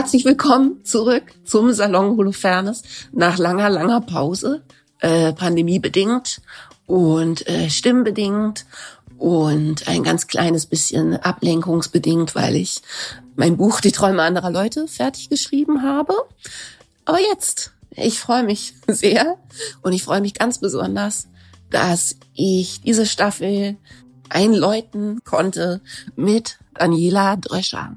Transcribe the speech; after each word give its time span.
Herzlich 0.00 0.24
willkommen 0.24 0.82
zurück 0.82 1.24
zum 1.44 1.74
Salon 1.74 2.16
Holofernes 2.16 2.84
nach 3.12 3.36
langer, 3.36 3.68
langer 3.68 4.00
Pause, 4.00 4.62
äh, 5.00 5.34
pandemiebedingt 5.34 6.40
und 6.86 7.46
äh, 7.46 7.68
stimmbedingt 7.68 8.64
und 9.18 9.88
ein 9.88 10.02
ganz 10.02 10.26
kleines 10.26 10.64
bisschen 10.64 11.16
ablenkungsbedingt, 11.18 12.34
weil 12.34 12.56
ich 12.56 12.80
mein 13.36 13.58
Buch 13.58 13.82
Die 13.82 13.92
Träume 13.92 14.22
anderer 14.22 14.50
Leute 14.50 14.88
fertig 14.88 15.28
geschrieben 15.28 15.82
habe. 15.82 16.14
Aber 17.04 17.20
jetzt, 17.20 17.72
ich 17.90 18.20
freue 18.20 18.44
mich 18.44 18.72
sehr 18.88 19.36
und 19.82 19.92
ich 19.92 20.02
freue 20.02 20.22
mich 20.22 20.32
ganz 20.32 20.60
besonders, 20.60 21.28
dass 21.68 22.16
ich 22.32 22.80
diese 22.80 23.04
Staffel 23.04 23.76
einläuten 24.30 25.20
konnte 25.24 25.82
mit 26.16 26.56
Daniela 26.72 27.36
Drescher. 27.36 27.96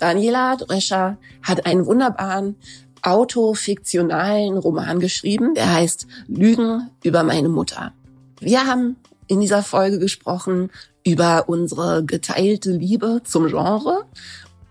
Daniela 0.00 0.56
Drescher 0.56 1.18
hat 1.42 1.66
einen 1.66 1.86
wunderbaren 1.86 2.56
autofiktionalen 3.02 4.58
Roman 4.58 5.00
geschrieben, 5.00 5.54
der 5.54 5.72
heißt 5.72 6.06
Lügen 6.26 6.90
über 7.02 7.22
meine 7.22 7.48
Mutter. 7.48 7.92
Wir 8.40 8.66
haben 8.66 8.96
in 9.26 9.40
dieser 9.40 9.62
Folge 9.62 9.98
gesprochen 9.98 10.70
über 11.04 11.48
unsere 11.48 12.04
geteilte 12.04 12.72
Liebe 12.72 13.22
zum 13.24 13.48
Genre 13.48 14.04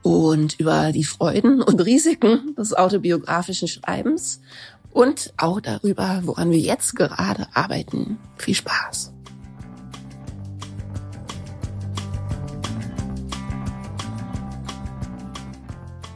und 0.02 0.60
über 0.60 0.92
die 0.92 1.04
Freuden 1.04 1.62
und 1.62 1.80
Risiken 1.86 2.56
des 2.56 2.74
autobiografischen 2.74 3.68
Schreibens 3.68 4.42
und 4.92 5.34
auch 5.38 5.62
darüber, 5.62 6.22
woran 6.24 6.52
wir 6.52 6.60
jetzt 6.60 6.96
gerade 6.96 7.48
arbeiten. 7.54 8.18
Viel 8.38 8.56
Spaß. 8.56 9.14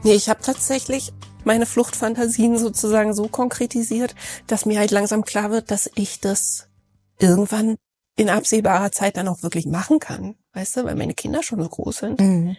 Nee, 0.03 0.15
ich 0.15 0.29
habe 0.29 0.41
tatsächlich 0.41 1.13
meine 1.45 1.65
Fluchtfantasien 1.65 2.57
sozusagen 2.57 3.13
so 3.13 3.27
konkretisiert, 3.27 4.15
dass 4.47 4.65
mir 4.65 4.79
halt 4.79 4.91
langsam 4.91 5.23
klar 5.23 5.51
wird, 5.51 5.71
dass 5.71 5.89
ich 5.95 6.19
das 6.19 6.67
irgendwann 7.19 7.77
in 8.15 8.29
absehbarer 8.29 8.91
Zeit 8.91 9.17
dann 9.17 9.27
auch 9.27 9.43
wirklich 9.43 9.65
machen 9.65 9.99
kann. 9.99 10.35
Weißt 10.53 10.77
du, 10.77 10.85
weil 10.85 10.95
meine 10.95 11.13
Kinder 11.13 11.41
schon 11.41 11.61
so 11.61 11.69
groß 11.69 11.97
sind. 11.97 12.19
Mhm. 12.19 12.55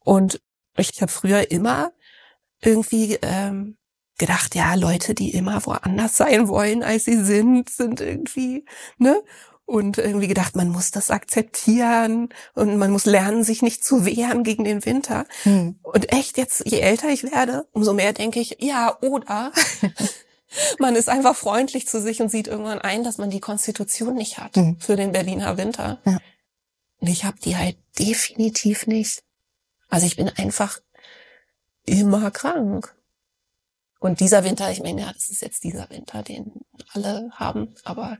Und 0.00 0.40
ich 0.76 1.00
habe 1.00 1.10
früher 1.10 1.50
immer 1.50 1.92
irgendwie 2.60 3.18
ähm, 3.22 3.78
gedacht, 4.18 4.54
ja, 4.54 4.74
Leute, 4.74 5.14
die 5.14 5.32
immer 5.32 5.64
woanders 5.66 6.16
sein 6.16 6.48
wollen, 6.48 6.82
als 6.82 7.04
sie 7.04 7.22
sind, 7.24 7.70
sind 7.70 8.00
irgendwie, 8.00 8.64
ne? 8.98 9.22
Und 9.66 9.98
irgendwie 9.98 10.28
gedacht, 10.28 10.56
man 10.56 10.68
muss 10.68 10.90
das 10.90 11.10
akzeptieren 11.10 12.28
und 12.54 12.76
man 12.76 12.90
muss 12.90 13.06
lernen, 13.06 13.44
sich 13.44 13.62
nicht 13.62 13.82
zu 13.82 14.04
wehren 14.04 14.44
gegen 14.44 14.64
den 14.64 14.84
Winter. 14.84 15.26
Hm. 15.44 15.78
Und 15.82 16.12
echt 16.12 16.36
jetzt, 16.36 16.62
je 16.66 16.80
älter 16.80 17.08
ich 17.08 17.22
werde, 17.24 17.66
umso 17.72 17.94
mehr 17.94 18.12
denke 18.12 18.40
ich, 18.40 18.58
ja, 18.60 18.98
oder 19.00 19.52
man 20.78 20.96
ist 20.96 21.08
einfach 21.08 21.34
freundlich 21.34 21.88
zu 21.88 22.00
sich 22.00 22.20
und 22.20 22.30
sieht 22.30 22.46
irgendwann 22.46 22.80
ein, 22.80 23.04
dass 23.04 23.18
man 23.18 23.30
die 23.30 23.40
Konstitution 23.40 24.14
nicht 24.14 24.38
hat 24.38 24.56
hm. 24.56 24.78
für 24.80 24.96
den 24.96 25.12
Berliner 25.12 25.56
Winter. 25.56 25.98
Ja. 26.04 26.18
Und 27.00 27.08
ich 27.08 27.24
habe 27.24 27.38
die 27.38 27.56
halt 27.56 27.76
definitiv 27.98 28.86
nicht. 28.86 29.22
Also 29.88 30.06
ich 30.06 30.16
bin 30.16 30.28
einfach 30.28 30.78
immer 31.86 32.30
krank. 32.30 32.94
Und 34.00 34.20
dieser 34.20 34.44
Winter, 34.44 34.70
ich 34.70 34.82
meine, 34.82 35.00
ja, 35.00 35.12
das 35.12 35.30
ist 35.30 35.40
jetzt 35.40 35.64
dieser 35.64 35.88
Winter, 35.88 36.22
den 36.22 36.60
alle 36.92 37.30
haben, 37.32 37.74
aber 37.84 38.18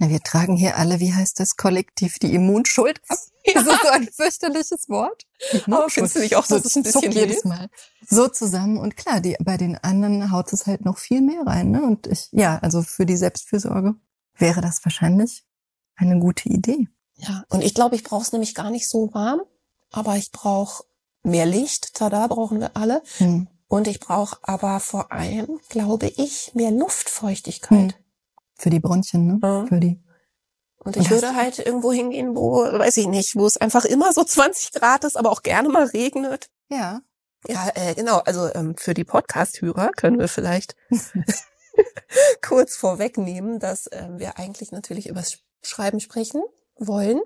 na, 0.00 0.08
wir 0.08 0.22
tragen 0.22 0.56
hier 0.56 0.78
alle, 0.78 0.98
wie 0.98 1.12
heißt 1.12 1.38
das, 1.40 1.56
kollektiv 1.56 2.18
die 2.18 2.34
Immunschuld 2.34 3.00
ab. 3.08 3.18
Das 3.54 3.66
ist 3.66 3.82
so 3.82 3.88
ein 3.88 4.06
fürchterliches 4.06 4.88
Wort. 4.90 5.24
Aber 5.66 5.88
findest 5.88 6.14
du 6.14 6.20
nicht 6.20 6.36
auch, 6.36 6.46
dass 6.46 6.64
es 6.66 6.76
ein 6.76 6.82
bisschen 6.82 7.10
jedes 7.10 7.44
Mal 7.44 7.70
so 8.06 8.28
zusammen 8.28 8.76
und 8.76 8.98
klar, 8.98 9.20
die, 9.20 9.34
bei 9.42 9.56
den 9.56 9.76
anderen 9.78 10.30
haut 10.30 10.52
es 10.52 10.66
halt 10.66 10.84
noch 10.84 10.98
viel 10.98 11.22
mehr 11.22 11.42
rein. 11.46 11.70
Ne? 11.70 11.82
Und 11.82 12.06
ich, 12.06 12.28
ja, 12.32 12.58
also 12.58 12.82
für 12.82 13.06
die 13.06 13.16
Selbstfürsorge 13.16 13.94
wäre 14.36 14.60
das 14.60 14.84
wahrscheinlich 14.84 15.42
eine 15.96 16.18
gute 16.18 16.50
Idee. 16.50 16.88
Ja, 17.16 17.44
und 17.48 17.64
ich 17.64 17.74
glaube, 17.74 17.96
ich 17.96 18.04
brauche 18.04 18.22
es 18.22 18.32
nämlich 18.32 18.54
gar 18.54 18.70
nicht 18.70 18.88
so 18.88 19.12
warm, 19.14 19.40
aber 19.90 20.16
ich 20.16 20.30
brauche 20.32 20.84
mehr 21.22 21.46
Licht. 21.46 21.94
Tada, 21.94 22.26
brauchen 22.26 22.60
wir 22.60 22.76
alle. 22.76 23.02
Hm. 23.16 23.48
Und 23.68 23.88
ich 23.88 24.00
brauche 24.00 24.36
aber 24.42 24.80
vor 24.80 25.12
allem, 25.12 25.60
glaube 25.70 26.08
ich, 26.08 26.52
mehr 26.54 26.70
Luftfeuchtigkeit. 26.70 27.94
Hm. 27.94 27.99
Für 28.60 28.68
die 28.68 28.80
Bronchien, 28.80 29.26
ne? 29.26 29.38
Ja. 29.42 29.64
Für 29.64 29.80
die. 29.80 29.98
Und 30.84 30.96
ich 30.96 31.04
und 31.04 31.10
würde 31.10 31.34
halt 31.34 31.58
irgendwo 31.58 31.92
hingehen, 31.92 32.36
wo, 32.36 32.62
weiß 32.62 32.98
ich 32.98 33.06
nicht, 33.06 33.34
wo 33.34 33.46
es 33.46 33.56
einfach 33.56 33.86
immer 33.86 34.12
so 34.12 34.22
20 34.24 34.72
Grad 34.72 35.04
ist, 35.04 35.16
aber 35.16 35.30
auch 35.30 35.42
gerne 35.42 35.70
mal 35.70 35.86
regnet. 35.86 36.50
Ja. 36.68 37.00
Ja, 37.48 37.70
äh, 37.74 37.94
genau. 37.94 38.18
Also 38.18 38.52
ähm, 38.54 38.76
für 38.76 38.92
die 38.92 39.04
Podcast-Hörer 39.04 39.92
können 39.92 40.18
wir 40.18 40.28
vielleicht 40.28 40.76
kurz 42.46 42.76
vorwegnehmen, 42.76 43.60
dass 43.60 43.88
ähm, 43.92 44.18
wir 44.18 44.38
eigentlich 44.38 44.72
natürlich 44.72 45.08
übers 45.08 45.38
Schreiben 45.62 46.00
sprechen 46.00 46.42
wollen, 46.76 47.22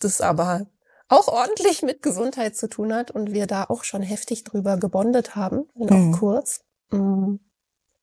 das 0.00 0.20
aber 0.20 0.66
auch 1.06 1.28
ordentlich 1.28 1.82
mit 1.82 2.02
Gesundheit 2.02 2.56
zu 2.56 2.68
tun 2.68 2.92
hat 2.92 3.12
und 3.12 3.32
wir 3.32 3.46
da 3.46 3.64
auch 3.64 3.84
schon 3.84 4.02
heftig 4.02 4.42
drüber 4.42 4.78
gebondet 4.78 5.36
haben, 5.36 5.68
wenn 5.76 5.90
auch 5.90 5.94
mhm. 5.94 6.12
kurz. 6.12 6.64
Mhm 6.90 7.38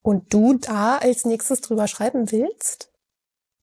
und 0.01 0.33
du 0.33 0.55
da 0.55 0.97
als 0.97 1.25
nächstes 1.25 1.61
drüber 1.61 1.87
schreiben 1.87 2.31
willst? 2.31 2.91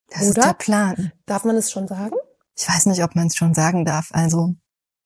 Das 0.08 0.22
Oder? 0.22 0.28
ist 0.28 0.46
der 0.46 0.54
Plan. 0.54 1.12
Darf 1.26 1.44
man 1.44 1.56
es 1.56 1.70
schon 1.70 1.88
sagen? 1.88 2.16
Ich 2.56 2.68
weiß 2.68 2.86
nicht, 2.86 3.02
ob 3.02 3.14
man 3.14 3.26
es 3.26 3.36
schon 3.36 3.54
sagen 3.54 3.84
darf. 3.84 4.08
Also 4.12 4.54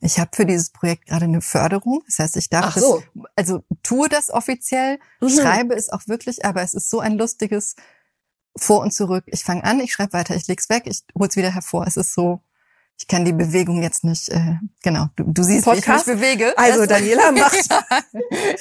ich 0.01 0.19
habe 0.19 0.31
für 0.35 0.47
dieses 0.47 0.71
Projekt 0.71 1.07
gerade 1.07 1.27
eine 1.27 1.43
Förderung. 1.43 2.03
Das 2.07 2.19
heißt, 2.19 2.37
ich 2.37 2.49
darf 2.49 2.67
Ach 2.67 2.79
so. 2.79 3.03
das, 3.15 3.25
also 3.37 3.65
tue 3.83 4.09
das 4.09 4.31
offiziell, 4.31 4.99
mhm. 5.21 5.29
schreibe 5.29 5.75
es 5.75 5.91
auch 5.91 6.07
wirklich, 6.07 6.45
aber 6.45 6.63
es 6.63 6.75
ist 6.75 6.91
so 6.91 7.01
ein 7.01 7.19
lustiges 7.19 7.77
Vor 8.57 8.81
und 8.81 8.93
Zurück. 8.93 9.25
Ich 9.27 9.45
fange 9.45 9.65
an, 9.65 9.81
ich 9.81 9.93
schreibe 9.93 10.15
weiter, 10.15 10.35
ich 10.35 10.47
leg's 10.49 10.69
weg, 10.71 10.85
ich 10.87 11.05
hol's 11.19 11.37
wieder 11.37 11.53
hervor. 11.53 11.87
Es 11.87 11.97
ist 11.97 12.15
so, 12.15 12.41
ich 13.01 13.07
kann 13.09 13.25
die 13.25 13.33
Bewegung 13.33 13.83
jetzt 13.83 14.05
nicht, 14.05 14.29
äh, 14.29 14.57
genau, 14.83 15.07
du, 15.17 15.25
du 15.25 15.43
siehst, 15.43 15.65
Podcast? 15.65 16.07
wie 16.07 16.13
ich 16.13 16.19
mich 16.19 16.21
bewege. 16.21 16.59
Also 16.59 16.85
Daniela 16.85 17.33
macht, 17.33 17.69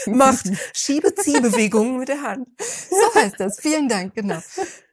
macht 0.08 0.52
Schiebe-Zieh-Bewegungen 0.74 1.98
mit 1.98 2.08
der 2.08 2.22
Hand. 2.22 2.48
So 2.58 3.20
heißt 3.20 3.36
das. 3.38 3.60
Vielen 3.60 3.90
Dank, 3.90 4.16
genau. 4.16 4.40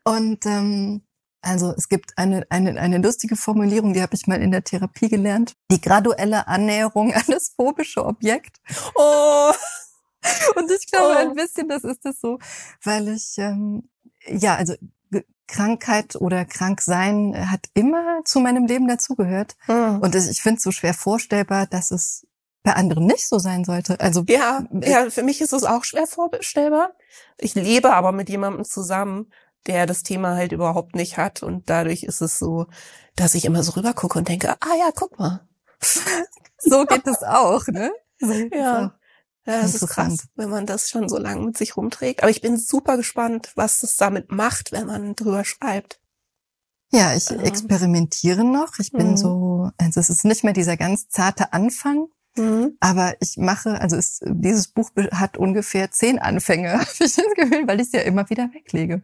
Und 0.03 0.45
ähm, 0.47 1.03
also 1.43 1.73
es 1.77 1.89
gibt 1.89 2.19
eine, 2.19 2.45
eine, 2.51 2.81
eine 2.81 2.99
lustige 2.99 3.37
Formulierung, 3.37 3.93
die 3.93 4.03
habe 4.03 4.17
ich 4.17 4.27
mal 4.27 4.43
in 4.43 4.51
der 4.51 4.65
Therapie 4.65 5.09
gelernt. 5.09 5.55
Die 5.71 5.81
graduelle 5.81 6.49
Annäherung 6.49 7.15
an 7.15 7.23
das 7.29 7.53
phobische 7.55 8.05
Objekt. 8.05 8.57
Oh. 8.97 9.53
Und 10.57 10.73
ich 10.73 10.91
glaube 10.91 11.15
oh. 11.15 11.19
ein 11.19 11.35
bisschen, 11.35 11.69
das 11.69 11.85
ist 11.85 12.05
das 12.05 12.21
so, 12.21 12.41
weil 12.83 13.07
ich 13.07 13.39
ähm, 13.39 13.89
ja, 14.29 14.57
also 14.57 14.75
Krankheit 15.47 16.17
oder 16.17 16.45
Kranksein 16.45 17.35
äh, 17.35 17.47
hat 17.47 17.67
immer 17.75 18.21
zu 18.25 18.41
meinem 18.41 18.67
Leben 18.67 18.89
dazugehört. 18.89 19.57
Mhm. 19.69 20.01
Und 20.01 20.15
ich 20.15 20.43
finde 20.43 20.59
es 20.59 20.65
so 20.65 20.73
schwer 20.73 20.95
vorstellbar, 20.95 21.67
dass 21.67 21.91
es 21.91 22.27
bei 22.63 22.75
anderen 22.75 23.07
nicht 23.07 23.29
so 23.29 23.39
sein 23.39 23.65
sollte. 23.65 24.01
Also 24.01 24.25
ja, 24.29 24.65
ja, 24.83 25.09
für 25.09 25.23
mich 25.23 25.41
ist 25.41 25.53
es 25.53 25.65
auch 25.65 25.85
schwer 25.85 26.07
vorstellbar. 26.07 26.91
Ich 27.39 27.55
lebe 27.55 27.95
aber 27.95 28.11
mit 28.11 28.29
jemandem 28.29 28.65
zusammen, 28.65 29.31
der 29.67 29.87
das 29.87 30.03
Thema 30.03 30.35
halt 30.35 30.53
überhaupt 30.53 30.95
nicht 30.97 31.17
hat 31.17 31.43
und 31.43 31.71
dadurch 31.71 32.03
ist 32.03 32.21
es 32.21 32.39
so, 32.39 32.67
dass 33.15 33.35
ich 33.35 33.45
immer 33.45 33.63
so 33.63 33.73
rüber 33.73 33.95
gucke 33.95 34.19
und 34.19 34.29
denke, 34.29 34.51
ah 34.61 34.75
ja, 34.79 34.91
guck 34.95 35.19
mal. 35.19 35.47
so 36.59 36.85
geht 36.89 37.07
es 37.07 37.23
auch, 37.23 37.67
ne? 37.69 37.93
So 38.19 38.33
ja. 38.33 38.95
Ja, 39.47 39.63
das 39.63 39.77
ist 39.77 39.89
krass, 39.89 40.27
wenn 40.35 40.51
man 40.51 40.67
das 40.67 40.91
schon 40.91 41.09
so 41.09 41.19
lange 41.19 41.47
mit 41.47 41.57
sich 41.57 41.77
rumträgt. 41.77 42.23
Aber 42.23 42.31
ich 42.31 42.41
bin 42.41 42.57
super 42.57 42.97
gespannt, 42.97 43.53
was 43.55 43.79
das 43.79 43.97
damit 43.97 44.33
macht, 44.33 44.73
wenn 44.73 44.87
man 44.87 45.15
drüber 45.15 45.45
schreibt. 45.45 46.01
Ja, 46.93 47.15
ich 47.15 47.31
also. 47.31 47.43
experimentiere 47.45 48.45
noch. 48.45 48.79
Ich 48.79 48.91
bin 48.91 49.13
mhm. 49.13 49.17
so, 49.17 49.71
also 49.79 50.01
es 50.01 50.11
ist 50.11 50.25
nicht 50.25 50.43
mehr 50.43 50.53
dieser 50.53 50.77
ganz 50.77 51.09
zarte 51.09 51.53
Anfang, 51.53 52.07
mhm. 52.37 52.77
aber 52.81 53.15
ich 53.21 53.37
mache, 53.37 53.81
also 53.81 53.97
es, 53.97 54.21
dieses 54.25 54.69
Buch 54.69 54.91
hat 55.13 55.37
ungefähr 55.37 55.91
zehn 55.93 56.19
Anfänge, 56.19 56.73
habe 56.81 56.91
ich 56.91 56.99
das 56.99 57.17
Gefühl, 57.37 57.67
weil 57.67 57.81
ich 57.81 57.89
es 57.89 57.93
ja 57.93 58.01
immer 58.01 58.29
wieder 58.31 58.53
weglege. 58.53 59.03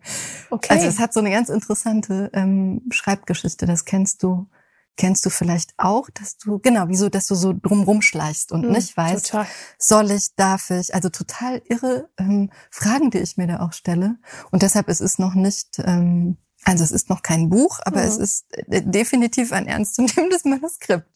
Okay. 0.50 0.74
Also 0.74 0.86
es 0.86 0.98
hat 0.98 1.12
so 1.12 1.20
eine 1.20 1.30
ganz 1.30 1.50
interessante 1.50 2.30
ähm, 2.32 2.82
Schreibgeschichte, 2.90 3.66
das 3.66 3.84
kennst 3.84 4.22
du 4.22 4.48
kennst 4.96 5.24
du 5.24 5.30
vielleicht 5.30 5.72
auch, 5.78 6.08
dass 6.10 6.36
du, 6.36 6.58
genau, 6.58 6.84
wieso, 6.88 7.08
dass 7.08 7.26
du 7.26 7.34
so 7.34 7.52
drumrum 7.52 8.02
schleichst 8.02 8.52
und 8.52 8.66
mhm, 8.66 8.72
nicht 8.72 8.96
weißt, 8.96 9.30
total. 9.30 9.46
soll 9.78 10.10
ich, 10.10 10.34
darf 10.36 10.70
ich, 10.70 10.94
also 10.94 11.08
total 11.08 11.62
irre 11.66 12.08
ähm, 12.18 12.50
Fragen, 12.70 13.10
die 13.10 13.18
ich 13.18 13.36
mir 13.36 13.46
da 13.46 13.60
auch 13.60 13.72
stelle. 13.72 14.16
Und 14.50 14.62
deshalb 14.62 14.88
ist 14.88 15.00
es 15.00 15.18
noch 15.18 15.34
nicht, 15.34 15.78
ähm, 15.78 16.36
also 16.64 16.84
es 16.84 16.92
ist 16.92 17.08
noch 17.08 17.22
kein 17.22 17.48
Buch, 17.48 17.80
aber 17.84 18.00
mhm. 18.00 18.08
es 18.08 18.16
ist 18.18 18.46
äh, 18.50 18.82
definitiv 18.82 19.52
ein 19.52 19.66
ernstzunehmendes 19.66 20.44
Manuskript. 20.44 21.06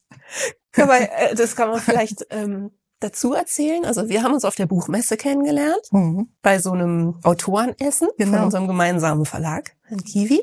Aber 0.77 1.01
äh, 1.01 1.35
das 1.35 1.55
kann 1.55 1.71
man 1.71 1.81
vielleicht 1.81 2.27
ähm, 2.31 2.71
dazu 3.01 3.35
erzählen. 3.35 3.85
Also 3.85 4.09
wir 4.09 4.23
haben 4.23 4.33
uns 4.33 4.45
auf 4.45 4.55
der 4.55 4.67
Buchmesse 4.67 5.17
kennengelernt, 5.17 5.83
mhm. 5.91 6.31
bei 6.43 6.59
so 6.59 6.73
einem 6.73 7.21
Autorenessen 7.23 8.09
genau. 8.17 8.37
von 8.37 8.45
unserem 8.47 8.67
gemeinsamen 8.67 9.27
Verlag, 9.27 9.77
in 9.91 10.03
Kiwi 10.03 10.43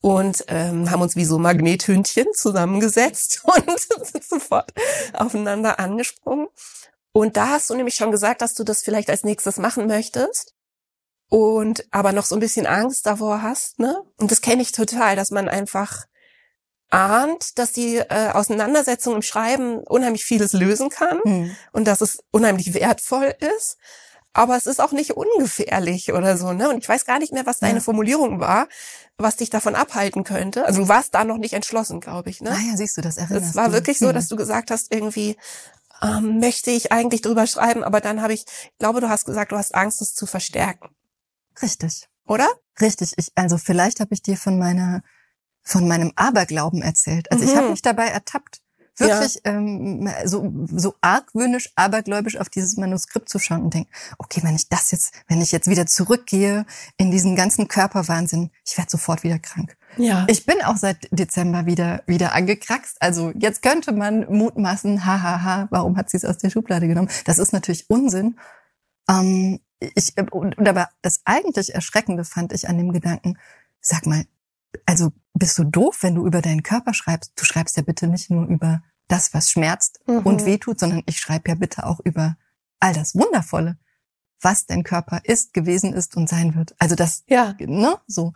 und 0.00 0.44
ähm, 0.48 0.90
haben 0.90 1.02
uns 1.02 1.16
wie 1.16 1.24
so 1.24 1.38
Magnethündchen 1.38 2.26
zusammengesetzt 2.34 3.42
und 3.44 4.06
sind 4.06 4.24
sofort 4.24 4.72
aufeinander 5.12 5.78
angesprungen. 5.78 6.48
Und 7.12 7.36
da 7.36 7.48
hast 7.48 7.70
du 7.70 7.74
nämlich 7.74 7.96
schon 7.96 8.12
gesagt, 8.12 8.40
dass 8.40 8.54
du 8.54 8.64
das 8.64 8.82
vielleicht 8.82 9.10
als 9.10 9.24
nächstes 9.24 9.58
machen 9.58 9.86
möchtest 9.86 10.54
und 11.28 11.84
aber 11.90 12.12
noch 12.12 12.24
so 12.24 12.36
ein 12.36 12.40
bisschen 12.40 12.66
Angst 12.66 13.06
davor 13.06 13.42
hast, 13.42 13.78
ne? 13.78 14.02
Und 14.16 14.30
das 14.30 14.40
kenne 14.40 14.62
ich 14.62 14.72
total, 14.72 15.16
dass 15.16 15.30
man 15.30 15.48
einfach 15.48 16.06
ahnt, 16.90 17.58
dass 17.58 17.72
die 17.72 17.96
äh, 17.96 18.30
Auseinandersetzung 18.32 19.14
im 19.14 19.22
Schreiben 19.22 19.78
unheimlich 19.78 20.24
vieles 20.24 20.52
lösen 20.52 20.90
kann 20.90 21.20
mhm. 21.24 21.56
und 21.72 21.86
dass 21.86 22.00
es 22.00 22.18
unheimlich 22.30 22.74
wertvoll 22.74 23.34
ist. 23.56 23.78
Aber 24.32 24.56
es 24.56 24.66
ist 24.66 24.80
auch 24.80 24.92
nicht 24.92 25.16
ungefährlich 25.16 26.12
oder 26.12 26.36
so, 26.36 26.52
ne? 26.52 26.70
Und 26.70 26.78
ich 26.78 26.88
weiß 26.88 27.04
gar 27.04 27.18
nicht 27.18 27.32
mehr, 27.32 27.46
was 27.46 27.58
deine 27.58 27.78
ja. 27.78 27.80
Formulierung 27.80 28.38
war, 28.38 28.68
was 29.18 29.36
dich 29.36 29.50
davon 29.50 29.74
abhalten 29.74 30.22
könnte. 30.22 30.64
Also 30.66 30.82
du 30.82 30.88
warst 30.88 31.14
da 31.14 31.24
noch 31.24 31.38
nicht 31.38 31.52
entschlossen, 31.52 32.00
glaube 32.00 32.30
ich, 32.30 32.40
ne? 32.40 32.50
Ah 32.50 32.70
ja, 32.70 32.76
siehst 32.76 32.96
du, 32.96 33.00
das 33.00 33.16
erinnerst 33.16 33.50
Es 33.50 33.56
war 33.56 33.68
du. 33.68 33.72
wirklich 33.72 33.98
so, 33.98 34.12
dass 34.12 34.28
du 34.28 34.36
gesagt 34.36 34.70
hast, 34.70 34.94
irgendwie 34.94 35.36
ähm, 36.00 36.38
möchte 36.38 36.70
ich 36.70 36.92
eigentlich 36.92 37.22
drüber 37.22 37.46
schreiben, 37.46 37.82
aber 37.82 38.00
dann 38.00 38.22
habe 38.22 38.32
ich, 38.32 38.44
ich 38.46 38.78
glaube, 38.78 39.00
du 39.00 39.08
hast 39.08 39.24
gesagt, 39.24 39.52
du 39.52 39.56
hast 39.56 39.74
Angst, 39.74 40.00
es 40.00 40.14
zu 40.14 40.26
verstärken. 40.26 40.88
Richtig. 41.60 42.08
Oder? 42.26 42.48
Richtig. 42.80 43.12
Ich, 43.16 43.32
also 43.34 43.58
vielleicht 43.58 44.00
habe 44.00 44.14
ich 44.14 44.22
dir 44.22 44.36
von 44.36 44.58
meiner 44.58 45.02
von 45.62 45.86
meinem 45.86 46.12
Aberglauben 46.16 46.82
erzählt. 46.82 47.30
Also 47.30 47.44
mhm. 47.44 47.50
ich 47.50 47.56
habe 47.56 47.70
mich 47.70 47.82
dabei 47.82 48.06
ertappt, 48.06 48.59
wirklich 49.00 49.40
ja. 49.44 49.52
ähm, 49.52 50.08
so, 50.24 50.52
so 50.72 50.94
argwöhnisch, 51.00 51.72
abergläubisch 51.76 52.36
auf 52.36 52.48
dieses 52.48 52.76
Manuskript 52.76 53.28
zu 53.28 53.38
schauen 53.38 53.62
und 53.62 53.74
denken, 53.74 53.90
okay, 54.18 54.40
wenn 54.42 54.54
ich 54.54 54.68
das 54.68 54.90
jetzt, 54.90 55.14
wenn 55.28 55.40
ich 55.40 55.52
jetzt 55.52 55.68
wieder 55.68 55.86
zurückgehe 55.86 56.66
in 56.96 57.10
diesen 57.10 57.36
ganzen 57.36 57.68
Körperwahnsinn, 57.68 58.50
ich 58.64 58.76
werde 58.78 58.90
sofort 58.90 59.22
wieder 59.22 59.38
krank. 59.38 59.76
Ja. 59.96 60.26
Ich 60.28 60.46
bin 60.46 60.62
auch 60.62 60.76
seit 60.76 61.08
Dezember 61.10 61.66
wieder 61.66 62.02
wieder 62.06 62.32
angekraxt. 62.34 62.96
Also 63.00 63.32
jetzt 63.34 63.62
könnte 63.62 63.92
man 63.92 64.26
mutmaßen, 64.32 65.04
hahaha, 65.04 65.68
warum 65.70 65.96
hat 65.96 66.10
sie 66.10 66.16
es 66.16 66.24
aus 66.24 66.38
der 66.38 66.50
Schublade 66.50 66.86
genommen? 66.86 67.10
Das 67.24 67.38
ist 67.38 67.52
natürlich 67.52 67.88
Unsinn. 67.88 68.36
Ähm, 69.08 69.60
ich, 69.80 70.14
und, 70.18 70.56
und 70.58 70.68
aber 70.68 70.88
das 71.02 71.20
eigentlich 71.24 71.74
Erschreckende 71.74 72.24
fand 72.24 72.52
ich 72.52 72.68
an 72.68 72.78
dem 72.78 72.92
Gedanken, 72.92 73.38
sag 73.80 74.06
mal, 74.06 74.24
also 74.86 75.12
bist 75.34 75.58
du 75.58 75.64
doof, 75.64 75.98
wenn 76.02 76.14
du 76.14 76.26
über 76.26 76.42
deinen 76.42 76.62
Körper 76.62 76.94
schreibst? 76.94 77.32
Du 77.36 77.44
schreibst 77.44 77.76
ja 77.76 77.82
bitte 77.82 78.06
nicht 78.06 78.30
nur 78.30 78.46
über 78.46 78.82
das, 79.08 79.34
was 79.34 79.50
schmerzt 79.50 80.00
mhm. 80.06 80.18
und 80.18 80.44
wehtut, 80.44 80.78
sondern 80.78 81.02
ich 81.06 81.18
schreibe 81.18 81.50
ja 81.50 81.54
bitte 81.54 81.84
auch 81.84 82.00
über 82.04 82.36
all 82.78 82.94
das 82.94 83.14
Wundervolle, 83.14 83.78
was 84.40 84.66
dein 84.66 84.84
Körper 84.84 85.20
ist, 85.24 85.52
gewesen 85.52 85.92
ist 85.92 86.16
und 86.16 86.28
sein 86.28 86.54
wird. 86.54 86.74
Also 86.78 86.94
das, 86.94 87.24
ja. 87.28 87.54
ne, 87.58 87.98
so. 88.06 88.32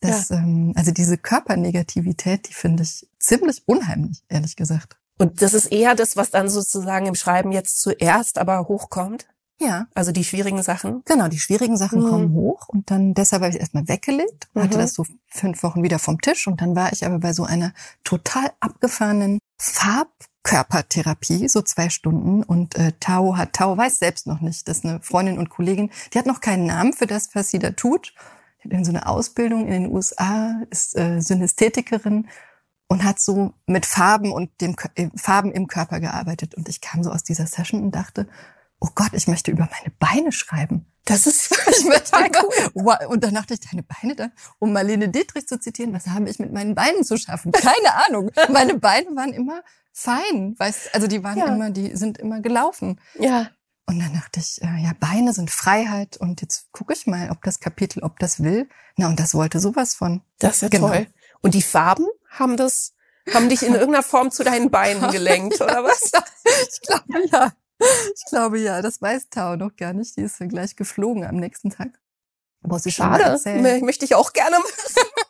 Das, 0.00 0.28
ja. 0.28 0.36
ähm, 0.36 0.72
also 0.76 0.92
diese 0.92 1.18
Körpernegativität, 1.18 2.48
die 2.48 2.54
finde 2.54 2.84
ich 2.84 3.08
ziemlich 3.18 3.66
unheimlich, 3.66 4.22
ehrlich 4.28 4.54
gesagt. 4.54 4.96
Und 5.18 5.42
das 5.42 5.54
ist 5.54 5.66
eher 5.66 5.96
das, 5.96 6.16
was 6.16 6.30
dann 6.30 6.48
sozusagen 6.48 7.06
im 7.06 7.16
Schreiben 7.16 7.50
jetzt 7.50 7.80
zuerst 7.80 8.38
aber 8.38 8.68
hochkommt? 8.68 9.26
Ja. 9.60 9.88
Also 9.94 10.12
die 10.12 10.24
schwierigen 10.24 10.62
Sachen? 10.62 11.02
Genau, 11.04 11.28
die 11.28 11.40
schwierigen 11.40 11.76
Sachen 11.76 12.02
mhm. 12.02 12.08
kommen 12.08 12.32
hoch 12.32 12.68
und 12.68 12.90
dann 12.90 13.14
deshalb 13.14 13.42
habe 13.42 13.52
ich 13.52 13.60
erstmal 13.60 13.88
weggelegt, 13.88 14.48
mhm. 14.54 14.62
hatte 14.62 14.78
das 14.78 14.94
so 14.94 15.04
fünf 15.26 15.62
Wochen 15.62 15.82
wieder 15.82 15.98
vom 15.98 16.20
Tisch 16.20 16.46
und 16.46 16.60
dann 16.60 16.76
war 16.76 16.92
ich 16.92 17.04
aber 17.04 17.18
bei 17.18 17.32
so 17.32 17.44
einer 17.44 17.72
total 18.04 18.52
abgefahrenen 18.60 19.40
Farbkörpertherapie, 19.60 21.48
so 21.48 21.62
zwei 21.62 21.90
Stunden 21.90 22.44
und 22.44 22.76
äh, 22.76 22.92
Tao 23.00 23.36
hat, 23.36 23.52
Tao 23.54 23.76
weiß 23.76 23.98
selbst 23.98 24.28
noch 24.28 24.40
nicht, 24.40 24.68
das 24.68 24.78
ist 24.78 24.84
eine 24.84 25.00
Freundin 25.02 25.38
und 25.38 25.50
Kollegin, 25.50 25.90
die 26.12 26.18
hat 26.18 26.26
noch 26.26 26.40
keinen 26.40 26.66
Namen 26.66 26.92
für 26.92 27.06
das, 27.06 27.34
was 27.34 27.50
sie 27.50 27.58
da 27.58 27.72
tut. 27.72 28.14
Die 28.64 28.76
hat 28.76 28.84
so 28.84 28.90
eine 28.90 29.06
Ausbildung 29.06 29.66
in 29.66 29.84
den 29.84 29.92
USA, 29.92 30.60
ist 30.70 30.96
äh, 30.96 31.20
Synästhetikerin 31.20 32.28
und 32.88 33.04
hat 33.04 33.20
so 33.20 33.54
mit 33.66 33.86
Farben 33.86 34.32
und 34.32 34.50
dem 34.60 34.76
äh, 34.94 35.08
Farben 35.16 35.50
im 35.50 35.66
Körper 35.66 35.98
gearbeitet 35.98 36.54
und 36.54 36.68
ich 36.68 36.80
kam 36.80 37.02
so 37.02 37.10
aus 37.10 37.24
dieser 37.24 37.46
Session 37.46 37.82
und 37.82 37.94
dachte, 37.94 38.28
oh 38.80 38.88
Gott, 38.94 39.10
ich 39.12 39.26
möchte 39.26 39.50
über 39.50 39.68
meine 39.70 39.94
Beine 39.98 40.32
schreiben. 40.32 40.86
Das 41.04 41.26
ist 41.26 41.50
ich 41.70 41.84
möchte 41.86 42.12
cool. 42.74 42.96
Und 43.08 43.24
dann 43.24 43.34
dachte 43.34 43.54
ich, 43.54 43.60
deine 43.60 43.82
Beine 43.82 44.14
da, 44.14 44.28
um 44.58 44.72
Marlene 44.72 45.08
Dietrich 45.08 45.46
zu 45.46 45.58
zitieren, 45.58 45.92
was 45.92 46.06
habe 46.06 46.28
ich 46.28 46.38
mit 46.38 46.52
meinen 46.52 46.74
Beinen 46.74 47.04
zu 47.04 47.16
schaffen? 47.16 47.52
Keine 47.52 48.06
Ahnung. 48.06 48.30
Meine 48.50 48.74
Beine 48.74 49.14
waren 49.16 49.32
immer 49.32 49.62
fein, 49.92 50.54
weißt, 50.58 50.94
also 50.94 51.06
die 51.06 51.24
waren 51.24 51.38
ja. 51.38 51.46
immer, 51.46 51.70
die 51.70 51.96
sind 51.96 52.18
immer 52.18 52.40
gelaufen. 52.40 53.00
Ja. 53.18 53.48
Und 53.86 53.98
dann 54.00 54.12
dachte 54.12 54.40
ich, 54.40 54.60
äh, 54.60 54.84
ja, 54.84 54.92
Beine 55.00 55.32
sind 55.32 55.50
Freiheit 55.50 56.18
und 56.18 56.42
jetzt 56.42 56.70
gucke 56.72 56.92
ich 56.92 57.06
mal, 57.06 57.30
ob 57.30 57.42
das 57.42 57.58
Kapitel, 57.58 58.02
ob 58.02 58.18
das 58.18 58.42
will. 58.42 58.68
Na, 58.96 59.08
und 59.08 59.18
das 59.18 59.34
wollte 59.34 59.60
sowas 59.60 59.94
von. 59.94 60.20
Das 60.38 60.56
ist 60.56 60.60
ja 60.62 60.68
genau. 60.68 60.88
toll. 60.88 61.06
Und 61.40 61.54
die 61.54 61.62
Farben 61.62 62.06
haben 62.28 62.58
das, 62.58 62.92
haben 63.32 63.48
dich 63.48 63.62
in 63.62 63.72
irgendeiner 63.74 64.02
Form 64.02 64.30
zu 64.30 64.44
deinen 64.44 64.70
Beinen 64.70 65.10
gelenkt, 65.10 65.60
oder 65.62 65.82
was? 65.84 66.12
ich 66.44 66.80
glaube, 66.82 67.26
ja. 67.32 67.52
Ich 67.80 68.24
glaube 68.28 68.58
ja, 68.58 68.82
das 68.82 69.00
weiß 69.00 69.28
Tao 69.30 69.56
noch 69.56 69.76
gar 69.76 69.92
nicht. 69.92 70.16
Die 70.16 70.22
ist 70.22 70.38
gleich 70.48 70.76
geflogen 70.76 71.24
am 71.24 71.36
nächsten 71.36 71.70
Tag. 71.70 72.00
Muss 72.62 72.86
ich 72.86 72.96
Schade, 72.96 73.38
möchte 73.80 74.04
ich 74.04 74.14
auch 74.14 74.32
gerne 74.32 74.56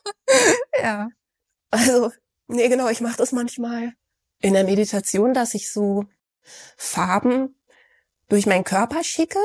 ja. 0.83 1.09
Also, 1.71 2.11
nee, 2.47 2.69
genau, 2.69 2.89
ich 2.89 3.03
mache 3.03 3.19
das 3.19 3.33
manchmal 3.33 3.93
in 4.41 4.55
der 4.55 4.65
Meditation, 4.65 5.35
dass 5.35 5.55
ich 5.55 5.71
so 5.71 6.05
Farben 6.77 7.57
durch 8.29 8.47
meinen 8.47 8.65
Körper 8.65 9.05
schicke, 9.05 9.39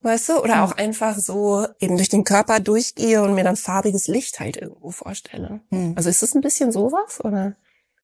weißt 0.00 0.30
du, 0.30 0.42
oder 0.42 0.56
hm. 0.56 0.62
auch 0.62 0.72
einfach 0.72 1.16
so 1.18 1.66
eben 1.78 1.96
durch 1.96 2.08
den 2.08 2.24
Körper 2.24 2.60
durchgehe 2.60 3.22
und 3.22 3.34
mir 3.34 3.44
dann 3.44 3.56
farbiges 3.56 4.08
Licht 4.08 4.40
halt 4.40 4.56
irgendwo 4.56 4.90
vorstelle. 4.90 5.60
Hm. 5.70 5.94
Also 5.96 6.10
ist 6.10 6.22
das 6.22 6.34
ein 6.34 6.40
bisschen 6.40 6.72
sowas, 6.72 7.24
oder? 7.24 7.54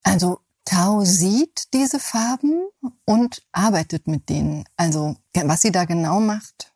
Also 0.03 0.41
Tao 0.65 1.05
sieht 1.05 1.73
diese 1.73 1.99
Farben 1.99 2.69
und 3.05 3.43
arbeitet 3.53 4.07
mit 4.07 4.29
denen. 4.29 4.65
Also 4.77 5.17
was 5.35 5.63
sie 5.63 5.73
da 5.73 5.85
genau 5.85 6.21
macht, 6.21 6.73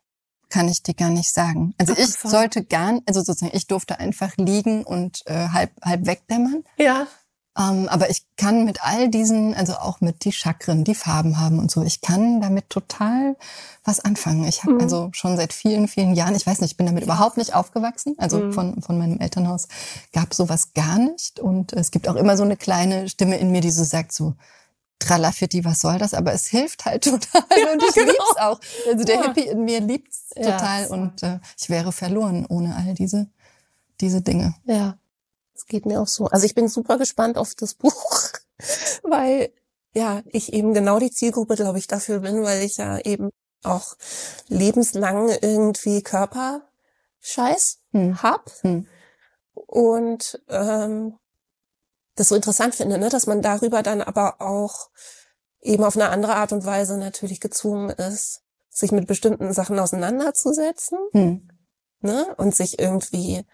kann 0.49 0.67
ich 0.67 0.83
dir 0.83 0.93
gar 0.93 1.09
nicht 1.09 1.33
sagen. 1.33 1.73
Also 1.79 1.93
ich 1.93 2.11
sollte 2.11 2.63
gar, 2.63 2.99
also 3.05 3.21
sozusagen, 3.21 3.55
ich 3.55 3.67
durfte 3.67 3.99
einfach 3.99 4.37
liegen 4.37 4.83
und 4.83 5.21
äh, 5.25 5.49
halb 5.49 5.71
halb 5.83 6.05
wegdämmern. 6.05 6.63
Ja. 6.77 7.07
Ähm, 7.57 7.87
aber 7.87 8.09
ich 8.09 8.23
kann 8.35 8.65
mit 8.65 8.83
all 8.83 9.09
diesen, 9.09 9.53
also 9.53 9.73
auch 9.73 10.01
mit 10.01 10.25
die 10.25 10.31
Chakren, 10.31 10.83
die 10.83 10.95
Farben 10.95 11.39
haben 11.39 11.59
und 11.59 11.69
so, 11.69 11.83
ich 11.83 12.01
kann 12.01 12.41
damit 12.41 12.69
total 12.69 13.35
was 13.83 13.99
anfangen. 13.99 14.45
Ich 14.47 14.63
habe 14.63 14.73
mhm. 14.73 14.81
also 14.81 15.09
schon 15.13 15.37
seit 15.37 15.53
vielen, 15.53 15.87
vielen 15.87 16.15
Jahren, 16.15 16.35
ich 16.35 16.47
weiß 16.47 16.61
nicht, 16.61 16.71
ich 16.71 16.77
bin 16.77 16.87
damit 16.87 17.03
überhaupt 17.03 17.37
nicht 17.37 17.53
aufgewachsen. 17.53 18.15
Also 18.17 18.39
mhm. 18.39 18.53
von, 18.53 18.81
von 18.81 18.97
meinem 18.97 19.19
Elternhaus 19.19 19.67
gab 20.13 20.33
sowas 20.33 20.73
gar 20.73 20.97
nicht. 20.97 21.39
Und 21.39 21.73
es 21.73 21.91
gibt 21.91 22.07
auch 22.07 22.15
immer 22.15 22.37
so 22.37 22.43
eine 22.43 22.57
kleine 22.57 23.07
Stimme 23.07 23.37
in 23.37 23.51
mir, 23.51 23.61
die 23.61 23.71
so 23.71 23.83
sagt, 23.83 24.13
so, 24.13 24.33
Tralafitti, 24.97 25.65
was 25.65 25.81
soll 25.81 25.99
das? 25.99 26.13
Aber 26.13 26.33
es 26.33 26.47
hilft 26.47 26.85
halt 26.85 27.03
total 27.05 27.43
und 27.73 27.83
ich 27.87 27.93
genau. 27.93 28.07
lieb's 28.07 28.37
auch. 28.37 28.59
Also 28.89 29.03
der 29.03 29.15
ja. 29.15 29.23
Hippie 29.23 29.47
in 29.47 29.65
mir 29.65 29.79
liebt's 29.79 30.29
total 30.29 30.83
ja, 30.83 30.87
und 30.87 31.21
äh, 31.21 31.39
ich 31.59 31.69
wäre 31.69 31.91
verloren 31.91 32.45
ohne 32.47 32.75
all 32.75 32.93
diese 32.93 33.27
diese 34.01 34.21
Dinge. 34.21 34.55
Ja. 34.65 34.97
Es 35.55 35.65
geht 35.65 35.85
mir 35.85 36.01
auch 36.01 36.07
so. 36.07 36.25
Also 36.27 36.45
ich 36.45 36.55
bin 36.55 36.67
super 36.67 36.97
gespannt 36.97 37.37
auf 37.37 37.55
das 37.55 37.73
Buch, 37.73 38.29
weil 39.03 39.51
ja, 39.93 40.23
ich 40.25 40.53
eben 40.53 40.73
genau 40.73 40.99
die 40.99 41.11
Zielgruppe, 41.11 41.55
glaube 41.55 41.77
ich, 41.77 41.87
dafür 41.87 42.19
bin, 42.19 42.43
weil 42.43 42.63
ich 42.63 42.77
ja 42.77 42.97
eben 42.99 43.29
auch 43.63 43.95
lebenslang 44.47 45.29
irgendwie 45.41 46.01
Körperscheiß 46.01 47.79
hm. 47.91 48.21
hab. 48.21 48.51
Hm. 48.61 48.87
Und 49.53 50.41
ähm, 50.49 51.17
das 52.15 52.29
so 52.29 52.35
interessant 52.35 52.75
finde, 52.75 52.97
ne, 52.97 53.09
dass 53.09 53.27
man 53.27 53.41
darüber 53.41 53.83
dann 53.83 54.01
aber 54.01 54.41
auch 54.41 54.89
eben 55.61 55.83
auf 55.83 55.95
eine 55.95 56.09
andere 56.09 56.35
Art 56.35 56.51
und 56.51 56.65
Weise 56.65 56.97
natürlich 56.97 57.39
gezwungen 57.39 57.89
ist, 57.89 58.41
sich 58.69 58.91
mit 58.91 59.07
bestimmten 59.07 59.53
Sachen 59.53 59.79
auseinanderzusetzen 59.79 60.97
hm. 61.11 61.49
ne, 62.01 62.33
und 62.37 62.55
sich 62.55 62.79
irgendwie 62.79 63.45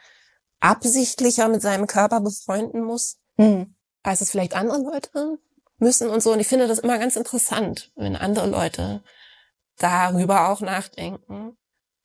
absichtlicher 0.60 1.48
mit 1.48 1.62
seinem 1.62 1.88
Körper 1.88 2.22
befreunden 2.22 2.84
muss, 2.84 3.18
mhm. 3.38 3.76
als 4.04 4.22
es 4.22 4.32
vielleicht 4.32 4.56
andere 4.56 4.82
Leute 4.82 5.40
müssen 5.78 6.10
und 6.10 6.22
so. 6.22 6.34
Und 6.34 6.40
ich 6.40 6.48
finde 6.48 6.68
das 6.68 6.80
immer 6.80 6.98
ganz 7.00 7.16
interessant, 7.16 7.92
wenn 7.96 8.16
andere 8.16 8.48
Leute 8.48 9.04
darüber 9.78 10.50
auch 10.50 10.62
nachdenken, 10.62 11.58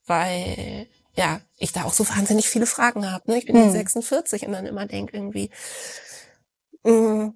weil 0.07 0.89
ja, 1.17 1.41
ich 1.57 1.73
da 1.73 1.85
auch 1.85 1.93
so 1.93 2.09
wahnsinnig 2.09 2.49
viele 2.49 2.67
Fragen 2.67 3.11
habe. 3.11 3.31
Ne? 3.31 3.39
Ich 3.39 3.47
bin 3.47 3.57
mhm. 3.57 3.71
46 3.71 4.47
und 4.47 4.53
dann 4.53 4.67
immer 4.67 4.87
denke 4.87 5.17
irgendwie, 5.17 5.51
mh, 6.83 6.93
mm, 6.93 7.35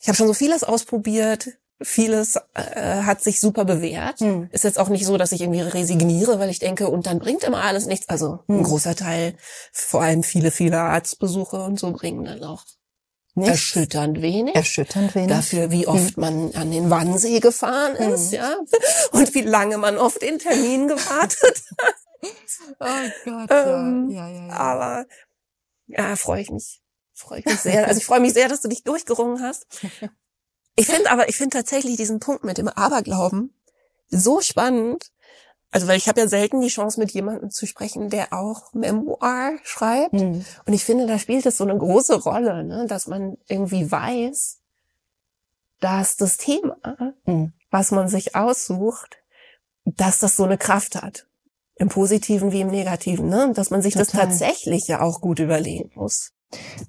ich 0.00 0.08
habe 0.08 0.16
schon 0.16 0.26
so 0.26 0.34
vieles 0.34 0.64
ausprobiert, 0.64 1.50
vieles 1.82 2.36
äh, 2.54 3.02
hat 3.02 3.22
sich 3.22 3.40
super 3.40 3.64
bewährt. 3.64 4.20
Hm. 4.20 4.48
Ist 4.52 4.64
jetzt 4.64 4.78
auch 4.78 4.88
nicht 4.88 5.06
so, 5.06 5.16
dass 5.16 5.32
ich 5.32 5.40
irgendwie 5.40 5.60
resigniere, 5.60 6.38
weil 6.38 6.50
ich 6.50 6.58
denke, 6.58 6.88
und 6.88 7.06
dann 7.06 7.18
bringt 7.18 7.44
immer 7.44 7.62
alles 7.62 7.86
nichts. 7.86 8.08
Also 8.08 8.40
hm. 8.46 8.58
ein 8.58 8.62
großer 8.62 8.96
Teil, 8.96 9.34
vor 9.72 10.02
allem 10.02 10.22
viele, 10.22 10.50
viele 10.50 10.80
Arztbesuche 10.80 11.62
und 11.62 11.78
so 11.78 11.92
bringen 11.92 12.24
dann 12.24 12.42
auch 12.44 12.64
Nichts. 13.34 13.50
erschütternd 13.50 14.20
wenig. 14.20 14.54
Erschütternd 14.54 15.14
wenig. 15.14 15.30
Dafür, 15.30 15.70
wie 15.70 15.86
oft 15.86 16.16
hm. 16.16 16.20
man 16.20 16.54
an 16.54 16.70
den 16.70 16.90
Wannsee 16.90 17.40
gefahren 17.40 17.96
hm. 17.96 18.12
ist, 18.12 18.32
ja. 18.32 18.56
Und 19.12 19.34
wie 19.34 19.42
lange 19.42 19.78
man 19.78 19.98
auf 19.98 20.18
den 20.18 20.38
Termin 20.38 20.88
gewartet 20.88 21.64
hat. 21.80 21.94
oh 22.80 23.30
Gott, 23.30 23.50
ähm, 23.50 24.10
ja. 24.10 24.28
Ja, 24.28 24.34
ja, 24.34 24.46
ja. 24.48 24.52
Aber 24.54 25.06
ja, 25.86 26.16
freue 26.16 26.42
ich 26.42 26.50
mich. 26.50 26.80
Freue 27.14 27.40
ich 27.40 27.46
mich 27.46 27.60
sehr. 27.60 27.86
Also 27.86 27.98
ich 27.98 28.06
freue 28.06 28.20
mich 28.20 28.32
sehr, 28.32 28.48
dass 28.48 28.60
du 28.60 28.68
dich 28.68 28.84
durchgerungen 28.84 29.42
hast. 29.42 29.66
Ich 30.76 30.86
finde 30.86 31.10
aber, 31.10 31.28
ich 31.28 31.36
finde 31.36 31.56
tatsächlich 31.56 31.96
diesen 31.96 32.20
Punkt 32.20 32.44
mit 32.44 32.58
dem 32.58 32.68
Aberglauben 32.68 33.54
so 34.08 34.40
spannend. 34.40 35.10
Also 35.70 35.88
weil 35.88 35.96
ich 35.96 36.08
habe 36.08 36.20
ja 36.20 36.28
selten 36.28 36.60
die 36.60 36.68
Chance, 36.68 37.00
mit 37.00 37.12
jemandem 37.12 37.50
zu 37.50 37.66
sprechen, 37.66 38.10
der 38.10 38.32
auch 38.32 38.74
Memoir 38.74 39.52
schreibt. 39.62 40.12
Mhm. 40.12 40.44
Und 40.66 40.72
ich 40.72 40.84
finde, 40.84 41.06
da 41.06 41.18
spielt 41.18 41.46
es 41.46 41.56
so 41.56 41.64
eine 41.64 41.76
große 41.76 42.20
Rolle, 42.22 42.62
ne? 42.64 42.86
dass 42.86 43.06
man 43.06 43.38
irgendwie 43.48 43.90
weiß, 43.90 44.58
dass 45.80 46.16
das 46.16 46.36
Thema, 46.36 46.76
mhm. 47.24 47.52
was 47.70 47.90
man 47.90 48.08
sich 48.08 48.36
aussucht, 48.36 49.22
dass 49.84 50.18
das 50.18 50.36
so 50.36 50.44
eine 50.44 50.58
Kraft 50.58 50.96
hat. 50.96 51.26
Im 51.74 51.88
Positiven 51.88 52.52
wie 52.52 52.60
im 52.60 52.68
Negativen, 52.68 53.28
ne? 53.28 53.50
Dass 53.54 53.70
man 53.70 53.82
sich 53.82 53.94
Total. 53.94 54.04
das 54.04 54.14
tatsächlich 54.14 54.86
ja 54.86 55.00
auch 55.00 55.20
gut 55.20 55.38
überlegen 55.38 55.90
muss. 55.94 56.32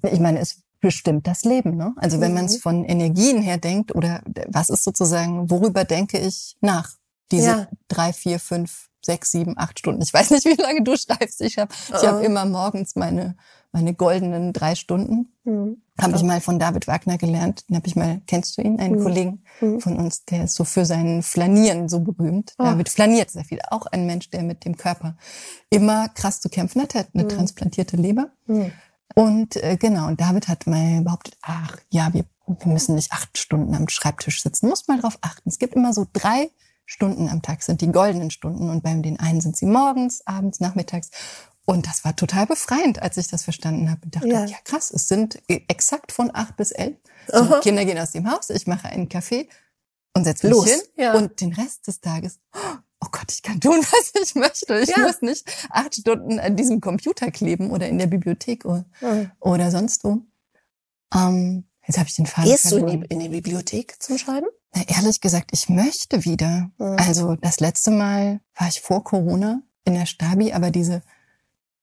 Ich 0.02 0.20
meine, 0.20 0.38
es 0.40 0.62
bestimmt 0.84 1.26
das 1.26 1.44
Leben, 1.44 1.76
ne? 1.76 1.94
Also 1.96 2.20
wenn 2.20 2.32
mhm. 2.32 2.34
man 2.36 2.44
es 2.44 2.58
von 2.58 2.84
Energien 2.84 3.40
her 3.40 3.56
denkt 3.56 3.94
oder 3.94 4.22
was 4.48 4.68
ist 4.68 4.84
sozusagen, 4.84 5.50
worüber 5.50 5.84
denke 5.84 6.18
ich 6.18 6.56
nach? 6.60 6.90
Diese 7.32 7.46
ja. 7.46 7.68
drei, 7.88 8.12
vier, 8.12 8.38
fünf, 8.38 8.90
sechs, 9.00 9.30
sieben, 9.30 9.56
acht 9.56 9.78
Stunden. 9.78 10.02
Ich 10.02 10.12
weiß 10.12 10.30
nicht, 10.30 10.44
wie 10.44 10.60
lange 10.60 10.82
du 10.82 10.94
schreibst. 10.96 11.40
Ich 11.40 11.56
habe 11.56 11.74
ich 11.88 12.06
hab 12.06 12.20
oh. 12.20 12.24
immer 12.24 12.44
morgens 12.44 12.96
meine 12.96 13.34
meine 13.74 13.92
goldenen 13.92 14.52
drei 14.52 14.76
Stunden. 14.76 15.32
Mhm. 15.42 15.82
Habe 16.00 16.14
ich 16.16 16.22
mal 16.22 16.40
von 16.40 16.60
David 16.60 16.86
Wagner 16.86 17.18
gelernt. 17.18 17.68
Den 17.68 17.76
habe 17.76 17.88
ich 17.88 17.96
mal, 17.96 18.22
kennst 18.26 18.56
du 18.56 18.62
ihn, 18.62 18.78
einen 18.78 19.00
mhm. 19.00 19.02
Kollegen 19.02 19.42
mhm. 19.60 19.80
von 19.80 19.96
uns, 19.96 20.24
der 20.24 20.44
ist 20.44 20.54
so 20.54 20.64
für 20.64 20.84
sein 20.84 21.24
Flanieren 21.24 21.88
so 21.88 22.00
berühmt. 22.00 22.54
Oh. 22.58 22.64
David 22.64 22.88
flaniert 22.88 23.30
sehr 23.30 23.44
viel. 23.44 23.58
Auch 23.70 23.86
ein 23.86 24.06
Mensch, 24.06 24.30
der 24.30 24.44
mit 24.44 24.64
dem 24.64 24.76
Körper 24.76 25.16
immer 25.70 26.08
krass 26.08 26.40
zu 26.40 26.48
kämpfen 26.48 26.82
hat. 26.82 26.94
Er 26.94 27.00
hat 27.00 27.08
eine 27.14 27.24
mhm. 27.24 27.30
transplantierte 27.30 27.96
Leber. 27.96 28.28
Und 29.14 29.56
äh, 29.56 29.76
genau, 29.76 30.06
und 30.08 30.20
David 30.20 30.48
hat 30.48 30.66
mal 30.66 31.02
behauptet, 31.02 31.36
ach 31.42 31.76
ja, 31.90 32.12
wir, 32.12 32.24
wir 32.46 32.72
müssen 32.72 32.94
nicht 32.94 33.12
acht 33.12 33.38
Stunden 33.38 33.74
am 33.74 33.88
Schreibtisch 33.88 34.42
sitzen. 34.42 34.68
Muss 34.68 34.88
mal 34.88 35.00
drauf 35.00 35.18
achten. 35.20 35.48
Es 35.48 35.58
gibt 35.58 35.74
immer 35.74 35.92
so 35.92 36.06
drei 36.12 36.50
Stunden 36.86 37.28
am 37.28 37.42
Tag 37.42 37.62
sind 37.62 37.80
die 37.80 37.90
goldenen 37.90 38.30
Stunden 38.30 38.68
und 38.68 38.82
beim 38.82 39.02
den 39.02 39.18
einen 39.18 39.40
sind 39.40 39.56
sie 39.56 39.66
morgens, 39.66 40.26
abends, 40.26 40.60
nachmittags. 40.60 41.10
Und 41.66 41.86
das 41.86 42.04
war 42.04 42.14
total 42.14 42.46
befreiend, 42.46 43.00
als 43.00 43.16
ich 43.16 43.28
das 43.28 43.44
verstanden 43.44 43.90
habe. 43.90 44.02
Ich 44.04 44.10
dachte, 44.10 44.28
ja, 44.28 44.44
ja 44.44 44.56
krass, 44.64 44.90
es 44.90 45.08
sind 45.08 45.42
exakt 45.48 46.12
von 46.12 46.30
acht 46.34 46.56
bis 46.56 46.72
elf. 46.72 46.96
So, 47.26 47.60
Kinder 47.60 47.86
gehen 47.86 47.98
aus 47.98 48.10
dem 48.10 48.30
Haus, 48.30 48.50
ich 48.50 48.66
mache 48.66 48.88
einen 48.88 49.08
Kaffee 49.08 49.48
und 50.12 50.24
setze 50.24 50.46
mich 50.46 50.56
Los. 50.56 50.70
hin. 50.70 50.80
Ja. 50.96 51.14
Und 51.14 51.40
den 51.40 51.54
Rest 51.54 51.86
des 51.86 52.02
Tages, 52.02 52.38
oh 52.54 52.76
Gott, 53.10 53.30
ich 53.30 53.42
kann 53.42 53.60
tun, 53.60 53.78
was 53.80 54.12
ich 54.22 54.34
möchte. 54.34 54.78
Ich 54.80 54.90
ja. 54.90 54.98
muss 54.98 55.22
nicht 55.22 55.44
acht 55.70 55.94
Stunden 55.94 56.38
an 56.38 56.56
diesem 56.56 56.80
Computer 56.80 57.30
kleben 57.30 57.70
oder 57.70 57.88
in 57.88 57.98
der 57.98 58.06
Bibliothek 58.06 58.64
oder, 58.64 58.84
mhm. 59.00 59.30
oder 59.40 59.70
sonst 59.70 60.04
wo. 60.04 60.22
Ähm, 61.14 61.64
jetzt 61.86 61.98
habe 61.98 62.08
ich 62.08 62.16
den 62.16 62.26
Faden 62.26 62.50
Gehst 62.50 62.70
du 62.70 62.78
in 62.86 63.20
die, 63.20 63.28
Bibliothek 63.28 64.02
zum 64.02 64.18
Schreiben? 64.18 64.46
Na, 64.74 64.82
ehrlich 64.88 65.20
gesagt, 65.20 65.50
ich 65.52 65.68
möchte 65.68 66.24
wieder. 66.24 66.70
Mhm. 66.78 66.96
Also 66.98 67.36
das 67.36 67.60
letzte 67.60 67.90
Mal 67.90 68.40
war 68.54 68.68
ich 68.68 68.80
vor 68.80 69.04
Corona 69.04 69.62
in 69.84 69.94
der 69.94 70.06
Stabi, 70.06 70.52
aber 70.52 70.70
diese 70.70 71.02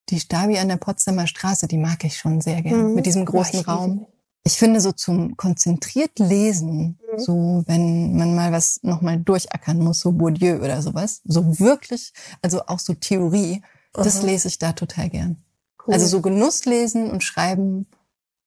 die 0.10 0.20
Stabi 0.20 0.58
an 0.58 0.68
der 0.68 0.78
Potsdamer 0.78 1.28
Straße, 1.28 1.68
die 1.68 1.78
mag 1.78 2.04
ich 2.04 2.18
schon 2.18 2.42
sehr 2.42 2.62
gern. 2.62 2.90
Mhm. 2.90 2.96
Mit 2.96 3.06
diesem 3.06 3.25
großen 3.25 3.62
Raum. 3.62 4.08
Ich 4.44 4.54
finde 4.54 4.82
so 4.82 4.92
zum 4.92 5.38
konzentriert 5.38 6.18
lesen, 6.18 7.00
mhm. 7.12 7.20
so 7.20 7.64
wenn 7.68 8.16
man 8.16 8.36
mal 8.36 8.52
was 8.52 8.80
nochmal 8.82 9.20
durchackern 9.20 9.80
muss, 9.80 10.00
so 10.00 10.12
Bourdieu 10.12 10.58
oder 10.58 10.82
sowas, 10.82 11.22
so 11.24 11.60
wirklich, 11.60 12.14
also 12.42 12.66
auch 12.66 12.80
so 12.80 12.94
Theorie, 12.94 13.62
Aha. 13.94 14.04
das 14.04 14.24
lese 14.24 14.48
ich 14.48 14.58
da 14.58 14.74
total 14.74 15.10
gern. 15.10 15.44
Cool. 15.86 15.94
Also 15.94 16.08
so 16.08 16.22
Genuss 16.22 16.66
lesen 16.66 17.12
und 17.12 17.24
schreiben, 17.24 17.88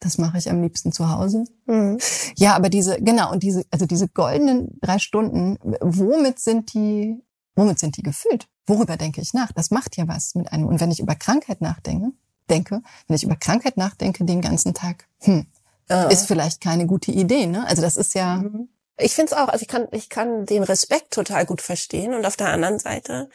das 0.01 0.19
mache 0.19 0.39
ich 0.39 0.51
am 0.51 0.63
liebsten 0.63 0.93
zu 0.93 1.11
Hause. 1.11 1.45
Mhm. 1.67 1.99
Ja, 2.37 2.57
aber 2.57 2.69
diese, 2.69 3.01
genau, 3.01 3.31
und 3.33 3.43
diese, 3.43 3.65
also 3.71 3.87
diese 3.87 4.09
goldenen 4.09 4.79
drei 4.81 4.99
Stunden, 4.99 5.59
womit 5.81 6.41
sind 6.41 6.75
die, 6.75 7.23
womit 7.55 7.79
sind 7.79 7.97
die 7.97 8.03
gefüllt? 8.03 8.49
worüber 8.67 8.97
denke 8.97 9.21
ich 9.21 9.35
nach? 9.35 9.53
Das 9.53 9.71
macht 9.71 9.97
ja 9.97 10.09
was 10.09 10.35
mit 10.35 10.53
einem. 10.53 10.67
Und 10.67 10.81
wenn 10.81 10.91
ich 10.91 11.01
über 11.01 11.15
Krankheit 11.15 11.61
nachdenke, 11.61 12.13
denke, 12.49 12.83
wenn 13.07 13.17
ich 13.17 13.25
über 13.25 13.37
Krankheit 13.37 13.77
nachdenke 13.77 14.25
den 14.25 14.41
ganzen 14.41 14.75
Tag, 14.75 15.09
hm, 15.21 15.47
uh. 15.91 16.09
ist 16.09 16.27
vielleicht 16.27 16.61
keine 16.61 16.87
gute 16.87 17.11
Idee. 17.11 17.47
Ne? 17.47 17.67
Also 17.67 17.83
das 17.83 17.97
ist 17.97 18.15
ja. 18.15 18.37
Mhm. 18.37 18.69
Ich 18.97 19.15
finde 19.15 19.33
es 19.33 19.39
auch. 19.39 19.49
Also 19.49 19.63
ich 19.63 19.69
kann, 19.69 19.89
ich 19.91 20.09
kann 20.09 20.47
den 20.47 20.63
Respekt 20.63 21.13
total 21.13 21.47
gut 21.47 21.61
verstehen. 21.61 22.15
Und 22.15 22.27
auf 22.27 22.37
der 22.37 22.49
anderen 22.49 22.79
Seite 22.79 23.29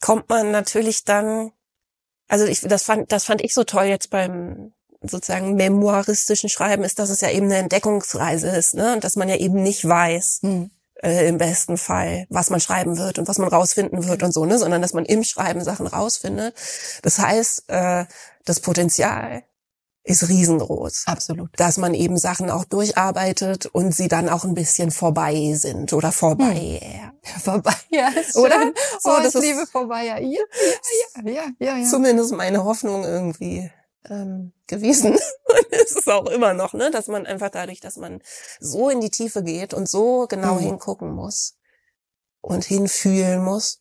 kommt 0.00 0.28
man 0.28 0.50
natürlich 0.50 1.04
dann. 1.04 1.52
Also 2.28 2.46
ich, 2.46 2.60
das 2.60 2.84
fand, 2.84 3.10
das 3.12 3.24
fand 3.24 3.42
ich 3.42 3.54
so 3.54 3.64
toll 3.64 3.84
jetzt 3.84 4.10
beim 4.10 4.72
sozusagen 5.02 5.54
memoiristischen 5.54 6.50
Schreiben, 6.50 6.84
ist, 6.84 6.98
dass 6.98 7.08
es 7.08 7.22
ja 7.22 7.30
eben 7.30 7.46
eine 7.46 7.56
Entdeckungsreise 7.56 8.48
ist, 8.48 8.74
ne? 8.74 8.92
Und 8.92 9.02
dass 9.02 9.16
man 9.16 9.28
ja 9.28 9.36
eben 9.36 9.62
nicht 9.62 9.86
weiß. 9.86 10.40
Mhm 10.42 10.70
äh, 11.02 11.28
im 11.28 11.38
besten 11.38 11.78
Fall, 11.78 12.26
was 12.28 12.50
man 12.50 12.60
schreiben 12.60 12.98
wird 12.98 13.18
und 13.18 13.28
was 13.28 13.38
man 13.38 13.48
rausfinden 13.48 14.06
wird 14.06 14.22
und 14.22 14.32
so, 14.32 14.44
ne, 14.44 14.58
sondern 14.58 14.82
dass 14.82 14.92
man 14.92 15.04
im 15.04 15.24
Schreiben 15.24 15.62
Sachen 15.62 15.86
rausfindet. 15.86 16.54
Das 17.02 17.18
heißt, 17.18 17.64
äh, 17.68 18.04
das 18.44 18.60
Potenzial 18.60 19.42
ist 20.02 20.28
riesengroß. 20.28 21.04
Absolut. 21.06 21.50
Dass 21.58 21.76
man 21.76 21.94
eben 21.94 22.16
Sachen 22.16 22.50
auch 22.50 22.64
durcharbeitet 22.64 23.66
und 23.66 23.94
sie 23.94 24.08
dann 24.08 24.28
auch 24.28 24.44
ein 24.44 24.54
bisschen 24.54 24.90
vorbei 24.90 25.54
sind 25.54 25.92
oder 25.92 26.12
vorbei. 26.12 26.80
Hm. 26.82 27.10
Vorbei, 27.42 27.74
ja. 27.90 28.08
Oder? 28.34 28.72
So, 28.98 29.10
oh, 29.10 29.18
das 29.22 29.34
ich 29.34 29.42
liebe 29.42 29.66
vorbei, 29.66 30.06
ja. 30.06 30.18
Ja, 30.18 30.40
ja, 31.22 31.30
ja, 31.30 31.44
ja, 31.58 31.76
ja. 31.76 31.84
Zumindest 31.84 32.32
meine 32.32 32.64
Hoffnung 32.64 33.04
irgendwie 33.04 33.70
ähm, 34.08 34.52
gewesen 34.66 35.12
und 35.44 35.66
ist 35.72 35.96
es 35.96 36.08
auch 36.08 36.26
immer 36.26 36.54
noch, 36.54 36.72
ne, 36.72 36.90
dass 36.90 37.08
man 37.08 37.26
einfach 37.26 37.50
dadurch, 37.50 37.80
dass 37.80 37.96
man 37.96 38.22
so 38.58 38.88
in 38.88 39.00
die 39.00 39.10
Tiefe 39.10 39.42
geht 39.42 39.74
und 39.74 39.86
so 39.88 40.26
genau 40.28 40.54
mhm. 40.54 40.60
hingucken 40.60 41.12
muss 41.12 41.56
und 42.40 42.64
hinfühlen 42.64 43.44
muss, 43.44 43.80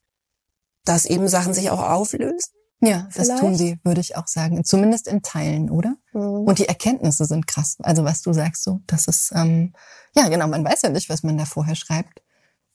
dass 0.83 1.05
eben 1.05 1.27
Sachen 1.27 1.53
sich 1.53 1.69
auch 1.69 1.81
auflösen. 1.81 2.51
Ja, 2.81 3.07
Vielleicht? 3.09 3.31
das 3.31 3.39
tun 3.39 3.55
sie, 3.55 3.79
würde 3.83 3.99
ich 3.99 4.15
auch 4.15 4.27
sagen. 4.27 4.63
Zumindest 4.63 5.07
in 5.07 5.21
Teilen, 5.21 5.69
oder? 5.69 5.95
Mhm. 6.13 6.47
Und 6.47 6.59
die 6.59 6.67
Erkenntnisse 6.67 7.25
sind 7.25 7.45
krass. 7.45 7.77
Also 7.83 8.05
was 8.05 8.21
du 8.21 8.31
sagst, 8.31 8.63
so, 8.63 8.79
das 8.87 9.07
ist 9.07 9.31
ähm, 9.35 9.73
ja 10.15 10.29
genau. 10.29 10.47
Man 10.47 10.63
weiß 10.63 10.83
ja 10.83 10.89
nicht, 10.89 11.09
was 11.09 11.23
man 11.23 11.37
da 11.37 11.45
vorher 11.45 11.75
schreibt 11.75 12.21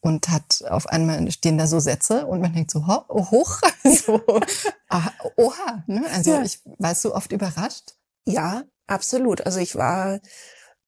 und 0.00 0.28
hat 0.28 0.62
auf 0.68 0.87
einmal 0.87 1.30
stehen 1.30 1.56
da 1.56 1.66
so 1.66 1.80
Sätze 1.80 2.26
und 2.26 2.42
man 2.42 2.52
denkt 2.52 2.70
so 2.70 2.87
ho, 2.87 3.04
hoch, 3.08 3.61
so 3.84 4.20
ah, 4.90 5.11
oha, 5.37 5.84
ne? 5.87 6.04
Also 6.12 6.32
ja. 6.32 6.42
ich 6.42 6.61
war 6.78 6.94
so 6.94 7.14
oft 7.14 7.32
überrascht. 7.32 7.94
Ja, 8.26 8.64
absolut. 8.87 9.46
Also 9.46 9.61
ich 9.61 9.75
war 9.76 10.20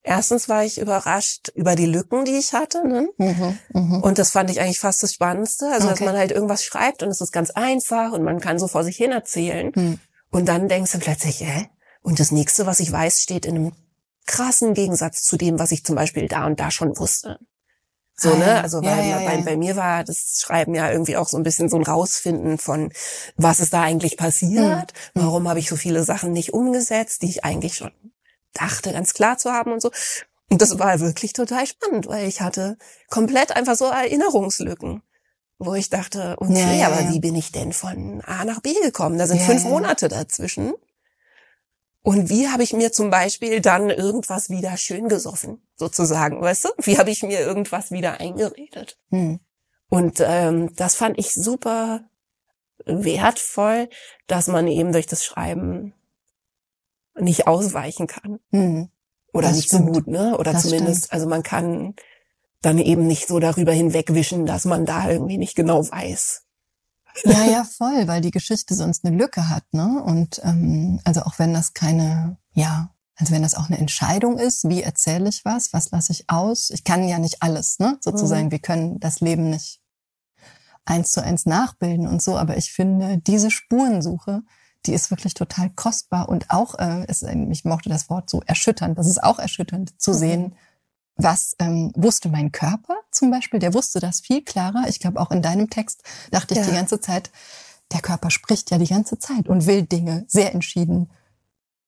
erstens 0.07 0.49
war 0.49 0.65
ich 0.65 0.81
überrascht 0.81 1.51
über 1.55 1.75
die 1.75 1.87
Lücken, 1.87 2.25
die 2.25 2.37
ich 2.37 2.53
hatte, 2.53 2.87
ne? 2.87 3.09
Mhm, 3.19 3.59
mh. 3.73 3.99
Und 3.99 4.19
das 4.19 4.31
fand 4.31 4.51
ich 4.51 4.61
eigentlich 4.61 4.79
fast 4.79 5.03
das 5.03 5.13
Spannendste, 5.13 5.67
also 5.67 5.89
okay. 5.89 5.99
dass 5.99 6.07
man 6.07 6.17
halt 6.17 6.31
irgendwas 6.31 6.65
schreibt 6.65 7.03
und 7.03 7.11
es 7.11 7.21
ist 7.21 7.33
ganz 7.33 7.51
einfach 7.51 8.13
und 8.13 8.23
man 8.23 8.41
kann 8.41 8.59
so 8.59 8.69
vor 8.69 8.85
sich 8.85 8.97
hin 8.97 9.13
erzählen 9.13 9.73
mhm. 9.75 9.99
und 10.31 10.47
dann 10.47 10.69
denkst 10.69 10.93
du 10.93 10.99
plötzlich, 10.99 11.41
hä? 11.41 11.69
Und 12.03 12.21
das 12.21 12.31
nächste, 12.31 12.67
was 12.67 12.81
ich 12.81 12.91
weiß, 12.91 13.21
steht 13.21 13.45
in 13.45 13.57
einem 13.57 13.73
krassen 14.27 14.75
Gegensatz 14.75 15.23
zu 15.23 15.37
dem, 15.37 15.59
was 15.59 15.73
ich 15.73 15.85
zum 15.85 15.97
Beispiel 15.97 16.29
da 16.29 16.47
und 16.47 16.61
da 16.61 16.71
schon 16.71 16.97
wusste. 16.99 17.41
So, 18.19 18.35
ne? 18.35 18.47
Ah, 18.47 18.61
also 18.63 18.83
weil 18.83 19.07
ja, 19.07 19.21
ja, 19.21 19.29
bei, 19.29 19.43
bei, 19.43 19.57
mir 19.57 19.77
war 19.77 20.03
das 20.03 20.41
Schreiben 20.41 20.75
ja 20.75 20.91
irgendwie 20.91 21.17
auch 21.17 21.29
so 21.29 21.37
ein 21.37 21.43
bisschen 21.43 21.69
so 21.69 21.77
ein 21.77 21.83
Rausfinden 21.83 22.57
von, 22.57 22.91
was 23.37 23.61
ist 23.61 23.75
da 23.75 23.83
eigentlich 23.83 24.17
passiert? 24.17 24.93
Mhm. 25.15 25.21
Warum 25.21 25.49
habe 25.49 25.59
ich 25.59 25.69
so 25.69 25.77
viele 25.77 26.03
Sachen 26.03 26.33
nicht 26.33 26.55
umgesetzt, 26.55 27.23
die 27.23 27.29
ich 27.29 27.45
eigentlich 27.45 27.75
schon 27.75 27.91
dachte, 28.57 28.93
ganz 28.93 29.15
klar 29.15 29.39
zu 29.39 29.53
haben 29.53 29.73
und 29.73 29.81
so. 29.81 29.91
Und 30.51 30.63
das 30.63 30.79
war 30.79 31.01
wirklich 31.01 31.33
total 31.33 31.67
spannend, 31.67 32.07
weil 32.07 32.29
ich 32.29 32.41
hatte 32.41 32.77
komplett 33.11 33.55
einfach 33.57 33.75
so 33.75 33.87
Erinnerungslücken, 33.87 35.03
wo 35.59 35.75
ich 35.75 35.91
dachte, 35.91 36.37
okay, 36.39 36.85
aber 36.85 37.09
wie 37.11 37.21
bin 37.21 37.35
ich 37.35 37.53
denn 37.53 37.73
von 37.73 38.21
A 38.25 38.45
nach 38.45 38.61
B 38.61 38.75
gekommen? 38.83 39.19
Da 39.19 39.27
sind 39.27 39.41
fünf 39.41 39.65
Monate 39.65 40.09
dazwischen. 40.09 40.75
Und 42.03 42.29
wie 42.29 42.49
habe 42.49 42.63
ich 42.63 42.73
mir 42.73 42.93
zum 42.93 43.11
Beispiel 43.11 43.61
dann 43.61 43.91
irgendwas 43.91 44.49
wieder 44.49 44.77
schön 44.77 45.09
gesoffen, 45.09 45.67
sozusagen, 45.75 46.41
weißt 46.41 46.67
du? 46.67 46.69
Wie 46.79 46.99
habe 46.99 47.11
ich 47.11 47.25
mir 47.25 47.41
irgendwas 47.41 47.91
wieder 47.91 48.21
eingeredet? 48.21 48.97
Hm. 49.11 49.41
Und 49.89 50.23
ähm, 50.25 50.73
das 50.77 50.95
fand 50.95 51.19
ich 51.19 51.33
super 51.35 52.09
wertvoll, 52.85 53.89
dass 54.29 54.47
man 54.47 54.69
eben 54.69 54.93
durch 54.93 55.09
das 55.09 55.25
Schreiben 55.25 55.95
nicht 57.19 57.47
ausweichen 57.47 58.07
kann. 58.07 58.41
Hm. 58.51 58.89
Oder 59.33 59.49
das 59.49 59.57
nicht 59.57 59.69
stimmt. 59.69 59.87
so 59.87 59.93
gut, 59.93 60.07
ne? 60.07 60.37
Oder 60.39 60.53
das 60.53 60.63
zumindest, 60.63 61.07
stimmt. 61.07 61.13
also 61.13 61.29
man 61.29 61.43
kann 61.43 61.95
dann 62.63 62.79
eben 62.79 63.07
nicht 63.07 63.29
so 63.29 63.39
darüber 63.39 63.73
hinwegwischen, 63.73 64.47
dass 64.47 64.65
man 64.65 64.87
da 64.87 65.11
irgendwie 65.11 65.39
nicht 65.39 65.55
genau 65.55 65.89
weiß, 65.89 66.47
ja, 67.25 67.45
ja, 67.45 67.65
voll, 67.65 68.07
weil 68.09 68.21
die 68.21 68.31
Geschichte 68.31 68.75
sonst 68.75 69.05
eine 69.05 69.17
Lücke 69.17 69.49
hat, 69.49 69.65
ne? 69.73 70.03
Und 70.05 70.41
ähm, 70.45 71.01
also 71.05 71.23
auch 71.23 71.39
wenn 71.39 71.55
das 71.55 71.73
keine, 71.73 72.37
ja, 72.53 72.91
also 73.17 73.33
wenn 73.33 73.43
das 73.43 73.55
auch 73.55 73.69
eine 73.69 73.79
Entscheidung 73.79 74.39
ist, 74.39 74.69
wie 74.69 74.83
erzähle 74.83 75.29
ich 75.29 75.45
was, 75.45 75.73
was 75.73 75.91
lasse 75.91 76.13
ich 76.13 76.29
aus? 76.29 76.71
Ich 76.71 76.85
kann 76.85 77.09
ja 77.09 77.19
nicht 77.19 77.43
alles, 77.43 77.79
ne? 77.79 77.99
Sozusagen, 78.01 78.47
mhm. 78.47 78.51
wir 78.51 78.59
können 78.59 79.01
das 79.01 79.21
Leben 79.21 79.51
nicht 79.51 79.81
eins 80.85 81.11
zu 81.11 81.23
eins 81.23 81.47
nachbilden 81.47 82.07
und 82.07 82.23
so, 82.23 82.37
aber 82.37 82.57
ich 82.57 82.73
finde, 82.73 83.19
diese 83.19 83.51
Spurensuche, 83.51 84.43
die 84.87 84.95
ist 84.95 85.11
wirklich 85.11 85.35
total 85.35 85.71
kostbar 85.71 86.29
und 86.29 86.51
auch, 86.51 86.79
äh, 86.79 87.05
ist, 87.07 87.23
ich 87.23 87.65
mochte 87.65 87.89
das 87.89 88.09
Wort 88.11 88.31
so 88.31 88.43
erschütternd, 88.47 88.99
das 88.99 89.07
ist 89.07 89.23
auch 89.23 89.39
erschütternd 89.39 90.01
zu 90.01 90.13
mhm. 90.13 90.17
sehen, 90.17 90.57
was 91.17 91.57
ähm, 91.59 91.93
wusste 91.97 92.29
mein 92.29 92.53
Körper 92.53 92.95
zum 93.11 93.31
Beispiel, 93.31 93.59
der 93.59 93.75
wusste 93.75 94.01
das 94.01 94.21
viel 94.21 94.43
klarer. 94.43 94.85
Ich 94.89 95.01
glaube, 95.01 95.19
auch 95.19 95.31
in 95.31 95.43
deinem 95.43 95.71
Text 95.71 96.03
dachte 96.31 96.55
ich 96.55 96.61
ja. 96.61 96.67
die 96.67 96.73
ganze 96.73 97.01
Zeit, 97.01 97.31
der 97.93 98.01
Körper 98.01 98.31
spricht 98.31 98.71
ja 98.71 98.79
die 98.79 98.87
ganze 98.87 99.19
Zeit 99.19 99.49
und 99.49 99.67
will 99.67 99.83
Dinge 99.83 100.25
sehr 100.29 100.53
entschieden. 100.53 101.11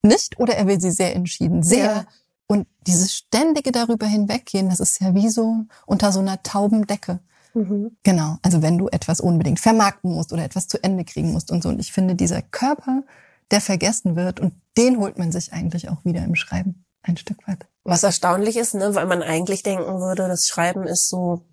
Nicht 0.01 0.39
oder 0.39 0.55
er 0.55 0.65
will 0.65 0.79
sie 0.79 0.91
sehr 0.91 1.15
entschieden, 1.15 1.61
sehr. 1.61 1.85
Ja. 1.85 2.05
Und 2.47 2.67
dieses 2.87 3.13
ständige 3.13 3.71
darüber 3.71 4.07
hinweggehen, 4.07 4.69
das 4.69 4.79
ist 4.79 4.99
ja 5.01 5.13
wie 5.13 5.29
so 5.29 5.65
unter 5.85 6.11
so 6.11 6.19
einer 6.19 6.41
tauben 6.41 6.87
Decke. 6.87 7.19
Mhm. 7.53 7.97
Genau. 8.03 8.37
Also 8.41 8.61
wenn 8.61 8.77
du 8.77 8.87
etwas 8.89 9.19
unbedingt 9.19 9.59
vermarkten 9.59 10.13
musst 10.13 10.33
oder 10.33 10.43
etwas 10.43 10.67
zu 10.67 10.81
Ende 10.83 11.05
kriegen 11.05 11.31
musst 11.31 11.51
und 11.51 11.63
so. 11.63 11.69
Und 11.69 11.79
ich 11.79 11.91
finde, 11.91 12.15
dieser 12.15 12.41
Körper, 12.41 13.03
der 13.51 13.61
vergessen 13.61 14.15
wird 14.15 14.39
und 14.39 14.53
den 14.77 14.99
holt 14.99 15.17
man 15.17 15.31
sich 15.31 15.53
eigentlich 15.53 15.89
auch 15.89 16.05
wieder 16.05 16.23
im 16.23 16.35
Schreiben 16.35 16.85
ein 17.01 17.17
Stück 17.17 17.47
weit. 17.47 17.67
Was 17.83 18.03
erstaunlich 18.03 18.57
ist, 18.57 18.75
ne, 18.75 18.93
weil 18.95 19.07
man 19.07 19.23
eigentlich 19.23 19.63
denken 19.63 19.99
würde, 19.99 20.27
das 20.27 20.47
Schreiben 20.47 20.85
ist 20.85 21.09
so 21.09 21.45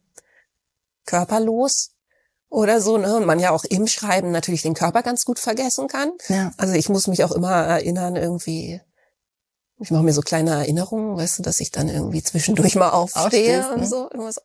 körperlos 1.06 1.92
oder 2.48 2.80
so, 2.80 2.98
ne? 2.98 3.16
Und 3.16 3.26
man 3.26 3.38
ja 3.38 3.50
auch 3.50 3.64
im 3.64 3.86
Schreiben 3.86 4.30
natürlich 4.30 4.62
den 4.62 4.74
Körper 4.74 5.02
ganz 5.02 5.24
gut 5.24 5.38
vergessen 5.38 5.88
kann. 5.88 6.12
Ja. 6.28 6.52
Also 6.56 6.74
ich 6.74 6.88
muss 6.88 7.06
mich 7.06 7.24
auch 7.24 7.32
immer 7.32 7.52
erinnern, 7.52 8.16
irgendwie, 8.16 8.80
ich 9.78 9.90
mache 9.90 10.02
mir 10.02 10.12
so 10.12 10.22
kleine 10.22 10.52
Erinnerungen, 10.52 11.16
weißt 11.16 11.38
du, 11.38 11.42
dass 11.42 11.60
ich 11.60 11.70
dann 11.70 11.88
irgendwie 11.88 12.22
zwischendurch 12.22 12.76
mal 12.76 12.90
aufstehe 12.90 13.60
Aufstehst, 13.60 13.70
und 13.70 13.80
ne? 13.80 13.86
so. 13.86 14.02
Irgendwas. 14.10 14.40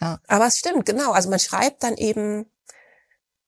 Ja. 0.00 0.20
Aber 0.28 0.46
es 0.46 0.58
stimmt, 0.58 0.86
genau. 0.86 1.12
Also 1.12 1.28
man 1.28 1.38
schreibt 1.38 1.82
dann 1.82 1.96
eben 1.96 2.46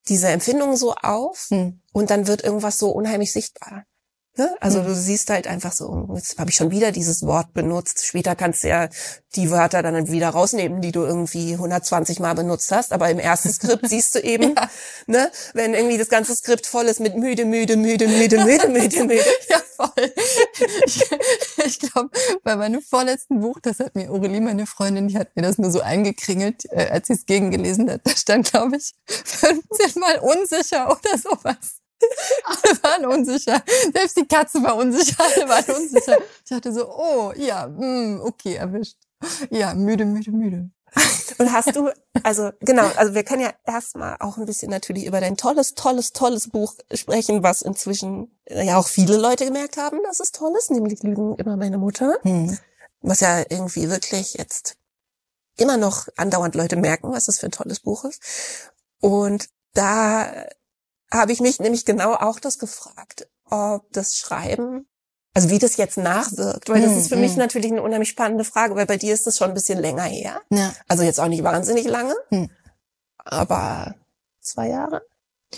diese 0.08 0.28
Empfindungen 0.28 0.76
so 0.76 0.94
auf 0.94 1.46
hm. 1.50 1.80
und 1.92 2.10
dann 2.10 2.26
wird 2.26 2.42
irgendwas 2.42 2.78
so 2.78 2.90
unheimlich 2.90 3.32
sichtbar. 3.32 3.84
Ne? 4.38 4.54
Also 4.60 4.82
mhm. 4.82 4.86
du 4.86 4.94
siehst 4.94 5.30
halt 5.30 5.48
einfach 5.48 5.72
so, 5.72 6.08
jetzt 6.14 6.38
habe 6.38 6.50
ich 6.50 6.56
schon 6.56 6.70
wieder 6.70 6.92
dieses 6.92 7.26
Wort 7.26 7.52
benutzt. 7.54 8.06
Später 8.06 8.36
kannst 8.36 8.62
du 8.62 8.68
ja 8.68 8.88
die 9.34 9.50
Wörter 9.50 9.82
dann 9.82 10.12
wieder 10.12 10.28
rausnehmen, 10.28 10.80
die 10.80 10.92
du 10.92 11.02
irgendwie 11.02 11.54
120 11.54 12.20
Mal 12.20 12.34
benutzt 12.34 12.70
hast. 12.70 12.92
Aber 12.92 13.10
im 13.10 13.18
ersten 13.18 13.52
Skript 13.52 13.88
siehst 13.88 14.14
du 14.14 14.20
eben, 14.20 14.54
ja. 14.54 14.70
ne, 15.08 15.32
wenn 15.54 15.74
irgendwie 15.74 15.98
das 15.98 16.08
ganze 16.08 16.36
Skript 16.36 16.68
voll 16.68 16.84
ist 16.84 17.00
mit 17.00 17.16
müde, 17.16 17.46
müde, 17.46 17.76
müde, 17.76 18.06
müde, 18.06 18.38
müde, 18.44 18.68
müde, 18.68 19.04
müde. 19.04 19.24
ja, 19.48 19.60
voll. 19.76 20.12
Ich, 20.86 21.04
ich 21.64 21.80
glaube, 21.80 22.10
bei 22.44 22.54
meinem 22.54 22.80
vorletzten 22.80 23.40
Buch, 23.40 23.58
das 23.60 23.80
hat 23.80 23.96
mir 23.96 24.08
Aurelie, 24.08 24.40
meine 24.40 24.66
Freundin, 24.66 25.08
die 25.08 25.18
hat 25.18 25.34
mir 25.34 25.42
das 25.42 25.58
nur 25.58 25.72
so 25.72 25.80
eingekringelt, 25.80 26.64
äh, 26.70 26.86
als 26.90 27.08
sie 27.08 27.14
es 27.14 27.26
gegengelesen 27.26 27.90
hat. 27.90 28.02
Da 28.04 28.12
stand, 28.12 28.52
glaube 28.52 28.76
ich, 28.76 28.94
15 29.08 30.00
Mal 30.00 30.20
unsicher 30.20 30.86
oder 30.88 31.18
sowas. 31.18 31.77
Alle 32.44 32.82
waren 32.82 33.06
unsicher. 33.06 33.62
Selbst 33.92 34.16
die 34.16 34.26
Katze 34.26 34.62
war 34.62 34.76
unsicher. 34.76 35.16
Alle 35.18 35.48
waren 35.48 35.76
unsicher. 35.76 36.18
Ich 36.44 36.50
dachte 36.50 36.72
so, 36.72 36.88
oh, 36.88 37.32
ja, 37.36 37.66
mm, 37.66 38.20
okay, 38.22 38.54
erwischt. 38.54 38.96
Ja, 39.50 39.74
müde, 39.74 40.04
müde, 40.04 40.30
müde. 40.30 40.70
Und 41.38 41.52
hast 41.52 41.74
du, 41.76 41.90
also 42.22 42.50
genau, 42.60 42.86
also 42.96 43.14
wir 43.14 43.22
können 43.22 43.42
ja 43.42 43.52
erstmal 43.66 44.16
auch 44.20 44.38
ein 44.38 44.46
bisschen 44.46 44.70
natürlich 44.70 45.06
über 45.06 45.20
dein 45.20 45.36
tolles, 45.36 45.74
tolles, 45.74 46.12
tolles 46.12 46.48
Buch 46.48 46.74
sprechen, 46.92 47.42
was 47.42 47.62
inzwischen 47.62 48.38
ja 48.48 48.78
auch 48.78 48.88
viele 48.88 49.16
Leute 49.16 49.44
gemerkt 49.44 49.76
haben, 49.76 50.00
dass 50.04 50.20
es 50.20 50.32
toll 50.32 50.52
ist, 50.58 50.70
nämlich 50.70 51.02
Lügen 51.02 51.36
immer 51.36 51.56
meine 51.56 51.78
Mutter. 51.78 52.18
Hm. 52.22 52.58
Was 53.00 53.20
ja 53.20 53.44
irgendwie 53.48 53.90
wirklich 53.90 54.34
jetzt 54.34 54.76
immer 55.56 55.76
noch 55.76 56.08
andauernd 56.16 56.54
Leute 56.54 56.76
merken, 56.76 57.12
was 57.12 57.26
das 57.26 57.38
für 57.38 57.46
ein 57.46 57.52
tolles 57.52 57.80
Buch 57.80 58.04
ist. 58.04 58.22
Und 59.00 59.48
da 59.74 60.46
habe 61.12 61.32
ich 61.32 61.40
mich 61.40 61.58
nämlich 61.58 61.84
genau 61.84 62.14
auch 62.14 62.40
das 62.40 62.58
gefragt, 62.58 63.28
ob 63.44 63.90
das 63.92 64.16
Schreiben, 64.16 64.86
also 65.34 65.50
wie 65.50 65.58
das 65.58 65.76
jetzt 65.76 65.96
nachwirkt, 65.96 66.68
weil 66.68 66.82
das 66.82 66.96
ist 66.96 67.08
für 67.08 67.16
mich 67.16 67.32
mhm. 67.32 67.38
natürlich 67.38 67.70
eine 67.70 67.82
unheimlich 67.82 68.10
spannende 68.10 68.44
Frage, 68.44 68.74
weil 68.74 68.86
bei 68.86 68.96
dir 68.96 69.14
ist 69.14 69.26
das 69.26 69.36
schon 69.36 69.48
ein 69.48 69.54
bisschen 69.54 69.78
länger 69.78 70.02
her. 70.02 70.40
Ja. 70.50 70.72
Also 70.88 71.02
jetzt 71.02 71.20
auch 71.20 71.28
nicht 71.28 71.44
wahnsinnig 71.44 71.86
lange, 71.86 72.14
hm. 72.30 72.50
aber 73.24 73.94
zwei 74.40 74.68
Jahre. 74.68 75.02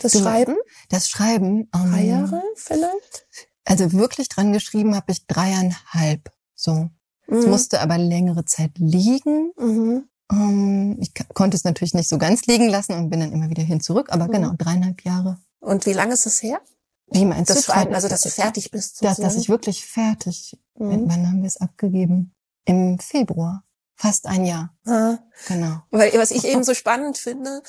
Das 0.01 0.12
du, 0.12 0.20
Schreiben? 0.20 0.57
Das 0.88 1.09
Schreiben. 1.09 1.68
Um, 1.74 1.90
Drei 1.90 2.05
Jahre 2.05 2.42
vielleicht? 2.55 3.27
Also 3.64 3.92
wirklich 3.92 4.29
dran 4.29 4.53
geschrieben 4.53 4.94
habe 4.94 5.12
ich 5.12 5.27
dreieinhalb. 5.27 6.31
So. 6.55 6.90
Mhm. 7.27 7.38
Es 7.38 7.46
musste 7.46 7.81
aber 7.81 7.98
längere 7.98 8.44
Zeit 8.44 8.72
liegen. 8.77 9.53
Mhm. 9.59 10.09
Um, 10.31 10.96
ich 11.01 11.12
konnte 11.35 11.57
es 11.57 11.64
natürlich 11.64 11.94
nicht 11.94 12.09
so 12.09 12.18
ganz 12.18 12.46
liegen 12.46 12.68
lassen 12.68 12.92
und 12.92 13.11
bin 13.11 13.20
dann 13.20 13.33
immer 13.33 13.51
wieder 13.51 13.62
hin 13.62 13.81
zurück, 13.81 14.09
aber 14.11 14.29
mhm. 14.29 14.33
genau, 14.33 14.53
dreieinhalb 14.57 15.03
Jahre. 15.05 15.38
Und 15.61 15.87
wie 15.87 15.92
lange 15.92 16.14
ist 16.14 16.27
es 16.27 16.42
her? 16.42 16.61
Wie 17.07 17.25
meinst 17.25 17.51
das 17.51 17.59
du? 17.59 17.73
Schreiben, 17.73 17.94
also 17.94 18.09
dass 18.09 18.23
du 18.23 18.29
fertig 18.29 18.70
bist. 18.70 19.05
Dass, 19.05 19.18
dass 19.18 19.37
ich 19.37 19.49
wirklich 19.49 19.85
fertig 19.85 20.59
mhm. 20.79 21.09
Wann 21.09 21.27
haben 21.27 21.42
wir 21.42 21.49
es 21.49 21.61
abgegeben? 21.61 22.35
Im 22.64 22.99
Februar. 22.99 23.64
Fast 23.96 24.27
ein 24.27 24.44
Jahr. 24.44 24.75
Ah. 24.87 25.18
Genau. 25.49 25.83
Weil 25.90 26.12
was 26.14 26.31
ich 26.31 26.44
eben 26.44 26.64
so 26.64 26.73
spannend 26.73 27.18
finde, 27.18 27.62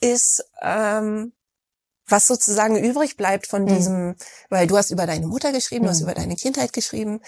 ist, 0.00 0.44
ähm, 0.60 1.32
was 2.06 2.26
sozusagen 2.26 2.76
übrig 2.76 3.16
bleibt 3.16 3.46
von 3.46 3.62
mhm. 3.62 3.66
diesem, 3.66 4.16
weil 4.48 4.66
du 4.66 4.76
hast 4.76 4.90
über 4.90 5.06
deine 5.06 5.26
Mutter 5.26 5.52
geschrieben, 5.52 5.84
du 5.84 5.90
hast 5.90 6.00
mhm. 6.00 6.04
über 6.04 6.14
deine 6.14 6.36
Kindheit 6.36 6.72
geschrieben, 6.72 7.20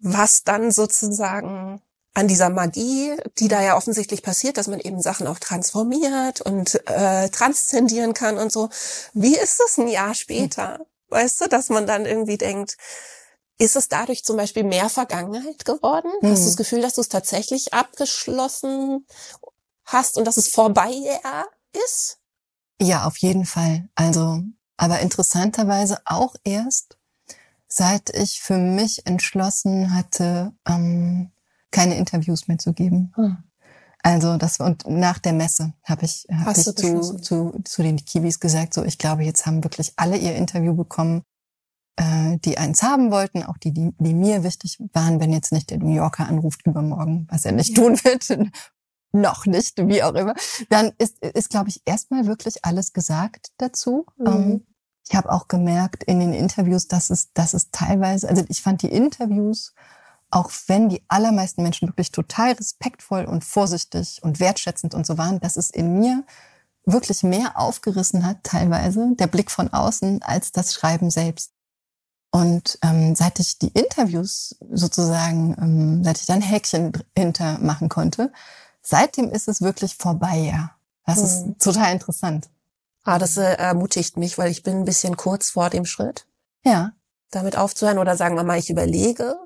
was 0.00 0.44
dann 0.44 0.70
sozusagen 0.70 1.80
an 2.18 2.26
dieser 2.26 2.50
Magie, 2.50 3.14
die 3.38 3.46
da 3.46 3.62
ja 3.62 3.76
offensichtlich 3.76 4.24
passiert, 4.24 4.56
dass 4.56 4.66
man 4.66 4.80
eben 4.80 5.00
Sachen 5.00 5.28
auch 5.28 5.38
transformiert 5.38 6.40
und 6.40 6.74
äh, 6.88 7.28
transzendieren 7.28 8.12
kann 8.12 8.38
und 8.38 8.50
so. 8.50 8.70
Wie 9.12 9.36
ist 9.36 9.60
es 9.64 9.78
ein 9.78 9.86
Jahr 9.86 10.14
später? 10.14 10.80
Weißt 11.10 11.40
du, 11.40 11.48
dass 11.48 11.68
man 11.68 11.86
dann 11.86 12.06
irgendwie 12.06 12.36
denkt, 12.36 12.76
ist 13.56 13.76
es 13.76 13.88
dadurch 13.88 14.24
zum 14.24 14.36
Beispiel 14.36 14.64
mehr 14.64 14.88
Vergangenheit 14.88 15.64
geworden? 15.64 16.10
Mhm. 16.20 16.30
Hast 16.32 16.42
du 16.42 16.46
das. 16.46 16.56
Gefühl, 16.56 16.82
dass 16.82 16.94
du 16.94 17.02
es 17.02 17.08
tatsächlich 17.08 17.72
abgeschlossen 17.72 19.06
hast 19.84 20.18
und 20.18 20.24
dass 20.24 20.38
es 20.38 20.48
vorbei 20.48 20.92
ist? 21.86 22.18
Ja, 22.82 23.06
auf 23.06 23.16
jeden 23.18 23.46
Fall. 23.46 23.88
Also, 23.94 24.42
aber 24.76 24.98
interessanterweise 24.98 25.98
auch 26.04 26.34
erst, 26.42 26.98
seit 27.68 28.10
ich 28.10 28.40
für 28.40 28.58
mich 28.58 29.06
entschlossen 29.06 29.94
hatte, 29.94 30.52
ähm, 30.66 31.30
keine 31.70 31.96
Interviews 31.96 32.48
mehr 32.48 32.58
zu 32.58 32.72
geben. 32.72 33.12
Hm. 33.14 33.38
Also 34.02 34.36
das 34.36 34.60
und 34.60 34.86
nach 34.88 35.18
der 35.18 35.32
Messe 35.32 35.74
habe 35.84 36.04
ich, 36.04 36.26
hab 36.30 36.56
ich 36.56 36.64
zu, 36.64 37.16
zu, 37.20 37.60
zu 37.64 37.82
den 37.82 37.96
Kiwis 37.96 38.38
gesagt, 38.38 38.74
so 38.74 38.84
ich 38.84 38.96
glaube, 38.96 39.24
jetzt 39.24 39.44
haben 39.44 39.64
wirklich 39.64 39.92
alle 39.96 40.16
ihr 40.16 40.36
Interview 40.36 40.74
bekommen, 40.74 41.22
äh, 41.96 42.38
die 42.38 42.58
eins 42.58 42.82
haben 42.82 43.10
wollten, 43.10 43.42
auch 43.42 43.58
die, 43.58 43.72
die, 43.72 43.92
die 43.98 44.14
mir 44.14 44.44
wichtig 44.44 44.78
waren, 44.92 45.20
wenn 45.20 45.32
jetzt 45.32 45.52
nicht 45.52 45.70
der 45.70 45.78
New 45.78 45.92
Yorker 45.92 46.28
anruft 46.28 46.64
übermorgen, 46.64 47.26
was 47.28 47.44
er 47.44 47.52
nicht 47.52 47.76
ja. 47.76 47.82
tun 47.82 47.98
wird, 48.04 48.50
noch 49.12 49.46
nicht, 49.46 49.76
wie 49.88 50.02
auch 50.02 50.14
immer, 50.14 50.34
dann 50.68 50.92
ist, 50.98 51.18
ist 51.24 51.50
glaube 51.50 51.70
ich, 51.70 51.82
erstmal 51.84 52.26
wirklich 52.26 52.64
alles 52.64 52.92
gesagt 52.92 53.48
dazu. 53.56 54.06
Mhm. 54.16 54.26
Ähm, 54.26 54.66
ich 55.08 55.16
habe 55.16 55.32
auch 55.32 55.48
gemerkt 55.48 56.04
in 56.04 56.20
den 56.20 56.34
Interviews, 56.34 56.86
dass 56.86 57.10
es, 57.10 57.32
dass 57.32 57.54
es 57.54 57.70
teilweise, 57.70 58.28
also 58.28 58.44
ich 58.48 58.62
fand 58.62 58.82
die 58.82 58.92
Interviews 58.92 59.74
auch 60.30 60.50
wenn 60.66 60.88
die 60.88 61.02
allermeisten 61.08 61.62
Menschen 61.62 61.88
wirklich 61.88 62.12
total 62.12 62.52
respektvoll 62.52 63.24
und 63.24 63.44
vorsichtig 63.44 64.20
und 64.22 64.40
wertschätzend 64.40 64.94
und 64.94 65.06
so 65.06 65.16
waren, 65.18 65.40
dass 65.40 65.56
es 65.56 65.70
in 65.70 65.98
mir 65.98 66.24
wirklich 66.84 67.22
mehr 67.22 67.58
aufgerissen 67.58 68.26
hat, 68.26 68.44
teilweise, 68.44 69.14
der 69.14 69.26
Blick 69.26 69.50
von 69.50 69.72
außen, 69.72 70.22
als 70.22 70.52
das 70.52 70.72
Schreiben 70.74 71.10
selbst. 71.10 71.52
Und 72.30 72.78
ähm, 72.82 73.14
seit 73.14 73.38
ich 73.40 73.58
die 73.58 73.68
Interviews 73.68 74.56
sozusagen, 74.70 75.56
ähm, 75.60 76.04
seit 76.04 76.18
ich 76.18 76.26
dann 76.26 76.42
Häkchen 76.42 76.92
hinter 77.16 77.58
machen 77.58 77.88
konnte, 77.88 78.32
seitdem 78.82 79.30
ist 79.30 79.48
es 79.48 79.62
wirklich 79.62 79.96
vorbei, 79.96 80.50
ja. 80.52 80.72
Das 81.06 81.18
mhm. 81.18 81.24
ist 81.24 81.62
total 81.62 81.92
interessant. 81.92 82.50
Ah, 83.04 83.18
das 83.18 83.38
äh, 83.38 83.54
ermutigt 83.54 84.18
mich, 84.18 84.36
weil 84.36 84.50
ich 84.50 84.62
bin 84.62 84.78
ein 84.78 84.84
bisschen 84.84 85.16
kurz 85.16 85.48
vor 85.48 85.70
dem 85.70 85.86
Schritt. 85.86 86.26
Ja. 86.64 86.92
Damit 87.30 87.56
aufzuhören 87.56 87.98
oder 87.98 88.16
sagen 88.16 88.36
wir 88.36 88.44
mal, 88.44 88.58
ich 88.58 88.68
überlege, 88.68 89.36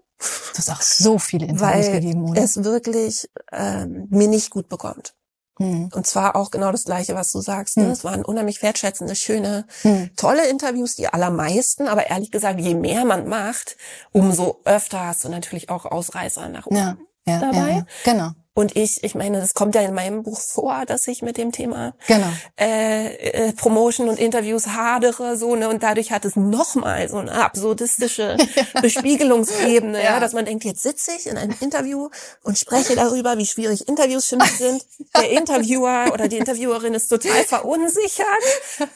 Du 0.52 0.58
hast 0.58 0.70
auch 0.70 0.82
so 0.82 1.18
viele 1.18 1.46
Interviews 1.46 1.86
weil 1.86 2.00
gegeben, 2.00 2.30
oder? 2.30 2.42
es 2.42 2.62
wirklich 2.62 3.28
ähm, 3.52 4.06
mir 4.10 4.28
nicht 4.28 4.50
gut 4.50 4.68
bekommt. 4.68 5.14
Hm. 5.58 5.90
Und 5.94 6.06
zwar 6.06 6.34
auch 6.36 6.50
genau 6.50 6.72
das 6.72 6.84
Gleiche, 6.84 7.14
was 7.14 7.30
du 7.32 7.40
sagst. 7.40 7.76
Ne? 7.76 7.84
Hm. 7.84 7.90
Es 7.90 8.04
waren 8.04 8.24
unheimlich 8.24 8.62
wertschätzende, 8.62 9.14
schöne, 9.14 9.66
hm. 9.82 10.10
tolle 10.16 10.48
Interviews, 10.48 10.96
die 10.96 11.08
allermeisten. 11.08 11.88
Aber 11.88 12.08
ehrlich 12.08 12.30
gesagt, 12.30 12.60
je 12.60 12.74
mehr 12.74 13.04
man 13.04 13.28
macht, 13.28 13.76
umso 14.12 14.60
öfter 14.64 15.06
hast 15.06 15.24
du 15.24 15.28
natürlich 15.28 15.68
auch 15.68 15.84
Ausreißer 15.84 16.48
nach 16.48 16.66
oben 16.66 16.76
ja, 16.76 16.96
ja, 17.26 17.40
dabei. 17.40 17.56
Ja, 17.56 17.76
ja. 17.76 17.86
Genau. 18.04 18.30
Und 18.54 18.76
ich, 18.76 19.02
ich 19.02 19.14
meine, 19.14 19.40
das 19.40 19.54
kommt 19.54 19.74
ja 19.74 19.80
in 19.80 19.94
meinem 19.94 20.24
Buch 20.24 20.38
vor, 20.38 20.84
dass 20.84 21.08
ich 21.08 21.22
mit 21.22 21.38
dem 21.38 21.52
Thema 21.52 21.94
genau. 22.06 22.26
äh, 22.60 23.48
äh, 23.48 23.52
Promotion 23.54 24.10
und 24.10 24.18
Interviews 24.18 24.66
hadere, 24.66 25.38
so 25.38 25.56
ne, 25.56 25.70
und 25.70 25.82
dadurch 25.82 26.12
hat 26.12 26.26
es 26.26 26.36
nochmal 26.36 27.08
so 27.08 27.16
eine 27.16 27.32
absurdistische 27.32 28.36
Bespiegelungsebene, 28.82 29.98
ja. 29.98 30.14
ja, 30.14 30.20
dass 30.20 30.34
man 30.34 30.44
denkt, 30.44 30.64
jetzt 30.64 30.82
sitze 30.82 31.12
ich 31.16 31.28
in 31.28 31.38
einem 31.38 31.54
Interview 31.60 32.10
und 32.42 32.58
spreche 32.58 32.94
darüber, 32.94 33.38
wie 33.38 33.46
schwierig 33.46 33.88
Interviews 33.88 34.26
für 34.26 34.36
mich 34.36 34.58
sind. 34.58 34.84
Der 35.16 35.30
Interviewer 35.38 36.10
oder 36.12 36.28
die 36.28 36.36
Interviewerin 36.36 36.92
ist 36.92 37.08
total 37.08 37.44
verunsichert, 37.44 38.26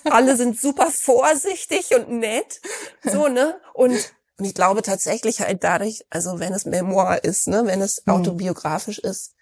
alle 0.04 0.36
sind 0.36 0.60
super 0.60 0.90
vorsichtig 0.90 1.94
und 1.94 2.10
nett, 2.10 2.60
so 3.04 3.28
ne, 3.28 3.58
und 3.72 3.96
und 4.38 4.44
ich 4.44 4.52
glaube 4.54 4.82
tatsächlich 4.82 5.40
halt 5.40 5.64
dadurch, 5.64 6.04
also 6.10 6.38
wenn 6.40 6.52
es 6.52 6.66
Memoir 6.66 7.24
ist, 7.24 7.48
ne, 7.48 7.62
wenn 7.64 7.80
es 7.80 8.02
mhm. 8.04 8.12
autobiografisch 8.12 8.98
ist, 8.98 9.32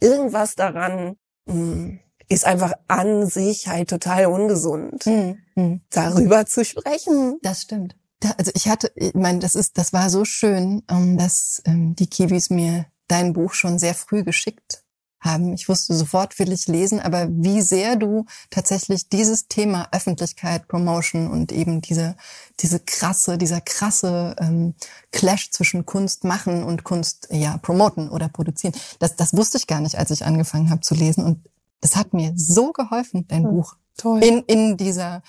irgendwas 0.00 0.54
daran 0.54 1.16
mh, 1.46 1.52
hm, 1.54 2.00
ist 2.28 2.44
einfach 2.44 2.72
an 2.88 3.26
sich 3.26 3.68
halt 3.68 3.88
total 3.90 4.26
ungesund, 4.26 5.06
mhm. 5.06 5.80
darüber 5.90 6.44
zu 6.46 6.64
sprechen. 6.64 7.38
Das 7.42 7.62
stimmt. 7.62 7.96
Da, 8.20 8.30
also 8.38 8.50
ich 8.54 8.68
hatte, 8.68 8.90
ich 8.96 9.14
meine, 9.14 9.38
das 9.38 9.54
ist, 9.54 9.78
das 9.78 9.92
war 9.92 10.10
so 10.10 10.24
schön, 10.24 10.82
ähm, 10.90 11.18
dass 11.18 11.62
ähm, 11.66 11.94
die 11.94 12.08
Kiwis 12.08 12.50
mir 12.50 12.86
dein 13.08 13.32
Buch 13.32 13.52
schon 13.52 13.78
sehr 13.78 13.94
früh 13.94 14.24
geschickt 14.24 14.82
haben. 15.20 15.54
Ich 15.54 15.68
wusste 15.68 15.94
sofort, 15.94 16.38
will 16.38 16.52
ich 16.52 16.66
lesen, 16.66 17.00
aber 17.00 17.28
wie 17.30 17.60
sehr 17.60 17.96
du 17.96 18.26
tatsächlich 18.50 19.08
dieses 19.08 19.48
Thema 19.48 19.88
Öffentlichkeit, 19.92 20.68
Promotion 20.68 21.28
und 21.28 21.52
eben 21.52 21.80
diese, 21.80 22.16
diese 22.60 22.80
krasse, 22.80 23.38
dieser 23.38 23.60
krasse 23.60 24.36
ähm, 24.38 24.74
Clash 25.12 25.50
zwischen 25.50 25.86
Kunst 25.86 26.24
machen 26.24 26.62
und 26.62 26.84
Kunst 26.84 27.28
ja 27.30 27.58
promoten 27.58 28.08
oder 28.08 28.28
produzieren, 28.28 28.74
das, 28.98 29.16
das 29.16 29.36
wusste 29.36 29.58
ich 29.58 29.66
gar 29.66 29.80
nicht, 29.80 29.98
als 29.98 30.10
ich 30.10 30.24
angefangen 30.24 30.70
habe 30.70 30.80
zu 30.80 30.94
lesen. 30.94 31.24
Und 31.24 31.48
das 31.80 31.96
hat 31.96 32.12
mir 32.12 32.32
so 32.36 32.72
geholfen, 32.72 33.26
dein 33.28 33.44
hm, 33.44 33.50
Buch. 33.50 33.76
Toll. 33.96 34.22
In, 34.22 34.40
in 34.46 34.76
dieser 34.76 35.22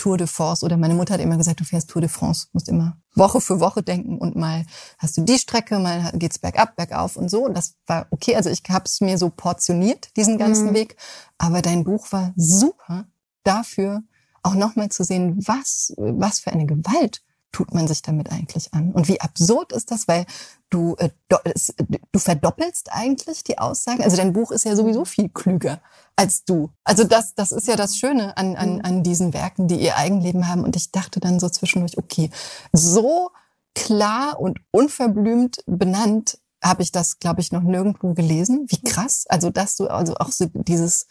Tour 0.00 0.16
de 0.16 0.26
France 0.26 0.64
oder 0.64 0.78
meine 0.78 0.94
Mutter 0.94 1.12
hat 1.12 1.20
immer 1.20 1.36
gesagt, 1.36 1.60
du 1.60 1.64
fährst 1.64 1.90
Tour 1.90 2.00
de 2.00 2.08
France, 2.08 2.46
musst 2.54 2.70
immer 2.70 2.96
Woche 3.14 3.38
für 3.42 3.60
Woche 3.60 3.82
denken 3.82 4.16
und 4.16 4.34
mal 4.34 4.64
hast 4.96 5.18
du 5.18 5.22
die 5.22 5.38
Strecke, 5.38 5.78
mal 5.78 6.10
geht's 6.14 6.38
bergab, 6.38 6.74
bergauf 6.74 7.16
und 7.16 7.28
so. 7.28 7.44
Und 7.44 7.54
das 7.54 7.74
war 7.86 8.06
okay. 8.10 8.34
Also 8.34 8.48
ich 8.48 8.62
habe 8.70 8.84
es 8.86 9.02
mir 9.02 9.18
so 9.18 9.28
portioniert, 9.28 10.16
diesen 10.16 10.38
ganzen 10.38 10.68
mhm. 10.68 10.74
Weg. 10.74 10.96
Aber 11.36 11.60
dein 11.60 11.84
Buch 11.84 12.10
war 12.12 12.32
super 12.34 13.08
dafür, 13.44 14.02
auch 14.42 14.54
nochmal 14.54 14.88
zu 14.88 15.04
sehen, 15.04 15.36
was, 15.46 15.92
was 15.98 16.40
für 16.40 16.50
eine 16.50 16.64
Gewalt 16.64 17.20
tut 17.52 17.74
man 17.74 17.88
sich 17.88 18.02
damit 18.02 18.30
eigentlich 18.30 18.72
an? 18.72 18.92
Und 18.92 19.08
wie 19.08 19.20
absurd 19.20 19.72
ist 19.72 19.90
das, 19.90 20.06
weil 20.08 20.26
du, 20.70 20.96
äh, 20.98 21.10
du 21.28 22.18
verdoppelst 22.18 22.92
eigentlich 22.92 23.44
die 23.44 23.58
Aussagen. 23.58 24.02
Also 24.02 24.16
dein 24.16 24.32
Buch 24.32 24.50
ist 24.50 24.64
ja 24.64 24.76
sowieso 24.76 25.04
viel 25.04 25.28
klüger 25.28 25.80
als 26.16 26.44
du. 26.44 26.70
Also 26.84 27.04
das, 27.04 27.34
das 27.34 27.52
ist 27.52 27.66
ja 27.66 27.76
das 27.76 27.96
Schöne 27.96 28.36
an, 28.36 28.56
an, 28.56 28.74
mhm. 28.74 28.80
an 28.84 29.02
diesen 29.02 29.32
Werken, 29.32 29.68
die 29.68 29.80
ihr 29.80 29.96
Eigenleben 29.96 30.48
haben. 30.48 30.64
Und 30.64 30.76
ich 30.76 30.92
dachte 30.92 31.18
dann 31.20 31.40
so 31.40 31.48
zwischendurch, 31.48 31.98
okay, 31.98 32.30
so 32.72 33.30
klar 33.74 34.38
und 34.38 34.60
unverblümt 34.70 35.64
benannt 35.66 36.38
habe 36.62 36.82
ich 36.82 36.92
das, 36.92 37.18
glaube 37.18 37.40
ich, 37.40 37.52
noch 37.52 37.62
nirgendwo 37.62 38.12
gelesen. 38.14 38.66
Wie 38.68 38.82
krass. 38.82 39.24
Also, 39.28 39.50
dass 39.50 39.76
du 39.76 39.88
also 39.88 40.14
auch 40.16 40.30
so 40.30 40.46
dieses, 40.52 41.06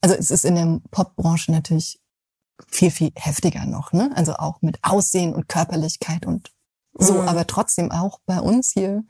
also 0.00 0.14
es 0.14 0.30
ist 0.30 0.44
in 0.44 0.54
der 0.54 0.80
Popbranche 0.90 1.52
natürlich 1.52 2.00
viel, 2.66 2.90
viel 2.90 3.12
heftiger 3.14 3.64
noch, 3.64 3.92
ne? 3.92 4.10
Also 4.14 4.34
auch 4.34 4.60
mit 4.62 4.78
Aussehen 4.82 5.34
und 5.34 5.48
Körperlichkeit 5.48 6.26
und 6.26 6.50
so, 6.94 7.14
mhm. 7.14 7.28
aber 7.28 7.46
trotzdem 7.46 7.92
auch 7.92 8.18
bei 8.26 8.40
uns 8.40 8.72
hier 8.72 9.04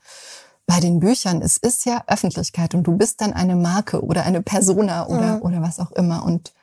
bei 0.67 0.79
den 0.79 0.99
Büchern, 0.99 1.41
es 1.41 1.57
ist 1.57 1.85
ja 1.85 2.03
Öffentlichkeit 2.05 2.75
und 2.75 2.83
du 2.83 2.95
bist 2.95 3.21
dann 3.21 3.33
eine 3.33 3.55
Marke 3.55 4.03
oder 4.03 4.23
eine 4.23 4.43
Persona 4.43 5.07
oder, 5.07 5.37
mhm. 5.37 5.41
oder 5.41 5.61
was 5.63 5.79
auch 5.79 5.91
immer 5.93 6.23
und 6.23 6.53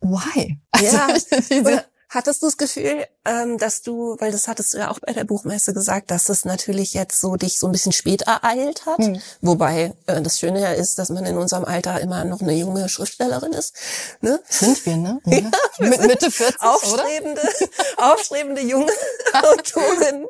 why? 0.00 0.58
Also 0.72 0.96
ja. 0.96 1.06
diese, 1.48 1.84
Hattest 2.14 2.42
du 2.42 2.46
das 2.46 2.56
Gefühl, 2.56 3.06
ähm, 3.24 3.58
dass 3.58 3.82
du, 3.82 4.16
weil 4.20 4.30
das 4.30 4.46
hattest 4.46 4.72
du 4.72 4.78
ja 4.78 4.92
auch 4.92 5.00
bei 5.00 5.12
der 5.12 5.24
Buchmesse 5.24 5.74
gesagt, 5.74 6.12
dass 6.12 6.28
es 6.28 6.44
natürlich 6.44 6.94
jetzt 6.94 7.20
so 7.20 7.34
dich 7.34 7.58
so 7.58 7.66
ein 7.66 7.72
bisschen 7.72 7.90
spät 7.90 8.22
ereilt 8.22 8.86
hat? 8.86 8.98
Hm. 8.98 9.20
Wobei 9.40 9.94
äh, 10.06 10.22
das 10.22 10.38
Schöne 10.38 10.60
ja 10.60 10.70
ist, 10.70 10.96
dass 11.00 11.08
man 11.08 11.26
in 11.26 11.36
unserem 11.36 11.64
Alter 11.64 12.00
immer 12.00 12.24
noch 12.24 12.40
eine 12.40 12.52
junge 12.52 12.88
Schriftstellerin 12.88 13.52
ist. 13.52 13.74
Ne? 14.20 14.40
Sind 14.48 14.86
wir, 14.86 14.96
ne? 14.96 15.20
Ja, 15.26 15.50
wir 15.78 15.88
Mit 15.88 16.00
Mitte 16.02 16.30
40, 16.30 16.60
aufstrebende, 16.60 17.42
oder? 17.42 18.12
aufstrebende 18.12 18.60
junge 18.62 18.92
Autorin. 19.32 20.28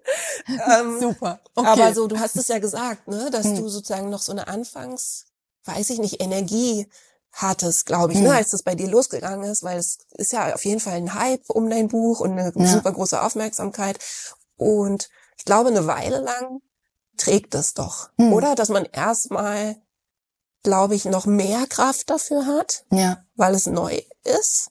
Ähm, 0.48 1.00
Super. 1.00 1.40
Okay. 1.54 1.68
Aber 1.68 1.92
so, 1.92 2.06
du 2.06 2.18
hast 2.18 2.36
es 2.36 2.48
ja 2.48 2.60
gesagt, 2.60 3.08
ne, 3.08 3.30
dass 3.30 3.44
hm. 3.44 3.56
du 3.56 3.68
sozusagen 3.68 4.08
noch 4.08 4.22
so 4.22 4.32
eine 4.32 4.48
Anfangs, 4.48 5.26
weiß 5.66 5.90
ich 5.90 5.98
nicht, 5.98 6.22
Energie 6.22 6.88
hattest, 7.34 7.86
glaube 7.86 8.12
ich, 8.12 8.18
mhm. 8.18 8.24
ne, 8.24 8.30
hm. 8.30 8.36
als 8.36 8.50
das 8.50 8.62
bei 8.62 8.74
dir 8.74 8.88
losgegangen 8.88 9.50
ist, 9.50 9.62
weil 9.62 9.78
es 9.78 9.98
ist 10.12 10.32
ja 10.32 10.54
auf 10.54 10.64
jeden 10.64 10.80
Fall 10.80 10.94
ein 10.94 11.14
Hype 11.14 11.50
um 11.50 11.68
dein 11.68 11.88
Buch 11.88 12.20
und 12.20 12.38
eine 12.38 12.52
ja. 12.54 12.66
super 12.66 12.92
große 12.92 13.20
Aufmerksamkeit. 13.20 13.98
Und 14.56 15.10
ich 15.36 15.44
glaube, 15.44 15.70
eine 15.70 15.86
Weile 15.86 16.20
lang 16.20 16.60
trägt 17.16 17.54
es 17.54 17.74
doch, 17.74 18.10
mhm. 18.16 18.32
oder? 18.32 18.54
Dass 18.54 18.68
man 18.68 18.84
erstmal, 18.84 19.76
glaube 20.62 20.94
ich, 20.94 21.04
noch 21.04 21.26
mehr 21.26 21.66
Kraft 21.66 22.08
dafür 22.10 22.46
hat, 22.46 22.84
ja. 22.90 23.24
weil 23.34 23.54
es 23.54 23.66
neu 23.66 24.00
ist. 24.22 24.70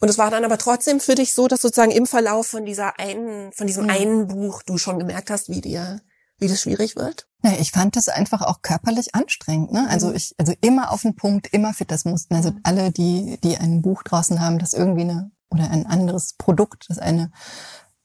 Und 0.00 0.08
es 0.08 0.18
war 0.18 0.30
dann 0.30 0.44
aber 0.44 0.58
trotzdem 0.58 1.00
für 1.00 1.14
dich 1.14 1.34
so, 1.34 1.48
dass 1.48 1.62
sozusagen 1.62 1.90
im 1.90 2.06
Verlauf 2.06 2.48
von 2.48 2.64
dieser 2.64 2.98
einen, 2.98 3.52
von 3.52 3.66
diesem 3.66 3.84
mhm. 3.84 3.90
einen 3.90 4.26
Buch 4.28 4.62
du 4.62 4.78
schon 4.78 4.98
gemerkt 4.98 5.30
hast, 5.30 5.48
wie 5.48 5.60
dir 5.60 6.00
wie 6.38 6.48
das 6.48 6.60
schwierig 6.60 6.96
wird? 6.96 7.28
Ja, 7.42 7.52
ich 7.58 7.70
fand 7.70 7.96
das 7.96 8.08
einfach 8.08 8.42
auch 8.42 8.62
körperlich 8.62 9.14
anstrengend. 9.14 9.72
Ne? 9.72 9.86
Also 9.88 10.08
mhm. 10.08 10.16
ich, 10.16 10.34
also 10.38 10.52
immer 10.60 10.90
auf 10.90 11.02
den 11.02 11.16
Punkt, 11.16 11.46
immer 11.52 11.72
fit 11.74 11.90
das 11.90 12.04
mussten. 12.04 12.34
Also 12.34 12.50
mhm. 12.50 12.60
alle, 12.62 12.90
die, 12.90 13.38
die 13.42 13.56
ein 13.56 13.82
Buch 13.82 14.02
draußen 14.02 14.40
haben, 14.40 14.58
das 14.58 14.72
irgendwie 14.72 15.02
eine 15.02 15.30
oder 15.50 15.70
ein 15.70 15.86
anderes 15.86 16.34
Produkt, 16.34 16.86
das 16.88 16.98
eine 16.98 17.30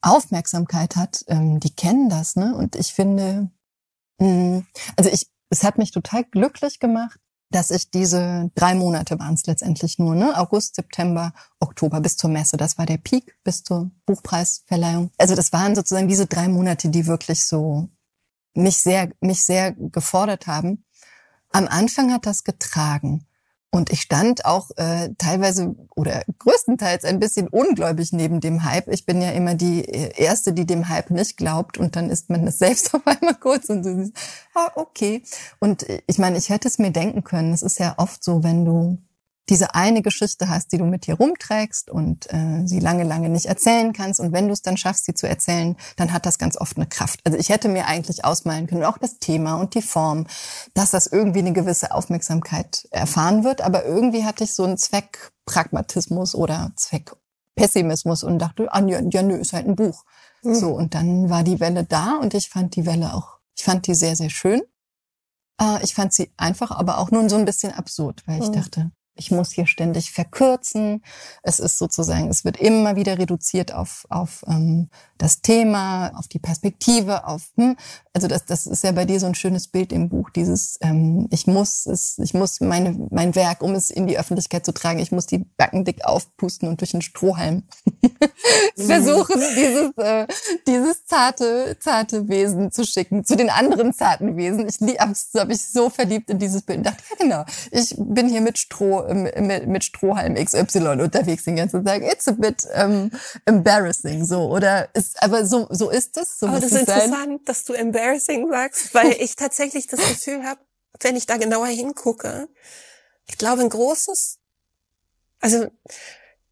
Aufmerksamkeit 0.02 0.96
hat, 0.96 1.24
ähm, 1.28 1.60
die 1.60 1.76
kennen 1.76 2.10
das. 2.10 2.36
Ne? 2.36 2.56
Und 2.56 2.76
ich 2.76 2.94
finde, 2.94 3.52
mh, 4.20 4.28
mm, 4.28 4.68
also 4.96 5.10
ich, 5.10 5.28
es 5.50 5.64
hat 5.64 5.78
mich 5.78 5.92
total 5.92 6.24
glücklich 6.24 6.80
gemacht, 6.80 7.20
dass 7.52 7.70
ich 7.70 7.92
diese 7.92 8.50
drei 8.56 8.76
Monate 8.76 9.20
waren 9.20 9.34
es 9.34 9.46
letztendlich 9.46 10.00
nur, 10.00 10.16
ne? 10.16 10.38
August, 10.38 10.76
September, 10.76 11.34
Oktober 11.60 12.00
bis 12.00 12.16
zur 12.16 12.30
Messe. 12.30 12.56
Das 12.56 12.78
war 12.78 12.86
der 12.86 12.98
Peak 12.98 13.38
bis 13.44 13.64
zur 13.64 13.92
Buchpreisverleihung. 14.06 15.12
Also 15.18 15.36
das 15.36 15.52
waren 15.52 15.76
sozusagen 15.76 16.08
diese 16.08 16.28
drei 16.28 16.48
Monate, 16.48 16.90
die 16.90 17.08
wirklich 17.08 17.46
so 17.46 17.90
mich 18.54 18.78
sehr, 18.78 19.10
mich 19.22 19.44
sehr 19.44 19.74
gefordert 19.74 20.48
haben. 20.48 20.86
Am 21.52 21.68
Anfang 21.68 22.12
hat 22.14 22.26
das 22.26 22.44
getragen. 22.44 23.26
Und 23.74 23.90
ich 23.90 24.02
stand 24.02 24.44
auch 24.44 24.70
äh, 24.76 25.12
teilweise 25.18 25.76
oder 25.96 26.24
größtenteils 26.40 27.06
ein 27.06 27.20
bisschen 27.20 27.48
ungläubig 27.48 28.12
neben 28.12 28.42
dem 28.42 28.66
Hype. 28.66 28.90
Ich 28.90 29.06
bin 29.06 29.22
ja 29.22 29.32
immer 29.32 29.56
die 29.56 29.86
äh, 29.86 30.12
Erste, 30.22 30.52
die 30.52 30.66
dem 30.66 30.90
Hype 30.90 31.10
nicht 31.10 31.38
glaubt 31.38 31.78
und 31.78 31.96
dann 31.96 32.10
ist 32.10 32.30
man 32.30 32.46
das 32.46 32.60
selbst 32.60 32.94
auf 32.94 33.08
einmal 33.08 33.36
kurz 33.36 33.70
und 33.70 33.86
so, 33.86 34.12
ah, 34.56 34.72
okay. 34.76 35.24
Und 35.60 35.88
äh, 35.88 36.02
ich 36.06 36.18
meine, 36.18 36.38
ich 36.38 36.50
hätte 36.50 36.68
es 36.68 36.80
mir 36.80 36.92
denken 36.92 37.24
können. 37.24 37.54
Es 37.54 37.62
ist 37.62 37.80
ja 37.80 37.94
oft 37.96 38.22
so, 38.22 38.44
wenn 38.44 38.66
du 38.66 38.98
diese 39.52 39.76
eine 39.76 40.02
Geschichte 40.02 40.48
hast, 40.48 40.72
die 40.72 40.78
du 40.78 40.86
mit 40.86 41.08
dir 41.08 41.16
rumträgst 41.16 41.92
und 41.92 42.32
äh, 42.34 42.66
sie 42.66 42.80
lange, 42.80 43.04
lange 43.04 43.28
nicht 43.28 43.48
erzählen 43.48 43.92
kannst. 43.92 44.22
Und 44.22 44.32
wenn 44.32 44.48
du 44.48 44.54
es 44.54 44.62
dann 44.62 44.78
schaffst, 44.78 45.04
sie 45.04 45.14
zu 45.14 45.28
erzählen, 45.28 45.76
dann 45.98 46.14
hat 46.14 46.26
das 46.26 46.38
ganz 46.38 46.56
oft 46.56 46.78
eine 46.78 46.88
Kraft. 46.88 47.20
Also 47.26 47.38
ich 47.38 47.50
hätte 47.50 47.68
mir 47.68 47.86
eigentlich 47.86 48.24
ausmalen 48.24 48.66
können, 48.66 48.86
auch 48.86 48.98
das 48.98 49.20
Thema 49.20 49.56
und 49.56 49.76
die 49.76 49.82
Form, 49.82 50.26
dass 50.74 50.92
das 50.92 51.06
irgendwie 51.06 51.40
eine 51.40 51.52
gewisse 51.52 51.92
Aufmerksamkeit 51.92 52.88
erfahren 52.92 53.44
wird. 53.44 53.60
Aber 53.60 53.84
irgendwie 53.84 54.24
hatte 54.24 54.46
ich 54.46 54.54
so 54.54 54.64
einen 54.64 54.78
Zweckpragmatismus 54.78 56.34
oder 56.34 56.72
Zweckpessimismus 56.78 58.24
und 58.24 58.40
dachte, 58.40 58.70
ah, 58.72 58.82
ja, 58.88 59.02
ja 59.02 59.22
nö, 59.22 59.36
ist 59.36 59.52
halt 59.52 59.68
ein 59.68 59.76
Buch. 59.76 60.06
Mhm. 60.44 60.56
So, 60.56 60.70
und 60.70 60.96
dann 60.96 61.30
war 61.30 61.44
die 61.44 61.60
Welle 61.60 61.84
da 61.84 62.16
und 62.22 62.34
ich 62.36 62.48
fand 62.48 62.78
die 62.78 62.86
Welle 62.86 63.14
auch, 63.14 63.40
ich 63.58 63.66
fand 63.66 63.86
die 63.86 63.96
sehr, 63.96 64.16
sehr 64.16 64.30
schön. 64.30 64.62
Äh, 65.62 65.84
ich 65.84 65.94
fand 65.94 66.14
sie 66.14 66.32
einfach, 66.38 66.72
aber 66.72 67.00
auch 67.00 67.12
nur 67.12 67.30
so 67.30 67.36
ein 67.36 67.44
bisschen 67.44 67.74
absurd, 67.74 68.24
weil 68.28 68.42
ich 68.42 68.48
mhm. 68.48 68.54
dachte, 68.54 68.92
ich 69.22 69.30
muss 69.30 69.52
hier 69.52 69.68
ständig 69.68 70.12
verkürzen. 70.12 71.04
Es 71.44 71.60
ist 71.60 71.78
sozusagen, 71.78 72.28
es 72.30 72.44
wird 72.44 72.58
immer 72.58 72.96
wieder 72.96 73.20
reduziert 73.20 73.72
auf, 73.72 74.08
auf 74.10 74.44
ähm, 74.48 74.90
das 75.20 75.42
Thema, 75.42 76.12
auf 76.16 76.28
die 76.28 76.40
Perspektive, 76.40 77.28
auf 77.28 77.52
hm, 77.56 77.78
also 78.14 78.28
das, 78.28 78.46
das 78.46 78.66
ist 78.66 78.84
ja 78.84 78.92
bei 78.92 79.06
dir 79.06 79.20
so 79.20 79.28
ein 79.28 79.36
schönes 79.36 79.68
Bild 79.68 79.94
im 79.94 80.10
Buch, 80.10 80.32
dieses 80.32 80.80
ähm, 80.82 81.28
ich 81.30 81.46
muss 81.46 81.86
es, 81.86 82.18
ich 82.18 82.34
muss 82.34 82.60
meine 82.60 83.08
mein 83.12 83.36
Werk, 83.36 83.62
um 83.62 83.76
es 83.76 83.92
in 83.92 84.08
die 84.08 84.18
Öffentlichkeit 84.18 84.66
zu 84.66 84.74
tragen, 84.74 85.00
ich 85.00 85.12
muss 85.12 85.28
die 85.28 85.46
Backen 85.58 85.86
dick 85.86 86.04
aufpusten 86.04 86.68
und 86.68 86.82
durch 86.82 86.96
einen 86.96 87.04
Strohhalm 87.04 87.64
versuchen, 88.76 89.40
dieses 89.56 89.98
äh, 89.98 90.28
dieses 90.66 91.06
zarte 91.06 91.78
zarte 91.80 92.28
Wesen 92.28 92.72
zu 92.72 92.84
schicken 92.84 93.24
zu 93.24 93.38
den 93.38 93.52
anderen 93.52 93.94
zarten 93.94 94.36
Wesen. 94.36 94.68
Ich 94.68 94.82
habe 95.00 95.14
hab 95.36 95.50
ich 95.52 95.64
so 95.68 95.92
verliebt 95.92 96.32
in 96.32 96.40
dieses 96.40 96.64
Bild 96.64 96.80
und 96.80 96.88
dachte 96.88 97.04
ja 97.12 97.16
genau, 97.18 97.46
ich 97.70 97.96
bin 97.98 98.28
hier 98.28 98.42
mit 98.42 98.58
Stroh 98.58 99.02
mit, 99.14 99.68
mit 99.68 99.84
Strohhalm 99.84 100.36
XY 100.36 101.02
unterwegs 101.02 101.44
den 101.44 101.56
ganzen 101.56 101.86
Tag. 101.86 102.04
It's 102.04 102.28
a 102.28 102.32
bit 102.32 102.66
um, 102.76 103.12
embarrassing, 103.46 104.26
so. 104.26 104.50
Oder 104.50 104.90
ist, 104.94 105.22
aber 105.22 105.46
so, 105.46 105.68
so 105.70 105.90
ist 105.90 106.18
es. 106.18 106.40
So 106.40 106.48
aber 106.48 106.60
das 106.60 106.72
ist 106.72 106.80
interessant, 106.80 107.12
sein. 107.12 107.40
dass 107.46 107.64
du 107.66 107.74
embarrassing 107.74 108.50
sagst, 108.50 108.94
weil 108.94 109.12
ich 109.20 109.36
tatsächlich 109.36 109.88
das 109.88 110.00
Gefühl 110.00 110.44
habe, 110.44 110.60
wenn 111.02 111.16
ich 111.16 111.26
da 111.26 111.38
genauer 111.38 111.68
hingucke, 111.68 112.48
ich 113.28 113.38
glaube, 113.38 113.62
ein 113.62 113.70
großes, 113.70 114.40
also 115.40 115.68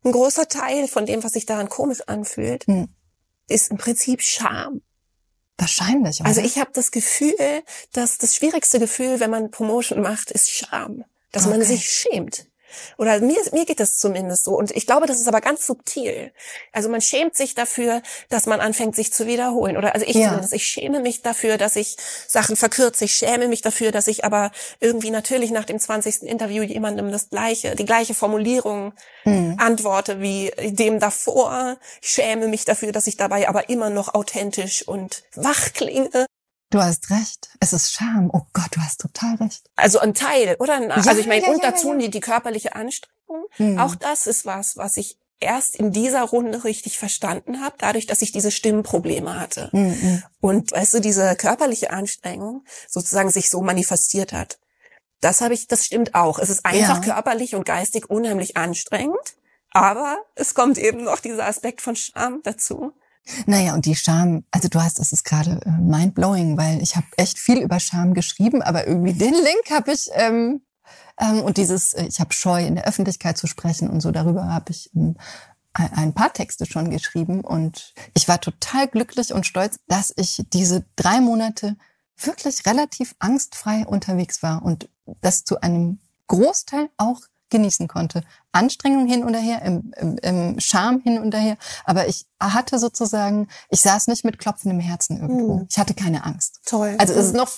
ein 0.04 0.12
großer 0.12 0.48
Teil 0.48 0.88
von 0.88 1.06
dem, 1.06 1.24
was 1.24 1.34
sich 1.34 1.46
daran 1.46 1.70
komisch 1.70 2.02
anfühlt, 2.08 2.66
hm. 2.66 2.88
ist 3.48 3.72
im 3.72 3.78
Prinzip 3.78 4.22
Scham. 4.22 4.82
Wahrscheinlich. 5.58 6.22
Oder? 6.22 6.30
Also 6.30 6.42
ich 6.42 6.58
habe 6.58 6.72
das 6.74 6.92
Gefühl, 6.92 7.64
dass 7.92 8.18
das 8.18 8.36
schwierigste 8.36 8.80
Gefühl, 8.80 9.20
wenn 9.20 9.30
man 9.30 9.52
Promotion 9.52 10.02
macht, 10.02 10.32
ist 10.32 10.50
Scham 10.50 11.04
dass 11.32 11.46
okay. 11.46 11.58
man 11.58 11.66
sich 11.66 11.90
schämt. 11.90 12.50
Oder 12.98 13.20
mir, 13.20 13.38
mir 13.52 13.66
geht 13.66 13.80
das 13.80 13.98
zumindest 13.98 14.44
so. 14.44 14.58
Und 14.58 14.72
ich 14.72 14.86
glaube, 14.86 15.08
das 15.08 15.20
ist 15.20 15.28
aber 15.28 15.42
ganz 15.42 15.66
subtil. 15.66 16.32
Also 16.72 16.90
man 16.90 17.02
schämt 17.02 17.36
sich 17.36 17.56
dafür, 17.56 18.02
dass 18.30 18.46
man 18.46 18.60
anfängt, 18.60 18.96
sich 18.96 19.12
zu 19.12 19.28
wiederholen. 19.28 19.78
Oder 19.78 19.94
also 19.94 20.06
ich 20.06 20.16
ja. 20.16 20.28
zumindest, 20.28 20.54
ich 20.54 20.66
schäme 20.66 21.00
mich 21.00 21.22
dafür, 21.22 21.58
dass 21.58 21.76
ich 21.76 21.98
Sachen 22.28 22.56
verkürze. 22.56 23.06
Ich 23.06 23.16
schäme 23.16 23.48
mich 23.48 23.62
dafür, 23.62 23.92
dass 23.92 24.08
ich 24.08 24.24
aber 24.24 24.52
irgendwie 24.80 25.12
natürlich 25.12 25.52
nach 25.52 25.66
dem 25.66 25.80
20. 25.80 26.24
Interview 26.24 26.64
jemandem 26.64 27.12
das 27.12 27.30
gleiche, 27.30 27.76
die 27.76 27.86
gleiche 27.86 28.14
Formulierung 28.14 28.94
mhm. 29.26 29.56
antworte 29.58 30.22
wie 30.22 30.52
dem 30.60 31.00
davor. 31.00 31.78
Ich 32.02 32.10
schäme 32.10 32.48
mich 32.48 32.66
dafür, 32.66 32.92
dass 32.92 33.08
ich 33.08 33.18
dabei 33.18 33.48
aber 33.50 33.70
immer 33.70 33.90
noch 33.90 34.14
authentisch 34.14 34.88
und 34.88 35.24
wach 35.36 35.74
klinge. 35.74 36.26
Du 36.70 36.80
hast 36.80 37.10
recht. 37.10 37.50
Es 37.60 37.74
ist 37.74 37.92
Scham. 37.92 38.30
Oh 38.32 38.44
Gott, 38.54 38.70
du 38.72 38.82
hast 38.82 39.02
total 39.02 39.36
recht. 39.36 39.70
Also 39.76 40.00
ein 40.00 40.14
Teil, 40.14 40.56
oder? 40.60 40.82
Ja, 40.82 40.90
also 40.96 41.18
ich 41.18 41.28
meine, 41.28 41.44
ja, 41.44 41.52
und 41.52 41.64
dazu 41.64 41.94
ja, 41.94 41.98
die, 41.98 42.10
die 42.10 42.20
körperliche 42.20 42.76
Anstrengung. 42.76 43.46
Mhm. 43.58 43.80
Auch 43.80 43.96
das 43.96 44.28
ist 44.28 44.46
was, 44.46 44.78
was 44.78 44.98
ich 44.98 45.18
erst 45.40 45.76
in 45.76 45.92
dieser 45.92 46.24
Runde 46.24 46.64
richtig 46.64 46.98
verstanden 46.98 47.62
habe, 47.62 47.76
dadurch, 47.80 48.06
dass 48.06 48.22
ich 48.22 48.32
diese 48.32 48.52
Stimmprobleme 48.52 49.40
hatte. 49.40 49.70
Mhm. 49.72 50.24
Und 50.42 50.72
weißt 50.72 50.96
du, 50.96 51.00
diese 51.00 51.36
körperliche 51.36 51.92
Anstrengung 51.92 52.66
sozusagen 52.88 53.32
sich 53.32 53.50
so 53.50 53.62
manifestiert 53.62 54.34
hat. 54.34 54.60
Das 55.22 55.42
habe 55.42 55.54
ich, 55.54 55.68
das 55.68 55.86
stimmt 55.86 56.16
auch. 56.16 56.40
Es 56.40 56.50
ist 56.50 56.66
einfach 56.66 57.02
körperlich 57.02 57.56
und 57.56 57.66
geistig 57.66 58.10
unheimlich 58.10 58.58
anstrengend. 58.58 59.36
Aber 59.72 60.18
es 60.36 60.54
kommt 60.54 60.78
eben 60.78 61.04
noch 61.04 61.20
dieser 61.20 61.46
Aspekt 61.46 61.82
von 61.82 61.96
Scham 61.96 62.42
dazu. 62.44 62.94
Naja, 63.46 63.74
und 63.74 63.86
die 63.86 63.96
Scham, 63.96 64.44
also 64.52 64.70
du 64.70 64.82
hast, 64.82 65.00
das 65.00 65.12
ist 65.12 65.24
gerade 65.24 65.60
äh, 65.66 65.70
mind-blowing, 65.70 66.58
weil 66.58 66.82
ich 66.82 66.96
habe 66.96 67.06
echt 67.18 67.38
viel 67.38 67.60
über 67.60 67.80
Scham 67.80 68.14
geschrieben, 68.14 68.62
aber 68.62 68.88
irgendwie 68.88 69.14
den 69.14 69.34
Link 69.34 69.70
habe 69.72 69.92
ich 69.92 70.10
ähm, 70.14 70.62
ähm, 71.20 71.42
und 71.42 71.58
dieses, 71.58 71.94
äh, 71.94 72.06
ich 72.06 72.20
habe 72.20 72.34
Scheu, 72.34 72.66
in 72.66 72.76
der 72.76 72.86
Öffentlichkeit 72.86 73.38
zu 73.38 73.48
sprechen 73.48 73.90
und 73.90 74.02
so, 74.02 74.12
darüber 74.12 74.48
habe 74.48 74.72
ich 74.72 74.90
ähm, 74.96 75.16
ein 75.74 76.14
paar 76.14 76.34
Texte 76.34 76.66
schon 76.66 76.90
geschrieben 76.90 77.42
und 77.42 77.94
ich 78.14 78.28
war 78.28 78.42
total 78.42 78.88
glücklich 78.88 79.34
und 79.34 79.46
stolz, 79.46 79.80
dass 79.88 80.12
ich 80.16 80.44
diese 80.52 80.86
drei 80.96 81.22
Monate 81.22 81.78
wirklich 82.18 82.66
relativ 82.66 83.16
angstfrei 83.20 83.86
unterwegs 83.86 84.42
war 84.44 84.64
und 84.64 84.90
das 85.22 85.46
zu 85.46 85.62
einem 85.62 86.00
Großteil 86.28 86.90
auch 86.98 87.22
genießen 87.50 87.88
konnte. 87.88 88.24
Anstrengung 88.52 89.08
hin 89.08 89.24
und 89.24 89.34
her, 89.34 89.62
im, 89.64 89.94
im, 89.98 90.18
im 90.18 90.60
Charme 90.60 91.02
hin 91.02 91.20
und 91.20 91.36
her. 91.36 91.58
Aber 91.86 92.08
ich 92.08 92.26
hatte 92.40 92.80
sozusagen, 92.80 93.48
ich 93.70 93.82
saß 93.82 94.08
nicht 94.08 94.26
mit 94.26 94.40
klopfendem 94.40 94.80
Herzen 94.80 95.20
irgendwo. 95.20 95.58
Mhm. 95.58 95.68
Ich 95.70 95.78
hatte 95.78 95.94
keine 95.94 96.26
Angst. 96.26 96.62
Toll. 96.66 96.96
Also 96.98 97.14
es 97.14 97.28
ist 97.28 97.36
noch 97.36 97.50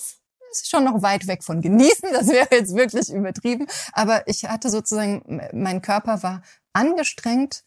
ist 0.52 0.70
schon 0.70 0.84
noch 0.84 1.02
weit 1.02 1.28
weg 1.28 1.44
von 1.46 1.62
genießen, 1.62 2.10
das 2.12 2.28
wäre 2.28 2.48
jetzt 2.52 2.76
wirklich 2.76 3.10
übertrieben. 3.10 3.68
Aber 3.94 4.28
ich 4.28 4.44
hatte 4.44 4.70
sozusagen, 4.70 5.42
mein 5.54 5.82
Körper 5.82 6.24
war 6.24 6.42
angestrengt, 6.74 7.64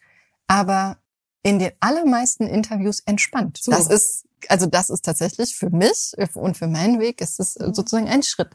aber 0.47 0.99
in 1.45 1.61
den 1.61 1.71
allermeisten 1.79 2.49
Interviews 2.49 3.01
entspannt. 3.07 3.59
So. 3.63 3.71
Das 3.71 3.87
ist 3.87 4.25
also 4.49 4.67
das 4.67 4.91
ist 4.91 5.05
tatsächlich 5.05 5.57
für 5.57 5.71
mich 5.71 6.13
und 6.35 6.57
für 6.57 6.67
meinen 6.67 7.01
Weg 7.01 7.21
ist 7.21 7.41
es 7.41 7.57
mhm. 7.59 7.75
sozusagen 7.75 8.09
ein 8.09 8.23
Schritt. 8.23 8.51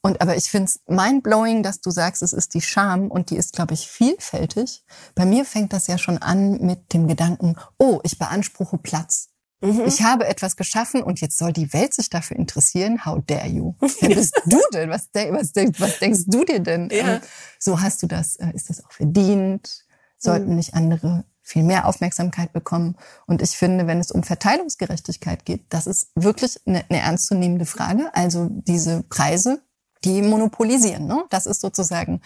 Und 0.00 0.20
aber 0.20 0.36
ich 0.36 0.44
finde 0.44 0.66
es 0.66 0.80
mindblowing, 0.86 1.62
dass 1.62 1.80
du 1.80 1.90
sagst, 1.90 2.22
es 2.22 2.32
ist 2.32 2.54
die 2.54 2.60
Scham 2.60 3.10
und 3.10 3.30
die 3.30 3.36
ist, 3.36 3.52
glaube 3.52 3.74
ich, 3.74 3.88
vielfältig. 3.88 4.84
Bei 5.14 5.24
mir 5.24 5.44
fängt 5.44 5.72
das 5.72 5.86
ja 5.86 5.98
schon 5.98 6.18
an 6.18 6.60
mit 6.60 6.92
dem 6.92 7.08
Gedanken, 7.08 7.56
oh, 7.78 8.00
ich 8.02 8.18
beanspruche 8.18 8.78
Platz. 8.78 9.30
Mhm. 9.60 9.84
Ich 9.86 10.02
habe 10.02 10.26
etwas 10.26 10.56
geschaffen 10.56 11.02
und 11.02 11.20
jetzt 11.20 11.38
soll 11.38 11.52
die 11.52 11.72
Welt 11.72 11.94
sich 11.94 12.10
dafür 12.10 12.36
interessieren. 12.36 13.06
How 13.06 13.18
dare 13.26 13.48
you? 13.48 13.74
Wer 14.00 14.14
bist 14.14 14.40
du 14.46 14.60
denn? 14.72 14.90
Was, 14.90 15.08
was, 15.12 15.52
was 15.80 15.98
denkst 15.98 16.24
du 16.26 16.44
dir 16.44 16.60
denn? 16.60 16.90
Ja. 16.90 17.14
Ähm, 17.14 17.20
so 17.58 17.80
hast 17.80 18.02
du 18.02 18.06
das, 18.06 18.36
äh, 18.36 18.50
ist 18.52 18.68
das 18.68 18.84
auch 18.84 18.92
verdient? 18.92 19.84
Sollten 20.18 20.50
mhm. 20.50 20.56
nicht 20.56 20.74
andere 20.74 21.24
viel 21.44 21.62
mehr 21.62 21.86
Aufmerksamkeit 21.86 22.52
bekommen. 22.52 22.96
Und 23.26 23.42
ich 23.42 23.50
finde, 23.50 23.86
wenn 23.86 24.00
es 24.00 24.10
um 24.10 24.22
Verteilungsgerechtigkeit 24.22 25.44
geht, 25.44 25.66
das 25.68 25.86
ist 25.86 26.10
wirklich 26.14 26.58
eine, 26.66 26.84
eine 26.88 27.00
ernstzunehmende 27.00 27.66
Frage. 27.66 28.10
Also 28.14 28.48
diese 28.50 29.02
Preise, 29.02 29.62
die 30.04 30.22
monopolisieren. 30.22 31.06
Ne? 31.06 31.24
Das 31.28 31.46
ist 31.46 31.60
sozusagen 31.60 32.22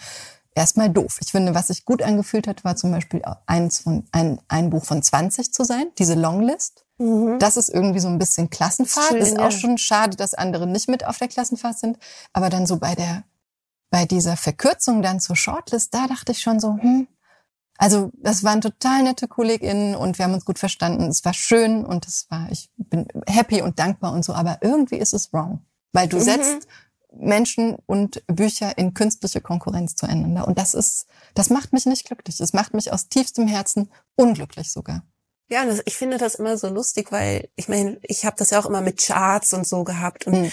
erstmal 0.55 0.89
doof. 0.89 1.17
Ich 1.21 1.31
finde, 1.31 1.53
was 1.53 1.67
sich 1.67 1.85
gut 1.85 2.01
angefühlt 2.01 2.47
hat, 2.47 2.63
war 2.63 2.77
zum 2.77 2.91
Beispiel 2.91 3.21
eins 3.45 3.79
von, 3.79 4.05
ein, 4.11 4.39
ein 4.47 4.69
Buch 4.69 4.85
von 4.85 5.03
20 5.03 5.53
zu 5.53 5.63
sein, 5.63 5.87
diese 5.97 6.15
Longlist. 6.15 6.85
Mhm. 6.97 7.39
Das 7.39 7.57
ist 7.57 7.69
irgendwie 7.69 7.99
so 7.99 8.07
ein 8.07 8.19
bisschen 8.19 8.49
Klassenfahrt. 8.49 9.09
Schön, 9.09 9.17
ist 9.17 9.37
auch 9.37 9.43
ja. 9.43 9.51
schon 9.51 9.77
schade, 9.77 10.15
dass 10.15 10.33
andere 10.33 10.65
nicht 10.65 10.87
mit 10.87 11.05
auf 11.05 11.17
der 11.17 11.27
Klassenfahrt 11.27 11.77
sind. 11.77 11.97
Aber 12.31 12.49
dann 12.49 12.65
so 12.65 12.77
bei 12.77 12.95
der, 12.95 13.23
bei 13.89 14.05
dieser 14.05 14.37
Verkürzung 14.37 15.01
dann 15.01 15.19
zur 15.19 15.35
Shortlist, 15.35 15.93
da 15.93 16.07
dachte 16.07 16.31
ich 16.31 16.39
schon 16.39 16.59
so, 16.59 16.77
hm, 16.77 17.07
also 17.79 18.11
das 18.17 18.43
waren 18.43 18.59
total 18.59 19.03
nette 19.03 19.29
KollegInnen 19.29 19.95
und 19.95 20.17
wir 20.17 20.25
haben 20.25 20.33
uns 20.33 20.43
gut 20.43 20.59
verstanden. 20.59 21.07
Es 21.07 21.23
war 21.23 21.33
schön 21.33 21.85
und 21.85 22.05
es 22.05 22.29
war, 22.29 22.49
ich 22.51 22.69
bin 22.75 23.07
happy 23.25 23.61
und 23.61 23.79
dankbar 23.79 24.11
und 24.11 24.25
so, 24.25 24.33
aber 24.33 24.57
irgendwie 24.61 24.97
ist 24.97 25.13
es 25.13 25.31
wrong. 25.31 25.65
Weil 25.93 26.09
du 26.09 26.17
mhm. 26.17 26.21
setzt 26.21 26.67
Menschen 27.15 27.77
und 27.85 28.21
Bücher 28.27 28.77
in 28.77 28.93
künstliche 28.93 29.39
Konkurrenz 29.39 29.95
zueinander. 29.95 30.45
Und 30.45 30.57
das 30.57 30.73
ist, 30.73 31.07
das 31.35 31.49
macht 31.49 31.71
mich 31.71 31.85
nicht 31.85 32.05
glücklich. 32.05 32.35
Das 32.35 32.51
macht 32.51 32.73
mich 32.73 32.91
aus 32.91 33.07
tiefstem 33.07 33.47
Herzen 33.47 33.89
unglücklich 34.15 34.73
sogar. 34.73 35.03
Ja, 35.49 35.65
das, 35.65 35.81
ich 35.85 35.95
finde 35.95 36.17
das 36.17 36.35
immer 36.35 36.57
so 36.57 36.67
lustig, 36.67 37.13
weil 37.13 37.47
ich 37.55 37.69
meine, 37.69 37.97
ich 38.03 38.25
habe 38.25 38.35
das 38.37 38.49
ja 38.49 38.59
auch 38.59 38.65
immer 38.65 38.81
mit 38.81 39.01
Charts 39.01 39.53
und 39.53 39.65
so 39.65 39.85
gehabt 39.85 40.27
und 40.27 40.35
hm 40.35 40.51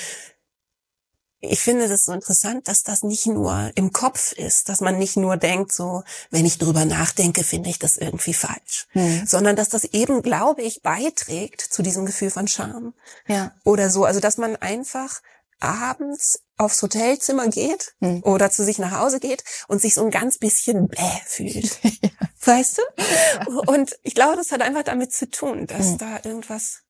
ich 1.50 1.60
finde 1.60 1.88
das 1.88 2.04
so 2.04 2.12
interessant, 2.12 2.68
dass 2.68 2.82
das 2.82 3.02
nicht 3.02 3.26
nur 3.26 3.70
im 3.74 3.92
Kopf 3.92 4.32
ist, 4.32 4.68
dass 4.68 4.80
man 4.80 4.98
nicht 4.98 5.16
nur 5.16 5.36
denkt, 5.36 5.72
so, 5.72 6.02
wenn 6.30 6.46
ich 6.46 6.58
drüber 6.58 6.84
nachdenke, 6.84 7.44
finde 7.44 7.70
ich 7.70 7.78
das 7.78 7.96
irgendwie 7.96 8.34
falsch, 8.34 8.86
mhm. 8.94 9.26
sondern 9.26 9.56
dass 9.56 9.68
das 9.68 9.84
eben, 9.84 10.22
glaube 10.22 10.62
ich, 10.62 10.82
beiträgt 10.82 11.60
zu 11.60 11.82
diesem 11.82 12.06
Gefühl 12.06 12.30
von 12.30 12.48
Scham. 12.48 12.94
Ja. 13.26 13.52
Oder 13.64 13.90
so, 13.90 14.04
also 14.04 14.20
dass 14.20 14.38
man 14.38 14.56
einfach 14.56 15.22
abends 15.58 16.40
aufs 16.58 16.82
Hotelzimmer 16.82 17.48
geht 17.48 17.94
mhm. 18.00 18.22
oder 18.22 18.50
zu 18.50 18.64
sich 18.64 18.78
nach 18.78 18.92
Hause 18.92 19.20
geht 19.20 19.44
und 19.68 19.80
sich 19.80 19.94
so 19.94 20.04
ein 20.04 20.10
ganz 20.10 20.38
bisschen 20.38 20.88
bäh 20.88 21.20
fühlt. 21.24 21.78
ja. 21.82 22.10
Weißt 22.42 22.78
du? 22.78 23.52
Und 23.72 23.98
ich 24.04 24.14
glaube, 24.14 24.36
das 24.36 24.52
hat 24.52 24.62
einfach 24.62 24.84
damit 24.84 25.12
zu 25.12 25.28
tun, 25.28 25.66
dass 25.66 25.86
mhm. 25.86 25.98
da 25.98 26.20
irgendwas 26.22 26.82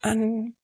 an 0.00 0.54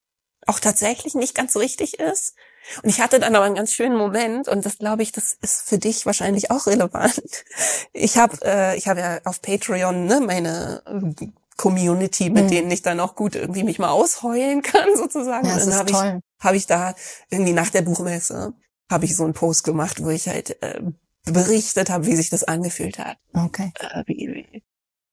auch 0.47 0.61
tatsächlich 0.61 1.15
nicht 1.15 1.35
ganz 1.35 1.53
so 1.53 1.59
richtig 1.59 1.99
ist. 1.99 2.35
Und 2.83 2.89
ich 2.89 3.01
hatte 3.01 3.19
dann 3.19 3.35
aber 3.35 3.45
einen 3.45 3.55
ganz 3.55 3.73
schönen 3.73 3.97
Moment 3.97 4.49
und 4.49 4.65
das 4.65 4.79
glaube 4.79 5.03
ich, 5.03 5.13
das 5.13 5.37
ist 5.41 5.69
für 5.69 5.79
dich 5.79 6.07
wahrscheinlich 6.07 6.51
auch 6.51 6.67
relevant. 6.67 7.45
Ich 7.93 8.17
habe 8.17 8.39
äh, 8.45 8.77
ich 8.77 8.89
habe 8.89 9.01
ja 9.01 9.21
auf 9.25 9.43
Patreon 9.43 10.07
ne, 10.07 10.21
meine 10.21 10.83
äh, 10.87 11.27
Community, 11.57 12.31
mit 12.31 12.45
mhm. 12.45 12.51
denen 12.51 12.71
ich 12.71 12.83
dann 12.83 13.01
auch 13.01 13.15
gut 13.15 13.35
irgendwie 13.35 13.65
mich 13.65 13.79
mal 13.79 13.91
ausheulen 13.91 14.63
kann 14.63 14.97
sozusagen. 14.97 15.47
Ja, 15.47 15.55
das 15.55 15.65
und 15.65 15.71
dann 15.71 15.79
habe 15.79 15.91
ich 15.91 16.45
habe 16.45 16.57
ich 16.57 16.67
da 16.67 16.95
irgendwie 17.31 17.53
nach 17.53 17.71
der 17.71 17.83
Buchmesse 17.83 18.55
habe 18.91 19.05
ich 19.05 19.17
so 19.17 19.25
einen 19.25 19.35
Post 19.35 19.65
gemacht, 19.65 20.03
wo 20.03 20.11
ich 20.11 20.29
halt 20.29 20.61
äh, 20.63 20.81
berichtet 21.25 21.91
habe, 21.91 22.07
wie 22.07 22.17
sich 22.17 22.31
das 22.31 22.45
angefühlt 22.45 22.99
hat. 22.99 23.19
Okay. 23.33 23.73
Äh, 23.79 24.03
wie, 24.07 24.47
wie 24.53 24.63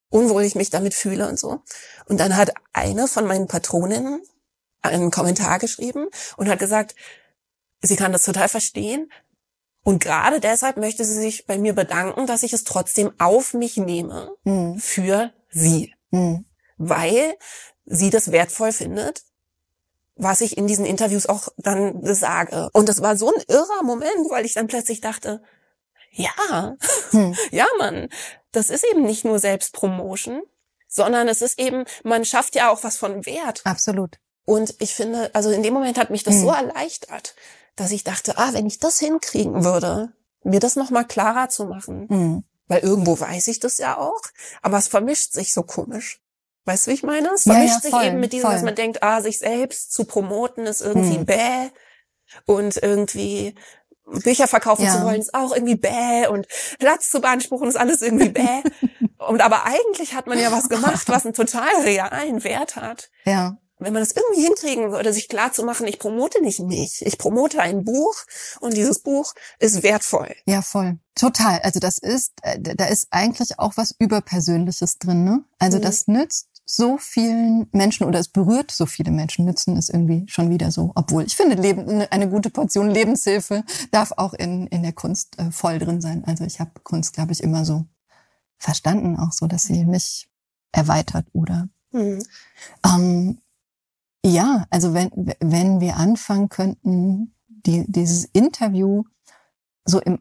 unwohl 0.09 0.43
ich 0.43 0.55
mich 0.55 0.69
damit 0.69 0.93
fühle 0.93 1.27
und 1.27 1.37
so. 1.37 1.61
Und 2.05 2.19
dann 2.19 2.37
hat 2.37 2.53
eine 2.73 3.07
von 3.07 3.27
meinen 3.27 3.47
Patroninnen 3.47 4.21
einen 4.81 5.11
Kommentar 5.11 5.59
geschrieben 5.59 6.07
und 6.37 6.49
hat 6.49 6.59
gesagt, 6.59 6.95
sie 7.81 7.95
kann 7.95 8.11
das 8.11 8.23
total 8.23 8.49
verstehen. 8.49 9.11
Und 9.83 10.03
gerade 10.03 10.39
deshalb 10.39 10.77
möchte 10.77 11.05
sie 11.05 11.19
sich 11.19 11.45
bei 11.45 11.57
mir 11.57 11.73
bedanken, 11.73 12.27
dass 12.27 12.43
ich 12.43 12.53
es 12.53 12.63
trotzdem 12.65 13.11
auf 13.19 13.53
mich 13.53 13.77
nehme 13.77 14.35
mhm. 14.43 14.77
für 14.79 15.31
sie. 15.49 15.93
Mhm. 16.11 16.45
Weil 16.77 17.37
sie 17.85 18.09
das 18.09 18.31
wertvoll 18.31 18.73
findet, 18.73 19.23
was 20.15 20.41
ich 20.41 20.57
in 20.57 20.67
diesen 20.67 20.85
Interviews 20.85 21.27
auch 21.27 21.49
dann 21.57 22.01
sage. 22.13 22.69
Und 22.73 22.89
das 22.89 23.01
war 23.01 23.15
so 23.15 23.33
ein 23.33 23.41
irrer 23.47 23.83
Moment, 23.83 24.29
weil 24.29 24.45
ich 24.45 24.53
dann 24.53 24.67
plötzlich 24.67 24.99
dachte, 24.99 25.41
ja, 26.11 26.75
hm. 27.11 27.35
ja, 27.51 27.67
Mann, 27.77 28.09
das 28.51 28.69
ist 28.69 28.83
eben 28.83 29.03
nicht 29.03 29.23
nur 29.23 29.39
Selbstpromotion, 29.39 30.41
sondern 30.87 31.27
es 31.27 31.41
ist 31.41 31.59
eben, 31.59 31.85
man 32.03 32.25
schafft 32.25 32.55
ja 32.55 32.71
auch 32.71 32.83
was 32.83 32.97
von 32.97 33.25
Wert. 33.25 33.61
Absolut. 33.65 34.17
Und 34.45 34.75
ich 34.79 34.95
finde, 34.95 35.33
also 35.35 35.51
in 35.51 35.61
dem 35.61 35.73
Moment 35.73 35.97
hat 35.97 36.09
mich 36.09 36.23
das 36.23 36.35
hm. 36.35 36.41
so 36.41 36.51
erleichtert, 36.51 37.35
dass 37.77 37.91
ich 37.91 38.03
dachte, 38.03 38.37
ah, 38.37 38.49
wenn 38.51 38.65
ich 38.65 38.79
das 38.79 38.99
hinkriegen 38.99 39.63
würde, 39.63 40.11
mir 40.43 40.59
das 40.59 40.75
nochmal 40.75 41.05
klarer 41.05 41.47
zu 41.47 41.65
machen. 41.65 42.09
Hm. 42.09 42.43
Weil 42.67 42.81
irgendwo 42.81 43.17
weiß 43.17 43.47
ich 43.47 43.61
das 43.61 43.77
ja 43.77 43.97
auch, 43.97 44.21
aber 44.61 44.77
es 44.77 44.89
vermischt 44.89 45.31
sich 45.31 45.53
so 45.53 45.63
komisch. 45.63 46.19
Weißt 46.65 46.85
du, 46.85 46.91
wie 46.91 46.95
ich 46.95 47.03
meine? 47.03 47.29
Es 47.29 47.43
vermischt 47.43 47.83
ja, 47.83 47.89
ja, 47.89 47.89
voll, 47.89 48.01
sich 48.01 48.09
eben 48.09 48.19
mit 48.19 48.33
diesem, 48.33 48.47
voll. 48.47 48.55
dass 48.55 48.63
man 48.63 48.75
denkt, 48.75 49.01
ah, 49.03 49.21
sich 49.21 49.39
selbst 49.39 49.93
zu 49.93 50.03
promoten 50.03 50.65
ist 50.65 50.81
irgendwie 50.81 51.17
hm. 51.17 51.25
bäh 51.25 51.69
und 52.45 52.75
irgendwie 52.75 53.55
Bücher 54.05 54.47
verkaufen 54.47 54.85
ja. 54.85 54.91
zu 54.93 55.03
wollen 55.03 55.19
ist 55.19 55.33
auch 55.33 55.53
irgendwie 55.53 55.75
bäh 55.75 56.27
und 56.27 56.47
Platz 56.79 57.09
zu 57.09 57.21
beanspruchen 57.21 57.67
ist 57.67 57.77
alles 57.77 58.01
irgendwie 58.01 58.29
bäh. 58.29 58.63
und 59.17 59.41
aber 59.41 59.65
eigentlich 59.65 60.13
hat 60.13 60.27
man 60.27 60.39
ja 60.39 60.51
was 60.51 60.67
gemacht, 60.67 61.07
was 61.07 61.25
einen 61.25 61.33
total 61.33 61.69
realen 61.83 62.43
Wert 62.43 62.75
hat. 62.75 63.09
Ja. 63.25 63.57
Wenn 63.79 63.93
man 63.93 64.01
das 64.01 64.11
irgendwie 64.11 64.41
hinkriegen 64.41 64.91
würde, 64.91 65.13
sich 65.13 65.27
klar 65.27 65.53
zu 65.53 65.63
machen, 65.63 65.87
ich 65.87 65.99
promote 65.99 66.41
nicht 66.41 66.59
mich, 66.59 67.05
ich 67.05 67.17
promote 67.17 67.59
ein 67.61 67.83
Buch 67.83 68.15
und 68.59 68.75
dieses 68.75 68.99
Buch 68.99 69.33
ist 69.59 69.83
wertvoll. 69.83 70.33
Ja, 70.45 70.61
voll. 70.61 70.97
Total. 71.15 71.59
Also 71.59 71.79
das 71.79 71.97
ist, 71.97 72.33
äh, 72.41 72.59
da 72.59 72.85
ist 72.85 73.07
eigentlich 73.11 73.59
auch 73.59 73.73
was 73.75 73.95
Überpersönliches 73.97 74.97
drin, 74.97 75.23
ne? 75.23 75.43
Also 75.59 75.77
mhm. 75.77 75.81
das 75.83 76.07
nützt 76.07 76.47
so 76.69 76.97
vielen 76.97 77.67
Menschen 77.71 78.05
oder 78.05 78.19
es 78.19 78.27
berührt 78.27 78.71
so 78.71 78.85
viele 78.85 79.11
Menschen, 79.11 79.45
nützen 79.45 79.77
es 79.77 79.89
irgendwie 79.89 80.25
schon 80.27 80.49
wieder 80.49 80.69
so. 80.69 80.91
Obwohl 80.95 81.23
ich 81.23 81.35
finde, 81.35 81.55
Leben, 81.55 81.87
eine 81.87 82.29
gute 82.29 82.49
Portion 82.49 82.89
Lebenshilfe 82.89 83.63
darf 83.91 84.11
auch 84.17 84.33
in, 84.33 84.67
in 84.67 84.83
der 84.83 84.91
Kunst 84.91 85.39
äh, 85.39 85.49
voll 85.51 85.79
drin 85.79 86.01
sein. 86.01 86.25
Also 86.25 86.43
ich 86.43 86.59
habe 86.59 86.71
Kunst, 86.83 87.13
glaube 87.13 87.31
ich, 87.31 87.41
immer 87.41 87.63
so 87.63 87.85
verstanden, 88.57 89.17
auch 89.17 89.31
so, 89.31 89.47
dass 89.47 89.63
sie 89.63 89.85
mich 89.85 90.27
erweitert 90.73 91.25
oder 91.31 91.69
mhm. 91.91 92.23
ähm, 92.85 93.37
ja, 94.27 94.65
also 94.69 94.93
wenn, 94.93 95.11
wenn 95.39 95.79
wir 95.79 95.97
anfangen 95.97 96.49
könnten, 96.49 97.33
die, 97.47 97.85
dieses 97.87 98.25
Interview 98.25 99.03
so 99.85 99.99
im, 100.01 100.19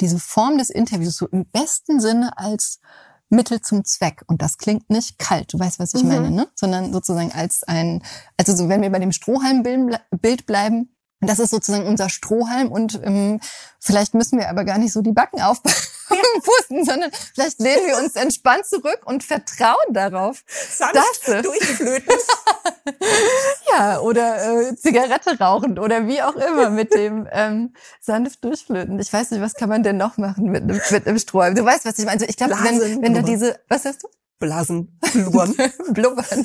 diese 0.00 0.18
Form 0.18 0.58
des 0.58 0.70
Interviews 0.70 1.16
so 1.16 1.28
im 1.28 1.46
besten 1.46 2.00
Sinne 2.00 2.36
als 2.36 2.80
Mittel 3.28 3.62
zum 3.62 3.84
Zweck. 3.84 4.22
Und 4.26 4.42
das 4.42 4.58
klingt 4.58 4.90
nicht 4.90 5.18
kalt, 5.18 5.52
du 5.52 5.58
weißt, 5.58 5.78
was 5.78 5.94
ich 5.94 6.02
mhm. 6.02 6.08
meine, 6.08 6.30
ne? 6.30 6.48
Sondern 6.54 6.92
sozusagen 6.92 7.32
als 7.32 7.62
ein, 7.62 8.02
also 8.36 8.54
so, 8.54 8.68
wenn 8.68 8.82
wir 8.82 8.90
bei 8.90 8.98
dem 8.98 9.12
Strohhalmbild 9.12 10.46
bleiben, 10.46 10.91
das 11.28 11.38
ist 11.38 11.50
sozusagen 11.50 11.86
unser 11.86 12.08
Strohhalm 12.08 12.70
und 12.72 13.00
ähm, 13.04 13.40
vielleicht 13.78 14.14
müssen 14.14 14.38
wir 14.38 14.48
aber 14.48 14.64
gar 14.64 14.78
nicht 14.78 14.92
so 14.92 15.02
die 15.02 15.12
Backen 15.12 15.40
aufpusten, 15.42 16.84
sondern 16.84 17.10
vielleicht 17.34 17.60
lehnen 17.60 17.86
wir 17.86 17.98
uns 17.98 18.16
entspannt 18.16 18.66
zurück 18.66 19.00
und 19.04 19.22
vertrauen 19.22 19.92
darauf. 19.92 20.42
Sanft 20.46 20.96
dass 21.28 21.42
durchflöten. 21.42 22.14
ja, 23.72 24.00
oder 24.00 24.70
äh, 24.70 24.76
Zigarette 24.76 25.38
rauchen 25.38 25.78
oder 25.78 26.06
wie 26.06 26.22
auch 26.22 26.36
immer 26.36 26.70
mit 26.70 26.92
dem 26.94 27.28
ähm, 27.30 27.74
sanft 28.00 28.44
durchflöten. 28.44 28.98
Ich 28.98 29.12
weiß 29.12 29.30
nicht, 29.30 29.40
was 29.40 29.54
kann 29.54 29.68
man 29.68 29.82
denn 29.82 29.96
noch 29.96 30.16
machen 30.16 30.46
mit 30.46 30.64
einem, 30.64 30.80
mit 30.90 31.06
einem 31.06 31.18
Strohhalm? 31.18 31.54
Du 31.54 31.64
weißt, 31.64 31.84
was 31.84 31.98
ich 31.98 32.04
meine. 32.04 32.14
Also 32.14 32.26
ich 32.28 32.36
glaube, 32.36 32.54
wenn, 32.62 33.02
wenn 33.02 33.14
da 33.14 33.22
diese, 33.22 33.60
was 33.68 33.84
hast 33.84 34.02
du? 34.02 34.08
Blasen, 34.38 34.98
blubbern. 35.12 35.54
blubbern. 35.92 36.44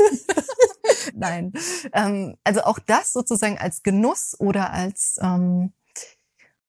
Nein. 1.15 1.53
Ähm, 1.93 2.37
also 2.43 2.61
auch 2.61 2.79
das 2.79 3.13
sozusagen 3.13 3.57
als 3.57 3.83
Genuss 3.83 4.35
oder 4.39 4.71
als 4.71 5.17
ähm, 5.21 5.73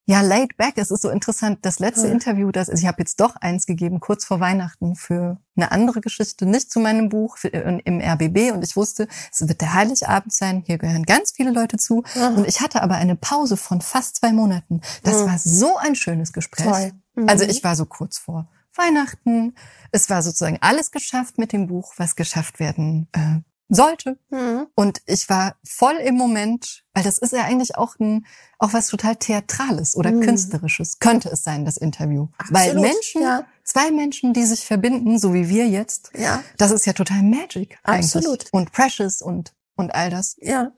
ja 0.09 0.23
laid 0.23 0.57
back. 0.57 0.75
Es 0.77 0.91
ist 0.91 1.03
so 1.03 1.11
interessant. 1.11 1.59
Das 1.63 1.81
letzte 1.81 2.07
hm. 2.07 2.15
Interview, 2.15 2.51
das 2.51 2.71
also 2.71 2.81
ich 2.81 2.87
habe 2.87 3.01
jetzt 3.01 3.21
doch 3.21 3.37
eins 3.37 3.67
gegeben 3.67 4.01
kurz 4.01 4.25
vor 4.25 4.41
Weihnachten 4.41 4.97
für 4.97 5.39
eine 5.55 5.71
andere 5.71 6.01
Geschichte, 6.01 6.47
nicht 6.47 6.71
zu 6.71 6.81
meinem 6.81 7.11
Buch 7.11 7.37
für, 7.37 7.53
äh, 7.53 7.79
im 7.85 8.01
RBB. 8.01 8.53
Und 8.53 8.65
ich 8.65 8.75
wusste, 8.75 9.07
es 9.31 9.47
wird 9.47 9.61
der 9.61 9.75
Heiligabend 9.75 10.33
sein. 10.33 10.63
Hier 10.67 10.79
gehören 10.79 11.05
ganz 11.05 11.33
viele 11.33 11.51
Leute 11.51 11.77
zu. 11.77 12.05
Mhm. 12.15 12.39
Und 12.39 12.49
ich 12.49 12.63
hatte 12.63 12.83
aber 12.83 12.95
eine 12.95 13.17
Pause 13.17 13.59
von 13.59 13.83
fast 13.83 14.17
zwei 14.17 14.33
Monaten. 14.33 14.81
Das 15.03 15.23
mhm. 15.23 15.27
war 15.27 15.39
so 15.39 15.77
ein 15.77 15.95
schönes 15.95 16.33
Gespräch. 16.33 16.95
Mhm. 17.15 17.29
Also 17.29 17.45
ich 17.45 17.63
war 17.63 17.77
so 17.77 17.85
kurz 17.85 18.17
vor 18.17 18.49
Weihnachten. 18.79 19.55
Es 19.93 20.09
war 20.09 20.23
sozusagen 20.23 20.59
alles 20.61 20.91
geschafft 20.91 21.39
mit 21.39 21.53
dem 21.53 21.67
Buch, 21.67 21.95
was 21.97 22.17
geschafft 22.17 22.61
werden 22.61 23.09
äh, 23.13 23.41
sollte. 23.69 24.19
Mhm. 24.31 24.67
Und 24.75 25.03
ich 25.07 25.29
war 25.29 25.57
voll 25.65 25.97
im 25.97 26.15
Moment, 26.15 26.85
weil 26.95 27.05
das 27.05 27.19
ist 27.19 27.33
ja 27.33 27.45
eigentlich 27.45 27.77
auch 27.77 27.99
ein, 27.99 28.27
auch 28.59 28.73
was 28.73 28.87
total 28.89 29.17
Theatrales 29.17 29.95
oder 29.97 30.11
mhm. 30.11 30.23
Künstlerisches, 30.23 30.99
könnte 30.99 31.29
es 31.29 31.45
sein, 31.45 31.65
das 31.65 31.77
Interview. 31.77 32.29
Absolut, 32.39 32.61
weil 32.63 32.75
Menschen, 32.75 33.23
ja. 33.23 33.47
zwei 33.65 33.91
Menschen, 33.91 34.33
die 34.33 34.45
sich 34.45 34.65
verbinden, 34.65 35.19
so 35.19 35.35
wie 35.35 35.49
wir 35.49 35.69
jetzt, 35.69 36.11
ja. 36.17 36.43
das 36.57 36.71
ist 36.71 36.87
ja 36.87 36.93
total 36.93 37.23
Magic 37.23 37.79
eigentlich. 37.83 38.17
Absolut. 38.17 38.47
Und 38.53 38.73
precious 38.73 39.21
und, 39.21 39.55
und 39.77 39.95
all 39.95 40.11
das. 40.11 40.37
Ja. 40.41 40.73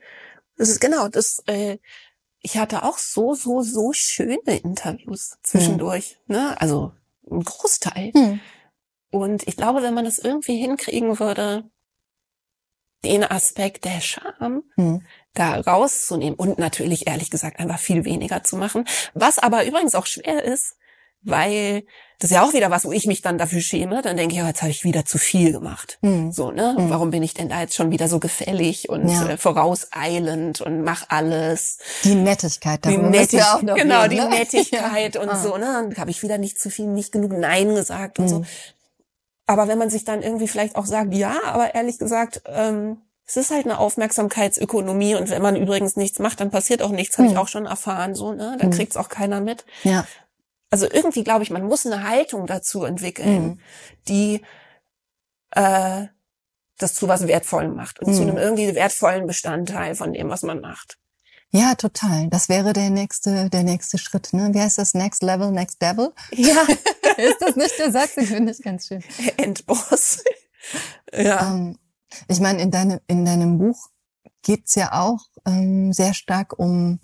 Das 0.57 0.69
ist 0.69 0.81
genau, 0.81 1.09
das, 1.09 1.43
äh, 1.47 1.79
ich 2.43 2.59
hatte 2.59 2.83
auch 2.83 2.99
so, 2.99 3.35
so, 3.35 3.63
so 3.63 3.93
schöne 3.93 4.59
Interviews 4.63 5.39
zwischendurch, 5.43 6.19
mhm. 6.27 6.35
ne? 6.35 6.61
Also, 6.61 6.93
ein 7.29 7.43
Großteil. 7.43 8.13
Hm. 8.13 8.41
Und 9.11 9.47
ich 9.49 9.57
glaube, 9.57 9.83
wenn 9.83 9.95
man 9.95 10.05
das 10.05 10.19
irgendwie 10.19 10.57
hinkriegen 10.57 11.19
würde, 11.19 11.69
den 13.05 13.25
Aspekt 13.25 13.85
der 13.85 14.01
Scham 14.01 14.63
hm. 14.77 15.03
da 15.35 15.61
rauszunehmen 15.61 16.39
und 16.39 16.59
natürlich 16.59 17.07
ehrlich 17.07 17.31
gesagt 17.31 17.59
einfach 17.59 17.79
viel 17.79 18.05
weniger 18.05 18.45
zu 18.45 18.57
machen, 18.57 18.85
was 19.15 19.39
aber 19.39 19.65
übrigens 19.65 19.95
auch 19.95 20.07
schwer 20.07 20.45
ist, 20.45 20.77
weil 21.23 21.85
das 22.19 22.31
ist 22.31 22.35
ja 22.35 22.43
auch 22.43 22.53
wieder 22.53 22.71
was, 22.71 22.85
wo 22.85 22.93
ich 22.93 23.07
mich 23.07 23.23
dann 23.23 23.39
dafür 23.39 23.63
schäme. 23.63 24.03
Dann 24.03 24.17
denke 24.17 24.35
ich, 24.35 24.43
oh, 24.43 24.47
jetzt 24.47 24.61
habe 24.61 24.71
ich 24.71 24.85
wieder 24.85 25.07
zu 25.07 25.17
viel 25.17 25.53
gemacht. 25.53 25.99
Mhm. 26.03 26.33
So, 26.33 26.51
ne? 26.51 26.77
Mhm. 26.79 26.91
Warum 26.91 27.11
bin 27.11 27.23
ich 27.23 27.33
denn 27.33 27.49
da 27.49 27.61
jetzt 27.63 27.75
schon 27.75 27.91
wieder 27.91 28.09
so 28.09 28.19
gefällig 28.19 28.91
und 28.91 29.09
ja. 29.09 29.31
äh, 29.31 29.37
vorauseilend 29.39 30.61
und 30.61 30.83
mach 30.83 31.07
alles? 31.09 31.79
Die 32.05 32.15
Nettigkeit, 32.15 32.85
die 32.85 32.99
Nettigkeit, 32.99 33.55
auch 33.55 33.63
noch 33.63 33.75
genau, 33.75 34.03
reden, 34.03 34.11
die 34.11 34.21
ne? 34.21 34.29
Nettigkeit 34.39 35.15
ja. 35.15 35.21
und 35.23 35.31
ah. 35.31 35.37
so, 35.37 35.57
ne? 35.57 35.65
Dann 35.89 35.97
habe 35.97 36.11
ich 36.11 36.23
wieder 36.23 36.37
nicht 36.37 36.61
zu 36.61 36.69
viel, 36.69 36.89
nicht 36.89 37.11
genug 37.11 37.33
Nein 37.33 37.75
gesagt 37.75 38.19
und 38.19 38.27
mhm. 38.27 38.29
so. 38.29 38.45
Aber 39.47 39.67
wenn 39.67 39.79
man 39.79 39.89
sich 39.89 40.05
dann 40.05 40.23
irgendwie 40.23 40.47
vielleicht 40.47 40.77
auch 40.77 40.87
sagt, 40.87 41.15
ja, 41.15 41.37
aber 41.47 41.75
ehrlich 41.75 41.99
gesagt, 41.99 42.43
ähm, 42.47 42.99
es 43.27 43.37
ist 43.37 43.51
halt 43.51 43.65
eine 43.65 43.79
Aufmerksamkeitsökonomie 43.79 45.15
und 45.15 45.31
wenn 45.31 45.41
man 45.41 45.57
übrigens 45.57 45.97
nichts 45.97 46.19
macht, 46.19 46.41
dann 46.41 46.51
passiert 46.51 46.83
auch 46.83 46.91
nichts, 46.91 47.17
habe 47.17 47.29
ich 47.29 47.35
hm. 47.35 47.41
auch 47.41 47.49
schon 47.49 47.65
erfahren, 47.65 48.15
so, 48.15 48.33
ne? 48.33 48.57
Da 48.59 48.65
hm. 48.65 48.73
kriegt's 48.73 48.97
auch 48.99 49.09
keiner 49.09 49.41
mit. 49.41 49.65
Ja. 49.85 50.05
Also 50.71 50.87
irgendwie 50.91 51.25
glaube 51.25 51.43
ich, 51.43 51.51
man 51.51 51.65
muss 51.65 51.85
eine 51.85 52.09
Haltung 52.09 52.47
dazu 52.47 52.85
entwickeln, 52.85 53.43
mhm. 53.43 53.61
die 54.09 54.43
äh, 55.51 56.07
das 56.79 56.95
zu 56.95 57.09
was 57.09 57.27
Wertvollem 57.27 57.75
macht 57.75 58.01
und 58.01 58.09
mhm. 58.09 58.15
zu 58.15 58.23
einem 58.23 58.37
irgendwie 58.37 58.75
wertvollen 58.75 59.27
Bestandteil 59.27 59.95
von 59.95 60.13
dem, 60.13 60.29
was 60.29 60.43
man 60.43 60.61
macht. 60.61 60.97
Ja, 61.53 61.75
total. 61.75 62.29
Das 62.29 62.49
wäre 62.49 62.73
der 62.73 62.91
nächste, 62.91 63.51
der 63.51 63.65
nächste 63.65 63.99
Schritt. 63.99 64.33
Ne? 64.33 64.51
Wie 64.53 64.61
heißt 64.61 64.79
das? 64.79 64.95
Next 64.95 65.23
Level, 65.23 65.51
Next 65.51 65.83
Devil? 65.83 66.13
Ja. 66.33 66.63
Ist 67.17 67.41
das 67.41 67.57
nicht 67.57 67.77
der 67.79 67.91
Satz? 67.91 68.15
Den 68.15 68.27
finde 68.27 68.53
ich 68.53 68.63
ganz 68.63 68.87
schön. 68.87 69.03
Endboss. 69.37 70.23
ja. 71.13 71.53
Ähm, 71.53 71.77
ich 72.29 72.39
meine, 72.41 72.63
in, 72.63 72.71
deine, 72.71 73.03
in 73.09 73.25
deinem 73.25 73.59
Buch 73.59 73.89
geht's 74.43 74.77
ja 74.77 74.93
auch 74.93 75.21
ähm, 75.45 75.93
sehr 75.93 76.15
stark 76.15 76.59
um 76.59 77.01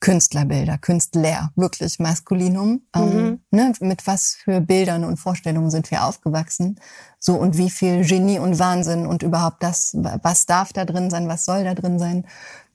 Künstlerbilder, 0.00 0.78
Künstler, 0.78 1.50
wirklich 1.56 1.98
Maskulinum. 1.98 2.82
Ähm, 2.94 3.02
mhm. 3.02 3.18
Ähm, 3.18 3.40
ne, 3.50 3.72
mit 3.80 4.06
was 4.06 4.34
für 4.34 4.60
Bildern 4.60 5.04
und 5.04 5.16
Vorstellungen 5.16 5.70
sind 5.70 5.90
wir 5.90 6.04
aufgewachsen? 6.04 6.78
So 7.18 7.34
und 7.34 7.58
wie 7.58 7.70
viel 7.70 8.04
Genie 8.04 8.38
und 8.38 8.58
Wahnsinn 8.58 9.06
und 9.06 9.22
überhaupt 9.22 9.62
das, 9.62 9.92
was 9.94 10.46
darf 10.46 10.72
da 10.72 10.84
drin 10.84 11.10
sein, 11.10 11.28
was 11.28 11.44
soll 11.44 11.64
da 11.64 11.74
drin 11.74 11.98
sein? 11.98 12.26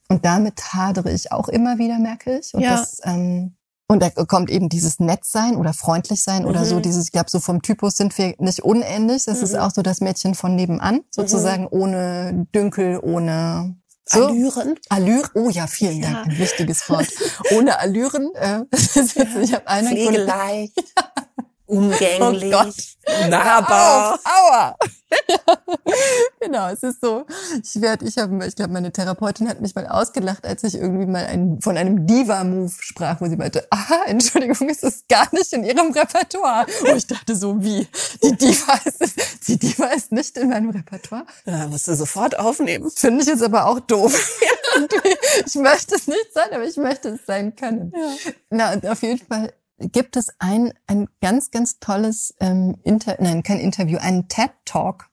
Und 0.09 0.25
damit 0.25 0.73
hadere 0.73 1.11
ich 1.11 1.31
auch 1.31 1.47
immer 1.47 1.77
wieder, 1.77 1.97
merke 1.97 2.39
ich. 2.39 2.53
Und 2.53 2.61
ja. 2.61 2.77
das, 2.77 2.99
ähm, 3.03 3.55
und 3.87 4.01
da 4.01 4.09
kommt 4.09 4.49
eben 4.49 4.69
dieses 4.69 4.99
Nettsein 4.99 5.55
oder 5.55 5.73
freundlich 5.73 6.23
sein 6.23 6.43
mhm. 6.43 6.49
oder 6.49 6.65
so 6.65 6.75
mhm. 6.75 6.81
dieses, 6.81 7.05
ich 7.05 7.11
glaube, 7.11 7.29
so 7.29 7.39
vom 7.39 7.61
Typus 7.61 7.95
sind 7.95 8.17
wir 8.17 8.35
nicht 8.39 8.61
unähnlich. 8.63 9.25
Das 9.25 9.37
mhm. 9.37 9.43
ist 9.43 9.55
auch 9.55 9.71
so 9.71 9.81
das 9.81 10.01
Mädchen 10.01 10.35
von 10.35 10.55
nebenan, 10.55 11.01
sozusagen 11.09 11.63
mhm. 11.63 11.69
ohne 11.71 12.47
Dünkel, 12.53 12.99
ohne 13.01 13.75
so. 14.13 14.27
Allüren. 14.27 14.79
Allüren. 14.89 15.29
Oh 15.33 15.49
ja, 15.49 15.67
vielen 15.67 16.01
ja. 16.01 16.11
Dank. 16.11 16.27
Ein 16.27 16.37
wichtiges 16.37 16.89
Wort. 16.89 17.07
Ohne 17.51 17.79
Allüren. 17.79 18.33
Äh, 18.35 18.61
ich 18.73 19.53
habe 19.53 19.67
eine 19.67 19.89
Pflegeleicht. 19.89 20.73
umgänglich, 21.65 22.97
oh 23.05 23.27
nahbar. 23.29 24.19
Aua! 24.23 24.75
genau, 26.39 26.69
es 26.69 26.83
ist 26.83 27.01
so. 27.01 27.25
Ich 27.61 27.81
werde, 27.81 28.05
ich 28.05 28.17
habe, 28.17 28.45
ich 28.45 28.55
glaube, 28.55 28.73
meine 28.73 28.91
Therapeutin 28.91 29.47
hat 29.47 29.61
mich 29.61 29.75
mal 29.75 29.87
ausgelacht, 29.87 30.45
als 30.45 30.63
ich 30.63 30.75
irgendwie 30.75 31.05
mal 31.05 31.25
ein, 31.25 31.61
von 31.61 31.77
einem 31.77 32.05
Diva-Move 32.05 32.71
sprach, 32.79 33.21
wo 33.21 33.27
sie 33.27 33.35
meinte, 33.35 33.67
aha, 33.69 34.03
Entschuldigung, 34.07 34.69
ist 34.69 34.83
das 34.83 35.03
gar 35.07 35.27
nicht 35.33 35.51
in 35.53 35.63
ihrem 35.63 35.91
Repertoire. 35.91 36.65
Und 36.81 36.97
ich 36.97 37.07
dachte 37.07 37.35
so, 37.35 37.63
wie? 37.63 37.87
Die 38.23 38.35
Diva 38.35 38.79
ist, 38.85 39.47
die 39.47 39.57
Diva 39.57 39.87
ist 39.87 40.11
nicht 40.11 40.37
in 40.37 40.49
meinem 40.49 40.69
Repertoire. 40.69 41.25
Ja, 41.45 41.67
musst 41.67 41.87
du 41.87 41.95
sofort 41.95 42.37
aufnehmen. 42.37 42.89
Finde 42.95 43.21
ich 43.21 43.27
jetzt 43.27 43.43
aber 43.43 43.67
auch 43.67 43.79
doof. 43.79 44.39
ich 45.45 45.55
möchte 45.55 45.95
es 45.95 46.07
nicht 46.07 46.33
sein, 46.33 46.51
aber 46.51 46.65
ich 46.65 46.77
möchte 46.77 47.09
es 47.09 47.25
sein 47.25 47.55
können. 47.55 47.93
Ja. 47.95 48.31
Na, 48.49 48.73
und 48.73 48.87
auf 48.87 49.01
jeden 49.01 49.25
Fall 49.25 49.53
gibt 49.79 50.15
es 50.15 50.29
ein, 50.39 50.73
ein 50.87 51.07
ganz, 51.21 51.51
ganz 51.51 51.79
tolles 51.79 52.33
ähm, 52.39 52.77
Inter 52.83 53.17
nein, 53.19 53.43
kein 53.43 53.59
Interview, 53.59 53.97
einen 53.97 54.27
TED-Talk 54.27 55.09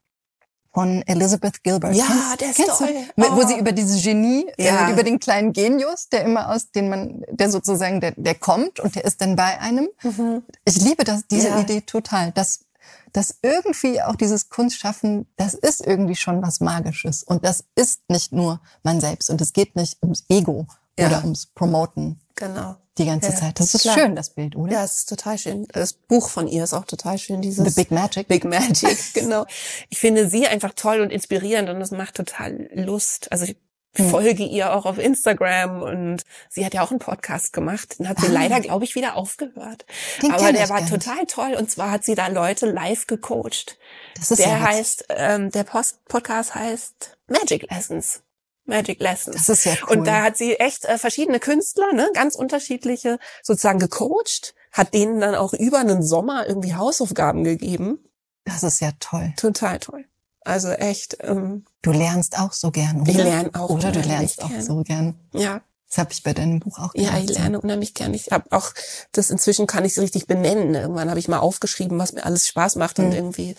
von 0.72 1.02
Elizabeth 1.02 1.62
Gilbert. 1.64 1.94
Ja, 1.94 2.04
kennst, 2.06 2.40
der 2.40 2.50
ist 2.50 2.56
kennst 2.56 2.78
toll. 2.78 2.94
Du, 3.16 3.24
oh. 3.24 3.36
Wo 3.36 3.46
sie 3.46 3.58
über 3.58 3.72
dieses 3.72 4.02
Genie, 4.02 4.46
äh, 4.56 4.66
ja. 4.66 4.88
äh, 4.88 4.92
über 4.92 5.02
den 5.02 5.18
kleinen 5.18 5.52
Genius, 5.52 6.08
der 6.08 6.24
immer 6.24 6.50
aus, 6.50 6.70
den 6.70 6.88
man, 6.88 7.24
der 7.30 7.50
sozusagen, 7.50 8.00
der, 8.00 8.12
der 8.16 8.36
kommt 8.36 8.78
und 8.78 8.94
der 8.94 9.04
ist 9.04 9.20
dann 9.20 9.36
bei 9.36 9.58
einem. 9.58 9.88
Mhm. 10.02 10.42
Ich 10.64 10.80
liebe 10.80 11.04
das, 11.04 11.26
diese 11.26 11.48
ja. 11.48 11.61
Idee 11.61 11.80
total, 11.80 12.30
dass, 12.32 12.66
dass 13.12 13.38
irgendwie 13.42 14.00
auch 14.00 14.14
dieses 14.14 14.48
Kunstschaffen, 14.48 15.26
das 15.36 15.54
ist 15.54 15.84
irgendwie 15.84 16.16
schon 16.16 16.40
was 16.40 16.61
Magisches 16.61 17.24
und 17.24 17.44
das 17.44 17.64
ist 17.74 18.02
nicht 18.08 18.32
nur 18.32 18.61
man 18.84 19.00
selbst 19.00 19.28
und 19.28 19.40
es 19.40 19.52
geht 19.52 19.74
nicht 19.74 20.00
ums 20.02 20.24
Ego 20.28 20.66
ja. 20.96 21.08
oder 21.08 21.24
ums 21.24 21.46
Promoten. 21.46 22.20
Genau 22.36 22.76
die 23.01 23.07
ganze 23.07 23.30
Ja, 23.30 23.36
Zeit. 23.36 23.59
Das 23.59 23.74
ist 23.74 23.82
klar. 23.82 23.96
schön, 23.98 24.14
das 24.14 24.30
Bild, 24.30 24.55
oder? 24.57 24.72
Ja, 24.74 24.84
es 24.84 24.98
ist 24.98 25.09
total 25.09 25.38
schön. 25.38 25.66
Das 25.72 25.92
Buch 25.94 26.28
von 26.30 26.46
ihr 26.46 26.62
ist 26.64 26.72
auch 26.74 26.84
total 26.84 27.18
schön. 27.18 27.40
Dieses 27.42 27.74
The 27.74 27.80
Big 27.80 27.90
Magic. 27.90 28.28
Big 28.28 28.44
Magic, 28.44 28.98
genau. 29.14 29.46
Ich 29.88 29.98
finde 29.98 30.28
sie 30.28 30.46
einfach 30.46 30.72
toll 30.74 31.01
und 31.01 31.11
inspirierend 31.11 31.68
und 31.68 31.80
es 31.80 31.90
macht 31.90 32.14
total 32.14 32.68
Lust. 32.72 33.32
Also 33.32 33.44
ich 33.44 33.57
Hm. 33.96 34.09
folge 34.09 34.44
ihr 34.44 34.72
auch 34.72 34.86
auf 34.86 34.98
Instagram 34.98 35.82
und 35.82 36.22
sie 36.48 36.64
hat 36.64 36.74
ja 36.74 36.82
auch 36.84 36.90
einen 36.92 37.01
Podcast 37.01 37.53
gemacht. 37.53 37.98
Den 37.98 38.09
hat 38.09 38.20
sie 38.20 38.28
Ah. 38.28 38.32
leider, 38.32 38.61
glaube 38.61 38.84
ich, 38.84 38.94
wieder 38.94 39.16
aufgehört. 39.16 39.84
Den 40.22 40.30
Aber 40.30 40.53
der 40.53 40.68
war 40.68 40.86
total 40.86 41.26
toll 41.26 41.55
und 41.59 41.72
zwar 41.72 41.90
hat 41.90 42.05
sie 42.05 42.14
da 42.14 42.28
Leute 42.28 42.70
live 42.70 43.09
gecoacht. 43.09 43.78
Das 44.14 44.30
ist 44.30 44.38
Der 44.38 44.46
ja 44.46 44.61
heißt, 44.61 45.07
ähm, 45.09 45.51
der 45.51 45.64
Post 45.64 46.05
Podcast 46.05 46.55
heißt 46.55 47.16
Magic 47.26 47.68
Lessons. 47.68 48.22
Magic 48.70 49.00
Lessons. 49.00 49.36
Das 49.36 49.48
ist 49.50 49.64
ja 49.66 49.72
cool. 49.88 49.98
Und 49.98 50.06
da 50.06 50.22
hat 50.22 50.36
sie 50.38 50.54
echt 50.58 50.86
äh, 50.86 50.96
verschiedene 50.96 51.38
Künstler, 51.40 51.92
ne, 51.92 52.10
ganz 52.14 52.34
unterschiedliche, 52.34 53.18
sozusagen 53.42 53.78
gecoacht, 53.78 54.54
hat 54.72 54.94
denen 54.94 55.20
dann 55.20 55.34
auch 55.34 55.52
über 55.52 55.78
einen 55.80 56.02
Sommer 56.02 56.46
irgendwie 56.48 56.74
Hausaufgaben 56.74 57.44
gegeben. 57.44 57.98
das 58.44 58.62
ist 58.62 58.80
ja 58.80 58.90
toll. 59.00 59.32
Total 59.36 59.78
toll. 59.78 60.04
Also 60.42 60.70
echt, 60.70 61.18
ähm, 61.20 61.66
Du 61.82 61.92
lernst 61.92 62.38
auch 62.38 62.52
so 62.54 62.70
gern, 62.70 63.02
oder? 63.02 63.10
Ich 63.10 63.16
lerne 63.18 63.50
auch 63.54 63.68
Oder 63.68 63.92
du 63.92 64.00
lernst 64.00 64.42
auch 64.42 64.48
gern. 64.48 64.62
so 64.62 64.82
gern. 64.82 65.18
ja, 65.34 65.60
Das 65.88 65.98
habe 65.98 66.12
ich 66.12 66.22
bei 66.22 66.32
deinem 66.32 66.60
Buch 66.60 66.78
auch 66.78 66.94
ja, 66.94 67.10
gemacht. 67.10 67.30
ich 67.30 67.36
lerne 67.38 67.60
unheimlich 67.60 67.92
gern. 67.92 68.14
Ich 68.14 68.30
habe 68.32 68.50
auch 68.50 68.72
das 69.12 69.28
inzwischen 69.30 69.66
kann 69.66 69.84
ich 69.84 69.92
es 69.92 69.98
richtig 69.98 70.26
benennen. 70.26 70.74
Irgendwann 70.74 71.10
habe 71.10 71.20
ich 71.20 71.28
mal 71.28 71.40
aufgeschrieben, 71.40 71.98
was 71.98 72.12
mir 72.14 72.24
alles 72.24 72.48
Spaß 72.48 72.76
macht 72.76 72.98
und 72.98 73.08
Mhm. 73.08 73.12
irgendwie 73.14 73.54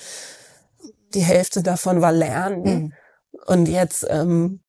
die 1.14 1.24
Hälfte 1.24 1.62
davon 1.62 2.02
war 2.02 2.12
Lernen. 2.12 2.64
Mhm. 2.64 2.94
Und 3.46 3.68
jetzt 3.68 4.06
ähm, 4.10 4.62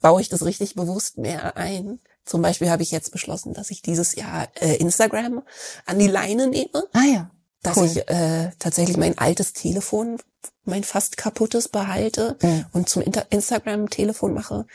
baue 0.00 0.20
ich 0.20 0.28
das 0.28 0.44
richtig 0.44 0.74
bewusst 0.74 1.18
mehr 1.18 1.56
ein. 1.56 2.00
Zum 2.24 2.42
Beispiel 2.42 2.70
habe 2.70 2.82
ich 2.82 2.90
jetzt 2.90 3.10
beschlossen, 3.12 3.54
dass 3.54 3.70
ich 3.70 3.82
dieses 3.82 4.14
Jahr 4.14 4.48
äh, 4.60 4.76
Instagram 4.76 5.42
an 5.86 5.98
die 5.98 6.08
Leine 6.08 6.46
nehme, 6.48 6.84
Ah 6.92 7.02
ja. 7.04 7.30
dass 7.62 7.76
Cool. 7.76 7.86
ich 7.86 8.08
äh, 8.08 8.50
tatsächlich 8.58 8.96
mein 8.96 9.16
altes 9.18 9.52
Telefon, 9.54 10.18
mein 10.64 10.84
fast 10.84 11.16
kaputtes 11.16 11.68
behalte 11.68 12.36
Mhm. 12.42 12.66
und 12.72 12.88
zum 12.88 13.02
Instagram-Telefon 13.02 14.34
mache 14.34 14.66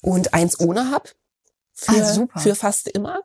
und 0.00 0.32
eins 0.34 0.58
ohne 0.58 0.90
hab 0.90 1.08
für, 1.74 2.02
Ah, 2.02 2.12
super. 2.14 2.40
für 2.40 2.54
fast 2.54 2.88
immer. 2.88 3.20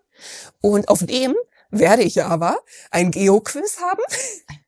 Und 0.61 0.89
auf 0.89 1.05
dem 1.05 1.35
werde 1.69 2.03
ich 2.03 2.23
aber 2.23 2.57
ein 2.91 3.11
Geoquiz 3.11 3.77
haben, 3.81 4.01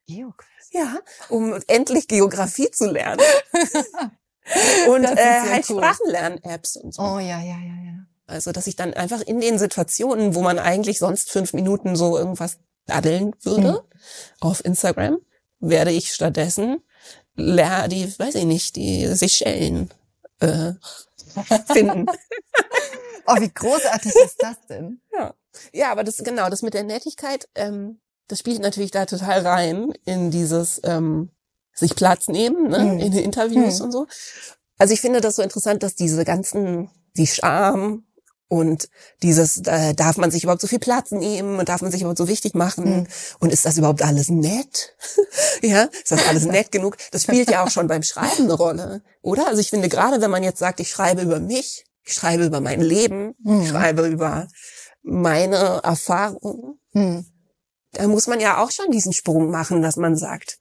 Geoquiz. 0.07 0.47
ja, 0.71 0.97
um 1.29 1.59
endlich 1.67 2.07
Geografie 2.07 2.71
zu 2.71 2.85
lernen. 2.89 3.21
und 4.89 5.03
äh, 5.03 5.15
halt 5.15 5.69
cool. 5.69 5.77
Sprachenlern-Apps 5.77 6.77
und 6.77 6.93
so. 6.93 7.01
Oh 7.01 7.19
ja, 7.19 7.39
ja, 7.39 7.57
ja, 7.57 7.83
ja. 7.85 8.05
Also, 8.27 8.51
dass 8.51 8.67
ich 8.67 8.75
dann 8.75 8.93
einfach 8.93 9.21
in 9.21 9.41
den 9.41 9.57
Situationen, 9.57 10.35
wo 10.35 10.41
man 10.41 10.59
eigentlich 10.59 10.99
sonst 10.99 11.31
fünf 11.31 11.53
Minuten 11.53 11.95
so 11.95 12.17
irgendwas 12.17 12.57
daddeln 12.85 13.33
würde, 13.41 13.71
Mhm. 13.71 13.79
auf 14.39 14.63
Instagram, 14.63 15.17
werde 15.59 15.91
ich 15.91 16.13
stattdessen 16.13 16.81
die, 17.37 18.13
weiß 18.19 18.35
ich 18.35 18.45
nicht, 18.45 18.75
die 18.75 19.07
Seychellen 19.07 19.89
äh, 20.39 20.73
finden. 21.71 22.05
Oh, 23.25 23.35
wie 23.39 23.49
großartig 23.53 24.13
ist 24.13 24.35
das 24.39 24.57
denn? 24.69 24.99
ja. 25.13 25.33
ja, 25.73 25.91
aber 25.91 26.03
das 26.03 26.17
genau, 26.17 26.49
das 26.49 26.61
mit 26.61 26.73
der 26.73 26.83
Nettigkeit, 26.83 27.47
ähm, 27.55 27.99
das 28.27 28.39
spielt 28.39 28.61
natürlich 28.61 28.91
da 28.91 29.05
total 29.05 29.45
rein 29.45 29.93
in 30.05 30.31
dieses 30.31 30.81
ähm, 30.83 31.29
sich 31.79 31.95
Platz 31.95 32.27
nehmen, 32.27 32.69
ne, 32.69 32.79
Mhm. 32.79 32.99
in 32.99 33.11
den 33.11 33.23
Interviews 33.23 33.79
Mhm. 33.79 33.85
und 33.85 33.91
so. 33.91 34.07
Also 34.77 34.93
ich 34.93 35.01
finde 35.01 35.21
das 35.21 35.35
so 35.35 35.41
interessant, 35.41 35.83
dass 35.83 35.95
diese 35.95 36.23
ganzen, 36.25 36.89
die 37.17 37.27
Scham 37.27 38.05
und 38.47 38.89
dieses, 39.21 39.57
äh, 39.67 39.93
darf 39.93 40.17
man 40.17 40.31
sich 40.31 40.43
überhaupt 40.43 40.61
so 40.61 40.67
viel 40.67 40.79
Platz 40.79 41.11
nehmen 41.11 41.59
und 41.59 41.69
darf 41.69 41.81
man 41.81 41.91
sich 41.91 42.01
überhaupt 42.01 42.17
so 42.17 42.27
wichtig 42.27 42.55
machen 42.55 42.99
Mhm. 43.01 43.07
und 43.39 43.51
ist 43.53 43.65
das 43.65 43.77
überhaupt 43.77 44.01
alles 44.01 44.29
nett? 44.29 44.95
ja, 45.61 45.83
ist 45.83 46.11
das 46.11 46.27
alles 46.27 46.45
nett 46.45 46.71
genug? 46.71 46.97
Das 47.11 47.23
spielt 47.23 47.49
ja 47.51 47.63
auch 47.63 47.69
schon 47.69 47.87
beim 47.87 48.03
Schreiben 48.03 48.43
eine 48.45 48.53
Rolle, 48.53 49.01
oder? 49.21 49.47
Also 49.47 49.59
ich 49.61 49.69
finde 49.69 49.89
gerade, 49.89 50.21
wenn 50.21 50.31
man 50.31 50.43
jetzt 50.43 50.59
sagt, 50.59 50.79
ich 50.79 50.89
schreibe 50.89 51.21
über 51.21 51.39
mich, 51.39 51.85
ich 52.05 52.13
schreibe 52.13 52.45
über 52.45 52.61
mein 52.61 52.81
Leben, 52.81 53.35
Mhm. 53.39 53.61
ich 53.61 53.69
schreibe 53.69 54.07
über 54.07 54.47
meine 55.03 55.81
Erfahrungen, 55.83 56.79
Hm. 56.93 57.25
da 57.93 58.07
muss 58.07 58.27
man 58.27 58.39
ja 58.39 58.63
auch 58.63 58.71
schon 58.71 58.91
diesen 58.91 59.13
Sprung 59.13 59.49
machen, 59.51 59.81
dass 59.81 59.95
man 59.95 60.15
sagt, 60.15 60.58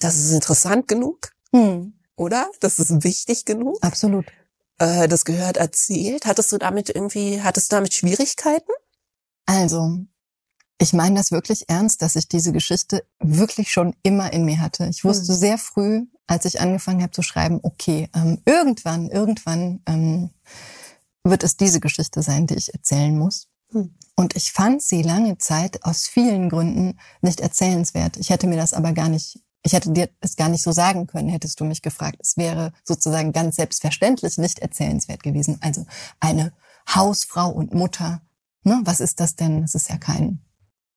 das 0.00 0.16
ist 0.16 0.32
interessant 0.32 0.88
genug, 0.88 1.32
Hm. 1.54 1.94
oder? 2.16 2.48
Das 2.60 2.78
ist 2.78 3.04
wichtig 3.04 3.44
genug. 3.44 3.78
Absolut. 3.82 4.26
Äh, 4.78 5.08
das 5.08 5.24
gehört 5.24 5.56
erzählt. 5.56 6.26
Hattest 6.26 6.52
du 6.52 6.58
damit 6.58 6.88
irgendwie, 6.90 7.42
hattest 7.42 7.72
du 7.72 7.76
damit 7.76 7.94
Schwierigkeiten? 7.94 8.70
Also, 9.46 9.98
ich 10.80 10.92
meine 10.92 11.16
das 11.16 11.32
wirklich 11.32 11.68
ernst, 11.68 12.02
dass 12.02 12.14
ich 12.16 12.28
diese 12.28 12.52
Geschichte 12.52 13.04
wirklich 13.18 13.72
schon 13.72 13.94
immer 14.02 14.32
in 14.32 14.44
mir 14.44 14.60
hatte. 14.60 14.86
Ich 14.86 15.04
wusste 15.04 15.32
Hm. 15.32 15.38
sehr 15.38 15.58
früh, 15.58 16.06
als 16.26 16.44
ich 16.44 16.60
angefangen 16.60 17.02
habe 17.02 17.12
zu 17.12 17.22
schreiben, 17.22 17.58
okay, 17.62 18.08
ähm, 18.14 18.38
irgendwann, 18.44 19.08
irgendwann 19.08 19.80
ähm, 19.86 20.30
wird 21.24 21.42
es 21.42 21.56
diese 21.56 21.80
Geschichte 21.80 22.22
sein, 22.22 22.46
die 22.46 22.54
ich 22.54 22.72
erzählen 22.74 23.16
muss. 23.18 23.48
Hm. 23.72 23.94
Und 24.14 24.36
ich 24.36 24.52
fand 24.52 24.82
sie 24.82 25.02
lange 25.02 25.38
Zeit 25.38 25.84
aus 25.84 26.06
vielen 26.06 26.48
Gründen 26.48 26.98
nicht 27.20 27.40
erzählenswert. 27.40 28.16
Ich 28.16 28.30
hätte 28.30 28.46
mir 28.46 28.56
das 28.56 28.72
aber 28.74 28.92
gar 28.92 29.08
nicht, 29.08 29.40
ich 29.68 29.74
hätte 29.74 29.90
dir 29.92 30.08
es 30.20 30.36
gar 30.36 30.48
nicht 30.48 30.62
so 30.62 30.72
sagen 30.72 31.06
können, 31.06 31.28
hättest 31.28 31.60
du 31.60 31.64
mich 31.66 31.82
gefragt. 31.82 32.16
Es 32.20 32.38
wäre 32.38 32.72
sozusagen 32.84 33.32
ganz 33.32 33.56
selbstverständlich 33.56 34.38
nicht 34.38 34.60
erzählenswert 34.60 35.22
gewesen. 35.22 35.58
Also 35.60 35.84
eine 36.20 36.54
Hausfrau 36.88 37.50
und 37.50 37.74
Mutter, 37.74 38.22
ne, 38.62 38.80
was 38.84 39.00
ist 39.00 39.20
das 39.20 39.36
denn? 39.36 39.60
Das 39.60 39.74
ist 39.74 39.90
ja 39.90 39.98
kein, 39.98 40.42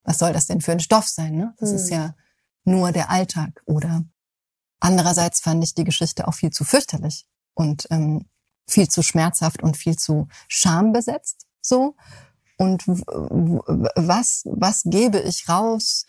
was 0.03 0.19
soll 0.19 0.31
das 0.31 0.45
denn 0.47 0.61
für 0.61 0.71
ein 0.71 0.79
Stoff 0.79 1.09
sein? 1.09 1.35
Ne? 1.35 1.53
Das 1.59 1.71
Hm. 1.71 1.75
ist 1.75 1.89
ja 1.89 2.15
nur 2.63 2.93
der 2.93 3.09
Alltag. 3.09 3.61
Oder 3.65 4.05
andererseits 4.79 5.41
fand 5.41 5.61
ich 5.65 5.73
die 5.73 5.83
Geschichte 5.83 6.25
auch 6.25 6.33
viel 6.33 6.51
zu 6.51 6.63
fürchterlich 6.63 7.27
und 7.53 7.87
ähm, 7.91 8.25
viel 8.69 8.87
zu 8.87 9.03
schmerzhaft 9.03 9.61
und 9.61 9.75
viel 9.75 9.97
zu 9.97 10.29
schambesetzt. 10.47 11.45
So 11.61 11.97
und 12.57 12.87
was 12.87 14.43
was 14.45 14.83
gebe 14.85 15.19
ich 15.19 15.49
raus 15.49 16.05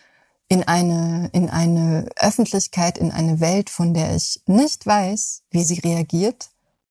in 0.53 0.65
eine 0.65 1.31
in 1.33 1.49
eine 1.49 2.11
Öffentlichkeit, 2.17 2.99
in 2.99 3.11
eine 3.11 3.41
Welt, 3.41 3.71
von 3.71 3.95
der 3.95 4.15
ich 4.15 4.43
nicht 4.45 4.85
weiß, 4.87 5.45
wie 5.51 5.65
sie 5.65 5.79
reagiert 5.79 6.51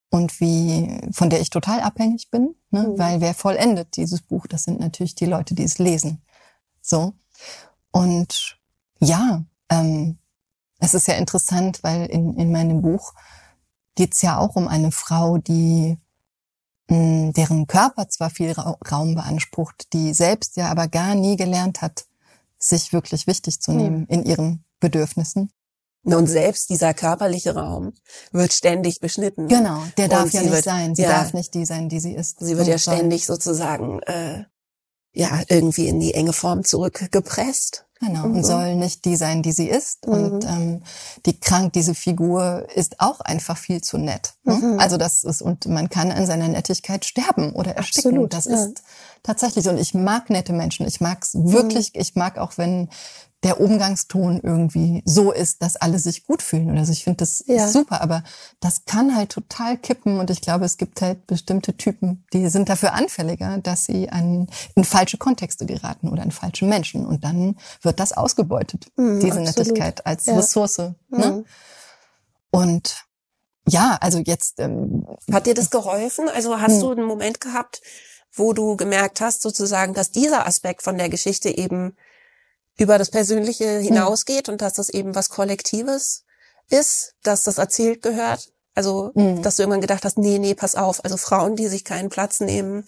und 0.09 0.39
wie 0.39 0.99
von 1.12 1.30
der 1.30 1.41
ich 1.41 1.51
total 1.51 1.82
abhängig 1.82 2.32
bin, 2.32 2.55
ne? 2.72 2.88
Mhm. 2.88 2.97
weil 2.97 3.22
wer 3.22 3.36
vollendet 3.36 3.97
dieses 3.97 4.24
Buch, 4.24 4.47
das 4.47 4.64
sind 4.64 4.80
natürlich 4.80 5.14
die 5.14 5.28
Leute, 5.28 5.53
die 5.53 5.62
es 5.64 5.78
lesen. 5.78 6.24
So 6.82 7.14
und 7.91 8.57
ja, 8.99 9.43
ähm, 9.70 10.18
es 10.80 10.95
ist 10.95 11.07
ja 11.07 11.14
interessant, 11.14 11.84
weil 11.84 12.07
in 12.07 12.34
in 12.38 12.51
meinem 12.51 12.82
Buch 12.82 13.14
geht's 13.93 14.24
ja 14.24 14.39
auch 14.39 14.55
um 14.55 14.68
eine 14.68 14.91
Frau, 14.91 15.38
die 15.38 15.99
mh, 16.89 17.34
deren 17.34 17.68
Körper 17.68 18.09
zwar 18.09 18.32
viel 18.32 18.53
Ra 18.53 18.76
Raum 18.91 19.14
beansprucht, 19.14 19.93
die 19.93 20.16
selbst 20.16 20.57
ja 20.57 20.72
aber 20.72 20.88
gar 20.88 21.14
nie 21.14 21.36
gelernt 21.36 21.84
hat, 21.84 22.05
sich 22.64 22.93
wirklich 22.93 23.28
wichtig 23.28 23.59
zu 23.62 23.72
nehmen 23.72 24.05
in 24.07 24.24
ihren 24.24 24.64
Bedürfnissen. 24.80 25.51
Und 26.03 26.28
selbst 26.28 26.70
dieser 26.72 26.93
körperliche 26.95 27.53
Raum 27.55 27.93
wird 28.32 28.53
ständig 28.53 28.99
beschnitten. 29.01 29.47
Genau, 29.47 29.84
der 29.97 30.07
darf 30.07 30.24
Und 30.26 30.34
ja 30.34 30.41
nicht 30.41 30.51
wird- 30.51 30.64
sein. 30.66 30.95
Sie 30.95 31.03
ja. 31.03 31.09
darf 31.09 31.34
nicht 31.34 31.53
die 31.53 31.66
sein, 31.66 31.89
die 31.89 31.99
sie 31.99 32.14
ist. 32.16 32.39
Sie 32.39 32.55
wird 32.57 32.66
So 32.66 32.72
ja 32.72 32.78
soll- 32.80 32.95
ständig 32.95 33.26
sozusagen, 33.28 33.99
äh, 34.03 34.45
ja, 35.14 35.41
irgendwie 35.49 35.88
in 35.88 35.99
die 35.99 36.14
enge 36.16 36.34
Form 36.34 36.64
zurückgepresst. 36.64 37.86
Genau, 37.99 38.26
Mhm. 38.30 38.38
und 38.38 38.43
soll 38.43 38.76
nicht 38.78 39.05
die 39.05 39.16
sein, 39.16 39.43
die 39.43 39.51
sie 39.51 39.68
ist. 39.70 40.07
Mhm. 40.07 40.14
Und 40.14 40.45
ähm, 40.45 40.84
die 41.28 41.39
krank, 41.39 41.74
diese 41.74 41.93
Figur 41.93 42.68
ist 42.74 42.99
auch 42.99 43.20
einfach 43.20 43.59
viel 43.59 43.82
zu 43.82 43.99
nett. 43.99 44.34
Ne? 44.43 44.55
Mhm. 44.55 44.80
Also 44.80 44.97
das 44.97 45.24
ist, 45.24 45.43
und 45.43 45.68
man 45.68 45.88
kann 45.88 46.12
an 46.12 46.26
seiner 46.26 46.47
Nettigkeit 46.47 47.05
sterben 47.05 47.53
oder 47.53 47.76
ersticken. 47.76 48.09
Absolut, 48.14 48.34
das 48.34 48.45
ja. 48.45 48.55
ist 48.55 48.82
tatsächlich. 49.24 49.68
Und 49.68 49.78
ich 49.78 49.94
mag 49.94 50.30
nette 50.30 50.54
Menschen. 50.54 50.88
Ich 50.88 51.02
mag's 51.02 51.34
wirklich. 51.36 51.92
Ich 51.96 52.16
mag 52.16 52.38
auch, 52.38 52.58
wenn 52.58 52.90
der 53.44 53.60
Umgangston 53.60 54.40
irgendwie 54.44 55.02
so 55.04 55.32
ist, 55.32 55.64
dass 55.64 55.76
alle 55.76 55.98
sich 55.98 56.26
gut 56.28 56.44
fühlen 56.44 56.70
oder 56.70 56.86
so. 56.86 56.92
Ich 56.92 57.04
finde 57.04 57.18
das 57.18 57.44
Ja. 57.48 57.68
super, 57.68 58.00
aber 58.02 58.24
das 58.60 58.86
kann 58.86 59.16
halt 59.16 59.32
total 59.32 59.78
kippen 59.78 60.20
und 60.20 60.30
ich 60.30 60.42
glaube, 60.42 60.66
es 60.66 60.78
gibt 60.78 61.02
halt 61.02 61.26
bestimmte 61.26 61.76
Typen, 61.76 62.24
die 62.34 62.48
sind 62.50 62.70
dafür 62.70 62.94
anfälliger, 62.94 63.58
dass 63.58 63.86
sie 63.86 64.10
an, 64.12 64.48
in 64.76 64.84
falsche 64.84 65.18
Kontexte 65.18 65.66
geraten 65.66 66.10
oder 66.10 66.22
an 66.22 66.30
falsche 66.30 66.66
Menschen 66.66 67.04
und 67.04 67.24
dann 67.24 67.58
wird 67.82 68.00
das 68.00 68.14
ausgebeutet, 68.14 68.92
Mhm, 68.96 69.20
diese 69.22 69.40
absolut. 69.40 69.58
Nettigkeit 69.58 70.06
als 70.06 70.28
Ja. 70.28 70.36
Ressource. 70.36 70.78
Ne? 70.78 70.94
Mhm. 71.10 71.46
Und 72.52 73.06
ja, 73.68 73.98
also 74.02 74.20
jetzt 74.20 74.60
ähm, 74.60 75.08
Hat 75.32 75.46
dir 75.46 75.54
das 75.54 75.70
geholfen? 75.72 76.30
Also 76.30 76.60
hast 76.60 76.74
Hm. 76.74 76.80
du 76.82 76.92
einen 76.92 77.06
Moment 77.06 77.40
gehabt, 77.42 77.82
wo 78.34 78.54
du 78.54 78.76
gemerkt 78.78 79.22
hast, 79.22 79.42
sozusagen, 79.42 79.94
dass 79.94 80.12
dieser 80.12 80.48
Aspekt 80.48 80.82
von 80.84 80.98
der 80.98 81.10
Geschichte 81.10 81.50
eben 81.50 81.96
über 82.78 82.98
das 82.98 83.12
Persönliche 83.12 83.78
Hm. 83.78 83.82
hinausgeht 83.84 84.50
und 84.50 84.62
dass 84.62 84.74
das 84.74 84.90
eben 84.90 85.16
was 85.16 85.30
Kollektives 85.30 86.24
ist, 86.70 87.16
dass 87.24 87.44
das 87.44 87.58
erzählt 87.58 88.02
gehört? 88.02 88.52
Also, 88.74 89.12
Mhm. 89.16 89.42
dass 89.44 89.58
du 89.58 89.64
irgendwann 89.64 89.82
gedacht 89.82 90.06
hast, 90.06 90.18
nee, 90.18 90.40
nee, 90.40 90.56
pass 90.56 90.76
auf, 90.76 91.04
also 91.04 91.18
Frauen, 91.18 91.56
die 91.58 91.68
sich 91.68 91.84
keinen 91.84 92.10
Platz 92.10 92.40
nehmen, 92.40 92.86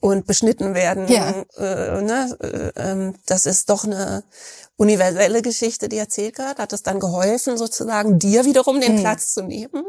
und 0.00 0.26
beschnitten 0.26 0.74
werden. 0.74 1.08
Ja. 1.08 1.44
Äh, 1.58 2.00
ne? 2.02 2.34
äh, 2.40 2.72
ähm, 2.90 3.14
das 3.26 3.44
ist 3.44 3.68
doch 3.68 3.84
eine 3.84 4.24
universelle 4.76 5.42
Geschichte, 5.42 5.90
die 5.90 5.98
erzählt 5.98 6.38
wird. 6.38 6.58
Hat 6.58 6.72
es 6.72 6.82
dann 6.82 7.00
geholfen, 7.00 7.58
sozusagen 7.58 8.18
dir 8.18 8.46
wiederum 8.46 8.80
den 8.80 8.94
Hm. 8.94 9.00
Platz 9.00 9.34
zu 9.34 9.42
nehmen? 9.42 9.84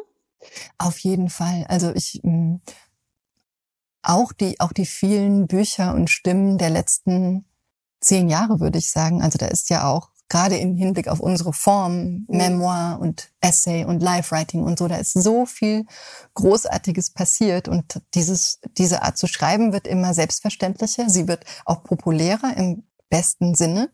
Auf 0.78 0.98
jeden 1.00 1.30
Fall. 1.30 1.66
Also 1.70 1.92
ich 1.96 2.20
mh, 2.24 2.60
auch 4.04 4.34
die 4.34 4.60
auch 4.60 4.74
die 4.74 4.86
vielen 4.86 5.47
Bücher 5.47 5.93
und 5.93 6.10
Stimmen 6.10 6.58
der 6.58 6.70
letzten 6.70 7.45
zehn 7.99 8.30
Jahre 8.30 8.60
würde 8.60 8.80
ich 8.80 8.91
sagen. 8.91 9.22
Also 9.22 9.38
da 9.38 9.47
ist 9.47 9.70
ja 9.70 9.88
auch 9.88 10.10
gerade 10.32 10.58
im 10.58 10.78
Hinblick 10.78 11.10
auf 11.10 11.20
unsere 11.20 11.52
Form, 11.52 12.26
Memoir 12.30 12.99
und 13.02 13.32
Essay 13.41 13.84
und 13.84 14.02
Live 14.02 14.32
Writing 14.32 14.64
und 14.64 14.80
so, 14.80 14.88
da 14.88 14.95
ist 14.95 15.12
so 15.12 15.45
viel 15.45 15.86
Großartiges 16.36 17.12
passiert 17.12 17.68
und 17.68 18.02
dieses 18.14 18.60
diese 18.78 19.04
Art 19.04 19.18
zu 19.18 19.28
schreiben 19.28 19.74
wird 19.74 19.88
immer 19.88 20.14
selbstverständlicher. 20.14 21.10
Sie 21.10 21.28
wird 21.28 21.43
auch 21.66 21.84
populärer 21.84 22.56
im 22.56 22.84
besten 23.10 23.56
Sinne. 23.56 23.91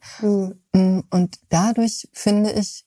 Mm, 0.74 0.99
Und 1.10 1.39
dadurch 1.49 2.08
finde 2.14 2.51
ich, 2.51 2.86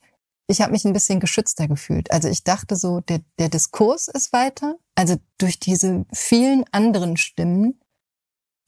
ich 0.51 0.61
habe 0.61 0.73
mich 0.73 0.85
ein 0.85 0.93
bisschen 0.93 1.21
geschützter 1.21 1.69
gefühlt. 1.69 2.11
Also 2.11 2.29
ich 2.29 2.43
dachte 2.45 2.75
so, 2.77 3.01
der, 3.01 3.21
der 3.39 3.49
Diskurs 3.49 4.09
ist 4.09 4.33
weiter. 4.33 4.77
Also 4.97 5.17
durch 5.39 5.61
diese 5.61 6.05
vielen 6.13 6.65
anderen 6.73 7.17
Stimmen, 7.17 7.81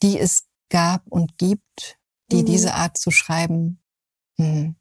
die 0.03 0.19
es 0.19 0.45
gab 0.71 1.03
und 1.09 1.39
gibt, 1.39 1.99
die 2.31 2.43
Mhm. 2.43 2.47
diese 2.47 2.75
Art 2.75 2.97
zu 2.97 3.11
schreiben, 3.11 3.83
hm, 4.39 4.77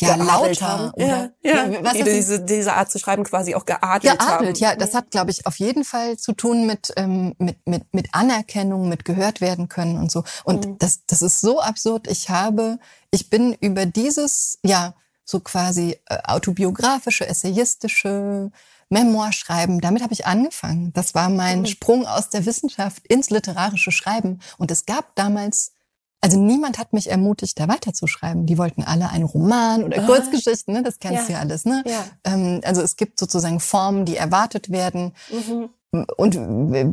ja, 0.00 0.14
geadelt 0.16 0.60
lauter 0.60 0.68
haben. 0.68 0.90
oder 0.92 1.32
ja, 1.42 1.66
ja. 1.66 1.84
was 1.84 1.92
die 1.94 2.04
diese, 2.04 2.40
diese 2.44 2.72
Art 2.74 2.90
zu 2.90 2.98
schreiben 2.98 3.24
quasi 3.24 3.54
auch 3.54 3.64
geadelt, 3.66 4.18
haben. 4.20 4.38
Geadelt, 4.38 4.58
ja, 4.58 4.74
das 4.76 4.94
hat, 4.94 5.10
glaube 5.10 5.30
ich, 5.32 5.46
auf 5.46 5.56
jeden 5.58 5.84
Fall 5.84 6.16
zu 6.16 6.32
tun 6.32 6.66
mit, 6.66 6.92
ähm, 6.96 7.34
mit, 7.38 7.58
mit, 7.66 7.92
mit 7.92 8.06
Anerkennung, 8.12 8.88
mit 8.88 9.04
gehört 9.04 9.40
werden 9.40 9.68
können 9.68 9.98
und 9.98 10.10
so. 10.10 10.24
Und 10.44 10.66
Mhm. 10.66 10.78
das, 10.78 11.04
das 11.06 11.20
ist 11.20 11.40
so 11.40 11.60
absurd. 11.60 12.06
Ich 12.08 12.30
habe, 12.30 12.78
ich 13.10 13.28
bin 13.28 13.54
über 13.60 13.86
dieses, 13.86 14.58
ja, 14.64 14.94
so 15.30 15.40
quasi 15.40 15.98
äh, 16.06 16.18
autobiografische, 16.24 17.26
essayistische 17.28 18.50
Memoir 18.88 19.32
schreiben, 19.32 19.80
damit 19.82 20.02
habe 20.02 20.14
ich 20.14 20.24
angefangen. 20.24 20.92
Das 20.94 21.14
war 21.14 21.28
mein 21.28 21.60
Mhm. 21.60 21.66
Sprung 21.66 22.06
aus 22.06 22.30
der 22.30 22.46
Wissenschaft 22.46 23.06
ins 23.06 23.28
literarische 23.28 23.92
Schreiben. 23.92 24.40
Und 24.56 24.70
es 24.70 24.86
gab 24.86 25.14
damals 25.14 25.72
also 26.20 26.36
niemand 26.36 26.78
hat 26.78 26.92
mich 26.92 27.08
ermutigt, 27.12 27.60
da 27.60 27.68
weiterzuschreiben. 27.68 28.44
Die 28.44 28.58
wollten 28.58 28.82
alle 28.82 29.08
einen 29.10 29.22
Roman 29.22 29.84
oder 29.84 30.02
Ah. 30.02 30.06
Kurzgeschichten, 30.06 30.74
ne? 30.74 30.82
das 30.82 30.98
kennst 30.98 31.20
Ja. 31.20 31.26
du 31.26 31.32
ja 31.34 31.38
alles. 31.38 31.64
Ne? 31.64 31.84
Ja. 31.86 32.04
Ähm, 32.24 32.60
also 32.64 32.82
es 32.82 32.96
gibt 32.96 33.20
sozusagen 33.20 33.60
Formen, 33.60 34.04
die 34.04 34.16
erwartet 34.16 34.68
werden. 34.72 35.12
Mhm. 35.30 35.68
Und 36.16 36.36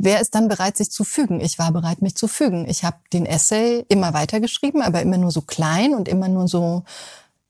wer 0.04 0.22
ist 0.22 0.36
dann 0.36 0.48
bereit, 0.48 0.78
sich 0.78 0.92
zu 0.92 1.04
fügen? 1.04 1.42
Ich 1.42 1.58
war 1.58 1.72
bereit, 1.72 2.04
mich 2.04 2.16
zu 2.16 2.28
fügen. 2.28 2.70
Ich 2.70 2.84
habe 2.84 2.98
den 3.14 3.26
Essay 3.26 3.84
immer 3.90 4.14
weitergeschrieben, 4.14 4.84
aber 4.84 5.02
immer 5.02 5.18
nur 5.18 5.32
so 5.32 5.42
klein 5.42 5.96
und 5.96 6.08
immer 6.08 6.28
nur 6.30 6.48
so, 6.48 6.84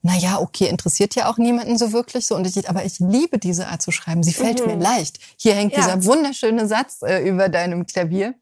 naja, 0.06 0.38
okay, 0.40 0.68
interessiert 0.68 1.14
ja 1.16 1.28
auch 1.28 1.36
niemanden 1.36 1.76
so 1.78 1.92
wirklich 1.92 2.26
so. 2.26 2.34
Und 2.36 2.46
ich, 2.46 2.68
aber 2.68 2.84
ich 2.84 2.98
liebe 3.00 3.38
diese 3.38 3.66
Art 3.66 3.82
zu 3.82 3.90
schreiben. 3.92 4.22
Sie 4.22 4.32
fällt 4.32 4.60
Mhm. 4.60 4.66
mir 4.66 4.76
leicht. 4.82 5.18
Hier 5.36 5.54
hängt 5.54 5.72
Ja. 5.72 5.80
dieser 5.80 6.04
wunderschöne 6.04 6.66
Satz 6.66 7.02
äh, 7.02 7.26
über 7.28 7.48
deinem 7.48 7.86
Klavier. 7.86 8.34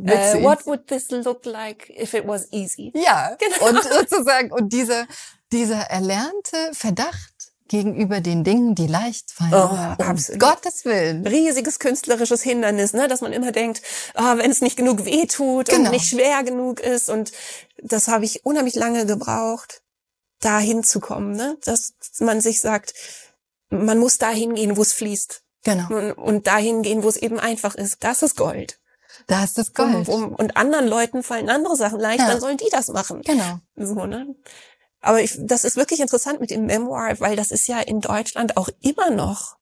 Uh, 0.00 0.04
what 0.44 0.64
would 0.66 0.86
this 0.86 1.10
look 1.10 1.44
like 1.44 1.90
if 1.90 2.14
it 2.14 2.24
was 2.28 2.46
easy? 2.52 2.92
ja, 2.94 3.36
Genau. 3.40 3.70
und 3.70 3.82
sozusagen, 3.82 4.52
und 4.52 4.72
dieser, 4.72 5.06
dieser 5.50 5.80
erlernte 5.90 6.70
Verdacht 6.72 7.32
gegenüber 7.66 8.20
den 8.20 8.44
Dingen, 8.44 8.74
die 8.76 8.86
leicht 8.86 9.30
fallen. 9.32 9.52
Oh, 9.52 9.72
um 10.00 10.06
absolut. 10.06 10.40
Gottes 10.40 10.84
Willen. 10.84 11.26
riesiges 11.26 11.78
künstlerisches 11.80 12.42
Hindernis, 12.42 12.92
ne, 12.92 13.08
dass 13.08 13.20
man 13.22 13.32
immer 13.32 13.50
denkt, 13.52 13.82
ah, 14.14 14.36
wenn 14.38 14.50
es 14.50 14.60
nicht 14.60 14.76
genug 14.76 15.04
weh 15.04 15.26
tut 15.26 15.68
Genau. 15.68 15.86
und 15.86 15.90
nicht 15.90 16.06
schwer 16.08 16.44
genug 16.44 16.80
ist 16.80 17.10
und 17.10 17.32
das 17.82 18.06
habe 18.08 18.24
ich 18.24 18.44
unheimlich 18.46 18.74
lange 18.76 19.04
gebraucht, 19.04 19.82
da 20.40 20.58
hinzukommen, 20.58 21.32
ne, 21.32 21.56
dass 21.64 21.94
man 22.20 22.40
sich 22.40 22.60
sagt, 22.60 22.94
man 23.70 23.98
muss 23.98 24.18
dahin 24.18 24.54
gehen, 24.54 24.76
wo 24.76 24.82
es 24.82 24.92
fließt 24.92 25.42
Genau. 25.64 25.88
und, 25.94 26.12
und 26.12 26.46
dahin 26.46 26.82
gehen, 26.82 27.02
wo 27.02 27.08
es 27.08 27.16
eben 27.16 27.38
einfach 27.38 27.74
ist. 27.74 28.02
Das 28.04 28.22
ist 28.22 28.36
Gold. 28.36 28.78
Da 29.26 29.42
ist 29.44 29.58
das 29.58 29.70
Um, 29.70 29.92
Gold. 30.04 30.08
um, 30.08 30.34
und 30.34 30.56
anderen 30.56 30.86
Leuten 30.86 31.22
fallen 31.22 31.50
andere 31.50 31.76
Sachen 31.76 31.98
leicht, 32.00 32.20
Ja. 32.20 32.28
dann 32.28 32.40
sollen 32.40 32.56
die 32.56 32.68
das 32.70 32.88
machen. 32.88 33.22
Genau. 33.22 33.58
So, 33.76 34.06
ne? 34.06 34.34
Aber 35.00 35.20
ich, 35.20 35.36
das 35.38 35.64
ist 35.64 35.76
wirklich 35.76 36.00
interessant 36.00 36.40
mit 36.40 36.50
dem 36.50 36.66
Memoir, 36.66 37.18
weil 37.20 37.36
das 37.36 37.50
ist 37.50 37.66
ja 37.68 37.80
in 37.80 38.00
Deutschland 38.00 38.56
auch 38.56 38.68
immer 38.80 39.10
noch 39.10 39.57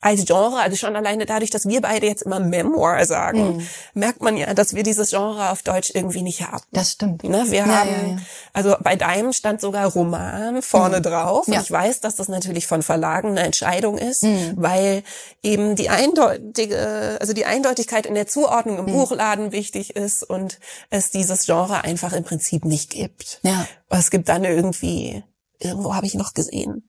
als 0.00 0.24
Genre, 0.26 0.60
also 0.60 0.76
schon 0.76 0.94
alleine 0.94 1.24
dadurch, 1.26 1.50
dass 1.50 1.66
wir 1.66 1.80
beide 1.80 2.06
jetzt 2.06 2.22
immer 2.22 2.38
Memoir 2.38 3.04
sagen, 3.06 3.56
Mhm. 3.56 3.66
merkt 3.94 4.22
man 4.22 4.36
ja, 4.36 4.52
dass 4.54 4.74
wir 4.74 4.82
dieses 4.82 5.10
Genre 5.10 5.50
auf 5.50 5.62
Deutsch 5.62 5.90
irgendwie 5.94 6.22
nicht 6.22 6.42
haben. 6.42 6.62
Das 6.70 6.92
stimmt. 6.92 7.24
Ne, 7.24 7.44
wir 7.50 7.60
Ja, 7.60 7.66
haben, 7.66 7.88
ja, 7.90 8.08
ja. 8.12 8.16
also 8.52 8.76
bei 8.82 8.94
deinem 8.94 9.32
stand 9.32 9.60
sogar 9.60 9.86
Roman 9.90 10.60
vorne 10.62 10.98
Mhm. 10.98 11.02
drauf. 11.02 11.48
Und 11.48 11.54
ich 11.60 11.70
weiß, 11.70 12.00
dass 12.00 12.14
das 12.14 12.28
natürlich 12.28 12.66
von 12.66 12.82
Verlagen 12.82 13.30
eine 13.30 13.40
Entscheidung 13.40 13.96
ist, 13.98 14.22
Mhm. 14.22 14.52
weil 14.56 15.02
eben 15.42 15.76
die 15.76 15.88
eindeutige, 15.88 17.16
also 17.20 17.32
die 17.32 17.46
Eindeutigkeit 17.46 18.06
in 18.06 18.14
der 18.14 18.26
Zuordnung 18.26 18.78
im 18.78 18.84
Mhm. 18.86 18.92
Buchladen 18.92 19.52
wichtig 19.52 19.96
ist 19.96 20.22
und 20.22 20.58
es 20.90 21.10
dieses 21.10 21.46
Genre 21.46 21.84
einfach 21.84 22.12
im 22.12 22.22
Prinzip 22.24 22.64
nicht 22.64 22.90
gibt. 22.90 23.40
Ja. 23.42 23.66
Es 23.88 24.10
gibt 24.10 24.28
dann 24.28 24.44
irgendwie, 24.44 25.24
irgendwo 25.58 25.94
habe 25.94 26.06
ich 26.06 26.14
noch 26.14 26.34
gesehen, 26.34 26.85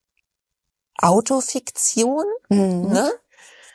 Autofiktion, 0.98 2.26
Mhm. 2.50 2.92
ne? 2.92 3.12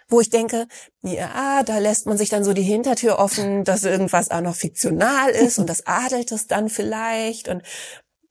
Wo 0.08 0.20
ich 0.20 0.28
denke, 0.28 0.66
ja, 1.02 1.62
da 1.62 1.78
lässt 1.78 2.06
man 2.06 2.18
sich 2.18 2.28
dann 2.28 2.44
so 2.44 2.52
die 2.52 2.62
Hintertür 2.62 3.18
offen, 3.18 3.64
dass 3.64 3.84
irgendwas 3.84 4.30
auch 4.30 4.42
noch 4.42 4.54
fiktional 4.54 5.30
ist 5.30 5.58
und 5.58 5.66
das 5.68 5.86
adelt 5.86 6.32
es 6.32 6.46
dann 6.46 6.68
vielleicht 6.68 7.48
und 7.48 7.62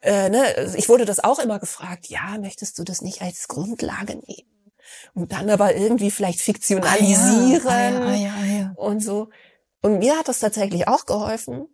äh, 0.01 0.29
ne, 0.29 0.73
ich 0.75 0.89
wurde 0.89 1.05
das 1.05 1.23
auch 1.23 1.39
immer 1.39 1.59
gefragt, 1.59 2.07
ja, 2.07 2.37
möchtest 2.39 2.77
du 2.79 2.83
das 2.83 3.01
nicht 3.01 3.21
als 3.21 3.47
Grundlage 3.47 4.13
nehmen? 4.15 4.71
Und 5.13 5.31
dann 5.31 5.49
aber 5.49 5.75
irgendwie 5.75 6.11
vielleicht 6.11 6.41
fiktionalisieren 6.41 7.65
Ah, 7.67 7.79
ja, 7.81 8.01
ah, 8.01 8.15
ja, 8.15 8.33
ah, 8.39 8.45
ja. 8.45 8.73
und 8.75 8.99
so. 9.01 9.29
Und 9.81 9.99
mir 9.99 10.17
hat 10.17 10.27
das 10.27 10.39
tatsächlich 10.39 10.87
auch 10.87 11.05
geholfen, 11.05 11.67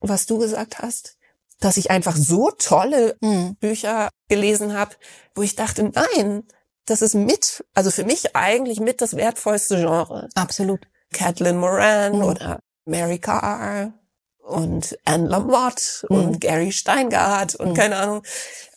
was 0.00 0.26
du 0.26 0.38
gesagt 0.38 0.78
hast, 0.80 1.16
dass 1.62 1.76
ich 1.76 1.90
einfach 1.90 2.16
so 2.16 2.50
tolle 2.50 3.16
Mhm. 3.20 3.56
Bücher 3.60 4.10
gelesen 4.28 4.76
habe, 4.76 4.96
wo 5.34 5.42
ich 5.42 5.56
dachte, 5.56 5.84
nein, 5.94 6.44
das 6.86 7.02
ist 7.02 7.14
mit, 7.14 7.64
also 7.74 7.90
für 7.90 8.04
mich 8.04 8.34
eigentlich 8.34 8.80
mit 8.80 9.00
das 9.00 9.14
wertvollste 9.16 9.76
Genre. 9.76 10.28
Absolut. 10.34 10.80
Catelyn 11.12 11.58
Moran 11.58 12.16
Mhm. 12.16 12.22
oder 12.24 12.60
Mary 12.84 13.18
Carr 13.18 13.92
und 14.38 14.98
Anne 15.04 15.28
Lamott 15.28 16.04
Mhm. 16.08 16.16
und 16.16 16.40
Gary 16.40 16.72
Steingart 16.72 17.54
und 17.54 17.70
Mhm. 17.70 17.74
keine 17.74 17.96
Ahnung. 17.96 18.22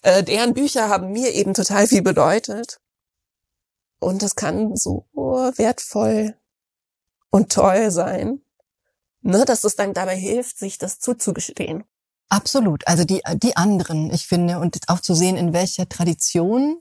Äh, 0.03 0.23
deren 0.23 0.53
Bücher 0.53 0.89
haben 0.89 1.11
mir 1.11 1.33
eben 1.33 1.53
total 1.55 1.87
viel 1.87 2.03
bedeutet. 2.03 2.79
Und 3.99 4.21
das 4.21 4.35
kann 4.35 4.75
so 4.75 5.07
wertvoll 5.13 6.35
und 7.31 7.51
toll 7.51 7.89
sein, 7.89 8.41
ne, 9.21 9.45
dass 9.45 9.63
es 9.63 9.75
dann 9.75 9.93
dabei 9.95 10.15
hilft, 10.15 10.59
sich 10.59 10.77
das 10.77 10.99
zuzugestehen. 10.99 11.85
Absolut. 12.29 12.87
Also 12.87 13.03
die, 13.05 13.21
die 13.35 13.55
anderen, 13.55 14.11
ich 14.13 14.27
finde, 14.27 14.59
und 14.59 14.77
auch 14.87 14.99
zu 14.99 15.13
sehen, 15.13 15.37
in 15.37 15.53
welcher 15.53 15.87
Tradition, 15.87 16.79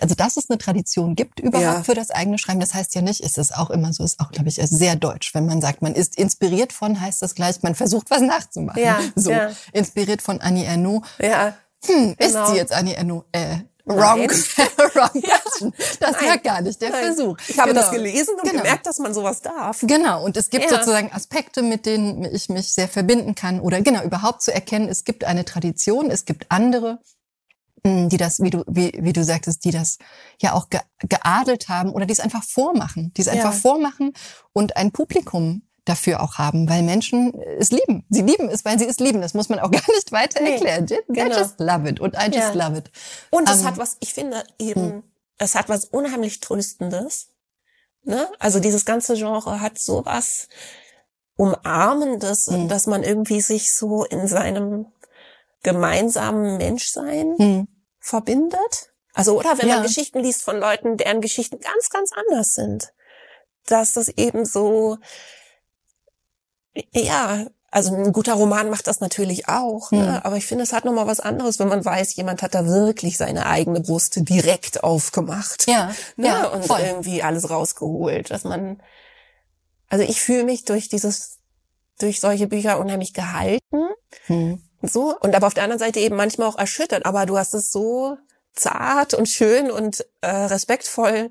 also 0.00 0.14
dass 0.14 0.36
es 0.36 0.48
eine 0.48 0.58
Tradition 0.58 1.16
gibt 1.16 1.40
überhaupt 1.40 1.62
Ja. 1.78 1.82
für 1.82 1.94
das 1.94 2.10
eigene 2.10 2.38
Schreiben, 2.38 2.60
das 2.60 2.72
heißt 2.72 2.94
ja 2.94 3.02
nicht, 3.02 3.20
ist 3.20 3.36
es 3.36 3.52
auch 3.52 3.70
immer 3.70 3.92
so, 3.92 4.04
ist 4.04 4.20
auch, 4.20 4.30
glaube 4.30 4.48
ich, 4.48 4.54
sehr 4.56 4.96
deutsch. 4.96 5.34
Wenn 5.34 5.46
man 5.46 5.60
sagt, 5.60 5.82
man 5.82 5.94
ist 5.94 6.16
inspiriert 6.16 6.72
von, 6.72 7.00
heißt 7.00 7.20
das 7.20 7.34
gleich, 7.34 7.62
man 7.62 7.74
versucht 7.74 8.10
was 8.10 8.20
nachzumachen. 8.22 8.82
Ja, 8.82 9.00
so. 9.16 9.30
ja. 9.30 9.50
Inspiriert 9.72 10.22
von 10.22 10.40
Annie 10.40 10.64
Ernaux. 10.64 11.06
Ja, 11.18 11.54
Hm, 11.84 12.14
Genau. 12.18 12.42
ist 12.44 12.50
sie 12.50 12.56
jetzt 12.56 12.72
Annie 12.72 12.94
Ernaux? 12.94 13.24
Äh. 13.32 13.58
Wrong. 13.86 14.28
wrong 14.94 15.22
question. 15.22 15.72
Das 16.00 16.14
war 16.16 16.22
Nein. 16.28 16.42
gar 16.42 16.60
nicht 16.60 16.80
der 16.82 16.90
Nein. 16.90 17.04
Versuch. 17.14 17.36
Ich 17.48 17.58
habe 17.58 17.70
Genau. 17.70 17.80
das 17.82 17.90
gelesen 17.90 18.34
und 18.34 18.42
Genau. 18.50 18.62
gemerkt, 18.62 18.86
dass 18.86 18.98
man 18.98 19.14
sowas 19.14 19.40
darf. 19.42 19.80
Genau, 19.82 20.24
und 20.24 20.36
es 20.36 20.50
gibt 20.50 20.64
Ja. 20.64 20.70
sozusagen 20.70 21.12
Aspekte, 21.12 21.62
mit 21.62 21.86
denen 21.86 22.24
ich 22.24 22.48
mich 22.48 22.72
sehr 22.72 22.88
verbinden 22.88 23.34
kann 23.34 23.60
oder 23.60 23.80
genau 23.80 24.02
überhaupt 24.02 24.42
zu 24.42 24.52
erkennen, 24.52 24.88
es 24.88 25.04
gibt 25.04 25.24
eine 25.24 25.44
Tradition, 25.44 26.10
es 26.10 26.24
gibt 26.24 26.46
andere, 26.50 26.98
mh, 27.84 28.08
die 28.08 28.16
das, 28.16 28.40
wie 28.40 28.50
du, 28.50 28.64
wie, 28.66 28.92
wie 29.00 29.12
du 29.12 29.22
sagtest, 29.24 29.64
die 29.64 29.70
das 29.70 29.98
ja 30.42 30.52
auch 30.52 30.68
ge 30.70 30.80
geadelt 31.08 31.68
haben 31.68 31.90
oder 31.90 32.06
die 32.06 32.12
es 32.12 32.20
einfach 32.20 32.42
vormachen, 32.44 33.12
die 33.16 33.20
es 33.22 33.28
einfach 33.28 33.52
Ja. 33.54 33.58
vormachen 33.60 34.12
und 34.52 34.76
ein 34.76 34.90
Publikum 34.92 35.62
dafür 35.86 36.20
auch 36.22 36.34
haben, 36.34 36.68
weil 36.68 36.82
Menschen 36.82 37.32
es 37.58 37.70
lieben. 37.70 38.04
Sie 38.10 38.20
lieben 38.22 38.48
es, 38.50 38.64
weil 38.66 38.78
sie 38.78 38.86
es 38.86 38.98
lieben. 38.98 39.22
Das 39.22 39.32
muss 39.34 39.48
man 39.48 39.58
auch 39.60 39.70
gar 39.70 39.86
nicht 39.94 40.12
weiter 40.12 40.42
Nee, 40.42 40.52
erklären. 40.52 40.86
They 40.86 41.00
genau. 41.08 41.38
just 41.38 41.58
love 41.58 41.88
it 41.88 41.98
und 42.00 42.14
I 42.14 42.26
just 42.26 42.54
Ja. 42.54 42.68
love 42.68 42.78
it. 42.78 42.90
Und 43.30 43.48
es 43.48 43.60
Ähm, 43.60 43.66
hat 43.66 43.78
was, 43.78 43.96
ich 44.00 44.12
finde 44.12 44.44
eben, 44.58 45.02
es 45.38 45.54
hat 45.54 45.68
was 45.68 45.86
unheimlich 45.86 46.40
Tröstendes. 46.40 47.28
Ne? 48.02 48.28
Also 48.38 48.60
dieses 48.60 48.84
ganze 48.84 49.14
Genre 49.14 49.60
hat 49.60 49.78
sowas 49.78 50.48
Umarmendes, 51.36 52.46
Mhm. 52.48 52.68
dass 52.68 52.86
man 52.86 53.02
irgendwie 53.02 53.40
sich 53.40 53.74
so 53.74 54.04
in 54.04 54.26
seinem 54.26 54.86
gemeinsamen 55.62 56.56
Menschsein 56.56 57.34
Hm. 57.38 57.68
verbindet. 58.00 58.90
Also, 59.14 59.38
oder 59.38 59.58
wenn 59.58 59.68
Ja. 59.68 59.76
man 59.76 59.82
Geschichten 59.86 60.20
liest 60.20 60.42
von 60.42 60.58
Leuten, 60.58 60.96
deren 60.96 61.20
Geschichten 61.20 61.58
ganz, 61.60 61.90
ganz 61.90 62.10
anders 62.12 62.54
sind. 62.54 62.92
Dass 63.66 63.92
das 63.94 64.08
eben 64.08 64.44
so, 64.44 64.98
ja, 66.92 67.46
Also 67.70 67.94
ein 67.94 68.12
guter 68.12 68.34
Roman 68.34 68.70
macht 68.70 68.86
das 68.86 69.00
natürlich 69.00 69.48
auch, 69.48 69.90
ne? 69.90 70.02
Mhm. 70.02 70.20
aber 70.22 70.36
ich 70.36 70.46
finde, 70.46 70.64
es 70.64 70.72
hat 70.72 70.84
nochmal 70.84 71.06
was 71.06 71.20
anderes, 71.20 71.58
wenn 71.58 71.68
man 71.68 71.84
weiß, 71.84 72.16
jemand 72.16 72.42
hat 72.42 72.54
da 72.54 72.66
wirklich 72.66 73.18
seine 73.18 73.46
eigene 73.46 73.80
Brust 73.80 74.14
direkt 74.28 74.84
aufgemacht. 74.84 75.66
Ja. 75.68 75.92
Ne? 76.16 76.28
ja 76.28 76.46
und 76.46 76.64
voll. 76.64 76.80
irgendwie 76.80 77.22
alles 77.22 77.50
rausgeholt. 77.50 78.30
Dass 78.30 78.44
man, 78.44 78.80
also 79.88 80.04
ich 80.04 80.20
fühle 80.20 80.44
mich 80.44 80.64
durch 80.64 80.88
dieses, 80.88 81.38
durch 81.98 82.20
solche 82.20 82.46
Bücher 82.46 82.78
unheimlich 82.78 83.12
gehalten. 83.12 83.88
Mhm. 84.28 84.62
So. 84.82 85.16
Und 85.18 85.34
aber 85.34 85.46
auf 85.46 85.54
der 85.54 85.64
anderen 85.64 85.80
Seite 85.80 86.00
eben 86.00 86.16
manchmal 86.16 86.48
auch 86.48 86.58
erschüttert. 86.58 87.04
Aber 87.04 87.26
du 87.26 87.36
hast 87.36 87.52
es 87.52 87.72
so 87.72 88.16
zart 88.54 89.12
und 89.12 89.28
schön 89.28 89.70
und 89.70 90.06
äh, 90.22 90.30
respektvoll 90.30 91.30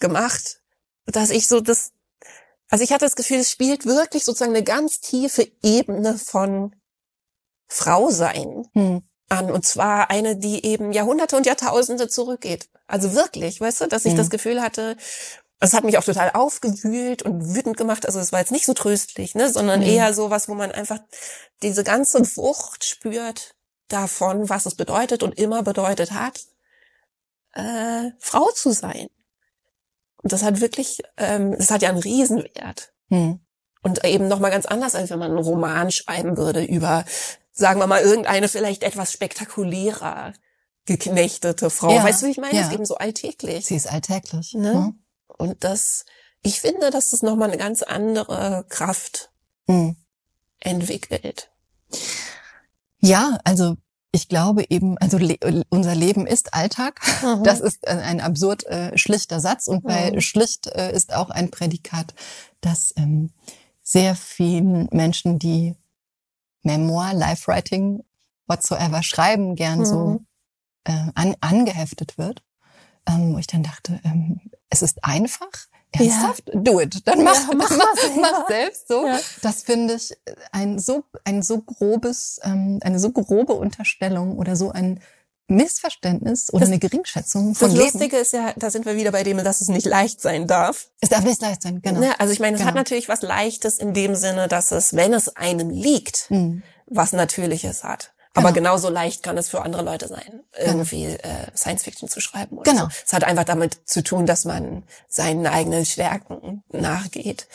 gemacht, 0.00 0.60
dass 1.06 1.30
ich 1.30 1.46
so 1.48 1.60
das 1.60 1.92
also 2.68 2.84
ich 2.84 2.92
hatte 2.92 3.04
das 3.04 3.16
Gefühl, 3.16 3.38
es 3.38 3.50
spielt 3.50 3.86
wirklich 3.86 4.24
sozusagen 4.24 4.54
eine 4.54 4.64
ganz 4.64 5.00
tiefe 5.00 5.50
Ebene 5.62 6.18
von 6.18 6.74
Frau 7.66 8.10
sein 8.10 8.68
hm. 8.74 9.02
an. 9.28 9.50
Und 9.50 9.64
zwar 9.64 10.10
eine, 10.10 10.36
die 10.36 10.64
eben 10.64 10.92
Jahrhunderte 10.92 11.36
und 11.36 11.46
Jahrtausende 11.46 12.08
zurückgeht. 12.08 12.68
Also 12.86 13.14
wirklich, 13.14 13.60
weißt 13.60 13.82
du, 13.82 13.86
dass 13.86 14.04
ich 14.04 14.12
hm. 14.12 14.18
das 14.18 14.30
Gefühl 14.30 14.60
hatte, 14.60 14.96
es 15.60 15.72
hat 15.72 15.84
mich 15.84 15.98
auch 15.98 16.04
total 16.04 16.30
aufgewühlt 16.32 17.22
und 17.22 17.54
wütend 17.54 17.76
gemacht. 17.76 18.06
Also 18.06 18.20
es 18.20 18.32
war 18.32 18.40
jetzt 18.40 18.52
nicht 18.52 18.66
so 18.66 18.74
tröstlich, 18.74 19.34
ne, 19.34 19.50
sondern 19.50 19.80
hm. 19.80 19.88
eher 19.88 20.14
so 20.14 20.30
was, 20.30 20.48
wo 20.48 20.54
man 20.54 20.70
einfach 20.72 21.00
diese 21.62 21.84
ganze 21.84 22.20
Wucht 22.36 22.84
spürt 22.84 23.54
davon, 23.88 24.48
was 24.48 24.66
es 24.66 24.74
bedeutet 24.74 25.22
und 25.22 25.38
immer 25.38 25.62
bedeutet 25.62 26.12
hat, 26.12 26.40
äh, 27.54 28.10
Frau 28.18 28.50
zu 28.50 28.72
sein. 28.72 29.08
Und 30.22 30.32
das 30.32 30.42
hat 30.42 30.60
wirklich, 30.60 31.02
ähm, 31.16 31.56
das 31.56 31.70
hat 31.70 31.82
ja 31.82 31.88
einen 31.88 31.98
Riesenwert. 31.98 32.92
Hm. 33.08 33.40
Und 33.82 34.04
eben 34.04 34.28
nochmal 34.28 34.50
ganz 34.50 34.66
anders, 34.66 34.94
als 34.94 35.10
wenn 35.10 35.18
man 35.18 35.30
einen 35.30 35.40
Roman 35.40 35.90
schreiben 35.90 36.36
würde 36.36 36.64
über, 36.64 37.04
sagen 37.52 37.80
wir 37.80 37.86
mal, 37.86 38.02
irgendeine 38.02 38.48
vielleicht 38.48 38.82
etwas 38.82 39.12
spektakulärer 39.12 40.32
geknechtete 40.84 41.70
Frau. 41.70 41.92
Ja, 41.92 42.02
weißt 42.02 42.22
du, 42.22 42.26
wie 42.26 42.30
ich 42.32 42.38
meine? 42.38 42.54
Ja. 42.54 42.60
Das 42.60 42.68
ist 42.68 42.74
eben 42.74 42.86
so 42.86 42.96
alltäglich. 42.96 43.66
Sie 43.66 43.76
ist 43.76 43.90
alltäglich. 43.90 44.54
Ne? 44.54 44.72
Hm. 44.72 45.04
Und 45.26 45.62
das, 45.62 46.04
ich 46.42 46.60
finde, 46.60 46.90
dass 46.90 47.10
das 47.10 47.22
nochmal 47.22 47.48
eine 47.48 47.58
ganz 47.58 47.82
andere 47.82 48.66
Kraft 48.68 49.30
hm. 49.66 49.96
entwickelt. 50.60 51.50
Ja, 53.00 53.38
also 53.44 53.76
ich 54.12 54.28
glaube 54.28 54.64
eben, 54.70 54.96
also 54.98 55.18
le 55.18 55.36
unser 55.68 55.94
Leben 55.94 56.26
ist 56.26 56.54
Alltag. 56.54 57.00
Mhm. 57.22 57.44
Das 57.44 57.60
ist 57.60 57.86
ein 57.86 58.20
absurd 58.20 58.64
äh, 58.66 58.96
schlichter 58.96 59.40
Satz 59.40 59.68
und 59.68 59.82
bei 59.82 60.12
mhm. 60.12 60.20
schlicht 60.20 60.66
äh, 60.68 60.92
ist 60.92 61.14
auch 61.14 61.30
ein 61.30 61.50
Prädikat, 61.50 62.14
dass 62.60 62.94
ähm, 62.96 63.30
sehr 63.82 64.14
vielen 64.14 64.88
Menschen, 64.92 65.38
die 65.38 65.74
Memoir, 66.62 67.12
Life 67.14 67.46
Writing, 67.46 68.02
whatsoever 68.46 69.02
schreiben, 69.02 69.56
gern 69.56 69.80
mhm. 69.80 69.84
so 69.84 70.20
äh, 70.84 71.10
an, 71.14 71.36
angeheftet 71.40 72.18
wird. 72.18 72.42
Ähm, 73.06 73.34
wo 73.34 73.38
ich 73.38 73.46
dann 73.46 73.62
dachte, 73.62 74.00
ähm, 74.04 74.50
es 74.68 74.82
ist 74.82 75.02
einfach, 75.02 75.48
Ernsthaft? 75.92 76.50
Ja. 76.52 76.60
Do 76.60 76.80
it. 76.80 77.06
Dann 77.06 77.24
mach, 77.24 77.34
ja, 77.34 77.54
mach, 77.56 77.70
mach, 77.70 78.16
mach 78.16 78.48
selbst 78.48 78.88
so. 78.88 79.06
Ja. 79.06 79.18
Das 79.42 79.62
finde 79.62 79.94
ich 79.94 80.16
ein 80.52 80.78
so, 80.78 81.04
ein 81.24 81.42
so 81.42 81.60
grobes, 81.60 82.40
ähm, 82.42 82.78
eine 82.82 82.98
so 82.98 83.10
grobe 83.10 83.54
Unterstellung 83.54 84.38
oder 84.38 84.56
so 84.56 84.70
ein 84.70 85.00
Missverständnis 85.48 86.52
oder 86.52 86.60
das, 86.60 86.68
eine 86.68 86.78
Geringschätzung 86.78 87.54
von 87.54 87.70
Das 87.70 87.78
Leben. 87.78 87.92
Lustige 87.92 88.18
ist 88.18 88.32
ja, 88.34 88.52
da 88.56 88.70
sind 88.70 88.84
wir 88.84 88.96
wieder 88.96 89.12
bei 89.12 89.22
dem, 89.22 89.38
dass 89.38 89.62
es 89.62 89.68
nicht 89.68 89.86
leicht 89.86 90.20
sein 90.20 90.46
darf. 90.46 90.90
Es 91.00 91.08
darf 91.08 91.24
nicht 91.24 91.40
leicht 91.40 91.62
sein, 91.62 91.80
genau. 91.80 92.02
Ja, 92.02 92.16
also 92.18 92.34
ich 92.34 92.40
meine, 92.40 92.56
es 92.56 92.60
genau. 92.60 92.68
hat 92.68 92.74
natürlich 92.74 93.08
was 93.08 93.22
Leichtes 93.22 93.78
in 93.78 93.94
dem 93.94 94.14
Sinne, 94.14 94.46
dass 94.48 94.72
es, 94.72 94.94
wenn 94.94 95.14
es 95.14 95.36
einem 95.36 95.70
liegt, 95.70 96.30
mhm. 96.30 96.62
was 96.86 97.12
Natürliches 97.14 97.82
hat. 97.82 98.12
Aber 98.38 98.52
genau. 98.52 98.70
genauso 98.70 98.88
leicht 98.88 99.22
kann 99.22 99.36
es 99.36 99.48
für 99.48 99.62
andere 99.62 99.82
Leute 99.82 100.08
sein, 100.08 100.40
irgendwie 100.56 101.04
genau. 101.04 101.18
äh, 101.18 101.56
Science 101.56 101.82
Fiction 101.84 102.08
zu 102.08 102.20
schreiben. 102.20 102.62
Genau. 102.62 102.84
So. 102.84 102.88
Es 103.06 103.12
hat 103.12 103.24
einfach 103.24 103.44
damit 103.44 103.80
zu 103.88 104.02
tun, 104.02 104.26
dass 104.26 104.44
man 104.44 104.84
seinen 105.08 105.46
eigenen 105.46 105.84
Stärken 105.84 106.62
nachgeht. 106.70 107.46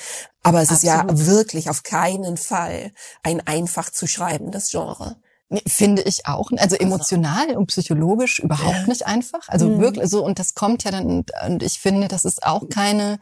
Aber 0.43 0.61
es 0.61 0.69
Absolut. 0.69 1.11
ist 1.11 1.27
ja 1.27 1.27
wirklich 1.27 1.69
auf 1.69 1.84
keinen 1.84 2.38
Fall 2.38 2.91
ein 3.23 3.45
einfach 3.47 3.89
zu 3.89 4.07
schreibendes 4.07 4.69
Genre. 4.69 5.15
Finde 5.67 6.01
ich 6.01 6.25
auch. 6.25 6.49
Also, 6.51 6.63
also 6.63 6.75
emotional 6.77 7.55
und 7.55 7.67
psychologisch 7.67 8.39
überhaupt 8.39 8.88
nicht 8.88 9.05
einfach. 9.05 9.47
Also 9.47 9.67
mhm. 9.67 9.81
wirklich 9.81 10.09
so, 10.09 10.25
und 10.25 10.39
das 10.39 10.55
kommt 10.55 10.84
ja 10.84 10.91
dann, 10.91 11.25
und 11.45 11.63
ich 11.63 11.79
finde, 11.79 12.07
das 12.07 12.25
ist 12.25 12.43
auch 12.43 12.69
keine 12.69 13.19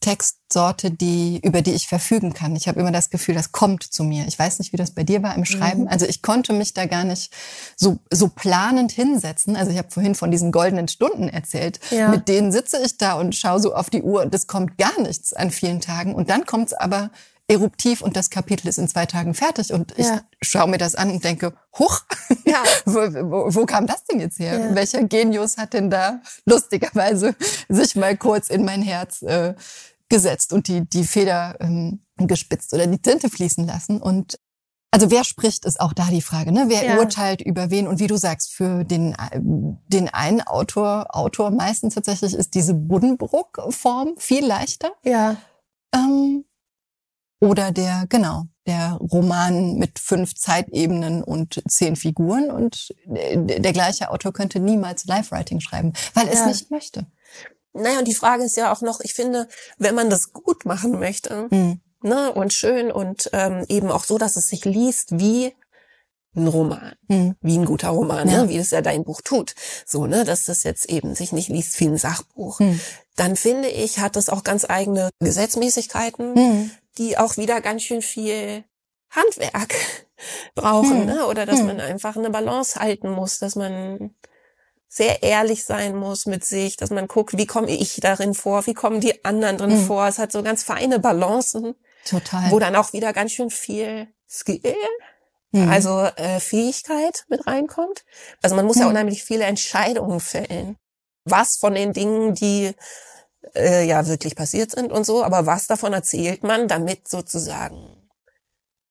Textsorte, 0.00 0.90
die, 0.90 1.40
über 1.42 1.62
die 1.62 1.72
ich 1.72 1.88
verfügen 1.88 2.32
kann. 2.32 2.56
Ich 2.56 2.68
habe 2.68 2.80
immer 2.80 2.92
das 2.92 3.10
Gefühl, 3.10 3.34
das 3.34 3.52
kommt 3.52 3.82
zu 3.82 4.04
mir. 4.04 4.26
Ich 4.26 4.38
weiß 4.38 4.58
nicht, 4.58 4.72
wie 4.72 4.76
das 4.76 4.92
bei 4.92 5.02
dir 5.02 5.22
war 5.22 5.34
im 5.34 5.44
Schreiben. 5.44 5.82
Mhm. 5.82 5.88
Also 5.88 6.06
ich 6.06 6.22
konnte 6.22 6.52
mich 6.52 6.74
da 6.74 6.86
gar 6.86 7.04
nicht 7.04 7.32
so, 7.76 7.98
so 8.10 8.28
planend 8.28 8.92
hinsetzen. 8.92 9.56
Also 9.56 9.70
ich 9.70 9.78
habe 9.78 9.90
vorhin 9.90 10.14
von 10.14 10.30
diesen 10.30 10.52
goldenen 10.52 10.88
Stunden 10.88 11.28
erzählt. 11.28 11.80
Ja. 11.90 12.08
Mit 12.08 12.28
denen 12.28 12.52
sitze 12.52 12.78
ich 12.84 12.98
da 12.98 13.14
und 13.14 13.34
schaue 13.34 13.60
so 13.60 13.74
auf 13.74 13.90
die 13.90 14.02
Uhr 14.02 14.22
und 14.22 14.34
es 14.34 14.46
kommt 14.46 14.78
gar 14.78 15.00
nichts 15.00 15.32
an 15.32 15.50
vielen 15.50 15.80
Tagen. 15.80 16.14
Und 16.14 16.30
dann 16.30 16.46
kommt 16.46 16.68
es 16.68 16.72
aber 16.74 17.10
eruptiv 17.54 18.02
und 18.02 18.16
das 18.16 18.30
Kapitel 18.30 18.68
ist 18.68 18.78
in 18.78 18.88
zwei 18.88 19.06
Tagen 19.06 19.34
fertig 19.34 19.72
und 19.72 19.92
ich 19.96 20.06
ja. 20.06 20.20
schaue 20.42 20.68
mir 20.68 20.78
das 20.78 20.94
an 20.94 21.10
und 21.10 21.24
denke, 21.24 21.54
huch, 21.78 22.02
ja. 22.44 22.62
wo, 22.84 23.00
wo, 23.00 23.54
wo, 23.54 23.66
kam 23.66 23.86
das 23.86 24.04
denn 24.04 24.20
jetzt 24.20 24.38
her? 24.38 24.58
Ja. 24.58 24.74
Welcher 24.74 25.04
Genius 25.04 25.56
hat 25.56 25.72
denn 25.72 25.90
da 25.90 26.20
lustigerweise 26.44 27.34
sich 27.68 27.96
mal 27.96 28.16
kurz 28.16 28.50
in 28.50 28.64
mein 28.64 28.82
Herz 28.82 29.22
äh, 29.22 29.54
gesetzt 30.08 30.52
und 30.52 30.68
die, 30.68 30.88
die 30.88 31.04
Feder 31.04 31.56
ähm, 31.60 32.00
gespitzt 32.16 32.72
oder 32.74 32.86
die 32.86 32.98
Tinte 32.98 33.30
fließen 33.30 33.66
lassen. 33.66 34.00
Und 34.00 34.38
also 34.90 35.10
wer 35.10 35.24
spricht, 35.24 35.64
ist 35.64 35.80
auch 35.80 35.92
da 35.92 36.06
die 36.10 36.22
Frage. 36.22 36.52
Ne? 36.52 36.66
Wer 36.68 36.84
ja. 36.84 36.98
urteilt 36.98 37.40
über 37.42 37.70
wen? 37.70 37.88
Und 37.88 37.98
wie 37.98 38.06
du 38.06 38.16
sagst, 38.16 38.52
für 38.52 38.84
den, 38.84 39.16
den 39.32 40.08
einen 40.08 40.40
Autor, 40.42 41.06
Autor 41.10 41.50
meistens 41.50 41.94
tatsächlich 41.94 42.34
ist 42.34 42.54
diese 42.54 42.74
Buddenbrook-Form 42.74 44.14
viel 44.18 44.46
leichter. 44.46 44.92
Ja. 45.04 45.36
Ähm, 45.92 46.44
oder 47.44 47.72
der, 47.72 48.06
genau, 48.08 48.44
der 48.66 48.92
Roman 48.94 49.74
mit 49.74 49.98
fünf 49.98 50.34
Zeitebenen 50.34 51.22
und 51.22 51.62
zehn 51.68 51.96
Figuren. 51.96 52.50
Und 52.50 52.94
der 53.06 53.72
gleiche 53.72 54.10
Autor 54.10 54.32
könnte 54.32 54.60
niemals 54.60 55.04
Live-Writing 55.04 55.60
schreiben, 55.60 55.92
weil 56.14 56.28
er 56.28 56.34
ja. 56.34 56.40
es 56.40 56.46
nicht 56.46 56.70
möchte. 56.70 57.06
Naja, 57.74 57.98
und 57.98 58.08
die 58.08 58.14
Frage 58.14 58.44
ist 58.44 58.56
ja 58.56 58.72
auch 58.72 58.80
noch, 58.80 59.00
ich 59.00 59.14
finde, 59.14 59.48
wenn 59.78 59.94
man 59.94 60.08
das 60.08 60.32
gut 60.32 60.64
machen 60.64 60.98
möchte, 60.98 61.48
mhm. 61.50 61.80
ne, 62.02 62.32
und 62.32 62.52
schön 62.52 62.90
und 62.90 63.28
ähm, 63.32 63.64
eben 63.68 63.90
auch 63.90 64.04
so, 64.04 64.16
dass 64.16 64.36
es 64.36 64.48
sich 64.48 64.64
liest 64.64 65.18
wie 65.18 65.52
ein 66.36 66.46
Roman, 66.46 66.94
mhm. 67.08 67.36
wie 67.40 67.58
ein 67.58 67.64
guter 67.64 67.90
Roman, 67.90 68.28
ja. 68.28 68.42
ne, 68.42 68.48
wie 68.48 68.56
es 68.56 68.70
ja 68.70 68.80
dein 68.80 69.04
Buch 69.04 69.20
tut, 69.22 69.54
so, 69.86 70.06
ne, 70.06 70.24
dass 70.24 70.44
das 70.44 70.62
jetzt 70.62 70.88
eben 70.88 71.14
sich 71.14 71.32
nicht 71.32 71.48
liest 71.48 71.78
wie 71.80 71.86
ein 71.86 71.98
Sachbuch, 71.98 72.60
mhm. 72.60 72.80
dann 73.16 73.36
finde 73.36 73.68
ich, 73.68 73.98
hat 73.98 74.16
das 74.16 74.28
auch 74.28 74.44
ganz 74.44 74.64
eigene 74.68 75.10
Gesetzmäßigkeiten, 75.20 76.34
hm. 76.34 76.70
Die 76.98 77.18
auch 77.18 77.36
wieder 77.36 77.60
ganz 77.60 77.82
schön 77.82 78.02
viel 78.02 78.64
Handwerk 79.10 79.74
brauchen, 80.54 81.00
hm. 81.00 81.06
ne, 81.06 81.26
oder 81.26 81.46
dass 81.46 81.60
hm. 81.60 81.66
man 81.66 81.80
einfach 81.80 82.16
eine 82.16 82.30
Balance 82.30 82.78
halten 82.80 83.10
muss, 83.10 83.38
dass 83.38 83.56
man 83.56 84.14
sehr 84.94 85.24
ehrlich 85.24 85.64
sein 85.64 85.96
muss 85.96 86.24
mit 86.24 86.44
sich, 86.44 86.76
dass 86.76 86.90
man 86.90 87.08
guckt, 87.08 87.36
wie 87.36 87.46
komme 87.46 87.70
ich 87.70 87.98
darin 88.00 88.32
vor, 88.32 88.64
wie 88.68 88.74
kommen 88.74 89.00
die 89.00 89.24
anderen 89.24 89.58
drin 89.58 89.80
mhm. 89.80 89.86
vor. 89.86 90.06
Es 90.06 90.20
hat 90.20 90.30
so 90.30 90.40
ganz 90.44 90.62
feine 90.62 91.00
Balancen. 91.00 91.74
Total. 92.04 92.52
Wo 92.52 92.60
dann 92.60 92.76
auch 92.76 92.92
wieder 92.92 93.12
ganz 93.12 93.32
schön 93.32 93.50
viel 93.50 94.06
Skill, 94.28 94.76
mhm. 95.50 95.68
also 95.68 96.02
äh, 96.14 96.38
Fähigkeit 96.38 97.24
mit 97.28 97.44
reinkommt. 97.44 98.04
Also 98.40 98.54
man 98.54 98.66
muss 98.66 98.78
ja 98.78 98.86
unheimlich 98.88 99.24
viele 99.24 99.44
Entscheidungen 99.44 100.20
fällen. 100.20 100.76
Was 101.24 101.56
von 101.56 101.74
den 101.74 101.92
Dingen, 101.92 102.34
die 102.34 102.72
äh, 103.54 103.86
ja 103.86 104.06
wirklich 104.06 104.36
passiert 104.36 104.70
sind 104.70 104.92
und 104.92 105.04
so, 105.04 105.24
aber 105.24 105.46
was 105.46 105.66
davon 105.66 105.92
erzählt 105.92 106.42
man, 106.42 106.68
damit 106.68 107.08
sozusagen 107.08 108.08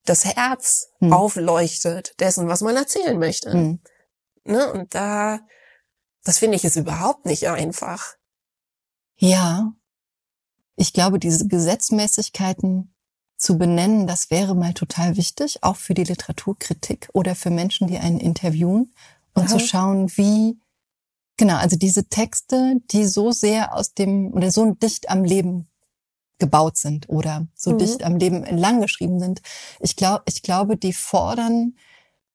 das 0.06 0.26
Herz 0.26 0.90
mhm. 1.00 1.14
aufleuchtet 1.14 2.20
dessen, 2.20 2.48
was 2.48 2.62
man 2.62 2.76
erzählen 2.76 3.18
möchte. 3.18 3.56
Mhm. 3.56 3.80
Ne? 4.46 4.72
Und 4.72 4.94
da 4.96 5.40
das 6.24 6.40
finde 6.40 6.56
ich 6.56 6.64
ist 6.64 6.76
überhaupt 6.76 7.26
nicht 7.26 7.48
einfach. 7.48 8.16
Ja. 9.18 9.74
Ich 10.76 10.94
glaube, 10.94 11.20
diese 11.20 11.48
Gesetzmäßigkeiten 11.48 12.94
zu 13.38 13.58
benennen, 13.58 14.08
das 14.08 14.32
wäre 14.32 14.56
mal 14.56 14.74
total 14.74 15.18
wichtig, 15.18 15.60
auch 15.62 15.76
für 15.76 15.94
die 15.94 16.06
Literaturkritik 16.06 17.10
oder 17.14 17.36
für 17.36 17.50
Menschen, 17.50 17.88
die 17.88 17.98
einen 17.98 18.20
interviewen 18.20 18.94
und 19.34 19.44
Aha. 19.44 19.48
zu 19.48 19.60
schauen, 19.60 20.10
wie, 20.18 20.60
genau, 21.38 21.56
also 21.56 21.78
diese 21.78 22.06
Texte, 22.06 22.78
die 22.92 23.06
so 23.06 23.32
sehr 23.32 23.76
aus 23.76 23.94
dem 23.94 24.34
oder 24.34 24.52
so 24.52 24.74
dicht 24.74 25.10
am 25.10 25.24
Leben 25.24 25.68
gebaut 26.40 26.78
sind 26.78 27.10
oder 27.10 27.48
so 27.56 27.72
mhm. 27.72 27.78
dicht 27.78 28.04
am 28.04 28.18
Leben 28.18 28.44
entlang 28.44 28.82
geschrieben 28.82 29.20
sind. 29.20 29.42
Ich 29.80 29.96
glaube, 29.96 30.24
ich 30.28 30.42
glaube, 30.42 30.78
die 30.78 30.94
fordern 30.94 31.76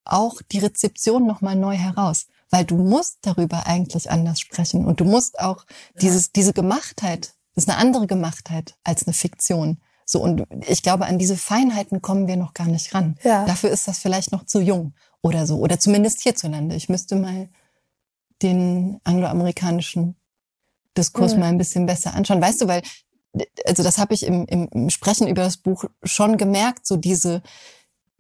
auch 0.05 0.41
die 0.51 0.59
Rezeption 0.59 1.27
nochmal 1.27 1.57
neu 1.57 1.77
heraus 1.77 2.27
weil 2.51 2.65
du 2.65 2.77
musst 2.77 3.19
darüber 3.23 3.67
eigentlich 3.67 4.11
anders 4.11 4.41
sprechen 4.41 4.87
und 4.87 5.01
du 5.01 5.05
musst 5.05 5.39
auch 5.41 5.65
dieses, 6.01 6.33
diese 6.33 6.53
Gemachtheit, 6.53 7.35
ist 7.55 7.69
eine 7.69 7.79
andere 7.79 8.07
Gemachtheit 8.07 8.77
als 8.85 9.07
eine 9.07 9.13
Fiktion. 9.13 9.79
So, 10.05 10.23
und 10.23 10.45
ich 10.67 10.83
glaube, 10.83 11.07
an 11.07 11.19
diese 11.19 11.37
Feinheiten 11.37 12.01
kommen 12.01 12.29
wir 12.29 12.37
noch 12.37 12.55
gar 12.55 12.69
nicht 12.69 12.95
ran. 12.95 13.19
Ja. 13.25 13.45
Dafür 13.45 13.71
ist 13.71 13.89
das 13.89 13.99
vielleicht 13.99 14.33
noch 14.33 14.47
zu 14.47 14.61
jung 14.61 14.95
oder 15.21 15.47
so. 15.47 15.59
Oder 15.59 15.79
zumindest 15.79 16.23
hierzulande. 16.23 16.77
Ich 16.77 16.89
müsste 16.89 17.17
mal 17.17 17.51
den 18.43 19.01
angloamerikanischen 19.05 20.17
Diskurs 20.97 21.35
Mhm. 21.35 21.41
mal 21.41 21.47
ein 21.47 21.59
bisschen 21.59 21.87
besser 21.87 22.15
anschauen. 22.15 22.41
Weißt 22.43 22.61
du, 22.61 22.69
weil, 22.69 22.83
also 23.67 23.83
das 23.83 23.99
habe 23.99 24.15
ich 24.15 24.25
im, 24.25 24.47
im, 24.47 24.91
Sprechen 24.91 25.27
über 25.29 25.43
das 25.43 25.57
Buch 25.59 25.85
schon 26.03 26.37
gemerkt, 26.39 26.87
so 26.87 26.97
diese, 26.97 27.43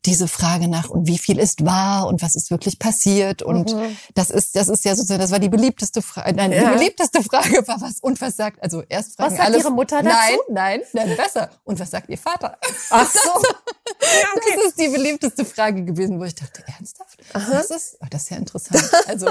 diese 0.06 0.28
Frage 0.28 0.68
nach, 0.68 0.88
und 0.90 1.08
wie 1.08 1.18
viel 1.18 1.38
ist 1.40 1.64
wahr 1.66 2.06
und 2.06 2.22
was 2.22 2.36
ist 2.36 2.50
wirklich 2.52 2.78
passiert 2.78 3.42
und 3.42 3.74
Mhm. 3.74 3.96
das 4.14 4.30
ist, 4.30 4.54
das 4.54 4.68
ist 4.68 4.84
ja 4.84 4.94
sozusagen, 4.94 5.20
das 5.20 5.32
war 5.32 5.40
die 5.40 5.48
beliebteste 5.48 6.02
Frage, 6.02 6.34
nein, 6.34 6.52
Ja. 6.52 6.70
die 6.70 6.78
beliebteste 6.78 7.22
Frage 7.24 7.66
war 7.66 7.80
was 7.80 7.98
und 8.00 8.20
was 8.20 8.36
sagt, 8.36 8.62
also 8.62 8.82
erst 8.88 9.16
fragen 9.16 9.34
sagt 9.34 9.44
alle, 9.44 9.58
Ihre 9.58 9.72
Mutter 9.72 10.00
dazu? 10.02 10.16
Nein, 10.16 10.38
nein, 10.50 10.80
nein, 10.92 11.16
besser. 11.16 11.50
Und 11.64 11.80
was 11.80 11.90
sagt 11.90 12.08
Ihr 12.10 12.18
Vater? 12.18 12.56
Ach 12.90 13.10
so. 13.12 13.18
ja, 13.28 14.28
okay. 14.36 14.52
Das 14.56 14.64
ist 14.68 14.78
die 14.80 14.88
beliebteste 14.88 15.44
Frage 15.44 15.84
gewesen, 15.84 16.20
wo 16.20 16.24
ich 16.24 16.34
dachte, 16.36 16.62
ernsthaft? 16.66 17.18
Aha. 17.32 17.50
Das 17.50 17.70
ist, 17.70 17.96
oh, 18.00 18.06
das 18.08 18.22
ist 18.22 18.30
ja 18.30 18.36
interessant. 18.36 18.88
Also, 19.08 19.26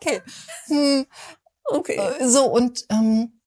okay. 0.00 0.20
Hm, 0.66 1.06
Okay. 1.70 1.96
äh, 2.20 2.28
so, 2.28 2.44
und, 2.46 2.84
ähm, 2.90 3.40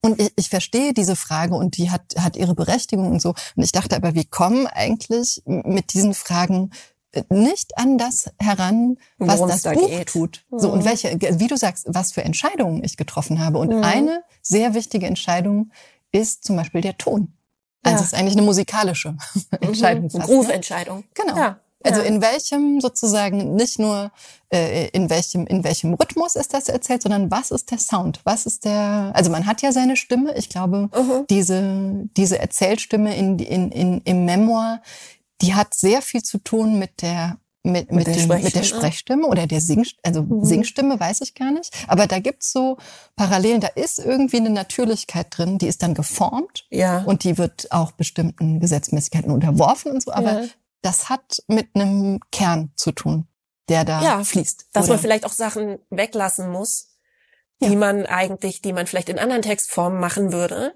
und 0.00 0.20
ich, 0.20 0.32
ich 0.36 0.48
verstehe 0.48 0.94
diese 0.94 1.16
Frage 1.16 1.54
und 1.56 1.76
die 1.76 1.90
hat, 1.90 2.14
hat 2.18 2.36
ihre 2.36 2.54
Berechtigung 2.54 3.10
und 3.10 3.20
so. 3.20 3.30
Und 3.56 3.62
ich 3.64 3.72
dachte 3.72 3.96
aber, 3.96 4.14
wir 4.14 4.24
kommen 4.24 4.66
eigentlich 4.68 5.42
mit 5.44 5.92
diesen 5.92 6.14
Fragen 6.14 6.70
äh, 7.12 7.24
nicht 7.30 7.76
an 7.76 7.98
das 7.98 8.30
heran, 8.38 8.96
was 9.18 9.38
Worum's 9.40 9.52
das 9.54 9.62
da 9.62 9.72
Buch 9.72 9.88
geht. 9.88 10.08
tut. 10.08 10.44
So, 10.52 10.68
Mhm. 10.68 10.74
und 10.74 10.84
welche, 10.84 11.18
wie 11.40 11.46
du 11.48 11.56
sagst, 11.56 11.86
was 11.88 12.12
für 12.12 12.22
Entscheidungen 12.22 12.84
ich 12.84 12.96
getroffen 12.96 13.40
habe. 13.40 13.58
Und 13.58 13.70
Mhm. 13.74 13.82
eine 13.82 14.22
sehr 14.40 14.74
wichtige 14.74 15.06
Entscheidung 15.06 15.72
ist 16.12 16.44
zum 16.44 16.54
Beispiel 16.54 16.80
der 16.80 16.96
Ton. 16.96 17.34
Also 17.82 17.96
Ja. 17.96 18.00
es 18.02 18.12
ist 18.12 18.14
eigentlich 18.14 18.34
eine 18.36 18.42
musikalische 18.46 19.16
Entscheidung. 19.60 20.04
Mhm. 20.04 20.10
fast, 20.10 20.28
ne? 20.28 20.34
Rufentscheidung. 20.36 21.04
Genau. 21.14 21.36
Ja. 21.36 21.60
Also 21.84 22.00
ja. 22.00 22.06
in 22.06 22.20
welchem 22.20 22.80
sozusagen 22.80 23.54
nicht 23.54 23.78
nur 23.78 24.10
äh, 24.52 24.88
in 24.88 25.08
welchem 25.10 25.46
in 25.46 25.62
welchem 25.62 25.94
Rhythmus 25.94 26.34
ist 26.34 26.52
das 26.54 26.68
erzählt, 26.68 27.02
sondern 27.02 27.30
was 27.30 27.50
ist 27.52 27.70
der 27.70 27.78
Sound? 27.78 28.20
Was 28.24 28.46
ist 28.46 28.64
der? 28.64 29.12
Also 29.14 29.30
man 29.30 29.46
hat 29.46 29.62
ja 29.62 29.70
seine 29.72 29.96
Stimme. 29.96 30.34
Ich 30.36 30.48
glaube, 30.48 30.88
Mhm. 30.94 31.26
diese 31.30 32.08
diese 32.16 32.38
Erzählstimme 32.38 33.16
in, 33.16 33.38
in, 33.38 33.70
in 33.70 34.00
im 34.02 34.24
Memoir, 34.24 34.80
die 35.40 35.54
hat 35.54 35.72
sehr 35.74 36.02
viel 36.02 36.22
zu 36.22 36.38
tun 36.38 36.78
mit 36.80 37.00
der 37.02 37.38
mit, 37.64 37.92
mit, 37.92 38.06
der 38.06 38.14
dem, 38.14 38.28
mit 38.28 38.42
der 38.54 38.62
Sprechstimme. 38.62 38.64
Sprechstimme 38.64 39.26
oder 39.26 39.46
der 39.46 39.60
Sing, 39.60 39.84
also 40.02 40.22
Mhm. 40.22 40.44
Singstimme, 40.44 40.98
weiß 40.98 41.20
ich 41.20 41.34
gar 41.34 41.50
nicht. 41.50 41.70
Aber 41.86 42.06
da 42.06 42.18
gibt's 42.18 42.50
so 42.52 42.78
Parallelen, 43.14 43.60
da 43.60 43.66
ist 43.68 43.98
irgendwie 43.98 44.38
eine 44.38 44.50
Natürlichkeit 44.50 45.26
drin, 45.36 45.58
die 45.58 45.66
ist 45.66 45.82
dann 45.82 45.92
geformt 45.94 46.66
Ja. 46.70 47.02
und 47.04 47.24
die 47.24 47.36
wird 47.36 47.70
auch 47.70 47.92
bestimmten 47.92 48.58
Gesetzmäßigkeiten 48.60 49.30
unterworfen 49.30 49.92
und 49.92 50.02
so. 50.02 50.12
Aber 50.12 50.42
Ja. 50.42 50.48
Das 50.82 51.08
hat 51.08 51.42
mit 51.48 51.68
einem 51.74 52.20
Kern 52.32 52.72
zu 52.76 52.92
tun, 52.92 53.26
der 53.68 53.84
da 53.84 54.02
Ja, 54.02 54.24
fließt. 54.24 54.66
dass 54.72 54.84
oder? 54.84 54.94
man 54.94 55.02
vielleicht 55.02 55.24
auch 55.26 55.32
Sachen 55.32 55.78
weglassen 55.90 56.50
muss, 56.50 56.88
Ja. 57.60 57.68
die 57.68 57.76
man 57.76 58.06
eigentlich, 58.06 58.62
die 58.62 58.72
man 58.72 58.86
vielleicht 58.86 59.08
in 59.08 59.18
anderen 59.18 59.42
Textformen 59.42 59.98
machen 60.00 60.32
würde, 60.32 60.74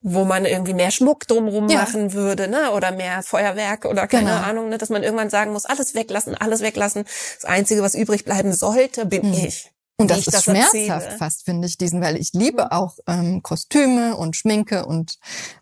wo 0.00 0.24
man 0.24 0.44
irgendwie 0.44 0.74
mehr 0.74 0.90
Schmuck 0.90 1.26
drumrum 1.26 1.68
Ja. 1.68 1.78
machen 1.82 2.12
würde, 2.12 2.48
ne, 2.48 2.70
oder 2.72 2.90
mehr 2.92 3.22
Feuerwerk 3.22 3.84
oder 3.86 4.06
keine 4.06 4.30
Genau. 4.30 4.42
Ahnung, 4.42 4.68
ne, 4.68 4.78
dass 4.78 4.88
man 4.90 5.02
irgendwann 5.02 5.30
sagen 5.30 5.52
muss, 5.52 5.64
alles 5.64 5.94
weglassen, 5.94 6.34
alles 6.34 6.60
weglassen. 6.60 7.04
Das 7.36 7.44
Einzige, 7.44 7.82
was 7.82 7.94
übrig 7.94 8.24
bleiben 8.24 8.52
sollte, 8.52 9.06
bin 9.06 9.26
Mhm. 9.28 9.34
ich. 9.34 9.72
Und 9.98 10.10
das 10.10 10.18
ich 10.20 10.26
ist 10.26 10.34
das 10.34 10.44
schmerzhaft 10.44 10.74
erzähle. 10.74 11.16
fast, 11.16 11.44
finde 11.44 11.66
ich, 11.66 11.78
diesen, 11.78 12.02
weil 12.02 12.16
ich 12.16 12.34
liebe 12.34 12.70
auch 12.72 12.98
ähm, 13.06 13.42
Kostüme 13.42 14.16
und 14.16 14.36
Schminke 14.36 14.84
und 14.84 15.18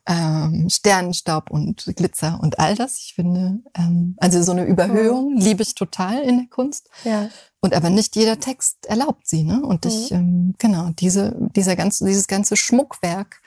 ähm, 0.07 0.69
Sternenstaub 0.69 1.51
und 1.51 1.93
Glitzer 1.95 2.41
und 2.43 2.59
all 2.59 2.75
das. 2.75 2.99
Ich 2.99 3.15
finde, 3.15 3.61
ähm, 3.77 4.17
also 4.19 4.43
so 4.43 4.51
eine 4.51 4.65
Überhöhung 4.65 5.37
liebe 5.37 5.63
ich 5.63 5.77
total 5.77 6.21
in 6.23 6.39
der 6.39 6.47
Kunst. 6.49 6.89
Ja. 7.05 7.29
Und 7.61 7.75
aber 7.75 7.91
nicht 7.91 8.17
jeder 8.17 8.41
Text 8.41 8.87
erlaubt 8.87 9.27
sie, 9.27 9.45
ne? 9.45 9.63
Und 9.65 9.87
ich, 9.87 10.11
ähm, 10.11 10.55
genau, 10.59 10.91
diese, 10.91 11.37
dieser 11.55 11.77
ganze, 11.77 12.05
dieses 12.05 12.27
ganze 12.27 12.57
Schmuckwerk 12.57 13.41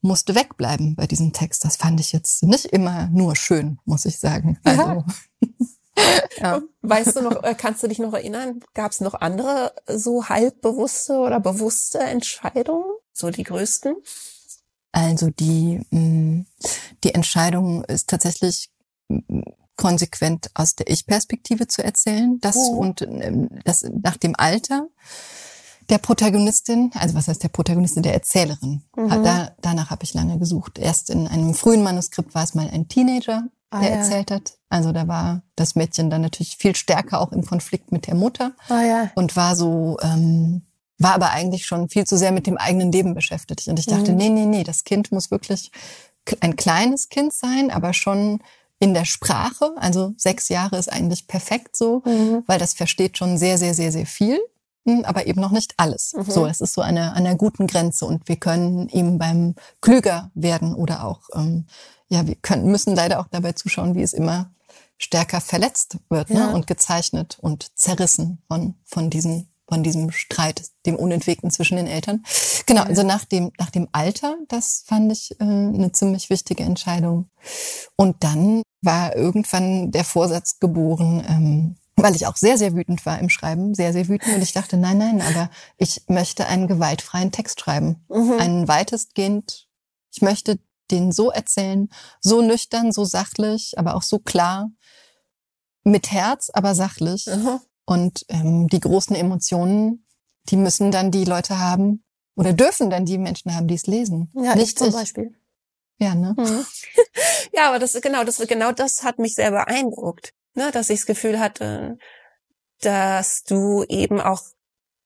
musste 0.00 0.34
wegbleiben 0.34 0.96
bei 0.96 1.06
diesem 1.06 1.32
Text. 1.32 1.64
Das 1.64 1.76
fand 1.76 2.00
ich 2.00 2.12
jetzt 2.12 2.42
nicht 2.42 2.66
immer 2.66 3.08
nur 3.12 3.36
schön, 3.36 3.78
muss 3.84 4.04
ich 4.04 4.18
sagen. 4.18 4.58
Also, 4.64 4.82
ja. 4.82 5.04
Weißt 6.82 7.16
du 7.16 7.22
noch, 7.22 7.42
äh, 7.42 7.54
kannst 7.54 7.82
du 7.82 7.88
dich 7.88 7.98
noch 7.98 8.12
erinnern, 8.12 8.60
gab 8.74 8.92
es 8.92 9.00
noch 9.00 9.14
andere 9.14 9.72
so 9.86 10.28
halbbewusste 10.28 11.14
oder 11.18 11.40
bewusste 11.40 11.98
Entscheidungen? 12.00 12.84
So 13.12 13.30
die 13.30 13.44
größten? 13.44 13.94
Also 14.92 15.30
die, 15.30 15.80
mh, 15.90 16.44
die 17.04 17.14
Entscheidung 17.14 17.84
ist 17.84 18.08
tatsächlich 18.08 18.70
mh, 19.08 19.42
konsequent 19.76 20.50
aus 20.54 20.74
der 20.74 20.88
Ich-Perspektive 20.90 21.66
zu 21.66 21.82
erzählen. 21.82 22.38
Das 22.40 22.56
Oh. 22.56 22.76
und 22.78 23.02
ähm, 23.02 23.48
das 23.64 23.84
nach 24.02 24.16
dem 24.16 24.34
Alter 24.36 24.88
der 25.88 25.98
Protagonistin, 25.98 26.90
also 26.94 27.14
was 27.14 27.28
heißt 27.28 27.42
der 27.42 27.48
Protagonistin, 27.48 28.02
der 28.02 28.14
Erzählerin. 28.14 28.82
Mhm. 28.96 29.08
Da, 29.24 29.54
danach 29.60 29.90
habe 29.90 30.04
ich 30.04 30.14
lange 30.14 30.38
gesucht. 30.38 30.78
Erst 30.78 31.10
in 31.10 31.26
einem 31.26 31.54
frühen 31.54 31.82
Manuskript 31.82 32.34
war 32.34 32.44
es 32.44 32.54
mal 32.54 32.68
ein 32.70 32.88
Teenager, 32.88 33.44
Ah, 33.72 33.80
der 33.80 33.90
ja. 33.90 33.96
erzählt 33.96 34.30
hat. 34.30 34.52
Also 34.68 34.92
da 34.92 35.08
war 35.08 35.42
das 35.56 35.74
Mädchen 35.74 36.10
dann 36.10 36.20
natürlich 36.22 36.56
viel 36.56 36.76
stärker 36.76 37.20
auch 37.20 37.32
im 37.32 37.44
Konflikt 37.44 37.90
mit 37.92 38.06
der 38.06 38.14
Mutter 38.14 38.52
Ah 38.68 38.82
ja. 38.82 39.10
und 39.14 39.34
war 39.36 39.56
so, 39.56 39.96
ähm, 40.02 40.62
war 40.98 41.14
aber 41.14 41.30
eigentlich 41.30 41.66
schon 41.66 41.88
viel 41.88 42.04
zu 42.06 42.16
sehr 42.16 42.32
mit 42.32 42.46
dem 42.46 42.56
eigenen 42.58 42.92
Leben 42.92 43.14
beschäftigt. 43.14 43.66
Und 43.68 43.78
ich 43.78 43.86
dachte, 43.86 44.12
Mhm. 44.12 44.16
nee, 44.18 44.28
nee, 44.28 44.46
nee, 44.46 44.64
das 44.64 44.84
Kind 44.84 45.10
muss 45.12 45.30
wirklich 45.30 45.70
ein 46.40 46.54
kleines 46.56 47.08
Kind 47.08 47.32
sein, 47.32 47.70
aber 47.70 47.92
schon 47.92 48.40
in 48.78 48.94
der 48.94 49.04
Sprache. 49.04 49.72
Also 49.76 50.14
sechs 50.16 50.48
Jahre 50.48 50.76
ist 50.76 50.92
eigentlich 50.92 51.26
perfekt 51.26 51.74
so, 51.76 52.02
Mhm. 52.04 52.44
weil 52.46 52.58
das 52.58 52.74
versteht 52.74 53.18
schon 53.18 53.38
sehr, 53.38 53.58
sehr, 53.58 53.74
sehr, 53.74 53.90
sehr 53.92 54.06
viel. 54.06 54.38
hm, 54.84 55.04
Aber 55.04 55.26
eben 55.28 55.40
noch 55.40 55.52
nicht 55.52 55.74
alles. 55.76 56.12
Mhm. 56.12 56.24
So, 56.28 56.44
es 56.46 56.60
ist 56.60 56.74
so 56.74 56.80
eine, 56.80 57.12
an 57.12 57.18
einer 57.24 57.36
guten 57.36 57.68
Grenze 57.68 58.04
und 58.04 58.26
wir 58.28 58.34
können 58.34 58.88
ihm 58.88 59.16
beim 59.16 59.54
klüger 59.80 60.32
werden 60.34 60.74
oder 60.74 61.04
auch, 61.04 61.20
ähm, 61.36 61.66
ja, 62.12 62.26
wir 62.26 62.34
können, 62.36 62.66
müssen 62.70 62.94
leider 62.94 63.20
auch 63.20 63.28
dabei 63.28 63.52
zuschauen, 63.52 63.94
wie 63.94 64.02
es 64.02 64.12
immer 64.12 64.52
stärker 64.98 65.40
verletzt 65.40 65.96
wird 66.10 66.28
Ja. 66.28 66.48
ne? 66.48 66.54
und 66.54 66.66
gezeichnet 66.66 67.38
und 67.40 67.76
zerrissen 67.76 68.42
von, 68.48 68.74
von, 68.84 69.08
diesen, 69.08 69.48
von 69.66 69.82
diesem 69.82 70.10
Streit, 70.10 70.62
dem 70.84 70.96
Unentwegten 70.96 71.50
zwischen 71.50 71.76
den 71.76 71.86
Eltern. 71.86 72.22
Genau, 72.66 72.82
also 72.82 73.02
nach 73.02 73.24
dem, 73.24 73.50
nach 73.58 73.70
dem 73.70 73.88
Alter, 73.92 74.36
das 74.48 74.84
fand 74.86 75.10
ich 75.10 75.32
äh, 75.40 75.44
eine 75.44 75.90
ziemlich 75.92 76.28
wichtige 76.28 76.64
Entscheidung. 76.64 77.30
Und 77.96 78.22
dann 78.22 78.62
war 78.82 79.16
irgendwann 79.16 79.90
der 79.90 80.04
Vorsatz 80.04 80.60
geboren, 80.60 81.24
ähm, 81.28 81.76
weil 81.96 82.14
ich 82.14 82.26
auch 82.26 82.36
sehr, 82.36 82.58
sehr 82.58 82.74
wütend 82.74 83.04
war 83.06 83.18
im 83.18 83.30
Schreiben, 83.30 83.74
sehr, 83.74 83.92
sehr 83.94 84.08
wütend. 84.08 84.34
Und 84.34 84.42
ich 84.42 84.52
dachte, 84.52 84.76
nein, 84.76 84.98
nein, 84.98 85.22
aber 85.22 85.50
ich 85.78 86.02
möchte 86.08 86.46
einen 86.46 86.68
gewaltfreien 86.68 87.32
Text 87.32 87.60
schreiben. 87.60 88.04
Mhm. 88.08 88.38
Einen 88.38 88.68
weitestgehend, 88.68 89.68
ich 90.14 90.20
möchte 90.20 90.58
den 90.92 91.12
so 91.12 91.30
erzählen, 91.30 91.88
so 92.20 92.42
nüchtern, 92.42 92.92
so 92.92 93.04
sachlich, 93.04 93.74
aber 93.76 93.96
auch 93.96 94.02
so 94.02 94.18
klar, 94.18 94.70
mit 95.84 96.12
Herz, 96.12 96.50
aber 96.52 96.74
sachlich. 96.74 97.26
Mhm. 97.26 97.60
Und 97.84 98.24
ähm, 98.28 98.68
die 98.68 98.80
großen 98.80 99.16
Emotionen, 99.16 100.06
die 100.48 100.56
müssen 100.56 100.90
dann 100.90 101.10
die 101.10 101.24
Leute 101.24 101.58
haben 101.58 102.04
oder 102.36 102.52
dürfen 102.52 102.90
dann 102.90 103.04
die 103.04 103.18
Menschen 103.18 103.54
haben, 103.54 103.66
die 103.66 103.74
es 103.74 103.86
lesen. 103.86 104.30
Ja, 104.34 104.54
Nicht 104.54 104.68
ich 104.68 104.76
zum 104.76 104.88
ich. 104.88 104.94
Beispiel. 104.94 105.34
Ja, 105.98 106.14
ne? 106.14 106.34
Mhm. 106.36 106.64
ja, 107.52 107.68
aber 107.68 107.78
das 107.78 107.92
genau, 108.00 108.24
das 108.24 108.38
genau 108.38 108.72
das 108.72 109.02
hat 109.02 109.18
mich 109.18 109.34
sehr 109.34 109.50
beeindruckt, 109.50 110.32
ne, 110.54 110.70
dass 110.72 110.90
ich 110.90 111.00
das 111.00 111.06
Gefühl 111.06 111.38
hatte, 111.38 111.98
dass 112.80 113.42
du 113.44 113.84
eben 113.84 114.20
auch 114.20 114.42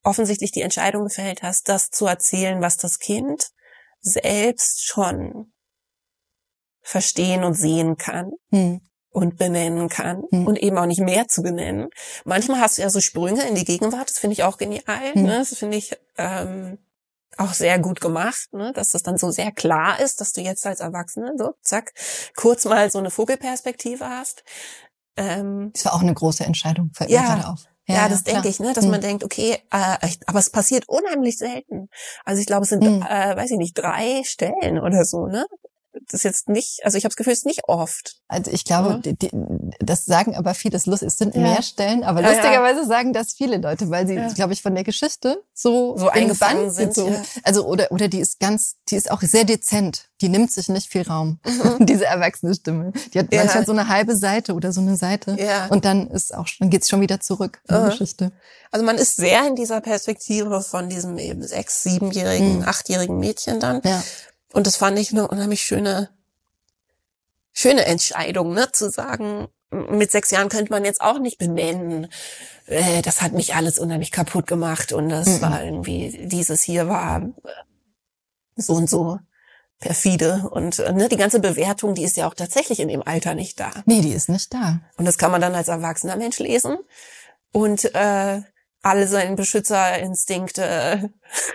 offensichtlich 0.03 0.53
die 0.53 0.62
Entscheidung 0.62 1.05
gefällt 1.05 1.43
hast, 1.43 1.68
das 1.68 1.91
zu 1.91 2.07
erzählen, 2.07 2.61
was 2.61 2.76
das 2.76 2.99
Kind 2.99 3.51
selbst 4.01 4.87
schon 4.87 5.53
verstehen 6.87 7.43
und 7.45 7.55
sehen 7.55 7.97
kann 7.97 8.30
Hm. 8.53 8.80
und 9.11 9.37
benennen 9.37 9.89
kann 9.89 10.22
Hm. 10.30 10.47
und 10.47 10.57
eben 10.57 10.78
auch 10.78 10.87
nicht 10.87 11.01
mehr 11.01 11.26
zu 11.26 11.43
benennen. 11.43 11.89
Manchmal 12.24 12.61
hast 12.61 12.78
du 12.78 12.82
ja 12.82 12.91
so 12.91 13.01
Sprünge 13.01 13.43
in 13.49 13.57
die 13.57 13.64
Gegenwart, 13.64 14.09
das 14.09 14.18
finde 14.18 14.34
ich 14.34 14.45
auch 14.45 14.57
genial. 14.57 15.12
Hm. 15.14 15.22
Ne? 15.24 15.39
Das 15.39 15.57
finde 15.59 15.76
ich 15.78 15.97
ähm, 16.16 16.78
auch 17.39 17.53
sehr 17.53 17.78
gut 17.80 18.01
gemacht, 18.01 18.49
ne? 18.53 18.72
dass 18.72 18.91
das 18.91 19.03
dann 19.03 19.18
so 19.18 19.30
sehr 19.30 19.51
klar 19.53 19.99
ist, 20.01 20.20
dass 20.20 20.32
du 20.32 20.41
jetzt 20.43 20.64
als 20.64 20.80
Erwachsene 20.80 21.32
so, 21.37 21.55
zack, 21.62 21.93
kurz 22.37 22.64
mal 22.64 22.91
so 22.91 22.99
eine 22.99 23.11
Vogelperspektive 23.11 24.09
hast. 24.09 24.45
Ähm, 25.16 25.70
Das 25.74 25.84
war 25.84 25.95
auch 25.95 26.03
eine 26.03 26.14
große 26.14 26.45
Entscheidung, 26.45 26.91
fällt 26.95 27.11
Ja. 27.11 27.22
mir 27.22 27.26
gerade 27.26 27.49
auf. 27.49 27.61
ja, 27.87 28.09
das 28.09 28.22
klar. 28.24 28.34
denke 28.34 28.49
ich, 28.49 28.61
ne, 28.61 28.72
dass 28.74 28.84
Hm. 28.84 28.91
man 28.93 29.01
denkt, 29.01 29.24
okay, 29.24 29.59
äh, 29.70 30.09
aber 30.26 30.39
es 30.39 30.51
passiert 30.51 30.89
unheimlich 30.89 31.39
selten. 31.39 31.89
Also 32.24 32.41
ich 32.41 32.47
glaube, 32.47 32.62
es 32.64 32.68
sind, 32.70 32.84
Hm. 32.84 33.03
äh, 33.03 33.37
weiß 33.37 33.51
ich 33.51 33.59
nicht, 33.59 33.74
drei 33.76 34.22
Stellen 34.24 34.78
oder 34.78 35.05
so, 35.05 35.26
ne, 35.26 35.47
das 36.07 36.20
ist 36.20 36.22
jetzt 36.24 36.49
nicht, 36.49 36.80
also 36.84 36.99
ich 36.99 37.05
habe 37.05 37.11
das 37.11 37.16
Gefühl, 37.16 37.32
es 37.32 37.40
ist 37.40 37.47
nicht 37.47 37.68
oft. 37.68 38.16
Also 38.28 38.51
ich 38.51 38.64
glaube, 38.64 38.90
ja. 38.90 38.99
die, 38.99 39.14
die, 39.14 39.30
das 39.78 40.05
sagen 40.05 40.36
aber 40.36 40.55
viele, 40.55 40.76
es 40.76 40.84
sind 40.84 41.34
ja. 41.34 41.40
mehr 41.40 41.62
Stellen, 41.62 42.05
aber 42.05 42.22
ja, 42.22 42.30
lustigerweise 42.30 42.84
sagen 42.86 43.12
das 43.12 43.32
viele 43.32 43.59
Leute, 43.59 43.90
weil 43.90 44.07
sie, 44.07 44.16
glaube 44.34 44.53
ich, 44.53 44.62
von 44.62 44.74
der 44.74 44.84
Geschichte 44.84 45.42
so, 45.55 45.97
so 45.97 46.09
eingefangen 46.09 46.70
sind. 46.70 46.94
So. 46.94 47.14
Also 47.42 47.66
oder 47.66 47.90
oder 47.90 48.09
die 48.09 48.20
ist 48.20 48.40
ganz, 48.40 48.76
die 48.88 48.97
ist 48.97 49.11
auch 49.11 49.22
sehr 49.22 49.44
dezent. 49.44 50.09
Die 50.20 50.28
nimmt 50.28 50.51
sich 50.51 50.68
nicht 50.68 50.88
viel 50.90 51.03
Raum. 51.03 51.40
Mhm. 51.44 51.86
Diese 51.86 52.07
erwachsene 52.07 52.55
Stimme. 52.55 52.92
Die 53.12 53.18
hat 53.18 53.32
manchmal 53.32 53.66
so 53.66 53.72
eine 53.72 53.88
halbe 53.88 54.16
Seite 54.16 54.55
oder 54.55 54.72
so 54.72 54.80
eine 54.80 54.97
Seite. 54.97 55.36
Ja. 55.38 55.66
Und 55.66 55.84
dann 55.84 56.09
ist 56.09 56.34
auch, 56.34 56.47
dann 56.59 56.70
geht's 56.70 56.88
schon 56.88 57.01
wieder 57.01 57.20
zurück 57.20 57.61
in 57.68 57.76
die 57.76 57.90
Geschichte. 57.90 58.32
Also 58.70 58.84
man 58.84 58.97
ist 58.97 59.16
sehr 59.16 59.47
in 59.47 59.57
dieser 59.57 59.80
Perspektive 59.80 60.61
von 60.61 60.88
diesem 60.88 61.18
eben 61.18 61.42
sechs, 61.42 61.82
siebenjährigen, 61.82 62.59
mhm. 62.59 62.64
achtjährigen 62.64 63.18
Mädchen 63.18 63.61
dann. 63.61 63.80
Und 64.53 64.66
das 64.66 64.76
fand 64.76 64.99
ich 64.99 65.12
eine 65.12 65.28
unheimlich 65.28 65.62
schöne, 65.62 66.11
schöne 67.53 67.84
Entscheidung, 67.86 68.55
ne, 68.55 68.70
zu 68.72 68.90
sagen, 68.90 69.49
mit 69.70 70.11
sechs 70.11 70.30
Jahren 70.30 70.49
könnte 70.49 70.72
man 70.72 70.84
jetzt 70.84 71.01
auch 71.01 71.18
nicht 71.18 71.38
benennen, 71.38 72.09
äh, 72.66 73.03
das 73.03 73.22
hat 73.22 73.32
mich 73.32 73.55
alles 73.55 73.78
unheimlich 73.78 74.12
kaputt 74.12 74.47
gemacht 74.47 74.92
und 74.92 75.09
das 75.09 75.26
mhm. 75.26 75.42
war 75.42 75.64
irgendwie, 75.64 76.26
dieses 76.26 76.62
hier 76.62 76.88
war 76.88 77.22
äh, 77.22 77.51
so 78.57 78.74
und 78.74 78.88
so 78.88 79.18
perfide 79.78 80.49
und 80.51 80.78
äh, 80.78 80.92
ne, 80.92 81.09
die 81.09 81.16
ganze 81.16 81.40
Bewertung, 81.40 81.94
die 81.94 82.05
ist 82.05 82.16
ja 82.16 82.28
auch 82.28 82.34
tatsächlich 82.34 82.80
in 82.80 82.88
dem 82.88 83.03
Alter 83.03 83.34
nicht 83.34 83.61
da. 83.61 83.70
Nee, 83.84 84.01
die 84.01 84.12
ist 84.12 84.28
nicht 84.28 84.55
da. 84.55 84.80
Und 84.97 85.05
das 85.05 85.18
kann 85.18 85.30
man 85.30 85.40
dann 85.40 85.55
als 85.55 85.68
erwachsener 85.68 86.16
Mensch 86.16 86.38
lesen 86.38 86.78
und 87.53 87.94
äh, 87.94 88.42
alle 88.87 89.09
seine 89.09 89.34
Beschützerinstinkte 89.34 91.11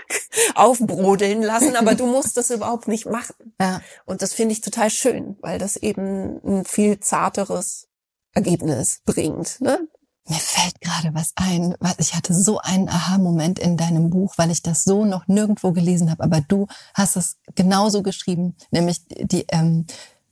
aufbrodeln 0.55 1.41
lassen, 1.41 1.77
aber 1.77 1.95
du 1.95 2.05
musst 2.05 2.35
das 2.35 2.49
überhaupt 2.49 2.89
nicht 2.89 3.05
machen. 3.05 3.53
Ja. 3.59 3.81
Und 4.05 4.21
das 4.21 4.33
finde 4.33 4.51
ich 4.51 4.59
total 4.59 4.89
schön, 4.89 5.37
weil 5.41 5.57
das 5.57 5.77
eben 5.77 6.41
ein 6.45 6.65
viel 6.65 6.99
zarteres 6.99 7.87
Ergebnis 8.33 9.01
bringt. 9.05 9.61
Ne? 9.61 9.87
Mir 10.27 10.39
fällt 10.39 10.81
gerade 10.81 11.13
was 11.13 11.31
ein. 11.35 11.75
Ich 11.99 12.15
hatte 12.15 12.33
so 12.33 12.59
einen 12.59 12.89
Aha-Moment 12.89 13.59
in 13.59 13.77
deinem 13.77 14.09
Buch, 14.09 14.33
weil 14.35 14.51
ich 14.51 14.61
das 14.61 14.83
so 14.83 15.05
noch 15.05 15.27
nirgendwo 15.27 15.71
gelesen 15.71 16.11
habe. 16.11 16.23
Aber 16.23 16.41
du 16.41 16.67
hast 16.93 17.15
es 17.15 17.37
genauso 17.55 18.03
geschrieben, 18.03 18.57
nämlich 18.71 19.05
die, 19.07 19.45
ähm, 19.51 19.85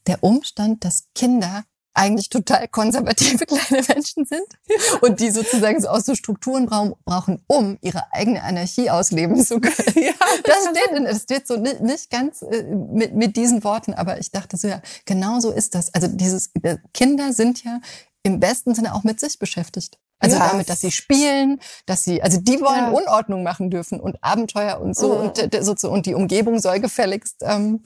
der 0.06 0.22
Umstand, 0.22 0.84
dass 0.84 1.08
Kinder 1.16 1.64
eigentlich 2.00 2.30
total 2.30 2.68
konservative 2.70 3.45
kleine 3.47 3.84
Menschen 3.88 4.26
sind 4.26 4.47
und 5.02 5.20
die 5.20 5.32
sozusagen 5.32 5.82
so 5.82 5.89
aus 5.89 6.06
so 6.06 6.16
Strukturen 6.16 6.66
brauchen, 6.66 7.43
um 7.47 7.78
ihre 7.82 8.12
eigene 8.14 8.41
Anarchie 8.41 8.89
ausleben 8.89 9.43
zu 9.43 9.60
können. 9.60 9.76
Ja, 9.95 10.14
das 10.43 10.70
steht, 10.70 11.06
das 11.06 11.24
steht 11.24 11.47
so 11.47 11.58
nicht 11.58 12.10
ganz 12.10 12.41
äh, 12.41 12.64
mit, 12.64 13.16
mit 13.16 13.36
diesen 13.36 13.64
Worten, 13.64 13.93
aber 13.93 14.20
ich 14.20 14.32
dachte 14.32 14.58
so, 14.58 14.68
ja, 14.68 14.82
genau 15.06 15.39
so 15.39 15.52
ist 15.52 15.76
das. 15.76 15.93
Also 15.93 16.08
dieses, 16.08 16.52
äh, 16.64 16.78
Kinder 16.93 17.34
sind 17.34 17.64
ja 17.64 17.82
im 18.24 18.39
besten 18.39 18.74
Sinne 18.76 18.95
auch 18.95 19.04
mit 19.04 19.20
sich 19.20 19.38
beschäftigt. 19.38 20.00
Also 20.22 20.38
ja. 20.38 20.50
damit, 20.50 20.70
dass 20.70 20.82
sie 20.82 20.91
spielen, 20.91 21.60
dass 21.86 22.04
sie, 22.04 22.22
also 22.22 22.39
die 22.41 22.60
wollen 22.60 22.76
ja. 22.76 22.89
Unordnung 22.89 23.43
machen 23.43 23.70
dürfen 23.70 24.02
und 24.02 24.22
Abenteuer 24.22 24.82
und 24.82 24.95
so 24.95 25.16
mhm. 25.16 25.22
und 25.22 25.64
so, 25.64 25.76
so 25.78 25.89
und 25.89 26.06
die 26.06 26.14
Umgebung 26.14 26.60
soll 26.60 26.82
gefälligst 26.82 27.38
ähm, 27.41 27.82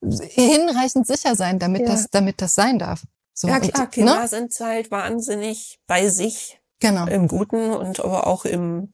hinreichend 0.00 1.06
sicher 1.06 1.36
sein, 1.36 1.58
damit 1.58 1.82
ja. 1.82 1.88
das, 1.88 2.10
damit 2.10 2.42
das 2.42 2.54
sein 2.54 2.78
darf. 2.78 3.02
So, 3.38 3.46
ja 3.46 3.60
klar, 3.60 3.84
und, 3.84 3.92
Kinder 3.92 4.20
ne? 4.20 4.26
sind 4.26 4.52
halt 4.58 4.90
wahnsinnig 4.90 5.78
bei 5.86 6.08
sich. 6.08 6.60
Genau. 6.80 7.06
Im 7.06 7.28
Guten 7.28 7.70
und 7.70 8.00
aber 8.00 8.26
auch 8.26 8.44
im 8.44 8.92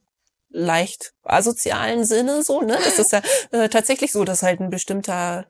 leicht 0.50 1.14
asozialen 1.22 2.04
Sinne 2.04 2.42
so, 2.42 2.60
ne? 2.60 2.76
Das 2.84 2.98
ist 2.98 3.12
ja 3.12 3.22
äh, 3.52 3.70
tatsächlich 3.70 4.12
so, 4.12 4.22
dass 4.24 4.42
halt 4.42 4.60
ein 4.60 4.68
bestimmter 4.68 5.46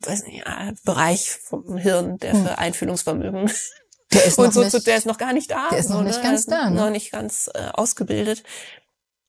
weiß 0.00 0.24
nicht, 0.24 0.46
ja, 0.46 0.72
Bereich 0.84 1.30
vom 1.32 1.76
Hirn, 1.76 2.16
der 2.16 2.32
hm. 2.32 2.46
für 2.46 2.56
Einfühlungsvermögen 2.56 3.52
der 4.10 4.24
ist 4.24 4.38
und 4.38 4.54
so, 4.54 4.62
nicht, 4.62 4.86
der 4.86 4.96
ist 4.96 5.06
noch 5.06 5.18
gar 5.18 5.34
nicht 5.34 5.50
da. 5.50 5.68
Der 5.68 5.78
ist 5.78 5.90
noch 5.90 5.98
so, 5.98 6.02
nicht 6.02 6.16
ne? 6.16 6.22
ganz 6.22 6.46
da, 6.46 6.70
ne? 6.70 6.76
noch 6.76 6.90
nicht 6.90 7.12
ganz 7.12 7.50
äh, 7.52 7.68
ausgebildet. 7.74 8.42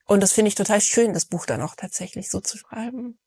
Und 0.06 0.24
das 0.24 0.32
finde 0.32 0.48
ich 0.48 0.56
total 0.56 0.80
schön, 0.80 1.14
das 1.14 1.26
Buch 1.26 1.45
dann 1.45 1.62
auch 1.62 1.76
tatsächlich 1.76 2.30
so 2.30 2.39
zu 2.39 2.58
schreiben. 2.58 3.20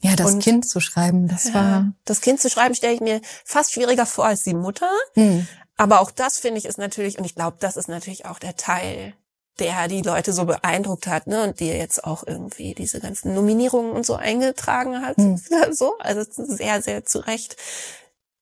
Ja, 0.00 0.14
das 0.14 0.34
und, 0.34 0.42
Kind 0.42 0.68
zu 0.68 0.80
schreiben, 0.80 1.26
das 1.28 1.48
ja, 1.48 1.54
war. 1.54 1.92
Das 2.04 2.20
Kind 2.20 2.40
zu 2.40 2.50
schreiben 2.50 2.74
stelle 2.74 2.94
ich 2.94 3.00
mir 3.00 3.20
fast 3.44 3.72
schwieriger 3.72 4.06
vor 4.06 4.26
als 4.26 4.42
die 4.42 4.54
Mutter. 4.54 4.90
Hm. 5.14 5.46
Aber 5.76 6.00
auch 6.00 6.10
das 6.10 6.38
finde 6.38 6.58
ich 6.58 6.64
ist 6.66 6.78
natürlich, 6.78 7.18
und 7.18 7.24
ich 7.24 7.34
glaube, 7.34 7.56
das 7.60 7.76
ist 7.76 7.88
natürlich 7.88 8.26
auch 8.26 8.38
der 8.38 8.56
Teil, 8.56 9.14
der 9.58 9.88
die 9.88 10.02
Leute 10.02 10.32
so 10.32 10.44
beeindruckt 10.44 11.06
hat, 11.06 11.26
ne, 11.26 11.42
und 11.44 11.60
die 11.60 11.68
jetzt 11.68 12.04
auch 12.04 12.26
irgendwie 12.26 12.74
diese 12.74 13.00
ganzen 13.00 13.34
Nominierungen 13.34 13.92
und 13.92 14.04
so 14.04 14.14
eingetragen 14.14 15.00
hat. 15.00 15.16
Hm. 15.16 15.40
So, 15.72 15.96
also 15.98 16.24
sehr, 16.30 16.82
sehr 16.82 17.04
zu 17.04 17.20
Recht. 17.20 17.56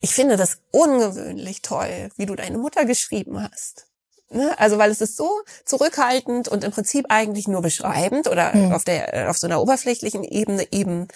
Ich 0.01 0.11
finde 0.11 0.37
das 0.37 0.59
ungewöhnlich 0.71 1.63
toll, 1.63 2.11
wie 2.17 2.27
du 2.27 2.35
deine 2.35 2.59
Mutter 2.59 2.85
geschrieben 2.85 3.43
hast. 3.43 3.87
Ne? 4.31 4.59
Also 4.59 4.79
weil 4.79 4.91
es 4.91 5.01
ist 5.01 5.17
so 5.17 5.31
zurückhaltend 5.65 6.49
und 6.49 6.65
im 6.65 6.71
Prinzip 6.71 7.07
eigentlich 7.09 7.47
nur 7.47 7.63
beschreibend 7.63 8.29
oder 8.29 8.53
hm. 8.53 8.73
auf 8.73 8.85
der 8.85 9.31
auf 9.31 9.39
so 9.39 9.47
einer 9.47 9.61
oberflächlichen 9.61 10.25
Ebene 10.25 10.67
eben 10.73 11.09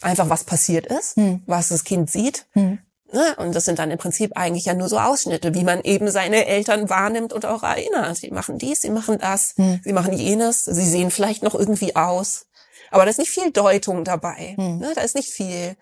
einfach 0.00 0.28
was 0.28 0.44
passiert 0.44 0.86
ist, 0.86 1.16
hm. 1.16 1.42
was 1.46 1.68
das 1.68 1.84
Kind 1.84 2.10
sieht. 2.10 2.46
Hm. 2.52 2.78
Ne? 3.12 3.34
Und 3.38 3.54
das 3.54 3.64
sind 3.64 3.78
dann 3.78 3.90
im 3.90 3.98
Prinzip 3.98 4.32
eigentlich 4.36 4.66
ja 4.66 4.74
nur 4.74 4.88
so 4.88 4.98
Ausschnitte, 4.98 5.54
wie 5.54 5.64
man 5.64 5.80
eben 5.82 6.10
seine 6.10 6.46
Eltern 6.46 6.90
wahrnimmt 6.90 7.32
und 7.32 7.46
auch 7.46 7.62
erinnert. 7.62 8.16
Sie 8.16 8.30
machen 8.30 8.58
dies, 8.58 8.82
sie 8.82 8.90
machen 8.90 9.18
das, 9.18 9.54
hm. 9.56 9.80
sie 9.82 9.92
machen 9.92 10.12
jenes, 10.12 10.64
sie 10.64 10.84
sehen 10.84 11.10
vielleicht 11.10 11.42
noch 11.42 11.54
irgendwie 11.54 11.96
aus. 11.96 12.46
Aber 12.90 13.04
da 13.04 13.10
ist 13.10 13.18
nicht 13.18 13.30
viel 13.30 13.50
Deutung 13.50 14.04
dabei. 14.04 14.54
Hm. 14.56 14.78
Ne? 14.78 14.92
Da 14.94 15.02
ist 15.02 15.14
nicht 15.14 15.30
viel 15.30 15.46
äh, 15.46 15.74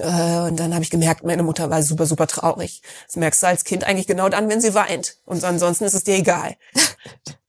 und 0.00 0.56
dann 0.56 0.72
habe 0.72 0.82
ich 0.82 0.90
gemerkt, 0.90 1.24
meine 1.24 1.42
Mutter 1.42 1.68
war 1.68 1.82
super, 1.82 2.06
super 2.06 2.26
traurig. 2.26 2.82
Das 3.06 3.16
merkst 3.16 3.42
du 3.42 3.46
als 3.46 3.64
Kind 3.64 3.84
eigentlich 3.84 4.06
genau 4.06 4.28
dann, 4.28 4.48
wenn 4.48 4.60
sie 4.60 4.74
weint. 4.74 5.18
Und 5.24 5.44
ansonsten 5.44 5.84
ist 5.84 5.94
es 5.94 6.04
dir 6.04 6.14
egal. 6.14 6.56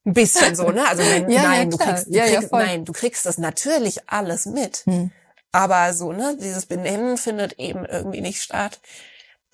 Ein 0.05 0.13
bisschen 0.13 0.55
so, 0.55 0.69
ne? 0.69 0.85
Also 0.87 1.01
nein, 1.03 1.29
ja, 1.29 1.43
nein, 1.43 1.71
ja, 1.71 1.77
du 1.77 1.77
kriegst, 1.77 2.07
du 2.07 2.11
ja, 2.11 2.25
kriegst 2.25 2.51
nein, 2.51 2.85
du 2.85 2.91
kriegst 2.91 3.25
das 3.25 3.37
natürlich 3.37 4.09
alles 4.09 4.45
mit. 4.45 4.83
Hm. 4.85 5.11
Aber 5.53 5.93
so, 5.93 6.11
ne, 6.11 6.37
dieses 6.41 6.65
Benennen 6.65 7.17
findet 7.17 7.53
eben 7.59 7.85
irgendwie 7.85 8.21
nicht 8.21 8.41
statt. 8.41 8.81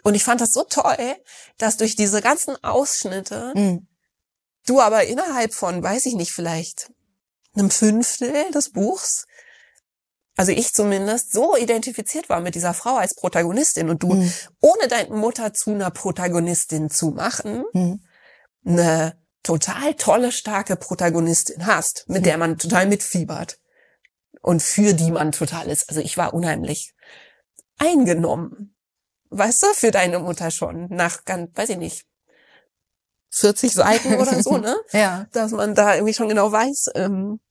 Und 0.01 0.15
ich 0.15 0.23
fand 0.23 0.41
das 0.41 0.53
so 0.53 0.63
toll, 0.63 1.15
dass 1.57 1.77
durch 1.77 1.95
diese 1.95 2.21
ganzen 2.21 2.55
Ausschnitte 2.63 3.51
hm. 3.53 3.87
du 4.65 4.81
aber 4.81 5.03
innerhalb 5.03 5.53
von, 5.53 5.83
weiß 5.83 6.07
ich 6.07 6.15
nicht, 6.15 6.31
vielleicht 6.31 6.91
einem 7.55 7.69
Fünftel 7.69 8.51
des 8.51 8.71
Buchs 8.71 9.27
also 10.39 10.53
ich 10.53 10.73
zumindest, 10.73 11.33
so 11.33 11.57
identifiziert 11.57 12.29
war 12.29 12.39
mit 12.39 12.55
dieser 12.55 12.73
Frau 12.73 12.95
als 12.95 13.13
Protagonistin 13.13 13.89
und 13.89 14.03
du, 14.03 14.13
mhm. 14.13 14.31
ohne 14.61 14.87
deine 14.87 15.13
Mutter 15.13 15.53
zu 15.53 15.71
einer 15.71 15.91
Protagonistin 15.91 16.89
zu 16.89 17.09
machen, 17.09 17.65
mhm. 17.73 17.99
eine 18.63 19.17
total 19.43 19.95
tolle, 19.95 20.31
starke 20.31 20.77
Protagonistin 20.77 21.65
hast, 21.65 22.05
mit 22.07 22.21
mhm. 22.21 22.23
der 22.23 22.37
man 22.37 22.57
total 22.57 22.87
mitfiebert 22.87 23.59
und 24.41 24.63
für 24.63 24.93
die 24.93 25.11
man 25.11 25.33
total 25.33 25.67
ist. 25.67 25.89
Also 25.89 25.99
ich 25.99 26.15
war 26.15 26.33
unheimlich 26.33 26.95
eingenommen. 27.77 28.73
Weißt 29.31 29.61
du, 29.61 29.67
für 29.73 29.91
deine 29.91 30.19
Mutter 30.19 30.51
schon, 30.51 30.87
nach 30.87 31.25
ganz, 31.25 31.49
weiß 31.53 31.71
ich 31.71 31.77
nicht, 31.77 32.05
40 33.31 33.73
Seiten 33.73 34.15
oder 34.15 34.41
so, 34.41 34.57
ne? 34.57 34.77
ja. 34.93 35.27
Dass 35.33 35.51
man 35.51 35.75
da 35.75 35.95
irgendwie 35.95 36.13
schon 36.13 36.29
genau 36.29 36.49
weiß, 36.49 36.91
ähm, 36.95 37.41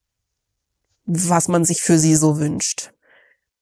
was 1.09 1.47
man 1.47 1.65
sich 1.65 1.81
für 1.81 1.97
sie 1.97 2.15
so 2.15 2.39
wünscht. 2.39 2.91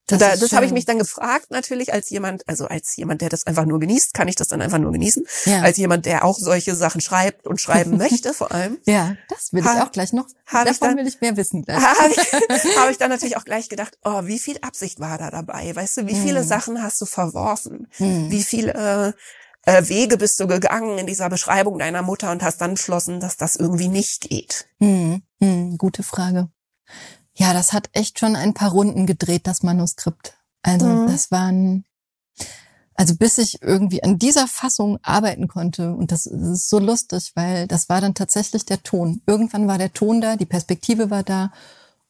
Das, 0.10 0.20
da, 0.20 0.36
das 0.38 0.54
habe 0.54 0.66
ich 0.66 0.72
mich 0.72 0.86
dann 0.86 1.00
gefragt 1.00 1.52
natürlich 1.52 1.92
als 1.92 2.10
jemand, 2.10 2.48
also 2.48 2.66
als 2.66 2.96
jemand, 2.96 3.20
der 3.20 3.28
das 3.28 3.46
einfach 3.46 3.66
nur 3.66 3.78
genießt, 3.82 4.14
kann 4.14 4.30
ich 4.30 4.36
das 4.36 4.48
dann 4.48 4.62
einfach 4.62 4.78
nur 4.78 4.94
genießen. 4.94 5.26
Ja. 5.46 5.62
Als 5.64 5.76
jemand, 5.76 6.06
der 6.06 6.24
auch 6.24 6.40
solche 6.40 6.76
Sachen 6.76 7.02
schreibt 7.02 7.46
und 7.46 7.60
schreiben 7.60 7.98
möchte 7.98 8.34
vor 8.34 8.54
allem. 8.54 8.78
Ja, 8.86 9.18
das 9.28 9.52
will 9.52 9.62
ich 9.62 9.82
auch 9.82 9.92
gleich 9.92 10.14
noch. 10.14 10.28
Davon 10.50 10.72
ich 10.72 10.80
dann, 10.80 10.98
will 10.98 11.08
ich 11.08 11.20
mehr 11.20 11.36
wissen. 11.36 11.66
Habe 11.68 12.10
ich, 12.10 12.18
hab 12.78 12.90
ich 12.90 12.98
dann 12.98 13.10
natürlich 13.10 13.36
auch 13.36 13.44
gleich 13.44 13.68
gedacht, 13.68 13.98
oh, 14.06 14.22
wie 14.24 14.40
viel 14.40 14.58
Absicht 14.62 15.02
war 15.02 15.18
da 15.18 15.30
dabei? 15.30 15.76
Weißt 15.76 15.98
du, 15.98 16.08
wie 16.08 16.16
viele 16.16 16.40
hm. 16.40 16.48
Sachen 16.48 16.82
hast 16.82 17.02
du 17.02 17.06
verworfen? 17.06 17.88
Hm. 17.98 18.32
Wie 18.32 18.44
viele 18.44 19.14
äh, 19.66 19.70
äh, 19.70 19.90
Wege 19.90 20.16
bist 20.16 20.40
du 20.40 20.48
gegangen 20.48 20.98
in 20.98 21.08
dieser 21.08 21.28
Beschreibung 21.28 21.80
deiner 21.80 22.02
Mutter 22.02 22.32
und 22.32 22.44
hast 22.44 22.62
dann 22.62 22.76
beschlossen, 22.76 23.20
dass 23.20 23.36
das 23.36 23.58
irgendwie 23.58 23.90
nicht 23.90 24.22
geht? 24.22 24.70
Hm. 24.80 25.22
hm. 25.42 25.78
Gute 25.78 26.04
Frage. 26.04 26.48
Ja, 27.38 27.54
das 27.54 27.72
hat 27.72 27.90
echt 27.94 28.20
schon 28.20 28.36
ein 28.36 28.54
paar 28.54 28.72
Runden 28.72 29.06
gedreht, 29.06 29.46
das 29.46 29.62
Manuskript. 29.62 30.34
Also 30.64 30.88
mhm. 30.88 31.08
das 31.08 31.30
waren, 31.30 31.86
also 32.96 33.16
bis 33.16 33.38
ich 33.38 33.62
irgendwie 33.62 34.04
an 34.04 34.18
dieser 34.18 34.48
Fassung 34.48 34.98
arbeiten 35.04 35.48
konnte, 35.48 35.94
und 35.94 36.12
das 36.12 36.26
ist 36.26 36.68
so 36.68 36.80
lustig, 36.80 37.34
weil 37.36 37.68
das 37.68 37.90
war 37.90 38.02
dann 38.02 38.16
tatsächlich 38.16 38.66
der 38.66 38.82
Ton. 38.82 39.22
Irgendwann 39.28 39.68
war 39.68 39.78
der 39.78 39.94
Ton 39.94 40.20
da, 40.20 40.36
die 40.36 40.48
Perspektive 40.48 41.12
war 41.12 41.22
da 41.22 41.52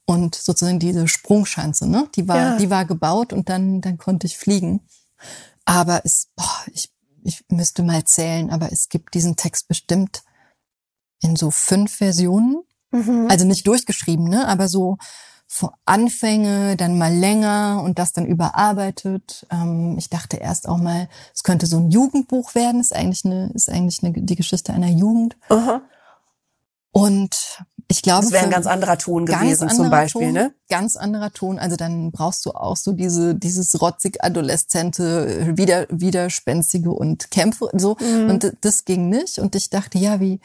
und 0.06 0.36
sozusagen 0.36 0.80
diese 0.80 1.10
Sprungschanze, 1.10 1.88
ne? 1.88 2.08
Die 2.16 2.30
war, 2.30 2.38
ja. 2.38 2.58
die 2.58 2.70
war 2.70 2.86
gebaut 2.86 3.34
und 3.34 3.50
dann, 3.50 3.82
dann 3.82 3.98
konnte 3.98 4.28
ich 4.28 4.38
fliegen. 4.38 4.88
Aber 5.66 6.06
es, 6.06 6.30
boah, 6.38 6.64
ich, 6.72 6.90
ich 7.24 7.44
müsste 7.50 7.84
mal 7.84 8.06
zählen, 8.06 8.50
aber 8.50 8.72
es 8.72 8.88
gibt 8.88 9.14
diesen 9.14 9.36
Text 9.36 9.68
bestimmt 9.68 10.24
in 11.22 11.36
so 11.36 11.52
fünf 11.52 11.98
Versionen. 11.98 12.64
Mhm. 12.92 13.28
Also 13.30 13.46
nicht 13.46 13.68
durchgeschrieben, 13.68 14.28
ne? 14.28 14.48
aber 14.48 14.68
so 14.68 14.98
Anfänge, 15.86 16.76
dann 16.76 16.98
mal 16.98 17.14
länger 17.14 17.82
und 17.84 18.00
das 18.00 18.14
dann 18.14 18.26
überarbeitet. 18.26 19.48
Ähm, 19.50 19.96
ich 19.98 20.10
dachte 20.10 20.38
erst 20.38 20.68
auch 20.68 20.78
mal, 20.78 21.08
es 21.34 21.44
könnte 21.44 21.66
so 21.66 21.78
ein 21.78 21.90
Jugendbuch 21.90 22.54
werden. 22.54 22.82
Ist 22.82 22.94
eigentlich 22.94 23.26
eine, 23.26 23.52
ist 23.54 23.70
eigentlich 23.70 24.04
eine, 24.04 24.14
die 24.14 24.36
Geschichte 24.36 24.74
einer 24.74 24.90
Jugend. 24.90 25.38
Aha. 25.50 25.82
Und 26.92 27.64
ich 27.88 28.02
glaube, 28.02 28.24
das 28.24 28.32
wäre 28.32 28.44
ein 28.44 28.50
ganz 28.50 28.66
anderer 28.66 28.98
Ton 28.98 29.26
gewesen 29.26 29.70
zum 29.70 29.90
Beispiel, 29.90 30.24
Ton, 30.24 30.34
ne? 30.34 30.54
Ganz 30.68 30.96
anderer 30.96 31.32
Ton. 31.32 31.60
Also 31.60 31.76
dann 31.76 32.12
brauchst 32.12 32.46
du 32.46 32.52
auch 32.52 32.76
so 32.76 32.92
diese 32.92 33.36
dieses 33.36 33.80
rotzig 33.80 34.24
adoleszente, 34.24 35.56
wieder 35.58 35.86
widerspenstige 35.90 36.92
und 36.92 37.32
Kämpfe 37.32 37.70
so. 37.74 37.96
Mhm. 38.00 38.30
Und 38.30 38.58
das 38.62 38.84
ging 38.84 39.10
nicht. 39.10 39.40
Und 39.40 39.56
ich 39.56 39.70
dachte, 39.70 39.98
ja, 40.00 40.20
wie 40.20 40.42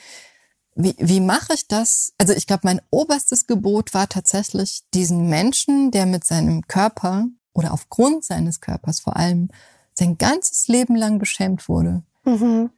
wie, 0.74 0.94
wie 0.98 1.20
mache 1.20 1.54
ich 1.54 1.68
das? 1.68 2.14
Also 2.18 2.32
ich 2.32 2.46
glaube, 2.46 2.62
mein 2.64 2.80
oberstes 2.90 3.46
Gebot 3.46 3.94
war 3.94 4.08
tatsächlich 4.08 4.82
diesen 4.94 5.28
Menschen, 5.28 5.90
der 5.90 6.06
mit 6.06 6.24
seinem 6.24 6.62
Körper 6.66 7.26
oder 7.52 7.72
aufgrund 7.72 8.24
seines 8.24 8.60
Körpers 8.60 9.00
vor 9.00 9.16
allem 9.16 9.48
sein 9.94 10.16
ganzes 10.16 10.68
Leben 10.68 10.96
lang 10.96 11.18
beschämt 11.18 11.68
wurde. 11.68 12.02
Mhm. 12.24 12.70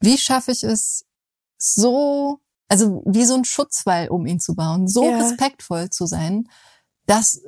Wie 0.00 0.16
schaffe 0.16 0.52
ich 0.52 0.62
es, 0.62 1.04
so, 1.58 2.40
also 2.68 3.02
wie 3.06 3.24
so 3.24 3.34
ein 3.34 3.44
Schutzwall 3.44 4.08
um 4.08 4.26
ihn 4.26 4.40
zu 4.40 4.54
bauen, 4.54 4.88
so 4.88 5.08
ja. 5.08 5.18
respektvoll 5.18 5.90
zu 5.90 6.06
sein, 6.06 6.48
dass 7.06 7.40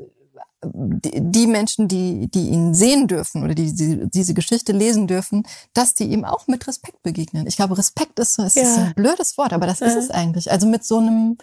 die 0.62 1.47
Menschen, 1.47 1.86
die, 1.86 2.28
die 2.28 2.49
ihn 2.49 2.74
sehen 2.74 3.07
dürfen 3.07 3.45
oder 3.45 3.55
die, 3.55 3.72
die 3.74 4.09
diese 4.11 4.34
Geschichte 4.34 4.72
lesen 4.72 5.07
dürfen, 5.07 5.47
dass 5.72 5.95
die 5.95 6.05
ihm 6.05 6.24
auch 6.24 6.49
mit 6.49 6.66
Respekt 6.66 7.03
begegnen. 7.03 7.47
Ich 7.47 7.57
glaube, 7.57 7.78
Respekt 7.78 8.18
ist, 8.18 8.39
ist 8.39 8.57
ja. 8.57 8.74
ein 8.76 8.95
blödes 8.95 9.39
Wort, 9.39 9.53
aber 9.53 9.66
das 9.66 9.80
ja. 9.80 9.86
ist 9.86 9.95
es 9.95 10.11
eigentlich. 10.11 10.51
Also 10.51 10.66
mit 10.66 10.84
so 10.84 10.99
einem, 10.99 11.39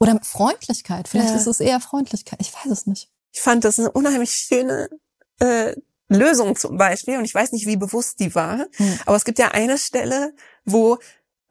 oder 0.00 0.14
mit 0.14 0.26
Freundlichkeit. 0.26 1.08
Vielleicht 1.08 1.30
ja. 1.30 1.36
ist 1.36 1.46
es 1.46 1.60
eher 1.60 1.80
Freundlichkeit. 1.80 2.40
Ich 2.40 2.52
weiß 2.52 2.72
es 2.72 2.86
nicht. 2.86 3.10
Ich 3.32 3.40
fand 3.40 3.64
das 3.64 3.78
eine 3.78 3.92
unheimlich 3.92 4.32
schöne 4.32 4.88
äh, 5.38 5.74
Lösung 6.08 6.56
zum 6.56 6.76
Beispiel. 6.76 7.18
Und 7.18 7.24
ich 7.24 7.34
weiß 7.34 7.52
nicht, 7.52 7.66
wie 7.66 7.76
bewusst 7.76 8.18
die 8.18 8.34
war. 8.34 8.66
Hm. 8.76 8.98
Aber 9.06 9.16
es 9.16 9.24
gibt 9.24 9.38
ja 9.38 9.48
eine 9.48 9.78
Stelle, 9.78 10.34
wo, 10.64 10.98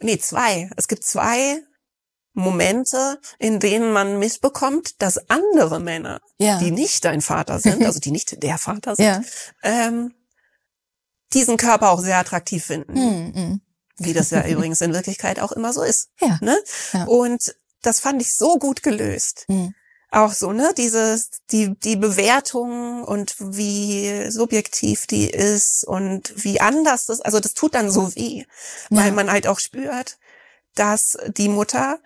nee, 0.01 0.17
zwei. 0.17 0.69
Es 0.75 0.87
gibt 0.87 1.03
zwei 1.03 1.61
Momente, 2.37 3.19
in 3.39 3.59
denen 3.59 3.91
man 3.91 4.19
mitbekommt, 4.19 5.01
dass 5.01 5.29
andere 5.29 5.79
Männer, 5.79 6.21
ja. 6.37 6.59
die 6.59 6.69
nicht 6.69 7.03
dein 7.03 7.21
Vater 7.21 7.59
sind, 7.59 7.83
also 7.83 7.99
die 7.99 8.11
nicht 8.11 8.43
der 8.43 8.59
Vater 8.59 8.95
sind, 8.95 9.05
ja. 9.05 9.21
ähm, 9.63 10.13
diesen 11.33 11.57
Körper 11.57 11.89
auch 11.89 11.99
sehr 11.99 12.19
attraktiv 12.19 12.63
finden. 12.63 12.93
Mhm. 12.93 13.61
Wie 13.97 14.13
das 14.13 14.29
ja 14.29 14.45
übrigens 14.45 14.81
in 14.81 14.93
Wirklichkeit 14.93 15.39
auch 15.39 15.51
immer 15.51 15.73
so 15.73 15.81
ist. 15.81 16.09
Ja. 16.21 16.37
Ne? 16.41 16.57
ja. 16.93 17.05
Und 17.05 17.55
das 17.81 17.99
fand 17.99 18.21
ich 18.21 18.35
so 18.35 18.59
gut 18.59 18.83
gelöst. 18.83 19.45
Mhm. 19.47 19.73
Auch 20.11 20.31
so, 20.31 20.53
ne, 20.53 20.73
dieses, 20.77 21.31
die, 21.51 21.77
die 21.79 21.95
Bewertung 21.95 23.03
und 23.03 23.35
wie 23.39 24.29
subjektiv 24.29 25.07
die 25.07 25.29
ist 25.29 25.85
und 25.85 26.31
wie 26.35 26.61
anders 26.61 27.07
das, 27.07 27.19
also 27.19 27.39
das 27.39 27.55
tut 27.55 27.73
dann 27.73 27.89
so 27.89 28.15
weh, 28.15 28.45
weil 28.89 29.11
man 29.11 29.29
halt 29.29 29.47
auch 29.47 29.59
spürt, 29.59 30.17
dass 30.75 31.17
die 31.35 31.49
Mutter 31.49 31.99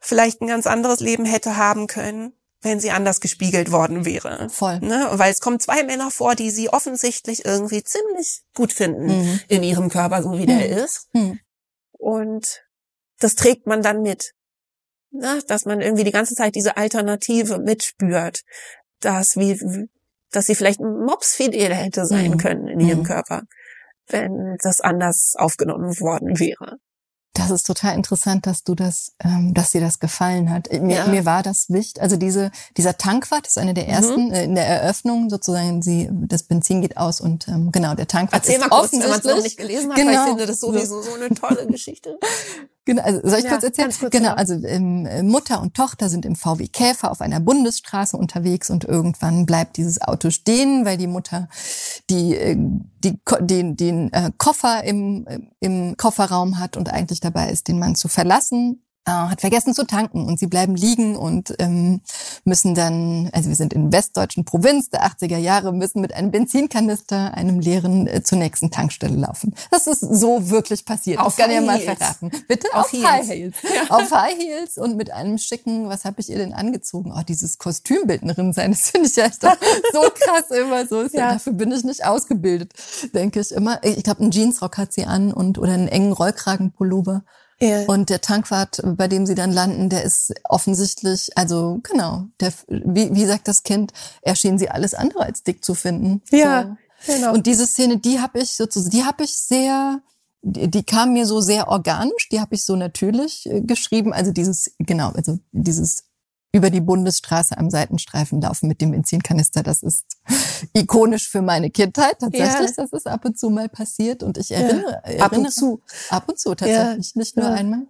vielleicht 0.00 0.40
ein 0.40 0.48
ganz 0.48 0.66
anderes 0.66 1.00
Leben 1.00 1.24
hätte 1.24 1.56
haben 1.56 1.86
können, 1.86 2.32
wenn 2.62 2.80
sie 2.80 2.90
anders 2.90 3.20
gespiegelt 3.20 3.70
worden 3.70 4.04
wäre. 4.04 4.48
Voll. 4.50 4.80
Ne? 4.80 5.08
Weil 5.12 5.32
es 5.32 5.40
kommen 5.40 5.60
zwei 5.60 5.82
Männer 5.84 6.10
vor, 6.10 6.34
die 6.34 6.50
sie 6.50 6.70
offensichtlich 6.70 7.44
irgendwie 7.44 7.82
ziemlich 7.82 8.42
gut 8.54 8.72
finden 8.72 9.06
mhm. 9.06 9.40
in 9.48 9.62
ihrem 9.62 9.88
Körper, 9.88 10.22
so 10.22 10.32
wie 10.32 10.42
mhm. 10.42 10.58
der 10.58 10.84
ist. 10.84 11.08
Mhm. 11.12 11.40
Und 11.92 12.62
das 13.18 13.34
trägt 13.34 13.66
man 13.66 13.82
dann 13.82 14.02
mit. 14.02 14.32
Ne? 15.10 15.42
Dass 15.46 15.64
man 15.64 15.80
irgendwie 15.80 16.04
die 16.04 16.12
ganze 16.12 16.34
Zeit 16.34 16.54
diese 16.54 16.76
Alternative 16.76 17.58
mitspürt. 17.58 18.42
Dass 19.00 19.36
wie, 19.36 19.88
dass 20.30 20.46
sie 20.46 20.54
vielleicht 20.54 20.80
mopsfidel 20.80 21.74
hätte 21.74 22.04
sein 22.04 22.32
mhm. 22.32 22.36
können 22.38 22.68
in 22.68 22.80
ihrem 22.80 23.00
mhm. 23.00 23.04
Körper, 23.04 23.42
wenn 24.08 24.56
das 24.62 24.80
anders 24.80 25.34
aufgenommen 25.36 25.98
worden 26.00 26.38
wäre. 26.38 26.78
Das 27.32 27.50
ist 27.50 27.64
total 27.64 27.94
interessant, 27.94 28.46
dass 28.46 28.64
du 28.64 28.74
das, 28.74 29.12
ähm, 29.22 29.54
dass 29.54 29.70
dir 29.70 29.80
das 29.80 30.00
gefallen 30.00 30.50
hat. 30.50 30.72
Mir, 30.72 30.96
ja. 30.96 31.06
mir 31.06 31.24
war 31.24 31.44
das 31.44 31.70
wichtig. 31.70 32.02
Also 32.02 32.16
diese, 32.16 32.50
dieser 32.76 32.98
Tankwart 32.98 33.46
ist 33.46 33.56
eine 33.56 33.72
der 33.72 33.84
mhm. 33.84 33.90
ersten 33.90 34.26
mhm. 34.26 34.32
äh, 34.32 34.44
in 34.44 34.54
der 34.56 34.66
Eröffnung 34.66 35.30
sozusagen. 35.30 35.80
Sie, 35.80 36.08
das 36.10 36.42
Benzin 36.42 36.82
geht 36.82 36.96
aus 36.96 37.20
und 37.20 37.46
ähm, 37.46 37.70
genau 37.70 37.94
der 37.94 38.08
Tankwart 38.08 38.42
Erzähl 38.42 38.56
ist 38.56 38.68
mal 38.68 38.80
kurz, 38.80 38.92
wenn 38.92 39.08
man 39.08 39.20
es 39.20 39.24
noch 39.24 39.42
nicht 39.42 39.58
gelesen 39.58 39.90
hat, 39.90 39.96
genau. 39.96 40.10
weil 40.10 40.18
ich 40.18 40.28
finde 40.28 40.46
das 40.46 40.60
sowieso 40.60 41.02
so 41.02 41.14
eine 41.14 41.28
tolle 41.30 41.66
Geschichte. 41.68 42.18
Genau, 42.86 43.02
also 43.02 43.20
soll 43.22 43.38
ich 43.38 43.44
ja, 43.44 43.50
kurz 43.50 43.64
erzählen? 43.64 43.92
Kurz 43.98 44.10
genau, 44.10 44.32
also 44.32 44.54
ähm, 44.54 45.06
Mutter 45.28 45.60
und 45.60 45.74
Tochter 45.74 46.08
sind 46.08 46.24
im 46.24 46.34
VW 46.34 46.66
Käfer 46.66 47.10
auf 47.10 47.20
einer 47.20 47.38
Bundesstraße 47.38 48.16
unterwegs 48.16 48.70
und 48.70 48.84
irgendwann 48.84 49.44
bleibt 49.44 49.76
dieses 49.76 50.00
Auto 50.00 50.30
stehen, 50.30 50.84
weil 50.84 50.96
die 50.96 51.06
Mutter 51.06 51.48
die 52.08 52.34
äh, 52.34 52.56
die, 53.04 53.18
den, 53.40 53.76
den 53.76 54.12
äh, 54.12 54.30
Koffer 54.36 54.84
im, 54.84 55.26
im 55.60 55.96
Kofferraum 55.96 56.58
hat 56.58 56.76
und 56.76 56.90
eigentlich 56.90 57.20
dabei 57.20 57.50
ist, 57.50 57.68
den 57.68 57.78
Mann 57.78 57.94
zu 57.94 58.08
verlassen 58.08 58.82
äh, 59.06 59.12
hat 59.12 59.40
vergessen 59.40 59.74
zu 59.74 59.86
tanken 59.86 60.26
und 60.26 60.38
sie 60.38 60.46
bleiben 60.46 60.74
liegen 60.74 61.16
und 61.16 61.54
ähm, 61.58 62.02
müssen 62.44 62.74
dann, 62.74 63.30
also 63.32 63.48
wir 63.48 63.56
sind 63.56 63.72
in 63.72 63.92
westdeutschen 63.92 64.44
Provinz 64.44 64.90
der 64.90 65.04
80er 65.04 65.38
Jahre, 65.38 65.72
müssen 65.72 66.00
mit 66.00 66.12
einem 66.12 66.30
Benzinkanister, 66.30 67.34
einem 67.34 67.60
leeren, 67.60 68.06
äh, 68.06 68.22
zur 68.22 68.38
nächsten 68.38 68.70
Tankstelle 68.70 69.16
laufen. 69.16 69.54
Das 69.70 69.86
ist 69.86 70.00
so 70.00 70.50
wirklich 70.50 70.84
passiert. 70.84 71.18
Auf 71.18 71.34
das 71.34 71.36
kann 71.36 71.50
ja 71.50 71.60
mal 71.62 71.80
verraten. 71.80 72.30
Bitte 72.46 72.68
auf, 72.74 72.92
auf 72.92 73.02
High 73.02 73.28
Heels. 73.28 73.56
Ja. 73.62 73.96
Auf 73.96 74.10
High 74.10 74.38
Heels 74.38 74.76
und 74.76 74.96
mit 74.96 75.10
einem 75.10 75.38
schicken, 75.38 75.88
was 75.88 76.04
habe 76.04 76.20
ich 76.20 76.28
ihr 76.28 76.36
denn 76.36 76.52
angezogen? 76.52 77.12
Oh, 77.16 77.22
dieses 77.26 77.58
Kostümbildnerin 77.58 78.52
sein, 78.52 78.72
das 78.72 78.90
finde 78.90 79.08
ich 79.08 79.16
ja 79.16 79.24
echt 79.24 79.42
so 79.92 80.00
krass 80.00 80.50
immer 80.50 80.86
so. 80.86 81.04
Ja. 81.04 81.32
Dafür 81.32 81.54
bin 81.54 81.72
ich 81.72 81.84
nicht 81.84 82.04
ausgebildet, 82.04 82.74
denke 83.14 83.40
ich 83.40 83.52
immer. 83.52 83.82
Ich 83.82 84.04
glaube, 84.04 84.20
einen 84.20 84.30
Jeansrock 84.30 84.76
hat 84.76 84.92
sie 84.92 85.06
an 85.06 85.32
und 85.32 85.58
oder 85.58 85.72
einen 85.72 85.88
engen 85.88 86.12
Rollkragenpullover. 86.12 87.22
Ja. 87.62 87.82
Und 87.86 88.08
der 88.08 88.20
Tankwart, 88.20 88.80
bei 88.84 89.06
dem 89.06 89.26
sie 89.26 89.34
dann 89.34 89.52
landen, 89.52 89.90
der 89.90 90.02
ist 90.02 90.32
offensichtlich, 90.44 91.36
also 91.36 91.80
genau, 91.82 92.24
der, 92.40 92.52
wie, 92.68 93.14
wie 93.14 93.26
sagt 93.26 93.48
das 93.48 93.62
Kind, 93.62 93.92
erschien 94.22 94.58
sie 94.58 94.70
alles 94.70 94.94
andere 94.94 95.24
als 95.24 95.42
dick 95.42 95.62
zu 95.64 95.74
finden. 95.74 96.22
Ja, 96.30 96.76
so. 97.00 97.12
genau. 97.12 97.34
Und 97.34 97.46
diese 97.46 97.66
Szene, 97.66 97.98
die 97.98 98.20
habe 98.20 98.40
ich 98.40 98.52
sozusagen, 98.52 98.90
die 98.90 99.04
habe 99.04 99.24
ich 99.24 99.34
sehr, 99.36 100.00
die, 100.40 100.70
die 100.70 100.82
kam 100.84 101.12
mir 101.12 101.26
so 101.26 101.40
sehr 101.40 101.68
organisch, 101.68 102.30
die 102.30 102.40
habe 102.40 102.54
ich 102.54 102.64
so 102.64 102.76
natürlich 102.76 103.44
äh, 103.50 103.60
geschrieben. 103.60 104.14
Also 104.14 104.32
dieses, 104.32 104.72
genau, 104.78 105.10
also 105.10 105.38
dieses 105.52 106.04
über 106.52 106.70
die 106.70 106.80
Bundesstraße 106.80 107.56
am 107.56 107.70
Seitenstreifen 107.70 108.40
laufen 108.40 108.68
mit 108.68 108.80
dem 108.80 108.90
Benzinkanister. 108.90 109.62
Das 109.62 109.82
ist 109.82 110.04
ikonisch 110.72 111.28
für 111.28 111.42
meine 111.42 111.70
Kindheit. 111.70 112.18
Tatsächlich, 112.18 112.76
ja. 112.76 112.84
das 112.84 112.92
ist 112.92 113.06
ab 113.06 113.24
und 113.24 113.38
zu 113.38 113.50
mal 113.50 113.68
passiert 113.68 114.22
und 114.22 114.36
ich 114.36 114.50
erinnere, 114.50 115.02
ja. 115.16 115.24
ab 115.24 115.32
und 115.36 115.50
zu, 115.52 115.80
ab 116.08 116.28
und 116.28 116.38
zu 116.38 116.54
tatsächlich, 116.54 117.12
ja. 117.14 117.18
nicht 117.18 117.36
nur 117.36 117.50
einmal. 117.50 117.86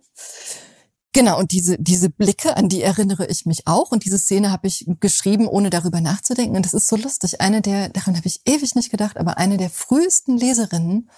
Genau, 1.13 1.41
und 1.41 1.51
diese, 1.51 1.77
diese 1.77 2.09
Blicke, 2.09 2.57
an 2.57 2.69
die 2.69 2.83
erinnere 2.83 3.27
ich 3.27 3.45
mich 3.45 3.67
auch. 3.67 3.91
Und 3.91 4.05
diese 4.05 4.19
Szene 4.19 4.53
habe 4.53 4.69
ich 4.69 4.87
geschrieben, 5.01 5.49
ohne 5.49 5.69
darüber 5.69 6.01
nachzudenken. 6.01 6.55
Und 6.55 6.65
das 6.65 6.75
ist 6.75 6.87
so 6.87 6.95
lustig. 6.95 7.41
Eine 7.41 7.63
der, 7.63 7.89
daran 7.89 8.17
habe 8.17 8.29
ich 8.29 8.43
ewig 8.45 8.77
nicht 8.77 8.91
gedacht, 8.91 9.17
aber 9.17 9.37
eine 9.37 9.57
der 9.57 9.71
frühesten 9.71 10.37
Leserinnen, 10.37 11.11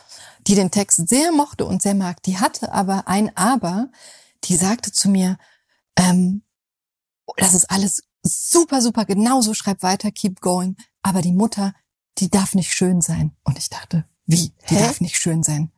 die 0.46 0.54
den 0.54 0.70
Text 0.70 1.08
sehr 1.08 1.30
mochte 1.32 1.66
und 1.66 1.82
sehr 1.82 1.94
mag, 1.94 2.22
die 2.22 2.38
hatte 2.38 2.72
aber 2.72 3.06
ein 3.06 3.36
Aber, 3.36 3.90
die 4.44 4.56
sagte 4.56 4.92
zu 4.92 5.10
mir, 5.10 5.36
ähm, 5.96 6.42
das 7.36 7.54
ist 7.54 7.70
alles 7.70 8.02
super, 8.22 8.80
super, 8.80 9.04
genauso, 9.04 9.54
schreib 9.54 9.82
weiter, 9.82 10.10
keep 10.10 10.40
going. 10.40 10.76
Aber 11.02 11.22
die 11.22 11.32
Mutter, 11.32 11.74
die 12.18 12.30
darf 12.30 12.54
nicht 12.54 12.72
schön 12.72 13.00
sein. 13.00 13.36
Und 13.44 13.58
ich 13.58 13.68
dachte, 13.68 14.04
wie? 14.26 14.52
Die 14.68 14.76
Hä? 14.76 14.82
darf 14.82 15.00
nicht 15.00 15.16
schön 15.16 15.42
sein. 15.42 15.72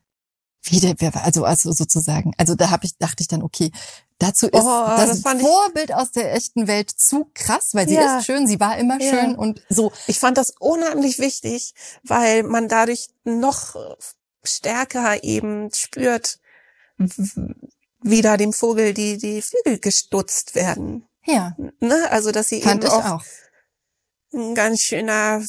Wie 0.63 0.81
der, 0.81 0.97
also, 1.25 1.45
also 1.45 1.73
sozusagen. 1.73 2.33
Also 2.39 2.55
da 2.55 2.71
habe 2.71 2.87
ich, 2.87 2.97
dachte 2.97 3.21
ich 3.21 3.29
dann, 3.29 3.43
okay, 3.43 3.71
dazu 4.19 4.47
ist 4.47 4.55
oh, 4.55 4.87
das, 4.97 5.21
das 5.21 5.41
Vorbild 5.41 5.93
aus 5.93 6.11
der 6.13 6.35
echten 6.35 6.67
Welt 6.67 6.91
zu 6.91 7.31
krass, 7.35 7.71
weil 7.75 7.87
sie 7.87 7.97
ja. 7.97 8.19
ist 8.19 8.25
schön, 8.25 8.47
sie 8.47 8.61
war 8.61 8.79
immer 8.79 8.99
ja. 9.01 9.11
schön 9.11 9.35
und 9.35 9.63
so. 9.69 9.93
Ich 10.07 10.19
fand 10.19 10.39
das 10.39 10.55
unheimlich 10.59 11.19
wichtig, 11.19 11.75
weil 12.03 12.45
man 12.45 12.69
dadurch 12.69 13.09
noch 13.25 13.77
stärker 14.43 15.23
eben 15.23 15.71
spürt, 15.75 16.39
wie 18.03 18.23
da 18.23 18.39
dem 18.39 18.55
Vogel 18.55 18.95
die, 18.95 19.19
die 19.19 19.43
Flügel 19.43 19.79
gestutzt 19.79 20.55
werden. 20.55 21.07
Ja. 21.27 21.57
Ne? 21.81 22.11
Also, 22.11 22.33
dass 22.33 22.49
sie 22.49 22.61
Fand 22.63 22.85
eben 22.85 22.93
auch, 22.93 23.05
auch, 23.05 23.25
ein 24.33 24.55
ganz 24.55 24.81
schöner 24.81 25.43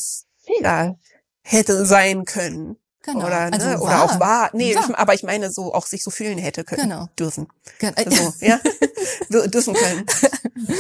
Fehler 0.44 1.00
hätte 1.42 1.86
sein 1.86 2.26
können. 2.26 2.78
Genau. 3.02 3.28
Oder, 3.28 3.50
ne? 3.52 3.54
Also 3.54 3.84
oder 3.84 4.04
auch 4.04 4.20
war. 4.20 4.50
Nee, 4.54 4.76
war. 4.76 4.98
Aber 4.98 5.14
ich 5.14 5.24
meine, 5.24 5.52
so 5.52 5.74
auch 5.74 5.86
sich 5.86 6.04
so 6.04 6.10
fühlen 6.10 6.40
hätte 6.40 6.64
können. 6.64 6.90
Genau. 6.90 7.08
Dürfen. 7.20 7.48
Genau. 7.80 7.94
So, 8.10 8.34
ja. 8.46 8.60
dürfen 9.48 9.74
können. 9.76 10.06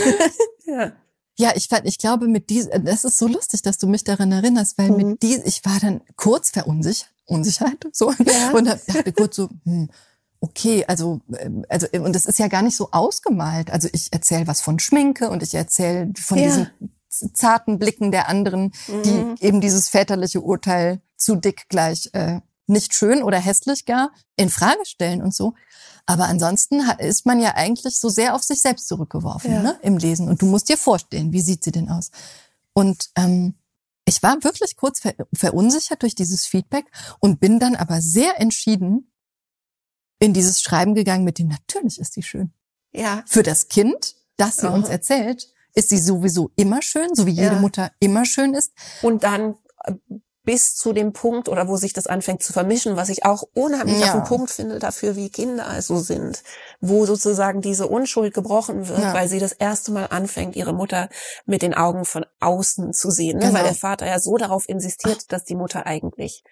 ja. 0.65 0.91
Ja, 1.37 1.51
ich 1.55 1.67
fand, 1.67 1.85
ich 1.85 1.97
glaube, 1.97 2.27
mit 2.27 2.49
diesem, 2.49 2.85
das 2.85 3.03
ist 3.03 3.17
so 3.17 3.27
lustig, 3.27 3.61
dass 3.61 3.77
du 3.77 3.87
mich 3.87 4.05
daran 4.05 4.31
erinnerst, 4.31 4.77
weil 4.77 4.89
mhm. 4.89 4.97
mit 4.97 5.21
diesem, 5.21 5.45
ich 5.45 5.65
war 5.65 5.79
dann 5.81 6.01
kurz 6.15 6.49
verunsichert, 6.49 7.09
Unsicherheit, 7.25 7.85
so, 7.91 8.11
ja. 8.11 8.51
und 8.51 8.65
dachte 8.65 9.11
kurz 9.11 9.35
so, 9.35 9.49
hm, 9.65 9.89
okay, 10.39 10.85
also, 10.87 11.21
ähm, 11.37 11.65
also, 11.69 11.87
und 11.93 12.15
es 12.15 12.25
ist 12.25 12.39
ja 12.39 12.47
gar 12.47 12.61
nicht 12.61 12.75
so 12.75 12.89
ausgemalt. 12.91 13.71
Also 13.71 13.89
ich 13.91 14.11
erzähle 14.13 14.47
was 14.47 14.61
von 14.61 14.79
Schminke 14.79 15.29
und 15.29 15.43
ich 15.43 15.53
erzähle 15.53 16.11
von 16.17 16.37
ja. 16.37 16.45
diesen 16.45 17.33
zarten 17.33 17.79
Blicken 17.79 18.11
der 18.11 18.27
anderen, 18.27 18.71
die 18.87 19.11
mhm. 19.11 19.35
eben 19.39 19.61
dieses 19.61 19.89
väterliche 19.89 20.41
Urteil 20.41 21.01
zu 21.15 21.35
dick 21.35 21.69
gleich 21.69 22.09
äh, 22.13 22.41
nicht 22.67 22.93
schön 22.93 23.23
oder 23.23 23.39
hässlich 23.39 23.85
gar 23.85 24.11
in 24.35 24.49
Frage 24.49 24.85
stellen 24.85 25.21
und 25.21 25.33
so. 25.33 25.53
Aber 26.05 26.25
ansonsten 26.25 26.81
ist 26.99 27.25
man 27.25 27.39
ja 27.39 27.55
eigentlich 27.55 27.99
so 27.99 28.09
sehr 28.09 28.35
auf 28.35 28.43
sich 28.43 28.61
selbst 28.61 28.87
zurückgeworfen 28.87 29.51
ja. 29.51 29.61
ne, 29.61 29.79
im 29.81 29.97
Lesen. 29.97 30.29
Und 30.29 30.41
du 30.41 30.45
musst 30.45 30.69
dir 30.69 30.77
vorstellen, 30.77 31.31
wie 31.31 31.41
sieht 31.41 31.63
sie 31.63 31.71
denn 31.71 31.89
aus? 31.89 32.11
Und 32.73 33.09
ähm, 33.15 33.55
ich 34.05 34.21
war 34.21 34.43
wirklich 34.43 34.75
kurz 34.75 34.99
ver 34.99 35.15
verunsichert 35.33 36.03
durch 36.03 36.13
dieses 36.13 36.45
Feedback 36.45 36.85
und 37.19 37.39
bin 37.39 37.59
dann 37.59 37.75
aber 37.75 38.01
sehr 38.01 38.39
entschieden 38.39 39.11
in 40.19 40.33
dieses 40.33 40.61
Schreiben 40.61 40.95
gegangen 40.95 41.23
mit 41.23 41.39
dem, 41.39 41.47
natürlich 41.47 41.99
ist 41.99 42.13
sie 42.13 42.23
schön. 42.23 42.53
Ja. 42.91 43.23
Für 43.27 43.43
das 43.43 43.67
Kind, 43.67 44.15
das 44.37 44.57
sie 44.57 44.67
Aha. 44.67 44.75
uns 44.75 44.89
erzählt, 44.89 45.47
ist 45.73 45.89
sie 45.89 45.97
sowieso 45.97 46.51
immer 46.55 46.81
schön, 46.81 47.13
so 47.13 47.25
wie 47.25 47.31
jede 47.31 47.55
ja. 47.55 47.59
Mutter 47.59 47.91
immer 47.99 48.25
schön 48.25 48.53
ist. 48.53 48.71
Und 49.01 49.23
dann 49.23 49.55
äh, 49.83 49.93
bis 50.45 50.75
zu 50.75 50.93
dem 50.93 51.11
Punkt 51.11 51.49
oder 51.49 51.67
wo 51.67 51.75
sich 51.75 51.91
das 51.91 52.07
anfängt 52.07 52.43
zu 52.43 52.53
vermischen, 52.53 52.95
was 52.95 53.09
ich 53.09 53.25
auch 53.25 53.43
unheimlich 53.53 53.99
ja. 53.99 54.07
auf 54.07 54.13
den 54.13 54.23
Punkt 54.23 54.51
finde 54.51 54.79
dafür, 54.79 55.15
wie 55.15 55.29
Kinder 55.29 55.81
so 55.81 55.97
sind, 55.97 56.43
wo 56.79 57.05
sozusagen 57.05 57.61
diese 57.61 57.87
Unschuld 57.87 58.33
gebrochen 58.33 58.87
wird, 58.87 58.99
ja. 58.99 59.13
weil 59.13 59.27
sie 59.27 59.39
das 59.39 59.53
erste 59.53 59.91
Mal 59.91 60.05
anfängt, 60.05 60.55
ihre 60.55 60.73
Mutter 60.73 61.09
mit 61.45 61.63
den 61.63 61.73
Augen 61.73 62.05
von 62.05 62.25
außen 62.39 62.93
zu 62.93 63.09
sehen, 63.09 63.39
ne? 63.39 63.47
genau. 63.47 63.55
weil 63.55 63.63
der 63.63 63.73
Vater 63.73 64.05
ja 64.05 64.19
so 64.19 64.37
darauf 64.37 64.69
insistiert, 64.69 65.31
dass 65.31 65.43
die 65.43 65.55
Mutter 65.55 65.87
eigentlich 65.87 66.43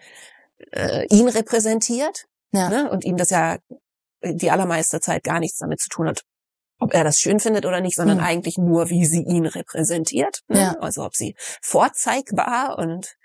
äh, 0.71 1.05
ihn 1.07 1.27
repräsentiert 1.27 2.27
ja. 2.53 2.69
ne? 2.69 2.89
und 2.89 3.03
ihm 3.03 3.17
das 3.17 3.29
ja 3.29 3.57
die 4.23 4.51
allermeiste 4.51 5.01
Zeit 5.01 5.23
gar 5.23 5.39
nichts 5.39 5.57
damit 5.57 5.81
zu 5.81 5.89
tun 5.89 6.07
hat, 6.07 6.23
ob 6.79 6.93
er 6.93 7.03
das 7.03 7.19
schön 7.19 7.39
findet 7.39 7.65
oder 7.65 7.81
nicht, 7.81 7.95
sondern 7.95 8.17
mhm. 8.17 8.23
eigentlich 8.23 8.57
nur, 8.57 8.89
wie 8.89 9.05
sie 9.05 9.23
ihn 9.23 9.45
repräsentiert. 9.45 10.41
Ne? 10.47 10.59
Ja. 10.59 10.75
Also 10.79 11.03
ob 11.03 11.15
sie 11.15 11.35
vorzeigbar 11.61 12.77
und 12.77 13.15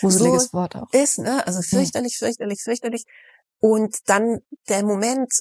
Gruseliges 0.00 0.44
so 0.44 0.52
Wort 0.54 0.76
auch. 0.76 0.92
ist, 0.92 1.18
ne? 1.18 1.46
Also 1.46 1.62
fürchterlich, 1.62 2.16
fürchterlich, 2.18 2.62
fürchterlich. 2.62 3.04
Und 3.60 3.96
dann 4.06 4.38
der 4.68 4.84
Moment 4.84 5.32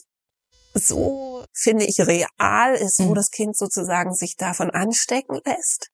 so, 0.73 1.45
finde 1.53 1.85
ich, 1.85 1.99
real 1.99 2.75
ist, 2.75 2.99
mhm. 2.99 3.09
wo 3.09 3.13
das 3.13 3.31
Kind 3.31 3.55
sozusagen 3.55 4.13
sich 4.13 4.35
davon 4.35 4.69
anstecken 4.71 5.39
lässt. 5.45 5.89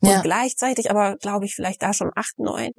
Und 0.00 0.10
ja. 0.10 0.22
gleichzeitig 0.22 0.90
aber, 0.90 1.16
glaube 1.16 1.44
ich, 1.44 1.54
vielleicht 1.54 1.82
da 1.82 1.92
schon 1.92 2.10
acht, 2.14 2.38
neun 2.38 2.72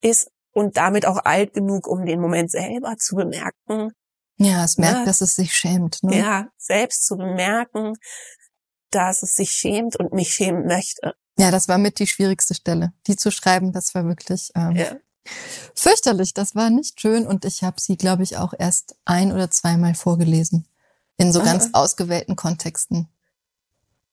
ist 0.00 0.30
und 0.56 0.78
damit 0.78 1.04
auch 1.04 1.18
alt 1.26 1.52
genug, 1.52 1.86
um 1.86 2.06
den 2.06 2.18
Moment 2.18 2.50
selber 2.50 2.96
zu 2.96 3.14
bemerken. 3.14 3.92
Ja, 4.38 4.64
es 4.64 4.78
merkt, 4.78 5.00
ja, 5.00 5.04
dass 5.04 5.20
es 5.20 5.36
sich 5.36 5.54
schämt. 5.54 6.02
Ne? 6.02 6.16
Ja, 6.18 6.48
selbst 6.56 7.04
zu 7.04 7.16
bemerken, 7.16 7.92
dass 8.90 9.22
es 9.22 9.34
sich 9.34 9.50
schämt 9.50 9.96
und 9.96 10.14
mich 10.14 10.32
schämen 10.32 10.66
möchte. 10.66 11.14
Ja, 11.38 11.50
das 11.50 11.68
war 11.68 11.76
mit 11.76 11.98
die 11.98 12.06
schwierigste 12.06 12.54
Stelle. 12.54 12.94
Die 13.06 13.16
zu 13.16 13.30
schreiben, 13.30 13.72
das 13.72 13.94
war 13.94 14.06
wirklich 14.06 14.50
ähm, 14.54 14.76
ja. 14.76 14.96
fürchterlich. 15.74 16.32
Das 16.32 16.54
war 16.54 16.70
nicht 16.70 17.02
schön 17.02 17.26
und 17.26 17.44
ich 17.44 17.62
habe 17.62 17.78
sie, 17.78 17.98
glaube 17.98 18.22
ich, 18.22 18.38
auch 18.38 18.54
erst 18.58 18.96
ein 19.04 19.32
oder 19.32 19.50
zweimal 19.50 19.94
vorgelesen. 19.94 20.66
In 21.18 21.34
so 21.34 21.42
ganz 21.42 21.70
ausgewählten 21.74 22.36
Kontexten. 22.36 23.08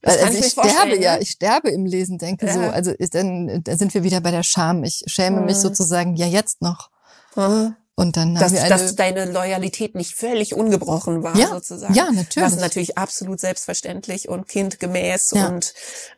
Das 0.04 0.18
also 0.18 0.38
ich, 0.38 0.46
ich 0.46 0.52
sterbe 0.52 1.02
ja, 1.02 1.16
ne? 1.16 1.22
ich 1.22 1.30
sterbe 1.32 1.70
im 1.70 1.86
Lesen, 1.86 2.18
denke 2.18 2.46
ja. 2.46 2.54
so. 2.54 2.60
Also 2.60 2.92
ist 2.92 3.16
dann, 3.16 3.64
da 3.64 3.78
sind 3.78 3.94
wir 3.94 4.04
wieder 4.04 4.20
bei 4.20 4.32
der 4.32 4.44
Scham. 4.44 4.84
Ich 4.84 5.04
schäme 5.08 5.40
mhm. 5.40 5.46
mich 5.46 5.56
sozusagen 5.56 6.16
ja 6.16 6.28
jetzt 6.28 6.62
noch. 6.62 6.90
Mhm. 7.36 7.76
Und 7.96 8.18
dann 8.18 8.34
dass, 8.34 8.44
haben 8.44 8.54
wir 8.54 8.62
eine, 8.64 8.70
dass 8.70 8.96
deine 8.96 9.26
Loyalität 9.26 9.96
nicht 9.96 10.16
völlig 10.16 10.56
ungebrochen 10.56 11.24
war, 11.24 11.38
ja, 11.38 11.48
sozusagen. 11.48 11.94
Ja, 11.94 12.12
natürlich. 12.12 12.52
Was 12.52 12.60
natürlich 12.60 12.98
absolut 12.98 13.40
selbstverständlich 13.40 14.28
und 14.28 14.50
kindgemäß 14.50 15.32
ja. 15.36 15.48
und 15.48 15.74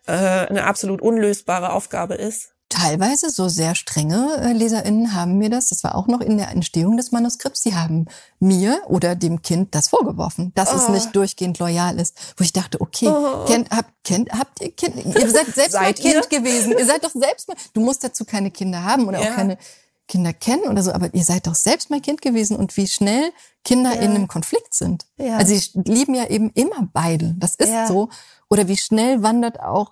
äh, 0.07 0.13
eine 0.13 0.63
absolut 0.63 1.01
unlösbare 1.01 1.73
Aufgabe 1.73 2.15
ist. 2.15 2.54
Teilweise 2.69 3.29
so 3.29 3.47
sehr 3.47 3.75
strenge 3.75 4.37
äh, 4.41 4.51
LeserInnen 4.51 5.13
haben 5.13 5.37
mir 5.37 5.51
das, 5.51 5.67
das 5.67 5.83
war 5.83 5.93
auch 5.93 6.07
noch 6.07 6.19
in 6.19 6.37
der 6.37 6.49
Entstehung 6.49 6.97
des 6.97 7.11
Manuskripts, 7.11 7.61
sie 7.61 7.75
haben 7.75 8.07
mir 8.39 8.81
oder 8.87 9.15
dem 9.15 9.43
Kind 9.43 9.75
das 9.75 9.89
vorgeworfen, 9.89 10.51
dass 10.55 10.73
oh. 10.73 10.77
es 10.77 10.89
nicht 10.89 11.15
durchgehend 11.15 11.59
loyal 11.59 11.99
ist. 11.99 12.17
Wo 12.37 12.43
ich 12.43 12.53
dachte, 12.53 12.81
okay, 12.81 13.07
oh. 13.07 13.45
kennt, 13.45 13.69
habt, 13.69 13.91
kennt, 14.03 14.31
habt 14.31 14.61
ihr 14.61 14.71
Kind, 14.71 14.95
ihr 14.95 15.29
seid 15.29 15.53
selbst 15.53 15.73
seid 15.73 15.81
mal 15.81 15.93
Kind 15.93 16.27
ihr? 16.31 16.39
gewesen, 16.39 16.71
ihr 16.77 16.85
seid 16.85 17.03
doch 17.03 17.11
selbst 17.13 17.47
mal, 17.47 17.55
du 17.73 17.81
musst 17.81 18.03
dazu 18.03 18.25
keine 18.25 18.49
Kinder 18.49 18.83
haben 18.83 19.07
oder 19.07 19.21
ja. 19.21 19.29
auch 19.29 19.35
keine 19.35 19.59
Kinder 20.07 20.33
kennen 20.33 20.67
oder 20.67 20.81
so, 20.81 20.91
aber 20.91 21.13
ihr 21.13 21.23
seid 21.23 21.45
doch 21.47 21.55
selbst 21.55 21.89
mal 21.91 22.01
Kind 22.01 22.21
gewesen 22.21 22.57
und 22.57 22.75
wie 22.77 22.87
schnell 22.87 23.31
Kinder 23.63 23.93
ja. 23.93 24.01
in 24.01 24.11
einem 24.11 24.27
Konflikt 24.27 24.73
sind. 24.73 25.05
Ja. 25.17 25.37
Also 25.37 25.55
sie 25.55 25.81
lieben 25.85 26.15
ja 26.15 26.27
eben 26.27 26.51
immer 26.51 26.89
beide. 26.93 27.35
Das 27.37 27.55
ist 27.55 27.87
so. 27.87 28.09
Oder 28.49 28.67
wie 28.67 28.77
schnell 28.77 29.23
wandert 29.23 29.59
auch 29.59 29.91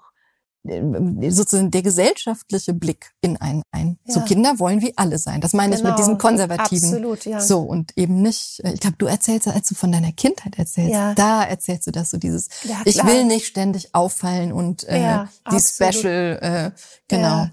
sozusagen 0.63 1.71
der 1.71 1.81
gesellschaftliche 1.81 2.73
Blick 2.73 3.11
in 3.21 3.37
einen 3.37 3.63
ein. 3.71 3.99
Ja. 4.05 4.13
So 4.13 4.21
Kinder 4.21 4.59
wollen 4.59 4.81
wie 4.81 4.93
alle 4.97 5.17
sein. 5.17 5.41
Das 5.41 5.53
meine 5.53 5.75
genau. 5.75 5.89
ich 5.89 5.91
mit 5.91 5.99
diesem 5.99 6.17
genau. 6.17 6.29
konservativen. 6.29 6.89
Absolut, 6.89 7.25
ja. 7.25 7.41
So 7.41 7.59
und 7.59 7.97
eben 7.97 8.21
nicht. 8.21 8.61
Äh, 8.63 8.73
ich 8.73 8.79
glaube, 8.79 8.95
du 8.97 9.05
erzählst, 9.05 9.47
als 9.47 9.67
du 9.67 9.75
von 9.75 9.91
deiner 9.91 10.13
Kindheit 10.13 10.57
erzählst, 10.57 10.93
ja. 10.93 11.13
da 11.15 11.43
erzählst 11.43 11.87
du 11.87 11.91
das 11.91 12.09
so 12.09 12.17
dieses. 12.17 12.47
Ja, 12.63 12.81
ich 12.85 13.03
will 13.05 13.25
nicht 13.25 13.45
ständig 13.45 13.93
auffallen 13.93 14.53
und 14.53 14.85
äh, 14.85 14.99
die 14.99 15.55
absolut. 15.55 15.95
Special. 15.95 16.39
Äh, 16.41 16.71
genau. 17.07 17.47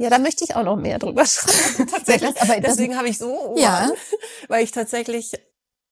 Ja, 0.00 0.10
da 0.10 0.18
möchte 0.18 0.44
ich 0.44 0.54
auch 0.54 0.64
noch 0.64 0.76
mehr 0.76 0.98
drüber 0.98 1.26
schreiben. 1.26 1.88
Tatsächlich. 1.90 2.40
Aber 2.42 2.60
deswegen 2.60 2.96
habe 2.96 3.08
ich 3.08 3.18
so, 3.18 3.54
ja. 3.56 3.90
weil 4.48 4.64
ich 4.64 4.72
tatsächlich 4.72 5.32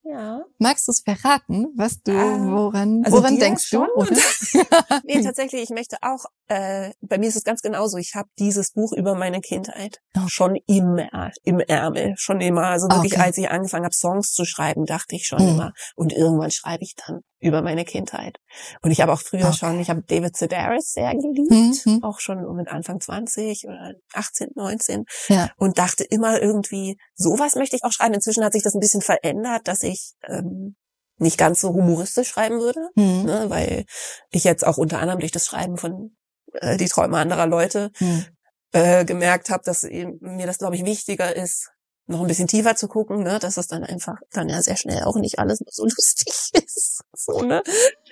ja. 0.09 0.45
Magst 0.59 0.87
du 0.87 0.93
es 0.93 1.01
verraten, 1.01 1.67
was 1.75 2.01
du, 2.03 2.13
ah, 2.13 2.39
woran, 2.39 3.03
also 3.05 3.17
woran 3.17 3.41
denkst 3.41 3.69
du? 3.71 3.85
nee, 5.05 5.21
tatsächlich, 5.21 5.63
ich 5.63 5.71
möchte 5.71 5.97
auch, 6.01 6.27
äh, 6.49 6.93
bei 7.01 7.19
mir 7.19 7.29
ist 7.29 7.37
es 7.37 7.45
ganz 7.45 7.61
genauso. 7.61 7.97
Ich 7.97 8.15
habe 8.15 8.29
dieses 8.39 8.73
Buch 8.73 8.93
über 8.93 9.15
meine 9.15 9.41
Kindheit 9.41 10.01
oh. 10.17 10.29
schon 10.29 10.57
immer 10.67 11.33
im 11.43 11.59
Ärmel, 11.61 12.15
schon 12.17 12.41
immer. 12.41 12.67
Also 12.67 12.89
wirklich, 12.89 13.15
okay. 13.15 13.23
als 13.23 13.39
ich 13.39 13.51
angefangen 13.51 13.85
habe, 13.85 13.95
Songs 13.95 14.33
zu 14.33 14.45
schreiben, 14.45 14.85
dachte 14.85 15.17
ich 15.17 15.27
schon 15.27 15.43
mhm. 15.43 15.49
immer. 15.49 15.73
Und 15.97 16.13
irgendwann 16.13 16.51
schreibe 16.51 16.85
ich 16.85 16.95
dann 16.95 17.21
über 17.41 17.63
meine 17.63 17.85
Kindheit. 17.85 18.39
Und 18.83 18.93
ich 18.93 19.01
habe 19.01 19.13
auch 19.13 19.21
früher 19.21 19.49
okay. 19.49 19.57
schon, 19.57 19.81
ich 19.81 19.91
habe 19.91 20.03
David 20.03 20.37
Sedaris 20.37 20.93
sehr 20.93 21.15
geliebt, 21.15 21.87
mhm. 21.87 22.03
auch 22.03 22.21
schon 22.21 22.39
mit 22.55 22.69
Anfang 22.69 23.01
20 23.01 23.65
oder 23.67 23.95
18, 24.15 24.51
19 24.55 25.05
ja. 25.29 25.51
und 25.57 25.79
dachte 25.79 26.05
immer 26.05 26.41
irgendwie, 26.41 26.97
sowas 27.15 27.57
möchte 27.57 27.77
ich 27.77 27.85
auch 27.85 27.93
schreiben. 27.93 28.15
Inzwischen 28.15 28.45
hat 28.45 28.53
sich 28.53 28.63
das 28.63 28.75
ein 28.75 28.81
bisschen 28.81 29.03
verändert, 29.03 29.69
dass 29.69 29.83
ich 29.83 30.13
ähm, 30.29 30.77
nicht 31.19 31.39
ganz 31.39 31.61
so 31.61 31.71
humoristisch 31.71 32.29
schreiben 32.29 32.61
würde, 32.61 32.81
mhm. 32.95 33.25
ne, 33.25 33.47
weil 33.49 33.85
ich 34.31 34.45
jetzt 34.45 34.67
auch 34.67 34.77
unter 34.77 35.01
anderem 35.01 35.21
durch 35.21 35.33
das 35.33 35.47
Schreiben 35.47 35.77
von 35.77 36.17
äh, 36.61 36.77
die 36.77 36.89
Träume 36.89 37.19
anderer 37.19 37.47
Leute 37.47 37.91
mhm. 38.01 38.25
äh, 38.73 39.05
gemerkt 39.05 39.51
habe, 39.51 39.63
dass 39.65 39.83
mir 39.85 40.47
das, 40.47 40.59
glaube 40.59 40.77
ich, 40.77 40.85
wichtiger 40.85 41.35
ist, 41.35 41.71
noch 42.09 42.21
ein 42.21 42.27
bisschen 42.27 42.47
tiefer 42.47 42.77
zu 42.77 42.87
gucken, 42.89 43.23
ne, 43.23 43.39
dass 43.39 43.57
es 43.57 43.67
dann 43.67 43.83
einfach 43.83 44.19
dann 44.33 44.49
ja 44.49 44.63
sehr 44.63 44.77
schnell 44.77 45.03
auch 45.05 45.17
nicht 45.17 45.39
alles 45.39 45.59
so 45.71 45.85
lustig 45.97 46.35
ist. 46.65 47.03
So, 47.15 47.41
ne? 47.41 47.63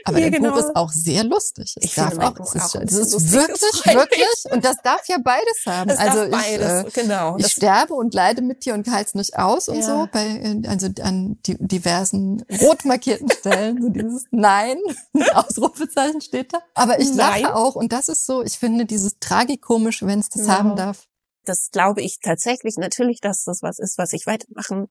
Aber 0.05 0.19
ja, 0.19 0.31
dein 0.31 0.43
genau. 0.43 0.51
Buch 0.51 0.59
ist 0.59 0.77
auch 0.77 0.91
sehr 0.91 1.25
lustig. 1.25 1.75
Es 1.77 1.85
ich 1.85 1.95
darf 1.95 2.19
auch, 2.19 2.55
es 2.55 2.55
ist, 2.55 2.75
es 2.75 3.15
ist 3.15 3.33
wirklich, 3.33 3.85
wirklich, 3.87 4.53
und 4.53 4.65
das 4.65 4.77
darf 4.83 5.07
ja 5.09 5.19
beides 5.23 5.67
haben. 5.67 5.89
Das 5.89 5.99
also 5.99 6.29
darf 6.29 6.47
ich, 6.47 6.59
beides, 6.59 6.97
äh, 6.97 7.03
genau. 7.03 7.37
Ich 7.39 7.53
sterbe 7.53 7.95
und 7.95 8.15
leide 8.15 8.43
mit 8.43 8.65
dir 8.65 8.75
und 8.75 8.89
halte 8.91 9.17
nicht 9.17 9.39
aus 9.39 9.69
und 9.69 9.77
ja. 9.77 9.83
so, 9.83 10.09
bei, 10.11 10.61
also 10.67 10.89
an 11.03 11.39
die, 11.47 11.57
diversen 11.59 12.45
rot 12.61 12.85
markierten 12.85 13.31
Stellen, 13.31 13.81
so 13.81 13.89
dieses 13.91 14.25
Nein, 14.31 14.79
Ausrufezeichen 15.35 16.21
steht 16.21 16.53
da. 16.53 16.59
Aber 16.75 16.99
ich 16.99 17.15
Nein. 17.15 17.43
lache 17.43 17.55
auch 17.55 17.77
und 17.77 17.93
das 17.93 18.09
ist 18.09 18.27
so, 18.27 18.43
ich 18.43 18.59
finde 18.59 18.87
dieses 18.87 19.19
tragikomische, 19.21 20.07
wenn 20.07 20.21
es 20.21 20.29
das 20.29 20.47
ja. 20.47 20.59
haben 20.59 20.77
darf 20.77 21.07
das 21.45 21.71
glaube 21.71 22.03
ich 22.03 22.19
tatsächlich 22.21 22.77
natürlich, 22.77 23.21
dass 23.21 23.45
das 23.45 23.63
was 23.63 23.79
ist, 23.79 23.99
was 23.99 24.13
ich 24.13 24.27
weitermachen 24.27 24.89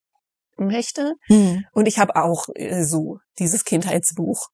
möchte. 0.57 1.15
Hm. 1.27 1.65
Und 1.73 1.87
ich 1.87 1.99
habe 1.99 2.15
auch 2.15 2.45
äh, 2.55 2.83
so 2.83 3.19
dieses 3.39 3.65
Kindheitsbuch 3.65 4.49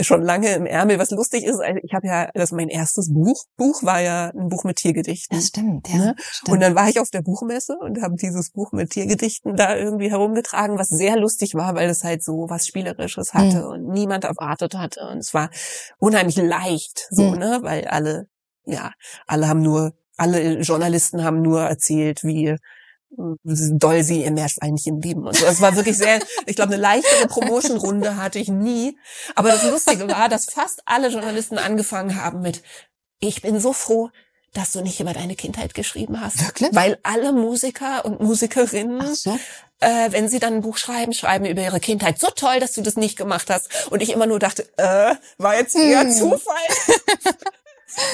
schon 0.00 0.22
lange 0.22 0.54
im 0.54 0.66
Ärmel. 0.66 0.98
Was 0.98 1.10
lustig 1.10 1.44
ist, 1.44 1.58
also 1.60 1.80
ich 1.82 1.92
habe 1.92 2.06
ja, 2.06 2.30
das 2.34 2.52
mein 2.52 2.68
erstes 2.68 3.12
Buch. 3.12 3.44
Buch 3.56 3.82
war 3.82 4.00
ja 4.00 4.30
ein 4.30 4.48
Buch 4.48 4.64
mit 4.64 4.76
Tiergedichten. 4.76 5.36
Das 5.36 5.48
stimmt, 5.48 5.88
ja. 5.88 5.96
Ne? 5.96 6.14
Stimmt. 6.18 6.54
Und 6.54 6.60
dann 6.60 6.74
war 6.74 6.88
ich 6.88 7.00
auf 7.00 7.10
der 7.10 7.22
Buchmesse 7.22 7.76
und 7.78 8.00
habe 8.02 8.14
dieses 8.16 8.50
Buch 8.50 8.72
mit 8.72 8.90
Tiergedichten 8.90 9.56
da 9.56 9.76
irgendwie 9.76 10.10
herumgetragen, 10.10 10.78
was 10.78 10.88
sehr 10.88 11.16
lustig 11.16 11.54
war, 11.54 11.74
weil 11.74 11.90
es 11.90 12.04
halt 12.04 12.22
so 12.22 12.46
was 12.48 12.66
Spielerisches 12.66 13.34
hatte 13.34 13.62
hm. 13.62 13.70
und 13.70 13.88
niemand 13.88 14.24
erwartet 14.24 14.74
hatte. 14.74 15.08
Und 15.10 15.18
es 15.18 15.34
war 15.34 15.50
unheimlich 15.98 16.36
leicht, 16.36 17.08
so, 17.10 17.32
hm. 17.32 17.38
ne, 17.38 17.58
weil 17.62 17.86
alle, 17.86 18.28
ja, 18.64 18.92
alle 19.26 19.48
haben 19.48 19.62
nur 19.62 19.94
alle 20.20 20.60
Journalisten 20.60 21.24
haben 21.24 21.42
nur 21.42 21.62
erzählt, 21.62 22.22
wie 22.24 22.56
doll 23.16 24.02
sie 24.04 24.22
ihr 24.22 24.30
Meerschweinchen 24.30 25.00
lieben 25.00 25.26
und 25.26 25.34
so. 25.36 25.44
Das 25.44 25.60
war 25.60 25.74
wirklich 25.74 25.98
sehr, 25.98 26.20
ich 26.46 26.54
glaube, 26.56 26.72
eine 26.74 26.80
leichtere 26.82 27.26
Promotion-Runde 27.26 28.16
hatte 28.16 28.38
ich 28.38 28.48
nie. 28.48 28.96
Aber 29.34 29.48
das 29.48 29.64
Lustige 29.64 30.08
war, 30.08 30.28
dass 30.28 30.44
fast 30.46 30.82
alle 30.84 31.08
Journalisten 31.08 31.58
angefangen 31.58 32.22
haben 32.22 32.40
mit, 32.40 32.62
ich 33.18 33.42
bin 33.42 33.58
so 33.58 33.72
froh, 33.72 34.10
dass 34.52 34.72
du 34.72 34.80
nicht 34.80 35.00
über 35.00 35.12
deine 35.12 35.34
Kindheit 35.36 35.74
geschrieben 35.74 36.20
hast. 36.20 36.44
Wirklich? 36.44 36.70
Weil 36.72 36.98
alle 37.02 37.32
Musiker 37.32 38.04
und 38.04 38.20
Musikerinnen, 38.20 39.14
so. 39.14 39.38
äh, 39.80 40.10
wenn 40.12 40.28
sie 40.28 40.38
dann 40.40 40.54
ein 40.54 40.60
Buch 40.62 40.76
schreiben, 40.76 41.12
schreiben 41.12 41.44
über 41.46 41.62
ihre 41.62 41.80
Kindheit. 41.80 42.18
So 42.20 42.28
toll, 42.34 42.58
dass 42.60 42.72
du 42.72 42.82
das 42.82 42.96
nicht 42.96 43.16
gemacht 43.16 43.48
hast. 43.50 43.90
Und 43.90 44.02
ich 44.02 44.10
immer 44.12 44.26
nur 44.26 44.38
dachte, 44.38 44.68
äh, 44.76 45.14
war 45.38 45.56
jetzt 45.56 45.76
eher 45.76 46.02
Hm. 46.02 46.12
Zufall. 46.12 46.54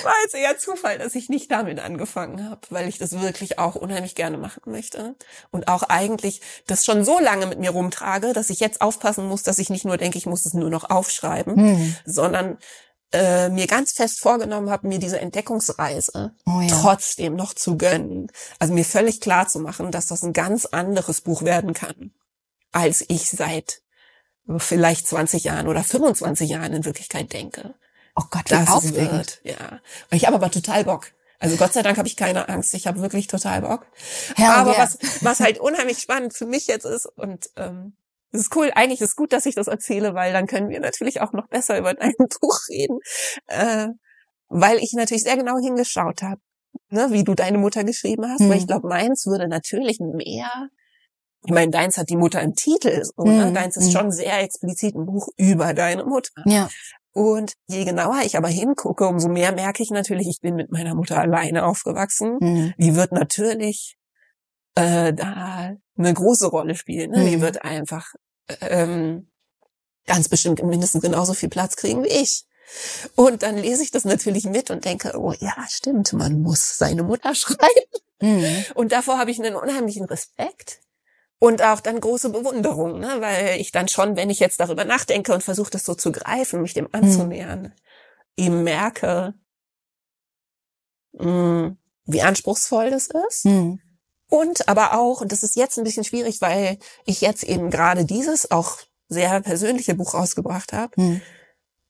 war 0.05 0.13
jetzt 0.23 0.35
eher 0.35 0.59
Zufall, 0.59 0.99
dass 0.99 1.15
ich 1.15 1.29
nicht 1.29 1.51
damit 1.51 1.81
angefangen 1.81 2.49
habe, 2.49 2.61
weil 2.71 2.89
ich 2.89 2.99
das 2.99 3.21
wirklich 3.21 3.59
auch 3.59 3.75
unheimlich 3.75 4.15
gerne 4.15 4.39
machen 4.39 4.63
möchte. 4.67 5.15
Und 5.51 5.69
auch 5.69 5.83
eigentlich 5.85 6.41
das 6.67 6.85
schon 6.85 7.05
so 7.05 7.19
lange 7.19 7.47
mit 7.47 7.59
mir 7.59 7.71
rumtrage, 7.71 8.33
dass 8.33 8.51
ich 8.51 8.61
jetzt 8.61 8.81
aufpassen 8.81 9.27
muss, 9.27 9.43
dass 9.43 9.59
ich 9.59 9.71
nicht 9.71 9.85
nur 9.85 9.97
denke, 9.97 10.19
ich 10.19 10.27
muss 10.27 10.47
es 10.47 10.55
nur 10.55 10.71
noch 10.71 10.89
aufschreiben, 10.91 11.57
Hm. 11.57 11.97
sondern 12.05 12.59
äh, 13.13 13.49
mir 13.51 13.67
ganz 13.69 13.93
fest 13.93 14.21
vorgenommen 14.21 14.69
habe, 14.69 14.89
mir 14.89 14.99
diese 14.99 15.21
Entdeckungsreise 15.21 16.35
Oh 16.45 16.61
ja. 16.61 16.69
trotzdem 16.81 17.37
noch 17.37 17.55
zu 17.55 17.77
gönnen. 17.79 18.31
Also 18.59 18.75
mir 18.75 18.85
völlig 18.85 19.21
klar 19.21 19.47
zu 19.47 19.61
machen, 19.61 19.93
dass 19.93 20.07
das 20.07 20.23
ein 20.25 20.33
ganz 20.33 20.67
anderes 20.67 21.21
Buch 21.21 21.43
werden 21.43 21.73
kann, 21.73 22.13
als 22.73 23.05
ich 23.09 23.31
seit 23.31 23.81
vielleicht 24.59 25.07
20 25.09 25.45
Jahren 25.45 25.69
oder 25.69 25.83
25 25.85 26.51
Jahren 26.51 26.73
in 26.73 26.85
Wirklichkeit 26.85 27.33
denke. 27.33 27.75
Oh 28.17 28.25
Gott, 28.31 28.47
wie 28.47 28.55
Das 28.55 28.69
aufregend. 28.69 29.13
wird, 29.13 29.41
ja. 29.45 29.81
Ich 30.11 30.27
habe 30.27 30.37
aber 30.37 30.51
total 30.51 30.85
Bock. 30.85 31.13
Also 31.39 31.57
Gott 31.57 31.75
sei 31.75 31.83
Dank 31.83 31.99
habe 31.99 32.09
ich 32.09 32.17
keine 32.17 32.49
Angst. 32.49 32.73
Ich 32.75 32.87
habe 32.87 33.01
wirklich 33.01 33.27
total 33.27 33.61
Bock. 33.61 33.87
Hell 34.37 34.47
aber 34.47 34.73
yeah. 34.73 34.83
was, 34.83 34.99
was 35.23 35.41
halt 35.41 35.59
unheimlich 35.59 35.99
spannend 35.99 36.35
für 36.35 36.47
mich 36.47 36.67
jetzt 36.67 36.87
ist 36.87 37.07
und 37.07 37.51
ähm, 37.57 37.95
es 38.33 38.43
ist 38.43 38.57
cool, 38.57 38.71
eigentlich 38.75 39.01
ist 39.01 39.17
gut, 39.17 39.33
dass 39.33 39.47
ich 39.47 39.55
das 39.55 39.67
erzähle, 39.67 40.15
weil 40.15 40.33
dann 40.33 40.47
können 40.47 40.69
wir 40.69 40.81
natürlich 40.81 41.21
auch 41.21 41.33
noch 41.33 41.49
besser 41.49 41.79
über 41.79 41.95
dein 41.95 42.13
Buch 42.41 42.59
reden, 42.69 42.99
äh, 43.47 43.89
weil 44.49 44.79
ich 44.79 44.93
natürlich 44.93 45.23
sehr 45.23 45.37
genau 45.37 45.59
hingeschaut 45.59 46.23
habe, 46.23 46.41
ne, 46.91 47.09
wie 47.11 47.25
du 47.25 47.35
deine 47.35 47.59
Mutter 47.59 47.85
geschrieben 47.85 48.27
hast, 48.29 48.41
Hm. 48.41 48.51
weil 48.51 48.59
ich 48.59 48.67
glaube, 48.67 48.89
meins 48.89 49.27
würde 49.27 49.49
natürlich 49.49 50.01
mehr, 50.01 50.69
ich 51.45 51.53
meine, 51.53 51.71
deins 51.71 51.97
hat 51.97 52.11
die 52.11 52.17
Mutter 52.17 52.43
im 52.43 52.55
Titel, 52.55 53.05
so, 53.05 53.23
ne? 53.23 53.47
Hm, 53.47 53.55
deins 53.55 53.77
ist 53.77 53.87
hm. 53.87 53.93
schon 53.93 54.13
sehr 54.13 54.41
explizit 54.41 54.97
ein 54.97 55.07
Buch 55.07 55.29
über 55.37 55.75
deine 55.75 56.05
Mutter. 56.05 56.33
Ja. 56.45 56.69
Und 57.17 57.55
je 57.67 57.87
genauer 57.87 58.21
ich 58.27 58.37
aber 58.37 58.49
hingucke, 58.49 59.07
umso 59.07 59.31
mehr 59.31 59.51
merke 59.53 59.83
ich 59.83 59.89
natürlich, 59.89 60.29
ich 60.29 60.43
bin 60.43 60.55
mit 60.55 60.71
meiner 60.71 60.95
Mutter 60.95 61.19
alleine 61.19 61.65
aufgewachsen. 61.65 62.37
Hm. 62.43 62.75
Die 62.77 62.95
wird 62.95 63.13
natürlich 63.13 63.97
äh, 64.75 65.15
da 65.15 65.73
eine 65.97 66.13
große 66.13 66.47
Rolle 66.47 66.75
spielen. 66.75 67.13
Ne? 67.13 67.25
Die 67.25 67.39
Mhm. 67.39 67.41
wird 67.41 67.65
einfach 67.65 68.13
ähm, 68.61 69.31
ganz 70.05 70.29
bestimmt 70.29 70.63
mindestens 70.63 71.01
genauso 71.01 71.33
viel 71.33 71.49
Platz 71.49 71.77
kriegen 71.77 72.05
wie 72.05 72.09
ich. 72.09 72.45
Und 73.15 73.43
dann 73.43 73.57
lese 73.57 73.83
ich 73.83 73.91
das 73.91 74.05
natürlich 74.05 74.45
mit 74.45 74.71
und 74.71 74.85
denke, 74.85 75.19
oh 75.19 75.33
ja, 75.41 75.55
stimmt, 75.71 76.13
man 76.13 76.43
muss 76.43 76.77
seine 76.77 77.03
Mutter 77.03 77.35
schreiben. 77.35 77.91
Hm. 78.21 78.45
Und 78.75 78.93
davor 78.93 79.19
habe 79.19 79.31
ich 79.31 79.39
einen 79.43 79.57
unheimlichen 79.57 80.05
Respekt. 80.05 80.81
Und 81.39 81.63
auch 81.63 81.81
dann 81.81 82.01
große 82.01 82.31
Bewunderung, 82.31 82.99
ne? 82.99 83.17
weil 83.21 83.61
ich 83.61 83.71
dann 83.71 83.89
schon, 83.89 84.17
wenn 84.17 84.31
ich 84.31 84.41
jetzt 84.41 84.59
darüber 84.59 84.85
nachdenke 84.85 85.35
und 85.35 85.43
versuche, 85.43 85.71
das 85.71 85.85
so 85.85 85.95
zu 85.95 86.11
greifen, 86.11 86.63
mich 86.63 86.73
dem 86.73 86.89
anzunähern, 86.93 87.75
eben 88.37 88.65
merke, 88.65 89.35
mh, 91.13 91.77
wie 92.07 92.23
anspruchsvoll 92.23 92.91
das 92.91 93.09
ist. 93.29 93.45
Hm. 93.45 93.81
Und 94.29 94.69
aber 94.69 94.99
auch, 94.99 95.21
und 95.21 95.31
das 95.31 95.43
ist 95.43 95.57
jetzt 95.57 95.79
ein 95.79 95.85
bisschen 95.85 96.05
schwierig, 96.05 96.41
weil 96.41 96.79
ich 97.05 97.21
jetzt 97.21 97.45
eben 97.45 97.71
gerade 97.71 98.05
dieses 98.05 98.51
auch 98.51 98.79
sehr 99.09 99.41
persönliche 99.41 99.95
Buch 99.95 100.15
rausgebracht 100.15 100.73
habe, 100.73 100.97
Hm. 100.97 101.21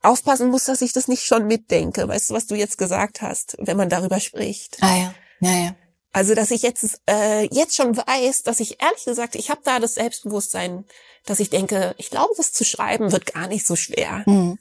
aufpassen 0.02 0.50
muss, 0.50 0.64
dass 0.64 0.82
ich 0.82 0.92
das 0.92 1.08
nicht 1.08 1.24
schon 1.24 1.46
mitdenke. 1.46 2.06
Weißt 2.08 2.30
du, 2.30 2.34
was 2.34 2.46
du 2.46 2.54
jetzt 2.54 2.78
gesagt 2.78 3.22
hast, 3.22 3.56
wenn 3.60 3.76
man 3.76 3.88
darüber 3.88 4.20
spricht? 4.20 4.78
Ah 4.80 4.96
ja. 4.96 5.14
Ja, 5.40 5.52
ja. 5.52 5.76
Also, 6.16 6.34
dass 6.34 6.50
ich 6.50 6.62
jetzt 6.62 7.02
äh, 7.10 7.46
jetzt 7.54 7.76
schon 7.76 7.94
weiß, 7.94 8.42
dass 8.42 8.60
ich 8.60 8.82
ehrlich 8.82 9.04
gesagt, 9.04 9.34
ich 9.34 9.50
habe 9.50 9.60
da 9.64 9.78
das 9.80 9.96
Selbstbewusstsein, 9.96 10.86
dass 11.26 11.40
ich 11.40 11.50
denke, 11.50 11.94
ich 11.98 12.08
glaube, 12.08 12.32
das 12.38 12.54
zu 12.54 12.64
schreiben 12.64 13.12
wird 13.12 13.34
gar 13.34 13.48
nicht 13.48 13.66
so 13.66 13.76
schwer. 13.76 14.24
Hm. 14.24 14.58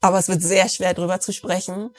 Aber 0.00 0.18
es 0.18 0.28
wird 0.28 0.40
sehr 0.40 0.70
schwer, 0.70 0.94
drüber 0.94 1.20
zu 1.20 1.34
sprechen. 1.34 1.90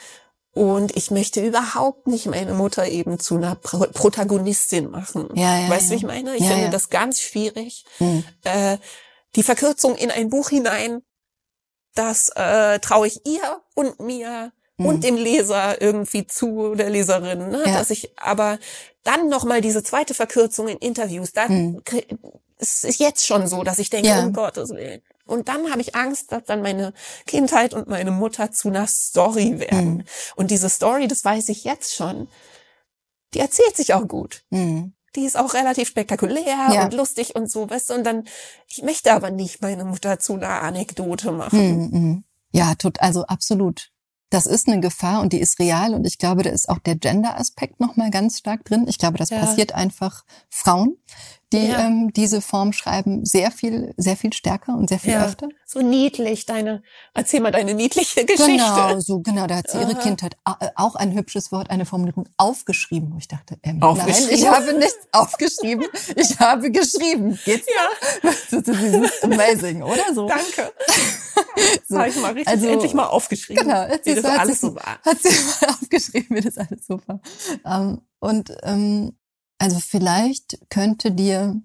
Und 0.51 0.97
ich 0.97 1.11
möchte 1.11 1.45
überhaupt 1.45 2.07
nicht 2.07 2.25
meine 2.25 2.55
Mutter 2.55 2.87
eben 2.87 3.19
zu 3.19 3.35
einer 3.35 3.53
Pro 3.53 3.85
Protagonistin 3.93 4.89
machen. 4.89 5.29
Ja, 5.35 5.59
ja, 5.59 5.69
weißt 5.69 5.83
du, 5.83 5.85
ja. 5.85 5.91
wie 5.91 5.95
ich 5.97 6.07
meine? 6.07 6.35
Ich 6.35 6.41
Ja, 6.41 6.47
finde 6.47 6.63
ja. 6.63 6.71
das 6.71 6.89
ganz 6.89 7.21
schwierig. 7.21 7.85
Hm. 7.99 8.23
Äh, 8.45 8.79
die 9.35 9.43
Verkürzung 9.43 9.95
in 9.95 10.09
ein 10.09 10.31
Buch 10.31 10.49
hinein, 10.49 11.03
das 11.93 12.29
äh, 12.29 12.79
traue 12.79 13.05
ich 13.05 13.23
ihr 13.27 13.61
und 13.75 13.99
mir 13.99 14.53
Mhm. 14.77 14.85
und 14.85 15.03
dem 15.03 15.15
Leser 15.15 15.81
irgendwie 15.81 16.27
zu, 16.27 16.75
der 16.75 16.89
Leserin, 16.89 17.49
ne? 17.49 17.63
Ja. 17.65 17.73
dass 17.79 17.89
ich 17.89 18.11
aber 18.19 18.59
dann 19.03 19.29
noch 19.29 19.43
mal 19.43 19.61
diese 19.61 19.83
zweite 19.83 20.13
Verkürzung 20.13 20.67
in 20.67 20.77
Interviews, 20.77 21.31
da 21.33 21.47
Mhm. 21.47 21.81
es 22.59 22.83
ist 22.83 22.99
jetzt 22.99 23.25
schon 23.25 23.47
so, 23.47 23.63
dass 23.63 23.79
ich 23.79 23.89
denke, 23.89 24.07
Ja. 24.09 24.23
um 24.23 24.33
Gottes 24.33 24.69
Willen. 24.69 25.01
Und 25.25 25.49
dann 25.49 25.69
habe 25.71 25.81
ich 25.81 25.93
Angst, 25.95 26.31
dass 26.31 26.43
dann 26.45 26.61
meine 26.61 26.93
Kindheit 27.25 27.73
und 27.73 27.87
meine 27.87 28.11
Mutter 28.11 28.51
zu 28.51 28.69
einer 28.69 28.87
Story 28.87 29.59
werden. 29.59 29.95
Mhm. 29.97 30.03
Und 30.35 30.51
diese 30.51 30.69
Story, 30.69 31.07
das 31.07 31.25
weiß 31.25 31.49
ich 31.49 31.63
jetzt 31.65 31.95
schon, 31.95 32.27
die 33.33 33.39
erzählt 33.39 33.75
sich 33.75 33.93
auch 33.93 34.07
gut 34.07 34.43
Hm. 34.51 34.93
die 35.15 35.25
ist 35.25 35.35
auch 35.37 35.53
relativ 35.55 35.87
spektakulär 35.89 36.45
Ja. 36.71 36.85
und 36.85 36.93
lustig 36.93 37.35
und 37.35 37.49
so, 37.51 37.67
weißt 37.69 37.89
du, 37.89 37.93
und 37.95 38.03
dann, 38.03 38.25
ich 38.67 38.83
möchte 38.83 39.11
aber 39.13 39.31
nicht 39.31 39.61
meine 39.63 39.83
Mutter 39.83 40.19
zu 40.19 40.35
einer 40.35 40.61
Anekdote 40.61 41.31
machen. 41.31 41.59
Hm, 41.59 41.91
hm. 41.91 42.23
Ja, 42.51 42.75
tot, 42.75 43.01
also 43.01 43.25
absolut. 43.25 43.89
Das 44.29 44.45
ist 44.45 44.67
eine 44.67 44.81
Gefahr 44.81 45.21
und 45.21 45.31
die 45.31 45.39
ist 45.39 45.57
real 45.59 45.93
und 45.93 46.05
ich 46.05 46.17
glaube, 46.17 46.43
da 46.43 46.49
ist 46.49 46.67
auch 46.67 46.79
der 46.79 46.95
Gender-Aspekt 46.95 47.79
nochmal 47.79 48.11
ganz 48.11 48.39
stark 48.39 48.65
drin. 48.65 48.85
Ich 48.87 48.97
glaube, 48.97 49.17
das 49.17 49.29
Ja. 49.29 49.39
passiert 49.39 49.73
einfach 49.73 50.23
Frauen, 50.49 50.97
die 51.53 51.65
Ja. 51.67 51.79
ähm, 51.85 52.11
diese 52.13 52.41
Form 52.41 52.73
schreiben, 52.73 53.23
sehr 53.25 53.51
viel, 53.51 53.93
sehr 53.95 54.17
viel 54.17 54.33
stärker 54.33 54.73
und 54.75 54.89
sehr 54.89 54.99
viel 54.99 55.13
Ja. 55.13 55.25
öfter. 55.25 55.47
So 55.65 55.81
niedlich, 55.81 56.45
deine, 56.45 56.83
erzähl 57.13 57.39
mal 57.39 57.51
deine 57.51 57.73
niedliche 57.73 58.25
Geschichte. 58.25 58.51
Genau, 58.57 58.99
so 58.99 59.19
genau. 59.21 59.47
Da 59.47 59.57
hat 59.57 59.69
sie 59.69 59.77
ihre 59.77 59.93
Aha. 59.93 60.01
Kindheit 60.01 60.35
au- 60.43 60.55
äh, 60.59 60.69
auch 60.75 60.95
ein 60.95 61.13
hübsches 61.13 61.51
Wort, 61.53 61.69
eine 61.69 61.85
Formulierung 61.85 62.27
aufgeschrieben, 62.35 63.13
wo 63.13 63.17
ich 63.17 63.27
dachte, 63.29 63.57
ähm, 63.63 63.79
nein, 63.79 64.13
ich 64.29 64.45
habe 64.47 64.73
nichts 64.77 64.97
aufgeschrieben, 65.13 65.85
ich 66.17 66.37
habe 66.39 66.69
geschrieben. 66.71 67.39
Geht's? 67.45 67.67
Ja, 67.67 68.29
Das 68.51 68.67
ist 68.67 69.23
amazing, 69.23 69.83
oder 69.83 70.13
so? 70.13 70.27
danke. 70.27 70.71
So. 71.87 71.97
Habe 71.99 72.09
ich 72.09 72.15
mal 72.17 72.31
richtig, 72.33 72.47
Also, 72.47 72.67
endlich 72.67 72.93
mal 72.93 73.05
aufgeschrieben. 73.05 73.63
Genau, 73.63 73.83
jetzt 73.87 74.05
wie 74.05 74.15
das 74.15 74.23
hat 74.25 74.39
alles 74.39 74.59
sie- 74.59 74.67
so 74.67 74.75
war. 74.75 74.99
Hat 75.05 75.17
sie 75.21 75.29
mal 75.61 75.69
aufgeschrieben, 75.69 76.35
wie 76.37 76.41
das 76.41 76.57
alles 76.57 76.85
so 76.87 76.99
war. 77.05 77.19
Ähm, 77.65 78.01
und 78.19 78.55
ähm, 78.63 79.15
also 79.57 79.79
vielleicht 79.79 80.59
könnte 80.69 81.11
dir 81.11 81.61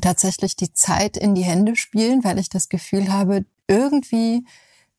tatsächlich 0.00 0.56
die 0.56 0.72
Zeit 0.72 1.16
in 1.16 1.34
die 1.34 1.44
Hände 1.44 1.76
spielen, 1.76 2.24
weil 2.24 2.38
ich 2.38 2.48
das 2.48 2.68
Gefühl 2.68 3.12
habe, 3.12 3.44
irgendwie 3.66 4.44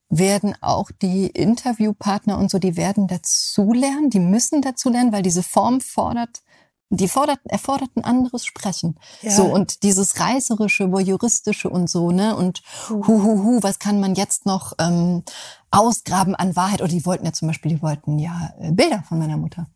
werden 0.10 0.56
auch 0.62 0.92
die 1.02 1.28
Interviewpartner 1.28 2.38
und 2.38 2.52
so, 2.52 2.60
die 2.60 2.78
werden 2.78 3.08
dazulernen, 3.08 4.10
die 4.10 4.20
müssen 4.20 4.62
dazulernen, 4.62 5.12
weil 5.12 5.24
diese 5.24 5.44
Form 5.44 5.82
fordert, 5.82 6.44
die 6.90 7.08
fordert, 7.08 7.40
erfordert 7.46 7.90
ein 7.96 8.04
anderes 8.04 8.46
Sprechen. 8.46 8.98
Ja. 9.22 9.32
So, 9.32 9.46
und 9.46 9.84
dieses 9.84 10.20
reißerische, 10.20 10.92
voyeuristische 10.92 11.70
und 11.70 11.90
so, 11.90 12.12
ne? 12.12 12.36
Und 12.36 12.62
hu, 12.90 13.04
hu, 13.08 13.44
hu, 13.44 13.64
was 13.64 13.80
kann 13.80 14.00
man 14.00 14.14
jetzt 14.14 14.46
noch 14.46 14.74
ähm, 14.80 15.24
ausgraben 15.72 16.36
an 16.36 16.56
Wahrheit? 16.56 16.82
Oder 16.82 16.92
die 16.92 17.06
wollten 17.06 17.26
ja 17.26 17.34
zum 17.34 17.48
Beispiel, 17.48 17.74
die 17.74 17.82
wollten 17.82 18.20
ja 18.20 18.54
äh, 18.60 18.72
Bilder 18.72 19.04
von 19.08 19.18
meiner 19.18 19.38
Mutter. 19.38 19.68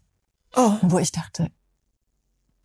Oh, 0.55 0.73
Wo 0.83 0.99
ich 0.99 1.11
dachte, 1.11 1.51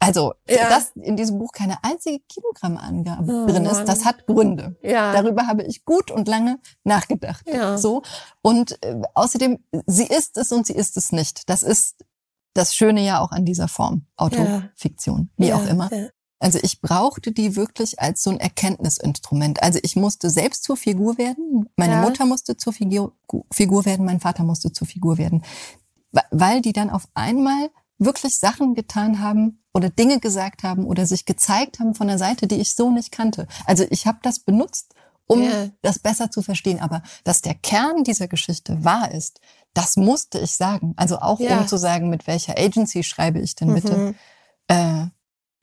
also, 0.06 0.34
Ja. 0.48 0.68
dass 0.68 0.90
in 0.96 1.16
diesem 1.16 1.38
Buch 1.38 1.52
keine 1.52 1.82
einzige 1.82 2.20
Kilogrammangabe 2.28 3.32
Oh, 3.32 3.46
drin 3.46 3.64
ist, 3.66 3.84
das 3.84 4.04
hat 4.04 4.26
Gründe. 4.26 4.76
ja. 4.82 5.12
Darüber 5.12 5.46
habe 5.46 5.62
ich 5.64 5.84
gut 5.84 6.10
und 6.10 6.28
lange 6.28 6.58
nachgedacht. 6.84 7.44
Ja. 7.48 7.76
So. 7.78 8.02
Und 8.42 8.82
äh, 8.84 9.00
außerdem, 9.14 9.58
sie 9.86 10.06
ist 10.06 10.36
es 10.36 10.52
und 10.52 10.66
sie 10.66 10.74
ist 10.74 10.96
es 10.96 11.12
nicht. 11.12 11.48
Das 11.48 11.62
ist 11.62 11.96
das 12.54 12.74
Schöne 12.74 13.04
ja 13.04 13.20
auch 13.20 13.32
an 13.32 13.44
dieser 13.44 13.66
Form. 13.68 14.06
Autofiktion, 14.16 15.30
wie 15.36 15.48
ja, 15.48 15.56
auch 15.56 15.66
immer. 15.66 15.92
Ja. 15.92 16.08
Also 16.40 16.58
ich 16.62 16.80
brauchte 16.82 17.32
die 17.32 17.56
wirklich 17.56 18.00
als 18.00 18.22
so 18.22 18.30
ein 18.30 18.38
Erkenntnisinstrument. 18.38 19.62
Also 19.62 19.78
ich 19.82 19.96
musste 19.96 20.28
selbst 20.30 20.64
zur 20.64 20.76
Figur 20.76 21.16
werden. 21.16 21.68
Meine 21.76 21.94
Ja. 21.94 22.00
Mutter 22.02 22.26
musste 22.26 22.56
zur 22.56 22.72
Figur, 22.72 23.12
Figur 23.50 23.84
werden. 23.86 24.04
Mein 24.04 24.20
Vater 24.20 24.44
musste 24.44 24.70
zur 24.72 24.86
Figur 24.86 25.16
werden. 25.18 25.42
Weil 26.30 26.60
die 26.60 26.72
dann 26.72 26.90
auf 26.90 27.08
einmal 27.14 27.70
wirklich 28.04 28.36
Sachen 28.36 28.74
getan 28.74 29.20
haben 29.20 29.62
oder 29.72 29.90
Dinge 29.90 30.20
gesagt 30.20 30.62
haben 30.62 30.84
oder 30.86 31.06
sich 31.06 31.24
gezeigt 31.26 31.78
haben 31.80 31.94
von 31.94 32.06
der 32.08 32.18
Seite, 32.18 32.46
die 32.46 32.56
ich 32.56 32.74
so 32.74 32.90
nicht 32.90 33.12
kannte. 33.12 33.46
Also 33.66 33.84
ich 33.90 34.06
habe 34.06 34.18
das 34.22 34.40
benutzt, 34.40 34.94
um 35.26 35.42
Ja. 35.42 35.70
das 35.82 35.98
besser 35.98 36.30
zu 36.30 36.42
verstehen. 36.42 36.80
Aber 36.80 37.02
dass 37.24 37.40
der 37.42 37.54
Kern 37.54 38.04
dieser 38.04 38.28
Geschichte 38.28 38.84
wahr 38.84 39.10
ist, 39.10 39.40
das 39.72 39.96
musste 39.96 40.38
ich 40.38 40.52
sagen. 40.52 40.94
Also 40.96 41.18
auch 41.18 41.40
Ja. 41.40 41.60
um 41.60 41.66
zu 41.68 41.76
sagen, 41.76 42.10
mit 42.10 42.26
welcher 42.26 42.58
Agency 42.58 43.02
schreibe 43.02 43.40
ich 43.40 43.54
denn 43.54 43.74
bitte 43.74 43.96
Mhm. 43.96 44.14
äh, 44.68 45.06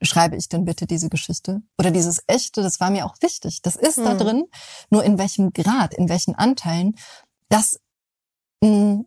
schreibe 0.04 0.36
ich 0.36 0.50
denn 0.50 0.66
bitte 0.66 0.88
diese 0.88 1.10
Geschichte? 1.10 1.62
Oder 1.78 1.92
dieses 1.92 2.24
Echte, 2.28 2.64
das 2.64 2.80
war 2.80 2.90
mir 2.90 3.06
auch 3.06 3.16
wichtig. 3.22 3.62
Das 3.62 3.76
ist 3.76 3.98
da 4.00 4.12
Hm. 4.12 4.18
drin, 4.18 4.44
nur 4.90 5.04
in 5.04 5.18
welchem 5.20 5.54
Grad, 5.54 5.94
in 5.94 6.10
welchen 6.10 6.34
Anteilen, 6.36 6.96
das, 7.50 7.80
mh, 8.64 9.04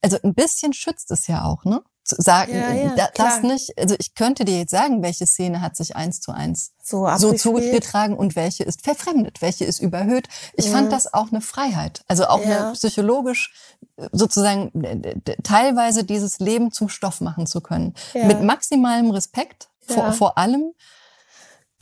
also 0.00 0.18
ein 0.22 0.34
bisschen 0.34 0.72
schützt 0.72 1.10
es 1.12 1.28
ja 1.28 1.44
auch, 1.44 1.64
ne? 1.64 1.82
Sagen, 2.04 2.54
ja, 2.54 2.72
ja, 2.72 2.94
da, 2.96 3.08
das 3.14 3.42
nicht, 3.42 3.78
also 3.78 3.94
ich 3.98 4.14
könnte 4.14 4.44
dir 4.44 4.58
jetzt 4.58 4.70
sagen, 4.70 5.02
welche 5.02 5.26
Szene 5.26 5.60
hat 5.60 5.76
sich 5.76 5.94
eins 5.96 6.20
zu 6.20 6.32
eins 6.32 6.72
so, 6.82 7.08
so 7.16 7.32
zugetragen 7.32 8.16
und 8.16 8.34
welche 8.34 8.64
ist 8.64 8.82
verfremdet, 8.82 9.40
welche 9.40 9.64
ist 9.64 9.80
überhöht. 9.80 10.28
Ich 10.54 10.68
mhm. 10.68 10.72
fand 10.72 10.92
das 10.92 11.14
auch 11.14 11.30
eine 11.30 11.40
Freiheit, 11.40 12.02
also 12.08 12.26
auch 12.26 12.44
ja. 12.44 12.64
eine 12.64 12.72
psychologisch 12.72 13.52
sozusagen 14.10 14.70
teilweise 15.42 16.04
dieses 16.04 16.38
Leben 16.38 16.72
zum 16.72 16.88
Stoff 16.88 17.20
machen 17.20 17.46
zu 17.46 17.60
können. 17.60 17.94
Mit 18.14 18.42
maximalem 18.42 19.10
Respekt 19.10 19.68
vor, 19.86 20.12
vor 20.12 20.38
allem 20.38 20.72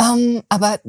ähm, 0.01 0.43
aber 0.49 0.81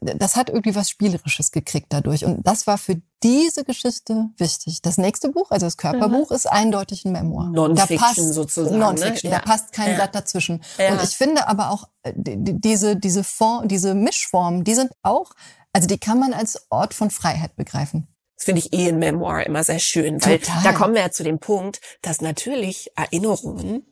das 0.00 0.36
hat 0.36 0.48
irgendwie 0.48 0.74
was 0.74 0.88
Spielerisches 0.88 1.52
gekriegt 1.52 1.88
dadurch. 1.90 2.24
Und 2.24 2.46
das 2.46 2.66
war 2.66 2.78
für 2.78 3.00
diese 3.22 3.64
Geschichte 3.64 4.30
wichtig. 4.36 4.82
Das 4.82 4.98
nächste 4.98 5.30
Buch, 5.30 5.50
also 5.50 5.66
das 5.66 5.76
Körperbuch, 5.76 6.30
mhm. 6.30 6.36
ist 6.36 6.46
eindeutig 6.46 7.04
ein 7.04 7.12
Memoir. 7.12 7.50
Non-Fiction 7.50 8.32
sozusagen. 8.32 8.78
Ne? 8.78 8.84
Non-Fiction, 8.84 9.30
ne? 9.30 9.36
ja. 9.36 9.42
da 9.42 9.50
passt 9.50 9.72
kein 9.72 9.90
ja. 9.90 9.94
Blatt 9.96 10.14
dazwischen. 10.14 10.62
Ja. 10.78 10.92
Und 10.92 11.02
ich 11.02 11.16
finde 11.16 11.48
aber 11.48 11.70
auch, 11.70 11.88
äh, 12.02 12.12
diese, 12.16 12.96
diese 12.96 13.24
Form, 13.24 13.68
diese 13.68 13.94
Mischformen, 13.94 14.64
die 14.64 14.74
sind 14.74 14.92
auch, 15.02 15.32
also 15.72 15.86
die 15.86 15.98
kann 15.98 16.18
man 16.18 16.32
als 16.32 16.66
Ort 16.70 16.94
von 16.94 17.10
Freiheit 17.10 17.56
begreifen. 17.56 18.08
Das 18.36 18.46
finde 18.46 18.60
ich 18.60 18.72
eh 18.72 18.88
in 18.88 18.98
Memoir 18.98 19.44
immer 19.44 19.62
sehr 19.64 19.78
schön, 19.78 20.24
weil 20.24 20.38
Total. 20.38 20.62
da 20.62 20.72
kommen 20.72 20.94
wir 20.94 21.02
ja 21.02 21.10
zu 21.10 21.22
dem 21.22 21.40
Punkt, 21.40 21.80
dass 22.00 22.22
natürlich 22.22 22.90
Erinnerungen 22.96 23.84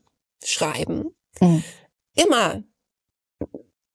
schreiben 0.43 1.11
mhm. 1.41 1.63
immer 2.15 2.63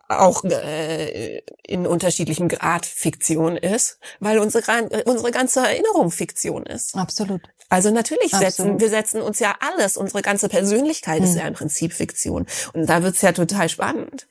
auch 0.09 0.43
äh, 0.43 1.41
in 1.65 1.87
unterschiedlichem 1.87 2.49
Grad 2.49 2.85
Fiktion 2.85 3.57
ist, 3.57 3.99
weil 4.19 4.39
unsere, 4.39 4.63
unsere 5.05 5.31
ganze 5.31 5.61
Erinnerung 5.61 6.11
Fiktion 6.11 6.65
ist. 6.65 6.95
Absolut. 6.95 7.41
Also 7.69 7.89
natürlich 7.89 8.31
setzen 8.31 8.45
Absolut. 8.45 8.81
wir 8.81 8.89
setzen 8.89 9.21
uns 9.21 9.39
ja 9.39 9.55
alles, 9.59 9.97
unsere 9.97 10.21
ganze 10.21 10.49
Persönlichkeit 10.49 11.19
hm. 11.19 11.25
ist 11.25 11.35
ja 11.35 11.47
im 11.47 11.53
Prinzip 11.53 11.93
Fiktion. 11.93 12.45
Und 12.73 12.87
da 12.87 13.01
wird's 13.01 13.21
ja 13.21 13.31
total 13.31 13.69
spannend. 13.69 14.27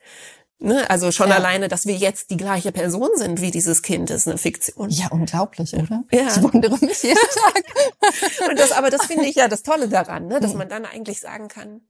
Ne? 0.59 0.89
Also 0.89 1.11
schon 1.11 1.27
ja. 1.27 1.35
alleine, 1.35 1.67
dass 1.67 1.85
wir 1.85 1.95
jetzt 1.95 2.29
die 2.29 2.37
gleiche 2.37 2.71
Person 2.71 3.09
sind 3.15 3.41
wie 3.41 3.51
dieses 3.51 3.81
Kind, 3.81 4.09
ist 4.11 4.27
eine 4.27 4.37
Fiktion. 4.37 4.89
Ja, 4.89 5.07
unglaublich, 5.09 5.73
oder? 5.73 6.05
Ja. 6.11 6.27
Ich 6.27 6.41
wundere 6.41 6.77
mich 6.79 7.03
jeden 7.03 7.19
Tag. 7.53 8.49
und 8.49 8.57
das, 8.57 8.71
aber 8.71 8.89
das 8.89 9.05
finde 9.05 9.25
ich 9.25 9.35
ja 9.35 9.49
das 9.49 9.63
Tolle 9.63 9.89
daran, 9.89 10.27
ne? 10.27 10.39
dass 10.39 10.51
hm. 10.51 10.59
man 10.59 10.69
dann 10.69 10.85
eigentlich 10.85 11.19
sagen 11.19 11.49
kann, 11.49 11.81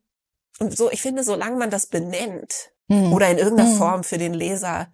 und 0.60 0.76
so, 0.78 0.92
ich 0.92 1.02
finde, 1.02 1.24
solange 1.24 1.58
man 1.58 1.70
das 1.70 1.88
benennt, 1.88 2.73
hm. 2.90 3.14
oder 3.14 3.30
in 3.30 3.38
irgendeiner 3.38 3.70
hm. 3.70 3.78
Form 3.78 4.04
für 4.04 4.18
den 4.18 4.34
Leser 4.34 4.88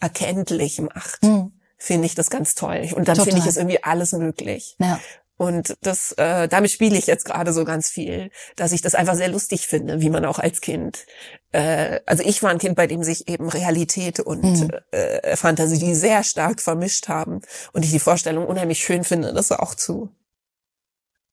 erkenntlich 0.00 0.80
macht, 0.80 1.22
hm. 1.22 1.52
finde 1.76 2.06
ich 2.06 2.14
das 2.14 2.30
ganz 2.30 2.54
toll. 2.54 2.90
Und 2.94 3.08
dann 3.08 3.16
finde 3.16 3.38
ich 3.38 3.46
es 3.46 3.56
irgendwie 3.56 3.82
alles 3.82 4.12
möglich. 4.12 4.76
Ja. 4.78 5.00
Und 5.36 5.76
das, 5.80 6.12
äh, 6.12 6.46
damit 6.46 6.70
spiele 6.70 6.96
ich 6.96 7.08
jetzt 7.08 7.24
gerade 7.24 7.52
so 7.52 7.64
ganz 7.64 7.90
viel, 7.90 8.30
dass 8.54 8.70
ich 8.70 8.82
das 8.82 8.94
einfach 8.94 9.16
sehr 9.16 9.28
lustig 9.28 9.66
finde, 9.66 10.00
wie 10.00 10.10
man 10.10 10.24
auch 10.24 10.38
als 10.38 10.60
Kind. 10.60 11.06
Äh, 11.50 12.00
also 12.06 12.22
ich 12.24 12.42
war 12.44 12.50
ein 12.50 12.58
Kind, 12.58 12.76
bei 12.76 12.86
dem 12.86 13.02
sich 13.02 13.28
eben 13.28 13.48
Realität 13.48 14.20
und 14.20 14.44
mhm. 14.44 14.70
äh, 14.92 15.36
Fantasie 15.36 15.94
sehr 15.94 16.22
stark 16.22 16.60
vermischt 16.60 17.08
haben 17.08 17.40
und 17.72 17.84
ich 17.84 17.90
die 17.90 17.98
Vorstellung 17.98 18.46
unheimlich 18.46 18.78
schön 18.78 19.02
finde, 19.02 19.34
das 19.34 19.50
auch 19.50 19.74
zu 19.74 20.10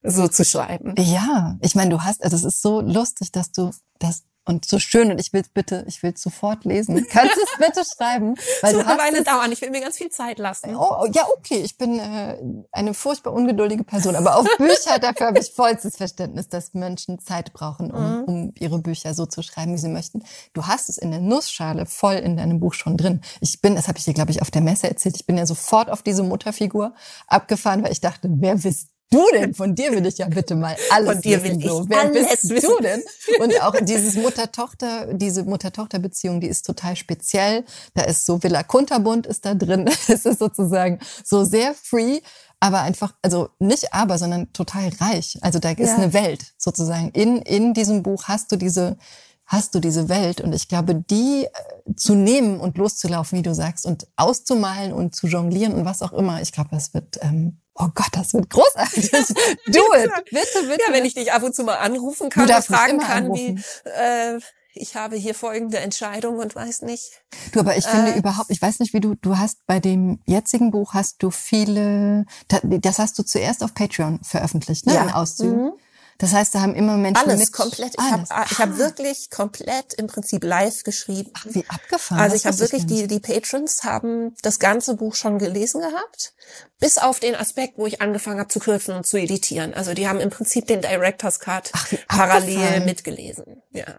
so 0.04 0.28
zu 0.28 0.44
schreiben. 0.44 0.96
Ja, 0.98 1.60
ich 1.62 1.76
meine, 1.76 1.92
du 1.92 2.02
hast, 2.02 2.24
also 2.24 2.36
es 2.36 2.44
ist 2.44 2.64
so 2.64 2.82
lustig, 2.82 3.32
dass 3.32 3.52
du 3.52 3.72
das 4.00 4.24
und 4.52 4.66
so 4.66 4.80
schön 4.80 5.12
und 5.12 5.20
ich 5.20 5.32
will 5.34 5.44
bitte, 5.54 5.86
ich 5.88 6.04
will 6.04 6.16
sofort 6.16 6.66
lesen. 6.66 7.08
Kannst 7.10 7.36
du 7.36 7.42
es 7.42 7.58
bitte 7.58 7.82
schreiben? 7.98 8.36
Weil 8.62 8.74
so 8.74 8.82
du 8.82 8.86
hast 8.86 9.00
eine 9.00 9.24
dauern. 9.24 9.52
Ich 9.52 9.62
will 9.62 9.72
mir 9.72 9.82
ganz 9.82 9.98
viel 9.98 10.10
Zeit 10.10 10.40
lassen. 10.40 10.76
Oh, 10.76 10.98
oh, 11.02 11.08
ja, 11.12 11.26
okay. 11.38 11.62
Ich 11.64 11.78
bin 11.78 12.00
äh, 12.00 12.38
eine 12.72 12.94
furchtbar 12.94 13.34
ungeduldige 13.34 13.84
Person, 13.84 14.16
aber 14.16 14.36
auf 14.36 14.48
Bücher 14.58 15.00
dafür 15.00 15.28
habe 15.28 15.40
ich 15.40 15.54
vollstes 15.54 15.98
Verständnis, 15.98 16.50
dass 16.50 16.74
Menschen 16.74 17.20
Zeit 17.20 17.54
brauchen, 17.54 17.92
um, 17.92 18.04
mhm. 18.04 18.24
um 18.24 18.54
ihre 18.60 18.80
Bücher 18.80 19.14
so 19.14 19.26
zu 19.26 19.42
schreiben, 19.42 19.74
wie 19.74 19.80
sie 19.80 19.90
möchten. 19.90 20.24
Du 20.54 20.68
hast 20.68 20.90
es 20.90 20.98
in 20.98 21.12
der 21.12 21.22
Nussschale 21.22 21.86
voll 21.86 22.16
in 22.16 22.38
deinem 22.38 22.60
Buch 22.60 22.74
schon 22.74 22.98
drin. 22.98 23.22
Ich 23.40 23.62
bin, 23.62 23.76
das 23.76 23.88
habe 23.88 23.98
ich 23.98 24.06
dir 24.06 24.14
glaube 24.14 24.32
ich 24.32 24.42
auf 24.42 24.52
der 24.52 24.62
Messe 24.62 24.90
erzählt. 24.90 25.16
Ich 25.16 25.26
bin 25.26 25.38
ja 25.38 25.46
sofort 25.46 25.90
auf 25.90 26.04
diese 26.04 26.24
Mutterfigur 26.24 26.94
abgefahren, 27.28 27.84
weil 27.84 27.92
ich 27.92 28.02
dachte, 28.02 28.28
wer 28.32 28.56
bist 28.56 28.90
du 29.12 29.24
denn? 29.34 29.54
Von 29.54 29.76
dir 29.76 29.92
will 29.92 30.06
ich 30.06 30.18
ja 30.18 30.28
bitte 30.28 30.56
mal 30.56 30.76
alles 30.90 31.14
Von 31.14 31.22
dir 31.22 31.44
will. 31.44 31.58
Ich 31.60 31.68
so. 31.68 31.86
Wer 31.88 32.02
alles 32.02 32.30
bist 32.30 32.50
wissen. 32.50 32.70
du 32.78 32.84
denn? 32.84 33.04
Und 33.40 33.62
auch 33.62 33.76
dieses 33.82 34.16
Mutter-Tochter, 34.16 35.14
diese 35.14 35.44
Mutter-Tochter-Beziehung, 35.44 36.42
die 36.42 36.48
ist 36.48 36.66
total 36.66 36.96
speziell. 36.96 37.66
Da 37.94 38.04
ist 38.04 38.26
so 38.26 38.42
Villa 38.42 38.64
Kunterbund 38.64 39.28
ist 39.28 39.46
da 39.46 39.54
drin. 39.54 39.90
Es 40.08 40.26
ist 40.26 40.40
sozusagen 40.40 41.00
so 41.24 41.46
sehr 41.46 41.74
free, 41.74 42.20
aber 42.60 42.82
einfach, 42.82 43.14
also 43.22 43.50
nicht 43.60 43.94
aber, 43.94 44.18
sondern 44.18 44.52
total 44.54 44.90
reich. 45.00 45.38
Also 45.42 45.60
da 45.60 45.72
ist 45.72 45.90
ja. 45.90 45.96
eine 45.96 46.14
Welt 46.14 46.54
sozusagen. 46.58 47.10
In, 47.12 47.38
in 47.38 47.74
diesem 47.74 48.04
Buch 48.04 48.26
hast 48.26 48.52
du 48.52 48.56
diese, 48.56 48.98
hast 49.46 49.74
du 49.74 49.80
diese 49.80 50.10
Welt 50.10 50.42
und 50.42 50.54
ich 50.54 50.68
glaube, 50.68 50.96
die 50.96 51.46
äh, 51.46 51.96
zu 51.96 52.14
nehmen 52.14 52.60
und 52.60 52.78
loszulaufen, 52.78 53.40
wie 53.40 53.44
du 53.44 53.54
sagst, 53.56 53.86
und 53.86 54.08
auszumalen 54.16 54.94
und 54.94 55.16
zu 55.16 55.28
jonglieren 55.28 55.74
und 55.74 55.86
was 55.86 56.02
auch 56.02 56.14
immer, 56.14 56.42
ich 56.42 56.52
glaube, 56.52 56.70
das 56.72 56.94
wird 56.94 57.20
ähm, 57.22 57.61
Oh 57.76 57.88
Gott, 57.96 58.10
das 58.12 58.34
wird 58.34 58.50
großartig. 58.50 59.12
Do 59.68 59.82
it. 59.96 60.12
Bitte, 60.30 60.68
bitte. 60.68 60.82
Ja, 60.88 60.94
wenn 60.94 61.06
ich 61.06 61.14
dich 61.14 61.32
ab 61.32 61.44
und 61.44 61.56
zu 61.56 61.64
mal 61.64 61.76
anrufen 61.76 62.30
kann 62.30 62.50
und 62.50 62.66
fragen 62.66 63.00
kann, 63.00 63.26
anrufen. 63.26 63.64
wie, 63.86 63.90
äh, 63.90 64.40
ich 64.74 64.96
habe 64.96 65.18
hier 65.18 65.36
folgende 65.36 65.80
Entscheidung 65.80 66.38
und 66.38 66.56
weiß 66.56 66.84
nicht. 66.84 67.22
Du, 67.52 67.60
aber 67.60 67.76
ich 67.76 67.86
finde 67.86 68.14
äh, 68.14 68.18
überhaupt, 68.18 68.50
ich 68.50 68.62
weiß 68.62 68.80
nicht, 68.80 68.94
wie 68.94 69.02
du, 69.02 69.16
du 69.16 69.38
hast 69.38 69.66
bei 69.68 69.80
dem 69.80 70.20
jetzigen 70.26 70.72
Buch 70.72 70.94
hast 70.94 71.22
du 71.24 71.30
viele, 71.30 72.26
das 72.48 73.00
hast 73.00 73.20
du 73.20 73.24
zuerst 73.24 73.64
auf 73.64 73.74
Patreon 73.74 74.20
veröffentlicht, 74.24 74.86
ne? 74.86 74.94
Ja. 74.94 75.04
In 75.04 75.10
Auszügen. 75.10 75.66
Mhm. 75.66 75.74
Das 76.22 76.34
heißt, 76.34 76.54
da 76.54 76.62
haben 76.62 76.76
immer 76.76 76.98
Menschen 76.98 77.28
alles 77.28 77.40
mit 77.40 77.52
komplett. 77.52 77.96
Ich 77.98 78.12
habe 78.12 78.24
ich 78.52 78.60
hab 78.60 78.78
wirklich 78.78 79.32
komplett 79.32 79.96
im 79.96 80.06
Prinzip 80.06 80.44
live 80.44 80.84
geschrieben. 80.84 81.32
Ach, 81.34 81.46
wie 81.50 81.66
abgefahren. 81.68 82.22
Also 82.22 82.36
ich 82.36 82.46
habe 82.46 82.60
wirklich 82.60 82.86
die 82.86 83.08
die 83.08 83.20
Patrons 83.20 83.84
haben 83.84 84.36
das 84.44 84.60
ganze 84.60 84.96
Buch 84.96 85.16
schon 85.16 85.40
gelesen 85.40 85.82
gehabt, 85.82 86.36
bis 86.80 87.00
auf 87.00 87.20
den 87.20 87.34
Aspekt, 87.34 87.80
wo 87.80 87.88
ich 87.88 88.02
angefangen 88.04 88.40
habe 88.40 88.50
zu 88.50 88.60
kürzen 88.60 88.94
und 88.96 89.08
zu 89.08 89.18
editieren. 89.18 89.74
Also 89.74 89.96
die 89.96 90.08
haben 90.08 90.20
im 90.20 90.30
Prinzip 90.30 90.68
den 90.68 90.82
Directors 90.82 91.40
Cut 91.40 91.72
Ach, 91.74 91.92
parallel 92.08 92.82
mitgelesen. 92.82 93.64
Ja. 93.72 93.98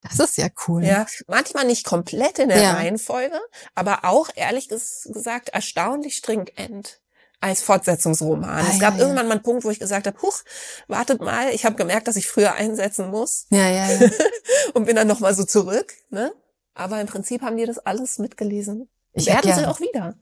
Das 0.00 0.18
ist 0.20 0.38
ja 0.38 0.48
cool. 0.66 0.82
Ja, 0.84 1.06
manchmal 1.26 1.66
nicht 1.66 1.84
komplett 1.84 2.38
in 2.38 2.48
der 2.48 2.62
ja. 2.62 2.72
Reihenfolge, 2.72 3.38
aber 3.74 4.06
auch 4.06 4.30
ehrlich 4.34 4.68
gesagt 4.68 5.50
erstaunlich 5.50 6.16
stringent 6.16 7.01
als 7.42 7.62
Fortsetzungsroman. 7.62 8.48
Ah, 8.48 8.70
es 8.70 8.78
gab 8.78 8.94
ja, 8.94 9.00
irgendwann 9.00 9.26
mal 9.26 9.32
einen 9.32 9.42
Punkt, 9.42 9.64
wo 9.64 9.70
ich 9.70 9.80
gesagt 9.80 10.06
habe, 10.06 10.20
huch, 10.22 10.42
wartet 10.86 11.20
mal, 11.20 11.50
ich 11.50 11.64
habe 11.64 11.74
gemerkt, 11.74 12.06
dass 12.06 12.16
ich 12.16 12.28
früher 12.28 12.54
einsetzen 12.54 13.10
muss. 13.10 13.46
Ja, 13.50 13.68
ja, 13.68 13.90
ja. 13.90 14.10
und 14.74 14.86
bin 14.86 14.94
dann 14.94 15.08
nochmal 15.08 15.34
so 15.34 15.44
zurück. 15.44 15.92
Ne? 16.10 16.32
Aber 16.74 17.00
im 17.00 17.08
Prinzip 17.08 17.42
haben 17.42 17.56
die 17.56 17.66
das 17.66 17.78
alles 17.78 18.18
mitgelesen. 18.18 18.88
Ich 19.12 19.26
werde 19.26 19.48
ja. 19.48 19.58
sie 19.58 19.66
auch 19.66 19.80
wieder. 19.80 20.14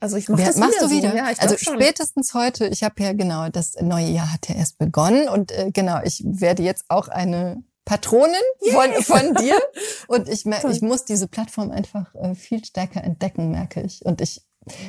Also 0.00 0.16
ich 0.16 0.28
mache 0.28 0.44
das 0.44 0.56
machst 0.56 0.76
wieder 0.76 0.88
du 0.88 0.94
wieder? 0.94 1.10
So. 1.10 1.16
Ja, 1.16 1.30
ich 1.32 1.40
also 1.40 1.56
spätestens 1.58 2.32
heute. 2.32 2.68
Ich 2.68 2.84
habe 2.84 3.02
ja 3.02 3.12
genau 3.12 3.48
das 3.48 3.74
neue 3.80 4.06
Jahr 4.06 4.32
hat 4.32 4.48
ja 4.48 4.54
erst 4.54 4.78
begonnen 4.78 5.28
und 5.28 5.50
äh, 5.50 5.70
genau 5.72 6.00
ich 6.04 6.22
werde 6.24 6.62
jetzt 6.62 6.84
auch 6.88 7.08
eine 7.08 7.64
Patronin 7.84 8.34
von, 8.70 8.92
von 9.02 9.34
dir 9.34 9.60
und 10.06 10.28
ich 10.28 10.46
ich 10.46 10.82
muss 10.82 11.04
diese 11.04 11.26
Plattform 11.26 11.72
einfach 11.72 12.14
äh, 12.14 12.36
viel 12.36 12.64
stärker 12.64 13.02
entdecken, 13.02 13.50
merke 13.50 13.80
ich. 13.80 14.04
Und 14.04 14.20
ich 14.20 14.42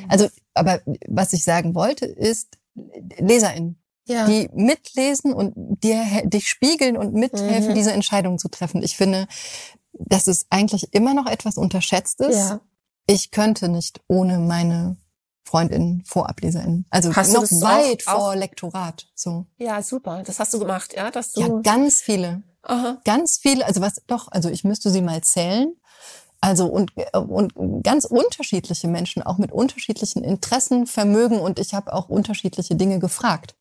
also, 0.08 0.28
aber 0.54 0.80
was 1.08 1.32
ich 1.32 1.44
sagen 1.44 1.74
wollte, 1.74 2.06
ist 2.06 2.58
LeserInnen. 3.18 3.76
Ja. 4.06 4.26
die 4.26 4.50
mitlesen 4.52 5.32
und 5.32 5.52
dir, 5.84 6.04
dich 6.24 6.48
spiegeln 6.48 6.96
und 6.96 7.14
mithelfen, 7.14 7.70
mhm. 7.70 7.74
diese 7.76 7.92
Entscheidung 7.92 8.38
zu 8.38 8.48
treffen. 8.48 8.82
Ich 8.82 8.96
finde, 8.96 9.28
das 9.92 10.26
ist 10.26 10.46
eigentlich 10.50 10.92
immer 10.92 11.14
noch 11.14 11.26
etwas 11.26 11.56
Unterschätztes. 11.56 12.36
Ja. 12.36 12.60
Ich 13.06 13.30
könnte 13.30 13.68
nicht 13.68 14.00
ohne 14.08 14.38
meine 14.38 14.96
Freundinnen, 15.44 16.02
VorableserInnen. 16.06 16.86
Also 16.90 17.14
hast 17.14 17.32
noch 17.32 17.42
weit 17.42 18.06
auch, 18.06 18.12
vor 18.12 18.30
auch? 18.30 18.34
Lektorat. 18.34 19.08
So. 19.14 19.46
Ja, 19.58 19.82
super. 19.82 20.22
Das 20.24 20.38
hast 20.38 20.54
du 20.54 20.58
gemacht, 20.58 20.94
ja? 20.94 21.10
Dass 21.10 21.32
du 21.32 21.40
ja, 21.40 21.48
ganz 21.62 22.00
viele. 22.00 22.42
Aha. 22.62 23.00
Ganz 23.04 23.38
viele. 23.38 23.66
Also 23.66 23.80
was 23.80 24.02
doch, 24.06 24.28
also 24.30 24.48
ich 24.48 24.64
müsste 24.64 24.90
sie 24.90 25.02
mal 25.02 25.22
zählen. 25.22 25.74
Also 26.40 26.66
und, 26.66 26.92
und 27.12 27.82
ganz 27.82 28.06
unterschiedliche 28.06 28.88
Menschen, 28.88 29.22
auch 29.22 29.38
mit 29.38 29.52
unterschiedlichen 29.52 30.24
Interessen, 30.24 30.86
Vermögen 30.86 31.38
und 31.38 31.58
ich 31.58 31.74
habe 31.74 31.92
auch 31.92 32.08
unterschiedliche 32.08 32.76
Dinge 32.76 32.98
gefragt. 32.98 33.54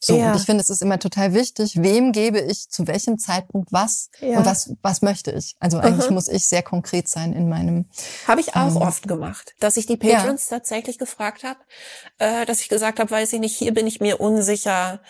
So, 0.00 0.16
ja. 0.16 0.30
und 0.30 0.36
ich 0.38 0.44
finde, 0.44 0.62
es 0.62 0.70
ist 0.70 0.80
immer 0.80 0.98
total 1.00 1.34
wichtig, 1.34 1.82
wem 1.82 2.12
gebe 2.12 2.38
ich 2.38 2.70
zu 2.70 2.86
welchem 2.86 3.18
Zeitpunkt 3.18 3.72
was 3.72 4.10
ja. 4.20 4.38
und 4.38 4.46
was, 4.46 4.72
was 4.80 5.02
möchte 5.02 5.32
ich. 5.32 5.56
Also 5.58 5.78
eigentlich 5.78 6.08
mhm. 6.08 6.14
muss 6.14 6.28
ich 6.28 6.46
sehr 6.46 6.62
konkret 6.62 7.08
sein 7.08 7.32
in 7.32 7.48
meinem. 7.48 7.86
Habe 8.28 8.40
ich 8.40 8.54
auch 8.54 8.68
ähm, 8.68 8.76
oft 8.76 9.08
gemacht, 9.08 9.54
dass 9.58 9.76
ich 9.76 9.86
die 9.86 9.96
Patrons 9.96 10.50
ja. 10.50 10.58
tatsächlich 10.58 10.98
gefragt 10.98 11.42
habe, 11.42 11.58
äh, 12.18 12.46
dass 12.46 12.60
ich 12.60 12.68
gesagt 12.68 13.00
habe, 13.00 13.10
weiß 13.10 13.32
ich 13.32 13.40
nicht, 13.40 13.56
hier 13.56 13.74
bin 13.74 13.88
ich 13.88 14.00
mir 14.00 14.20
unsicher, 14.20 15.00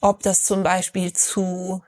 ob 0.00 0.22
das 0.22 0.44
zum 0.44 0.62
Beispiel 0.62 1.12
zu 1.12 1.82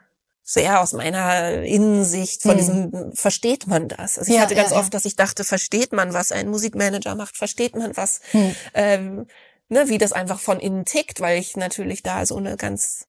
sehr 0.51 0.81
aus 0.81 0.93
meiner 0.95 1.63
Innensicht 1.63 2.43
von 2.43 2.53
hm. 2.53 2.59
diesem, 2.59 3.13
versteht 3.15 3.69
man 3.69 3.87
das? 3.87 4.19
Also 4.19 4.33
ich 4.33 4.37
ja, 4.37 4.43
hatte 4.43 4.57
ganz 4.57 4.73
ja, 4.73 4.79
oft, 4.79 4.93
dass 4.93 5.05
ich 5.05 5.15
dachte, 5.15 5.45
versteht 5.45 5.93
man, 5.93 6.13
was 6.13 6.33
ein 6.33 6.49
Musikmanager 6.49 7.15
macht? 7.15 7.37
Versteht 7.37 7.77
man 7.77 7.97
was, 7.97 8.21
hm. 8.33 8.57
ähm, 8.75 9.27
ne, 9.69 9.89
wie 9.89 9.99
das 9.99 10.13
einfach 10.13 10.41
von 10.41 10.59
innen 10.59 10.85
tickt, 10.85 11.21
weil 11.21 11.39
ich 11.39 11.57
natürlich 11.57 12.03
da 12.03 12.27
so 12.27 12.37
eine 12.37 12.57
ganz 12.57 13.07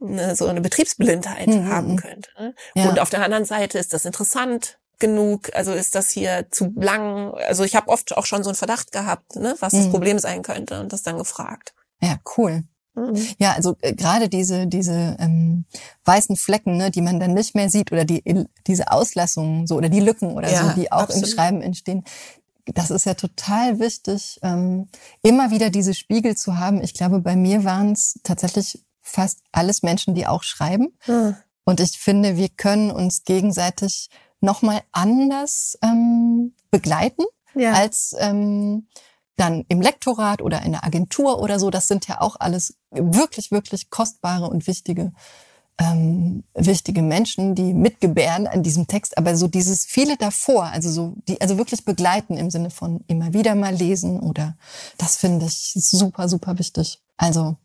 eine, 0.00 0.34
so 0.34 0.48
eine 0.48 0.60
Betriebsblindheit 0.60 1.46
Mhm. 1.46 1.68
haben 1.68 1.96
könnte. 1.96 2.30
Ne? 2.36 2.54
Ja. 2.74 2.88
Und 2.88 2.98
auf 2.98 3.10
der 3.10 3.22
anderen 3.22 3.44
Seite 3.44 3.78
ist 3.78 3.92
das 3.92 4.04
interessant 4.04 4.80
genug, 4.98 5.54
also 5.54 5.72
ist 5.72 5.94
das 5.94 6.10
hier 6.10 6.46
zu 6.50 6.72
lang. 6.74 7.32
Also 7.34 7.62
ich 7.62 7.76
habe 7.76 7.88
oft 7.88 8.16
auch 8.16 8.26
schon 8.26 8.42
so 8.42 8.50
einen 8.50 8.56
Verdacht 8.56 8.90
gehabt, 8.90 9.36
ne, 9.36 9.54
was 9.60 9.72
das 9.72 9.86
Mhm. 9.86 9.90
Problem 9.92 10.18
sein 10.18 10.42
könnte 10.42 10.80
und 10.80 10.92
das 10.92 11.04
dann 11.04 11.18
gefragt. 11.18 11.74
Ja, 12.00 12.16
cool. 12.36 12.64
Ja, 13.38 13.52
also 13.52 13.76
äh, 13.80 13.94
gerade 13.94 14.28
diese 14.28 14.66
diese 14.66 15.16
ähm, 15.18 15.64
weißen 16.04 16.36
Flecken, 16.36 16.76
ne, 16.76 16.90
die 16.90 17.00
man 17.00 17.18
dann 17.20 17.32
nicht 17.34 17.54
mehr 17.54 17.70
sieht 17.70 17.90
oder 17.92 18.04
die 18.04 18.22
diese 18.66 18.90
Auslassungen 18.92 19.66
so 19.66 19.76
oder 19.76 19.88
die 19.88 20.00
Lücken 20.00 20.32
oder 20.32 20.50
Ja, 20.50 20.68
so, 20.68 20.80
die 20.80 20.92
auch 20.92 21.02
absolut. 21.02 21.24
im 21.28 21.34
Schreiben 21.34 21.62
entstehen. 21.62 22.04
Das 22.66 22.90
ist 22.90 23.06
ja 23.06 23.14
total 23.14 23.80
wichtig, 23.80 24.38
ähm, 24.42 24.88
immer 25.22 25.50
wieder 25.50 25.70
diese 25.70 25.94
Spiegel 25.94 26.36
zu 26.36 26.58
haben. 26.58 26.80
Ich 26.82 26.94
glaube, 26.94 27.20
bei 27.20 27.34
mir 27.34 27.64
waren 27.64 27.92
es 27.92 28.20
tatsächlich 28.22 28.84
fast 29.00 29.40
alles 29.50 29.82
Menschen, 29.82 30.14
die 30.14 30.26
auch 30.26 30.42
schreiben. 30.44 30.88
Hm. 31.00 31.34
Und 31.64 31.80
ich 31.80 31.98
finde, 31.98 32.36
wir 32.36 32.48
können 32.50 32.90
uns 32.90 33.24
gegenseitig 33.24 34.10
nochmal 34.40 34.82
anders 34.92 35.78
ähm, 35.82 36.54
begleiten 36.70 37.24
Ja. 37.54 37.72
als 37.72 38.14
ähm, 38.18 38.86
dann 39.36 39.64
im 39.68 39.80
Lektorat 39.80 40.42
oder 40.42 40.62
in 40.62 40.72
der 40.72 40.84
Agentur 40.84 41.40
oder 41.40 41.58
so. 41.58 41.70
Das 41.70 41.88
sind 41.88 42.06
ja 42.08 42.20
auch 42.20 42.36
alles 42.38 42.76
wirklich, 42.90 43.50
wirklich 43.50 43.90
kostbare 43.90 44.48
und 44.48 44.66
wichtige, 44.66 45.12
ähm, 45.78 46.44
wichtige 46.54 47.02
Menschen, 47.02 47.54
die 47.54 47.72
mitgebären 47.72 48.46
an 48.46 48.62
diesem 48.62 48.86
Text. 48.86 49.16
Aber 49.16 49.36
so 49.36 49.48
dieses 49.48 49.86
viele 49.86 50.16
davor, 50.16 50.64
also 50.64 50.90
so 50.90 51.14
die, 51.28 51.40
also 51.40 51.56
wirklich 51.58 51.84
begleiten 51.84 52.36
im 52.36 52.50
Sinne 52.50 52.70
von 52.70 53.04
immer 53.06 53.32
wieder 53.32 53.54
mal 53.54 53.74
lesen 53.74 54.20
oder 54.20 54.56
das 54.98 55.16
finde 55.16 55.46
ich 55.46 55.72
super, 55.74 56.28
super 56.28 56.58
wichtig. 56.58 57.00
Also 57.16 57.56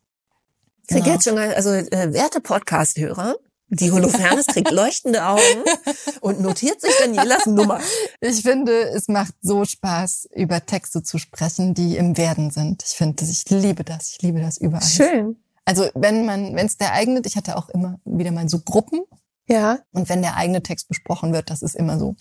genau. 0.87 1.05
jetzt 1.05 1.25
schon, 1.25 1.35
mal, 1.35 1.53
also 1.53 1.71
äh, 1.71 2.13
werte 2.13 2.39
Podcast-Hörer, 2.39 3.35
die 3.69 3.91
Holofernes 3.91 4.45
kriegt 4.47 4.71
leuchtende 4.71 5.25
Augen 5.25 5.41
und 6.21 6.39
notiert 6.39 6.79
sich 6.81 6.91
Danielas 6.99 7.45
Nummer. 7.45 7.79
Ich 8.21 8.41
finde, 8.41 8.71
es 8.89 9.07
macht 9.07 9.33
so 9.41 9.65
Spaß, 9.65 10.29
über 10.35 10.65
Texte 10.65 11.03
zu 11.03 11.17
sprechen, 11.17 11.73
die 11.73 11.97
im 11.97 12.17
Werden 12.17 12.49
sind. 12.51 12.83
Ich 12.83 12.95
finde, 12.95 13.15
das- 13.15 13.29
ich 13.29 13.43
liebe 13.49 13.83
das. 13.83 14.11
Ich 14.11 14.21
liebe 14.21 14.39
das 14.39 14.57
über 14.57 14.77
alles. 14.77 14.93
Schön. 14.93 15.35
Also 15.65 15.89
wenn 15.95 16.25
man, 16.25 16.55
wenn 16.55 16.65
es 16.65 16.77
der 16.77 16.93
eigene, 16.93 17.21
ich 17.25 17.35
hatte 17.35 17.57
auch 17.57 17.67
immer 17.69 17.99
wieder 18.05 18.31
mal 18.31 18.47
so 18.47 18.59
Gruppen 18.59 19.01
Ja. 19.49 19.79
und 19.91 20.07
wenn 20.07 20.21
der 20.21 20.35
eigene 20.37 20.63
Text 20.63 20.87
besprochen 20.87 21.33
wird, 21.33 21.49
das 21.49 21.61
ist 21.61 21.75
immer 21.75 21.99
so 21.99 22.15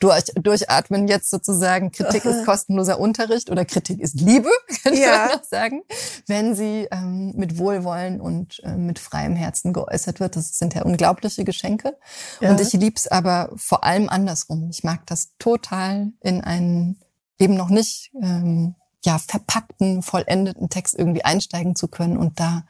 durch, 0.00 0.24
durchatmen 0.34 1.08
jetzt 1.08 1.30
sozusagen. 1.30 1.90
Kritik 1.92 2.24
ist 2.24 2.44
kostenloser 2.44 2.98
Unterricht 2.98 3.50
oder 3.50 3.64
Kritik 3.64 4.00
ist 4.00 4.20
Liebe, 4.20 4.48
könnte 4.82 5.00
Ja. 5.00 5.26
man 5.28 5.38
noch 5.38 5.44
sagen. 5.44 5.82
Wenn 6.26 6.54
sie 6.54 6.88
ähm, 6.90 7.32
mit 7.36 7.58
Wohlwollen 7.58 8.20
und 8.20 8.60
ähm, 8.64 8.86
mit 8.86 8.98
freiem 8.98 9.36
Herzen 9.36 9.72
geäußert 9.72 10.20
wird, 10.20 10.36
das 10.36 10.58
sind 10.58 10.74
ja 10.74 10.82
unglaubliche 10.82 11.44
Geschenke. 11.44 11.96
Ja. 12.40 12.50
Und 12.50 12.60
ich 12.60 12.72
lieb's 12.72 13.06
aber 13.06 13.50
vor 13.56 13.84
allem 13.84 14.08
andersrum. 14.08 14.68
Ich 14.70 14.84
mag 14.84 15.06
das 15.06 15.32
total 15.38 16.12
in 16.20 16.40
einen 16.42 17.00
eben 17.38 17.54
noch 17.54 17.68
nicht 17.70 18.12
ähm, 18.22 18.74
ja 19.04 19.18
verpackten, 19.18 20.02
vollendeten 20.02 20.68
Text 20.70 20.94
irgendwie 20.98 21.24
einsteigen 21.24 21.76
zu 21.76 21.88
können 21.88 22.16
und 22.16 22.40
da 22.40 22.64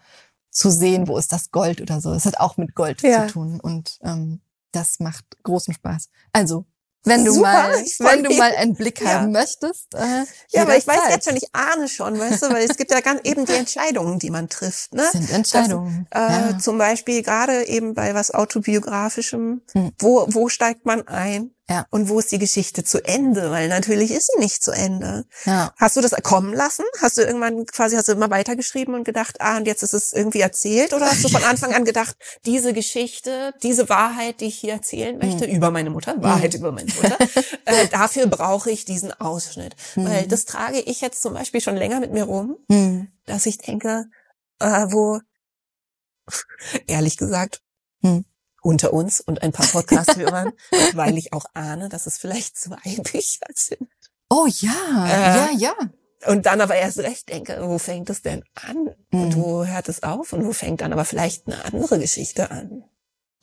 zu 0.51 0.71
sehen, 0.71 1.09
wo 1.09 1.17
ist 1.17 1.33
das 1.33 1.51
Gold 1.51 1.81
oder 1.81 2.01
so. 2.01 2.13
Es 2.13 2.27
hat 2.27 2.39
auch 2.39 2.57
mit 2.57 2.75
Gold 2.75 3.03
Ja. 3.03 3.27
zu 3.27 3.33
tun 3.35 3.61
und 3.61 3.99
ähm, 4.03 4.41
das 4.73 5.01
macht 5.01 5.25
großen 5.43 5.75
Spaß. 5.75 6.09
Also 6.33 6.67
wenn 7.05 7.25
du 7.25 7.33
Super, 7.33 7.53
mal, 7.53 7.73
wenn 8.01 8.25
du 8.25 8.35
mal 8.35 8.53
einen 8.57 8.75
Blick 8.75 9.01
Ja. 9.01 9.21
haben 9.21 9.33
möchtest, 9.33 9.95
äh, 9.95 10.25
Ja, 10.51 10.63
aber 10.63 10.77
ich 10.77 10.87
weiß 10.87 10.97
jederzeit. 10.97 11.15
jetzt 11.15 11.25
schon, 11.29 11.37
ich 11.37 11.55
ahne 11.55 11.89
schon, 11.89 12.19
weißt 12.19 12.43
du, 12.43 12.51
weil 12.51 12.69
es 12.69 12.77
gibt 12.77 12.91
ja 12.91 13.01
ganz 13.01 13.21
eben 13.25 13.45
die 13.47 13.53
Entscheidungen, 13.53 14.19
die 14.19 14.31
man 14.31 14.49
trifft. 14.49 14.93
Ne? 14.95 15.05
Sind 15.13 15.31
Entscheidungen. 15.31 16.07
Das, 16.11 16.23
äh, 16.31 16.51
ja. 16.51 16.59
Zum 16.59 16.79
Beispiel 16.79 17.23
gerade 17.23 17.67
eben 17.69 17.95
bei 17.95 18.15
was 18.15 18.33
autobiografischem, 18.33 19.63
Hm. 19.73 19.93
wo, 19.99 20.27
wo 20.29 20.49
steigt 20.49 20.85
man 20.87 21.07
ein? 21.09 21.51
Ja. 21.71 21.87
Und 21.91 22.11
wo 22.11 22.19
ist 22.19 22.31
die 22.31 22.39
Geschichte 22.39 22.85
zu 22.85 23.03
Ende? 23.03 23.51
Weil 23.51 23.69
natürlich 23.69 24.11
ist 24.11 24.31
sie 24.33 24.39
nicht 24.39 24.63
zu 24.63 24.71
Ende. 24.71 25.25
ja. 25.47 25.73
Hast 25.79 25.97
du 25.97 26.03
das 26.03 26.11
kommen 26.23 26.53
lassen? 26.53 26.85
Hast 27.01 27.17
du 27.17 27.23
irgendwann 27.23 27.65
quasi, 27.65 27.97
hast 27.97 28.09
du 28.09 28.13
immer 28.13 28.29
weitergeschrieben 28.31 28.95
und 28.95 29.05
gedacht, 29.05 29.41
ah, 29.41 29.57
und 29.57 29.67
jetzt 29.67 29.83
ist 29.83 29.95
es 29.95 30.13
irgendwie 30.13 30.41
erzählt? 30.41 30.93
Oder 30.93 31.07
hast 31.11 31.25
du 31.25 31.29
von 31.31 31.43
Anfang 31.43 31.73
an 31.73 31.87
gedacht, 31.87 32.17
diese 32.45 32.75
Geschichte, 32.75 33.55
diese 33.63 33.89
Wahrheit, 33.89 34.41
die 34.43 34.47
ich 34.47 34.57
hier 34.59 34.75
erzählen 34.75 35.17
möchte, 35.17 35.47
über 35.47 35.71
meine 35.71 35.89
Mutter, 35.89 36.23
Wahrheit 36.23 36.53
über 36.55 36.71
meine 36.71 36.93
Mutter, 36.93 37.17
äh, 37.65 37.89
dafür 37.89 38.27
brauche 38.27 38.71
ich 38.71 38.85
diesen 38.85 39.13
Ausschnitt. 39.19 39.75
Weil 39.95 40.27
das 40.27 40.45
trage 40.45 40.81
ich 40.81 41.01
jetzt 41.01 41.23
zum 41.23 41.33
Beispiel 41.33 41.63
schon 41.63 41.77
länger 41.77 41.99
mit 42.01 42.13
mir 42.13 42.25
rum, 42.25 42.57
Hm. 42.71 43.09
dass 43.25 43.47
ich 43.47 43.57
denke, 43.57 44.05
äh, 44.61 44.87
wo, 44.91 45.19
ehrlich 46.87 47.17
gesagt, 47.17 47.61
Hm. 48.03 48.27
Unter 48.65 48.93
uns 48.93 49.21
und 49.21 49.43
ein 49.43 49.53
paar 49.53 49.67
Podcast-Hörern, 49.67 50.53
weil 50.95 51.17
ich 51.19 51.33
auch 51.33 51.45
ahne, 51.55 51.89
dass 51.89 52.07
es 52.07 52.19
vielleicht 52.19 52.57
zwei 52.59 52.77
Bücher 53.03 53.47
sind. 53.55 53.89
Oh 54.31 54.47
ja, 54.49 55.07
Äh, 55.07 55.37
ja, 55.37 55.51
ja. 55.57 55.75
Und 56.27 56.47
dann 56.47 56.63
aber 56.63 56.75
erst 56.75 56.99
recht 57.01 57.29
denke, 57.29 57.59
wo 57.61 57.77
fängt 57.77 58.09
es 58.09 58.23
denn 58.23 58.43
an? 58.55 58.89
Und 59.13 59.37
Mhm. 59.37 59.43
wo 59.43 59.67
hört 59.67 59.89
es 59.91 60.03
auf? 60.03 60.33
Und 60.33 60.47
wo 60.47 60.53
fängt 60.53 60.81
dann 60.81 60.93
aber 60.95 61.05
vielleicht 61.05 61.47
eine 61.47 61.63
andere 61.67 61.99
Geschichte 61.99 62.51
an? 62.51 62.85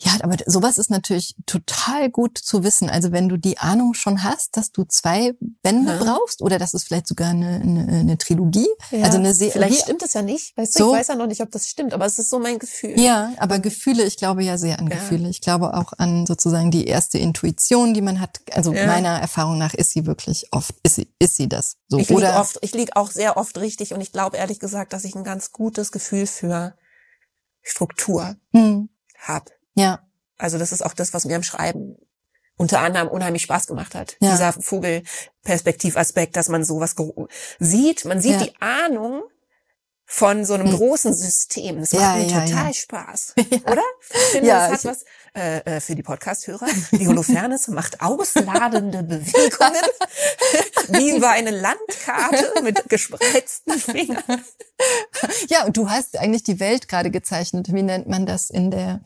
Ja, 0.03 0.13
aber 0.23 0.35
sowas 0.47 0.79
ist 0.79 0.89
natürlich 0.89 1.35
total 1.45 2.09
gut 2.09 2.39
zu 2.39 2.63
wissen. 2.63 2.89
Also 2.89 3.11
wenn 3.11 3.29
du 3.29 3.37
die 3.37 3.59
Ahnung 3.59 3.93
schon 3.93 4.23
hast, 4.23 4.57
dass 4.57 4.71
du 4.71 4.83
zwei 4.83 5.33
Bände 5.61 5.91
Ja. 5.93 5.99
brauchst 6.03 6.41
oder 6.41 6.57
das 6.57 6.73
ist 6.73 6.85
vielleicht 6.85 7.05
sogar 7.07 7.29
eine, 7.29 7.61
eine, 7.61 7.87
eine 7.87 8.17
Trilogie, 8.17 8.67
also 8.91 9.17
eine 9.19 9.35
Serie. 9.35 9.51
Vielleicht 9.51 9.83
stimmt 9.83 10.01
es 10.01 10.13
ja 10.13 10.23
nicht. 10.23 10.57
Weißt 10.57 10.73
du, 10.75 10.79
So. 10.85 10.91
ich 10.93 10.99
weiß 11.01 11.07
ja 11.09 11.15
noch 11.15 11.27
nicht, 11.27 11.41
ob 11.41 11.51
das 11.51 11.67
stimmt, 11.67 11.93
aber 11.93 12.05
es 12.07 12.17
ist 12.17 12.31
so 12.31 12.39
mein 12.39 12.57
Gefühl. 12.57 12.99
Ja, 12.99 13.31
aber 13.37 13.59
Gefühle, 13.59 14.03
ich 14.03 14.17
glaube 14.17 14.43
ja 14.43 14.57
sehr 14.57 14.79
an 14.79 14.87
Ja. 14.87 14.95
Gefühle. 14.95 15.29
Ich 15.29 15.39
glaube 15.39 15.75
auch 15.75 15.93
an 15.99 16.25
sozusagen 16.25 16.71
die 16.71 16.85
erste 16.87 17.19
Intuition, 17.19 17.93
die 17.93 18.01
man 18.01 18.19
hat. 18.19 18.39
Also 18.53 18.73
Ja. 18.73 18.87
meiner 18.87 19.19
Erfahrung 19.19 19.59
nach 19.59 19.75
ist 19.75 19.91
sie 19.91 20.07
wirklich 20.07 20.47
oft, 20.51 20.73
ist 20.81 20.95
sie, 20.95 21.07
ist 21.19 21.35
sie 21.35 21.47
das 21.47 21.77
so. 21.87 21.99
Ich 21.99 22.09
liege 22.09 22.33
oft, 22.33 22.57
ich 22.61 22.73
lieg 22.73 22.95
auch 22.95 23.11
sehr 23.11 23.37
oft 23.37 23.55
richtig 23.59 23.93
und 23.93 24.01
ich 24.01 24.11
glaube 24.11 24.37
ehrlich 24.37 24.59
gesagt, 24.59 24.93
dass 24.93 25.03
ich 25.03 25.13
ein 25.13 25.23
ganz 25.23 25.51
gutes 25.51 25.91
Gefühl 25.91 26.25
für 26.25 26.73
Struktur 27.61 28.35
Hm, 28.53 28.89
habe. 29.19 29.51
Ja, 29.81 29.99
Also 30.37 30.57
das 30.57 30.71
ist 30.71 30.83
auch 30.85 30.93
das, 30.93 31.13
was 31.13 31.25
mir 31.25 31.35
im 31.35 31.43
Schreiben 31.43 31.95
unter 32.57 32.79
anderem 32.79 33.07
unheimlich 33.07 33.41
Spaß 33.43 33.67
gemacht 33.67 33.95
hat. 33.95 34.17
Ja. 34.19 34.31
Dieser 34.31 34.53
Vogelperspektivaspekt, 34.53 36.35
dass 36.35 36.49
man 36.49 36.63
sowas 36.63 36.95
sieht. 37.59 38.05
Man 38.05 38.21
sieht 38.21 38.33
Ja. 38.39 38.43
die 38.43 38.53
Ahnung 38.61 39.23
von 40.05 40.43
so 40.45 40.53
einem 40.55 40.67
Hm. 40.67 40.75
großen 40.75 41.13
System. 41.13 41.79
Das 41.79 41.93
macht 41.93 42.01
Ja, 42.03 42.15
mir 42.15 42.27
ja, 42.27 42.41
total 42.45 42.67
ja. 42.67 42.73
Spaß. 42.73 43.33
Oder? 43.65 43.81
Ich 44.11 44.17
finde, 44.31 44.47
Ja, 44.49 44.67
das 44.69 44.83
hat 44.83 44.91
was 44.91 45.05
äh, 45.33 45.59
äh, 45.77 45.79
für 45.79 45.95
die 45.95 46.03
Podcast-Hörer. 46.03 46.67
Die 46.91 47.07
Holofernes 47.07 47.69
macht 47.69 48.01
ausladende 48.01 49.03
Bewegungen, 49.03 49.81
wie 50.89 51.15
über 51.15 51.29
eine 51.29 51.51
Landkarte 51.51 52.61
mit 52.61 52.89
gespreizten 52.89 53.79
Fingern. 53.79 54.43
ja. 55.47 55.65
Und 55.65 55.77
du 55.77 55.89
hast 55.89 56.17
eigentlich 56.17 56.43
die 56.43 56.59
Welt 56.59 56.89
gerade 56.89 57.09
gezeichnet. 57.09 57.71
Wie 57.73 57.81
nennt 57.81 58.07
man 58.09 58.25
das 58.25 58.49
in 58.49 58.69
der 58.69 59.01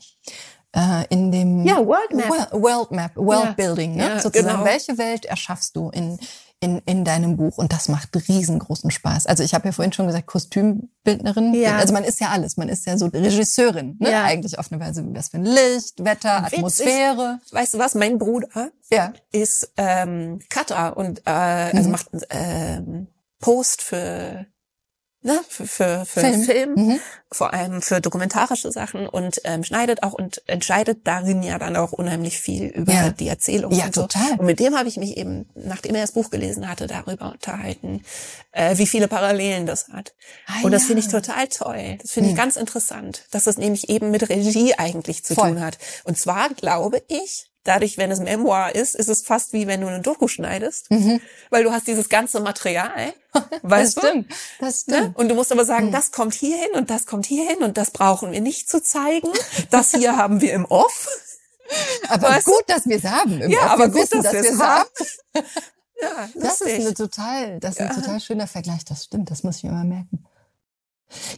äh, 0.76 1.04
in 1.08 1.32
dem 1.32 1.64
Ja, 1.64 1.78
World 1.84 2.12
Map. 2.14 2.28
Wo- 2.28 2.62
World 2.62 2.90
Map, 2.90 3.16
World 3.16 3.44
Ja. 3.44 3.52
Building, 3.52 3.96
ne? 3.96 4.04
Ja, 4.08 4.20
sozusagen. 4.20 4.52
genau. 4.54 4.64
Welche 4.64 4.98
Welt 4.98 5.24
erschaffst 5.24 5.74
du 5.74 5.88
in, 5.90 6.18
in, 6.60 6.78
in 6.86 7.04
deinem 7.04 7.36
Buch? 7.38 7.56
Und 7.58 7.72
das 7.72 7.88
macht 7.88 8.10
riesengroßen 8.28 8.90
Spaß. 8.90 9.26
Also 9.26 9.42
ich 9.42 9.54
habe 9.54 9.66
ja 9.68 9.72
vorhin 9.72 9.92
schon 9.92 10.06
gesagt, 10.06 10.26
Kostümbildnerin. 10.26 11.54
Ja. 11.54 11.76
Also 11.78 11.92
man 11.94 12.04
ist 12.04 12.20
ja 12.20 12.28
alles. 12.28 12.56
Man 12.56 12.68
ist 12.68 12.86
ja 12.86 12.98
so 12.98 13.06
Regisseurin, 13.06 13.96
ne? 14.00 14.10
Ja. 14.10 14.24
Eigentlich 14.24 14.58
auf 14.58 14.70
eine 14.70 14.80
Weise. 14.80 15.04
Was 15.14 15.28
für 15.30 15.38
ein 15.38 15.44
Licht, 15.44 16.04
Wetter, 16.04 16.42
Witzig. 16.42 16.58
Atmosphäre. 16.58 17.40
Weißt 17.52 17.74
du 17.74 17.78
was? 17.78 17.94
Mein 17.94 18.18
Bruder 18.18 18.70
Ja. 18.90 19.12
ist 19.32 19.72
ähm, 19.78 20.38
Cutter 20.50 20.96
und 20.96 21.20
äh, 21.26 21.30
also 21.30 21.84
Mhm. 21.84 21.90
macht 21.90 22.06
ähm, 22.30 23.06
Post 23.40 23.82
für 23.82 24.46
ne, 25.26 25.40
für, 25.48 25.66
für, 25.66 26.06
für 26.06 26.20
Film. 26.20 26.42
Film, 26.44 26.74
Mhm. 26.76 27.00
vor 27.30 27.52
allem 27.52 27.82
für 27.82 28.00
dokumentarische 28.00 28.72
Sachen 28.72 29.06
und 29.06 29.40
ähm, 29.44 29.62
schneidet 29.64 30.02
auch 30.02 30.14
und 30.14 30.40
entscheidet 30.46 31.06
darin 31.06 31.42
ja 31.42 31.58
dann 31.58 31.76
auch 31.76 31.92
unheimlich 31.92 32.38
viel 32.40 32.66
über 32.68 32.92
Ja. 32.92 33.10
die 33.10 33.28
Erzählung 33.28 33.72
Ja, 33.72 33.86
und 33.86 33.94
so. 33.94 34.02
total. 34.02 34.32
Und 34.38 34.46
mit 34.46 34.58
dem 34.60 34.76
habe 34.78 34.88
ich 34.88 34.96
mich 34.96 35.16
eben, 35.18 35.48
nachdem 35.54 35.94
er 35.94 36.00
das 36.02 36.12
Buch 36.12 36.30
gelesen 36.30 36.68
hatte, 36.70 36.86
darüber 36.86 37.32
unterhalten, 37.32 38.02
äh, 38.52 38.78
wie 38.78 38.86
viele 38.86 39.08
Parallelen 39.08 39.66
das 39.66 39.88
hat. 39.88 40.14
Ah, 40.46 40.62
und 40.62 40.70
das 40.72 40.82
ja. 40.82 40.86
finde 40.86 41.02
ich 41.02 41.08
total 41.08 41.48
toll. 41.48 41.98
Das 42.00 42.12
finde 42.12 42.30
ich 42.30 42.34
Hm. 42.36 42.42
ganz 42.42 42.56
interessant, 42.56 43.24
dass 43.32 43.46
es 43.46 43.58
nämlich 43.58 43.90
eben 43.90 44.10
mit 44.10 44.28
Regie 44.30 44.74
eigentlich 44.74 45.24
zu 45.24 45.34
Voll. 45.34 45.50
tun 45.50 45.60
hat. 45.60 45.78
Und 46.04 46.16
zwar 46.18 46.48
glaube 46.50 47.02
ich, 47.08 47.50
dadurch, 47.66 47.98
wenn 47.98 48.10
es 48.10 48.20
Memoir 48.20 48.74
ist, 48.74 48.94
ist 48.94 49.08
es 49.08 49.22
fast 49.22 49.52
wie 49.52 49.66
wenn 49.66 49.80
du 49.80 49.86
eine 49.86 50.00
Doku 50.00 50.28
schneidest, 50.28 50.90
Mhm. 50.90 51.20
weil 51.50 51.64
du 51.64 51.72
hast 51.72 51.86
dieses 51.86 52.08
ganze 52.08 52.40
Material, 52.40 53.12
weißt 53.62 53.96
das 53.96 54.02
du? 54.02 54.08
stimmt. 54.08 54.32
Das 54.60 54.86
Ne? 54.86 54.96
stimmt. 54.96 55.16
Und 55.18 55.28
du 55.28 55.34
musst 55.34 55.52
aber 55.52 55.64
sagen, 55.64 55.86
Hm. 55.86 55.92
das 55.92 56.12
kommt 56.12 56.34
hier 56.34 56.56
hin 56.56 56.70
und 56.74 56.90
das 56.90 57.06
kommt 57.06 57.26
hier 57.26 57.48
hin 57.48 57.58
und 57.62 57.76
das 57.76 57.90
brauchen 57.90 58.32
wir 58.32 58.40
nicht 58.40 58.68
zu 58.70 58.82
zeigen. 58.82 59.28
Das 59.70 59.92
hier 59.92 60.16
haben 60.16 60.40
wir 60.40 60.52
im 60.52 60.64
Off. 60.64 61.08
Aber 62.08 62.28
Weißt 62.28 62.46
du? 62.46 62.52
gut, 62.52 62.62
dass 62.68 62.86
wir 62.86 62.96
es 62.96 63.04
haben. 63.04 63.40
Im 63.42 63.50
Ja, 63.50 63.58
Off. 63.64 63.70
aber 63.72 63.84
Wir 63.86 63.88
gut, 63.88 64.02
wissen, 64.02 64.22
dass 64.22 64.32
wir 64.32 64.40
es 64.40 64.46
wir's 64.52 64.60
haben. 64.60 64.88
Ja, 66.00 66.28
Das 66.34 66.60
ist 66.60 66.74
eine 66.74 66.92
total, 66.94 67.58
das 67.58 67.72
ist 67.72 67.80
ein 67.80 67.88
Ja. 67.88 67.94
total 67.94 68.20
schöner 68.20 68.46
Vergleich. 68.46 68.84
Das 68.84 69.04
stimmt. 69.04 69.30
Das 69.30 69.42
muss 69.42 69.56
ich 69.56 69.62
mir 69.64 69.72
mal 69.72 69.84
merken. 69.84 70.24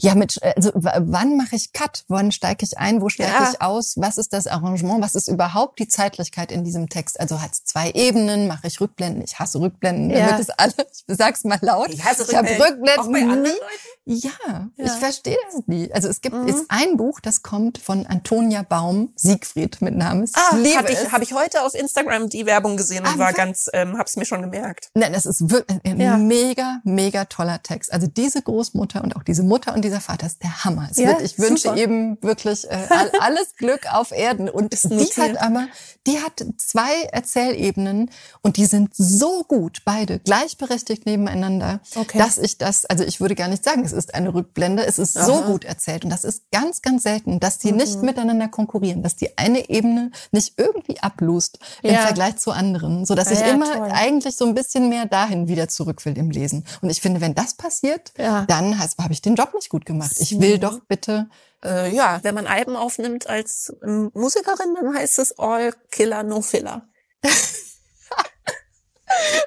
Ja, 0.00 0.14
mit 0.14 0.40
also 0.42 0.70
wann 0.74 1.36
mache 1.36 1.56
ich 1.56 1.72
Cut? 1.72 2.04
Wann 2.08 2.32
steige 2.32 2.64
ich 2.64 2.78
ein? 2.78 3.00
Wo 3.00 3.08
steige 3.08 3.32
ja. 3.32 3.50
ich 3.52 3.60
aus? 3.60 3.94
Was 3.96 4.16
ist 4.16 4.32
das 4.32 4.46
Arrangement? 4.46 5.02
Was 5.02 5.14
ist 5.14 5.28
überhaupt 5.28 5.78
die 5.78 5.88
Zeitlichkeit 5.88 6.52
in 6.52 6.64
diesem 6.64 6.88
Text? 6.88 7.20
Also 7.20 7.40
hat 7.42 7.52
es 7.52 7.64
zwei 7.64 7.90
Ebenen? 7.90 8.46
Mache 8.46 8.66
ich 8.66 8.80
Rückblenden? 8.80 9.22
Ich 9.22 9.38
hasse 9.38 9.60
Rückblenden. 9.60 10.10
Ja. 10.10 10.26
Damit 10.26 10.40
ist 10.40 10.58
alles. 10.58 10.74
Ich 11.08 11.16
sag's 11.16 11.44
mal 11.44 11.58
laut. 11.62 11.90
Ich 11.90 12.04
hasse 12.04 12.22
Rückblenden. 12.22 12.52
Ich 12.52 12.60
habe 12.60 12.70
Rückblenden 12.70 12.98
auch 12.98 13.12
bei 13.12 13.20
anderen 13.22 13.44
Leuten? 13.44 13.87
Ja, 14.08 14.30
ja, 14.40 14.70
ich 14.78 14.90
verstehe 14.92 15.36
das 15.52 15.66
nie. 15.66 15.92
Also 15.92 16.08
es 16.08 16.22
gibt 16.22 16.34
mhm. 16.34 16.48
ist 16.48 16.64
ein 16.68 16.96
Buch, 16.96 17.20
das 17.20 17.42
kommt 17.42 17.76
von 17.76 18.06
Antonia 18.06 18.62
Baum, 18.62 19.12
Siegfried 19.16 19.82
mit 19.82 19.94
Namen. 19.96 20.26
Ah, 20.32 20.56
liebe 20.56 20.78
hab 20.78 20.88
ich, 20.88 21.12
habe 21.12 21.24
ich 21.24 21.34
heute 21.34 21.62
auf 21.62 21.74
Instagram 21.74 22.30
die 22.30 22.46
Werbung 22.46 22.78
gesehen 22.78 23.04
und 23.04 23.16
ah, 23.16 23.18
war 23.18 23.32
ganz, 23.34 23.68
ähm, 23.74 23.98
hab's 23.98 24.16
mir 24.16 24.24
schon 24.24 24.40
gemerkt. 24.40 24.90
Nein, 24.94 25.12
das 25.12 25.26
ist 25.26 25.50
wirklich 25.50 25.78
ein 25.84 26.00
ja. 26.00 26.16
mega, 26.16 26.80
mega 26.84 27.26
toller 27.26 27.62
Text. 27.62 27.92
Also 27.92 28.06
diese 28.06 28.40
Großmutter 28.40 29.04
und 29.04 29.14
auch 29.14 29.22
diese 29.22 29.42
Mutter 29.42 29.74
und 29.74 29.84
dieser 29.84 30.00
Vater 30.00 30.26
ist 30.26 30.42
der 30.42 30.64
Hammer. 30.64 30.88
Ja, 30.94 31.08
wird, 31.08 31.22
ich 31.22 31.38
wünsche 31.38 31.76
eben 31.76 32.16
wirklich 32.22 32.64
äh, 32.70 32.78
alles 33.20 33.56
Glück 33.56 33.92
auf 33.92 34.12
Erden. 34.12 34.48
Und 34.48 34.72
die 34.72 35.12
hat 35.20 35.36
aber, 35.36 35.66
die 36.06 36.18
hat 36.20 36.46
zwei 36.56 37.02
Erzählebenen 37.12 38.10
und 38.40 38.56
die 38.56 38.64
sind 38.64 38.94
so 38.96 39.44
gut, 39.44 39.82
beide 39.84 40.18
gleichberechtigt 40.18 41.04
nebeneinander, 41.04 41.80
okay. 41.94 42.16
dass 42.16 42.38
ich 42.38 42.56
das, 42.56 42.86
also 42.86 43.04
ich 43.04 43.20
würde 43.20 43.34
gar 43.34 43.48
nicht 43.48 43.64
sagen, 43.64 43.84
es 43.84 43.97
ist 43.98 44.14
eine 44.14 44.32
Rückblende. 44.32 44.86
Es 44.86 44.98
ist 44.98 45.16
Aha. 45.16 45.26
so 45.26 45.42
gut 45.42 45.64
erzählt. 45.64 46.04
Und 46.04 46.10
das 46.10 46.24
ist 46.24 46.50
ganz, 46.50 46.80
ganz 46.80 47.02
selten, 47.02 47.40
dass 47.40 47.58
die 47.58 47.72
mhm. 47.72 47.78
nicht 47.78 48.02
miteinander 48.02 48.48
konkurrieren, 48.48 49.02
dass 49.02 49.16
die 49.16 49.36
eine 49.36 49.68
Ebene 49.68 50.10
nicht 50.30 50.54
irgendwie 50.56 51.00
ablust 51.00 51.58
ja. 51.82 51.90
im 51.90 51.96
Vergleich 51.98 52.36
zu 52.36 52.52
anderen, 52.52 53.04
so 53.04 53.14
dass 53.14 53.30
ja, 53.30 53.46
ich 53.46 53.52
immer 53.52 53.72
toll. 53.72 53.90
eigentlich 53.92 54.36
so 54.36 54.46
ein 54.46 54.54
bisschen 54.54 54.88
mehr 54.88 55.06
dahin 55.06 55.48
wieder 55.48 55.68
zurück 55.68 56.04
will 56.06 56.16
im 56.16 56.30
Lesen. 56.30 56.64
Und 56.80 56.88
ich 56.88 57.00
finde, 57.00 57.20
wenn 57.20 57.34
das 57.34 57.54
passiert, 57.54 58.12
ja. 58.16 58.46
dann 58.46 58.78
habe 58.78 59.12
ich 59.12 59.20
den 59.20 59.34
Job 59.34 59.52
nicht 59.54 59.68
gut 59.68 59.84
gemacht. 59.84 60.16
Ich 60.18 60.40
will 60.40 60.58
doch 60.58 60.80
bitte 60.88 61.28
äh, 61.64 61.92
ja, 61.92 62.20
wenn 62.22 62.36
man 62.36 62.46
Alben 62.46 62.76
aufnimmt 62.76 63.28
als 63.28 63.74
ähm, 63.82 64.12
Musikerin, 64.14 64.76
dann 64.80 64.94
heißt 64.94 65.18
es 65.18 65.38
All 65.38 65.74
Killer 65.90 66.22
No 66.22 66.40
Filler. 66.40 66.86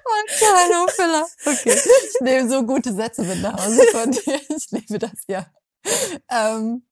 Und 0.03 0.39
Carlo 0.39 0.87
Filler. 0.87 1.27
Okay. 1.45 1.73
Ich 1.75 2.21
nehme 2.21 2.49
so 2.49 2.63
gute 2.63 2.93
Sätze 2.93 3.23
mit 3.23 3.41
nach 3.41 3.65
Hause 3.65 3.83
von 3.91 4.11
dir. 4.11 4.39
Ich 4.49 4.71
liebe 4.71 4.99
das 4.99 5.11
ja. 5.27 5.45
Ähm, 6.29 6.83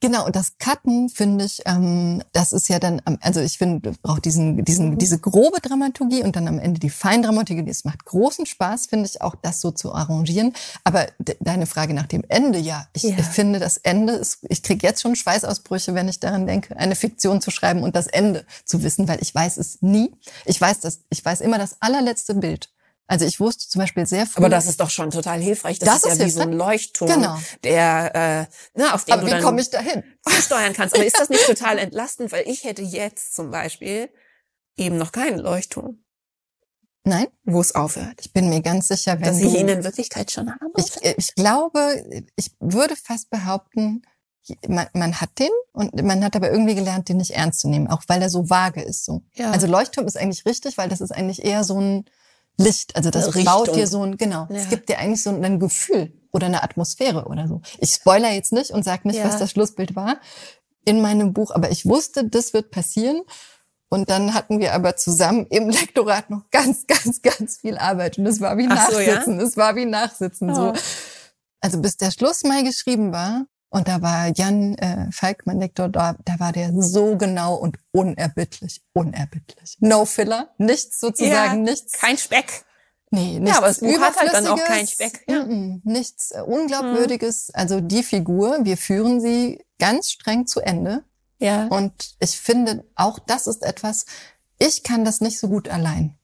Genau, 0.00 0.26
und 0.26 0.36
das 0.36 0.58
Cutten 0.58 1.08
finde 1.08 1.44
ich, 1.44 1.62
ähm, 1.66 2.22
das 2.32 2.52
ist 2.52 2.68
ja 2.68 2.78
dann, 2.78 3.02
also 3.20 3.40
ich 3.40 3.58
finde, 3.58 3.92
braucht 4.02 4.24
diesen, 4.24 4.64
diesen, 4.64 4.98
diese 4.98 5.18
grobe 5.18 5.60
Dramaturgie 5.60 6.22
und 6.22 6.36
dann 6.36 6.48
am 6.48 6.58
Ende 6.58 6.78
die 6.78 6.90
Feindramaturgie. 6.90 7.68
Es 7.68 7.84
macht 7.84 8.04
großen 8.04 8.46
Spaß, 8.46 8.86
finde 8.86 9.06
ich, 9.06 9.20
auch 9.20 9.34
das 9.34 9.60
so 9.60 9.70
zu 9.70 9.92
arrangieren. 9.92 10.52
Aber 10.84 11.06
de 11.18 11.36
deine 11.40 11.66
Frage 11.66 11.94
nach 11.94 12.06
dem 12.06 12.24
Ende, 12.28 12.58
ja, 12.58 12.86
ich, 12.92 13.02
ja. 13.02 13.16
ich 13.18 13.26
finde, 13.26 13.58
das 13.58 13.76
Ende 13.78 14.12
ist, 14.14 14.38
ich 14.48 14.62
kriege 14.62 14.86
jetzt 14.86 15.02
schon 15.02 15.16
Schweißausbrüche, 15.16 15.94
wenn 15.94 16.08
ich 16.08 16.20
daran 16.20 16.46
denke, 16.46 16.76
eine 16.76 16.94
Fiktion 16.94 17.40
zu 17.40 17.50
schreiben 17.50 17.82
und 17.82 17.96
das 17.96 18.06
Ende 18.06 18.44
zu 18.64 18.82
wissen, 18.82 19.08
weil 19.08 19.20
ich 19.20 19.34
weiß 19.34 19.56
es 19.56 19.82
nie. 19.82 20.12
Ich 20.44 20.60
weiß 20.60 20.80
das, 20.80 21.00
ich 21.10 21.24
weiß 21.24 21.40
immer 21.40 21.58
das 21.58 21.76
allerletzte 21.80 22.34
Bild. 22.34 22.70
Also 23.06 23.26
ich 23.26 23.40
wusste 23.40 23.68
zum 23.68 23.80
Beispiel 23.80 24.06
sehr 24.06 24.26
früh. 24.26 24.38
Aber 24.38 24.48
das 24.48 24.66
ist 24.66 24.80
doch 24.80 24.90
schon 24.90 25.10
total 25.10 25.40
hilfreich. 25.40 25.78
Das, 25.78 26.00
das 26.00 26.04
ist, 26.04 26.12
ist 26.12 26.18
ja 26.18 26.26
wie 26.26 26.30
so 26.30 26.40
ein 26.40 26.52
Leuchtturm, 26.52 27.08
genau. 27.08 27.38
der, 27.62 28.48
äh, 28.74 28.78
ne, 28.78 28.94
auf 28.94 29.04
den 29.04 29.14
Aber 29.14 29.28
du 29.28 29.36
wie 29.36 29.40
komme 29.40 29.60
ich 29.60 29.70
dahin? 29.70 30.02
steuern 30.28 30.72
kannst. 30.72 30.94
Aber 30.94 31.04
ist 31.04 31.18
das 31.18 31.28
nicht 31.28 31.44
total 31.46 31.78
entlastend? 31.78 32.32
Weil 32.32 32.48
ich 32.48 32.64
hätte 32.64 32.82
jetzt 32.82 33.34
zum 33.34 33.50
Beispiel 33.50 34.08
eben 34.76 34.96
noch 34.96 35.12
keinen 35.12 35.38
Leuchtturm. 35.38 36.02
Nein. 37.04 37.26
Wo 37.44 37.60
es 37.60 37.74
aufhört. 37.74 38.20
Ich 38.20 38.32
bin 38.32 38.48
mir 38.48 38.62
ganz 38.62 38.88
sicher, 38.88 39.14
wenn 39.14 39.26
Dass 39.26 39.40
du, 39.40 39.46
ich 39.46 39.54
ihn 39.54 39.68
in 39.68 39.84
Wirklichkeit 39.84 40.30
schon 40.30 40.48
habe. 40.50 40.70
Ich, 40.76 40.92
ich 41.02 41.34
glaube, 41.34 42.24
ich 42.36 42.52
würde 42.60 42.94
fast 42.96 43.28
behaupten, 43.28 44.02
man, 44.68 44.86
man 44.92 45.20
hat 45.20 45.38
den 45.38 45.50
und 45.72 46.00
man 46.02 46.24
hat 46.24 46.36
aber 46.36 46.50
irgendwie 46.50 46.74
gelernt, 46.74 47.08
den 47.08 47.16
nicht 47.16 47.32
ernst 47.32 47.60
zu 47.60 47.68
nehmen, 47.68 47.88
auch 47.88 48.02
weil 48.06 48.22
er 48.22 48.30
so 48.30 48.48
vage 48.48 48.82
ist. 48.82 49.04
So. 49.04 49.22
Ja. 49.34 49.50
Also 49.50 49.66
Leuchtturm 49.66 50.06
ist 50.06 50.16
eigentlich 50.16 50.46
richtig, 50.46 50.78
weil 50.78 50.88
das 50.88 51.00
ist 51.00 51.10
eigentlich 51.10 51.44
eher 51.44 51.64
so 51.64 51.80
ein 51.80 52.04
Licht. 52.62 52.96
Also 52.96 53.10
das 53.10 53.34
Richtung. 53.34 53.44
baut 53.44 53.76
dir 53.76 53.86
so 53.86 54.02
ein, 54.02 54.16
genau, 54.16 54.46
ja. 54.48 54.56
es 54.56 54.68
gibt 54.68 54.88
dir 54.88 54.98
eigentlich 54.98 55.22
so 55.22 55.30
ein 55.30 55.58
Gefühl 55.58 56.12
oder 56.32 56.46
eine 56.46 56.62
Atmosphäre 56.62 57.26
oder 57.26 57.46
so. 57.48 57.60
Ich 57.78 57.90
spoiler 57.90 58.30
jetzt 58.30 58.52
nicht 58.52 58.70
und 58.70 58.84
sag 58.84 59.04
nicht, 59.04 59.16
ja. 59.16 59.24
was 59.24 59.38
das 59.38 59.50
Schlussbild 59.50 59.94
war 59.94 60.16
in 60.84 61.00
meinem 61.00 61.32
Buch, 61.32 61.50
aber 61.52 61.70
ich 61.70 61.86
wusste, 61.86 62.28
das 62.28 62.52
wird 62.52 62.70
passieren. 62.70 63.22
Und 63.88 64.08
dann 64.08 64.32
hatten 64.32 64.58
wir 64.58 64.72
aber 64.72 64.96
zusammen 64.96 65.46
im 65.50 65.68
Lektorat 65.70 66.30
noch 66.30 66.48
ganz, 66.50 66.86
ganz, 66.86 67.20
ganz 67.20 67.58
viel 67.58 67.76
Arbeit. 67.76 68.18
Und 68.18 68.26
es 68.26 68.40
war 68.40 68.56
wie 68.56 68.66
Ach 68.70 68.74
Nachsitzen. 68.74 69.38
Es 69.38 69.56
war 69.56 69.76
wie 69.76 69.84
Nachsitzen. 69.84 70.50
Oh. 70.50 70.54
So. 70.54 70.72
Also 71.60 71.80
bis 71.80 71.96
der 71.98 72.10
Schluss 72.10 72.42
mal 72.42 72.64
geschrieben 72.64 73.12
war, 73.12 73.46
und 73.72 73.88
da 73.88 74.02
war 74.02 74.30
Jan 74.36 74.74
äh, 74.74 75.10
Falk, 75.10 75.46
mein 75.46 75.58
Lektor, 75.58 75.88
da, 75.88 76.14
da 76.26 76.38
war 76.38 76.52
der 76.52 76.72
so 76.74 77.16
genau 77.16 77.54
und 77.54 77.78
unerbittlich, 77.90 78.82
unerbittlich. 78.92 79.78
No 79.80 80.04
Filler, 80.04 80.50
nichts 80.58 81.00
sozusagen, 81.00 81.64
ja, 81.64 81.70
nichts. 81.72 81.92
Kein 81.92 82.18
Speck. 82.18 82.66
Nee, 83.10 83.40
nichts 83.40 83.50
ja, 83.50 83.56
aber 83.56 83.68
es 83.68 83.80
hat 83.80 84.16
halt 84.18 84.34
dann 84.34 84.46
auch 84.46 84.62
kein 84.62 84.86
Speck. 84.86 85.24
Ja. 85.26 85.46
nichts 85.84 86.32
äh, 86.32 86.42
Unglaubwürdiges. 86.42 87.48
Mhm. 87.48 87.54
Also 87.54 87.80
die 87.80 88.02
Figur, 88.02 88.58
wir 88.62 88.76
führen 88.76 89.22
sie 89.22 89.64
ganz 89.78 90.10
streng 90.10 90.46
zu 90.46 90.60
Ende. 90.60 91.02
Ja. 91.38 91.66
Und 91.68 92.14
ich 92.20 92.38
finde, 92.38 92.84
auch 92.94 93.18
das 93.18 93.46
ist 93.46 93.62
etwas, 93.62 94.04
ich 94.58 94.82
kann 94.82 95.06
das 95.06 95.22
nicht 95.22 95.38
so 95.38 95.48
gut 95.48 95.70
allein. 95.70 96.18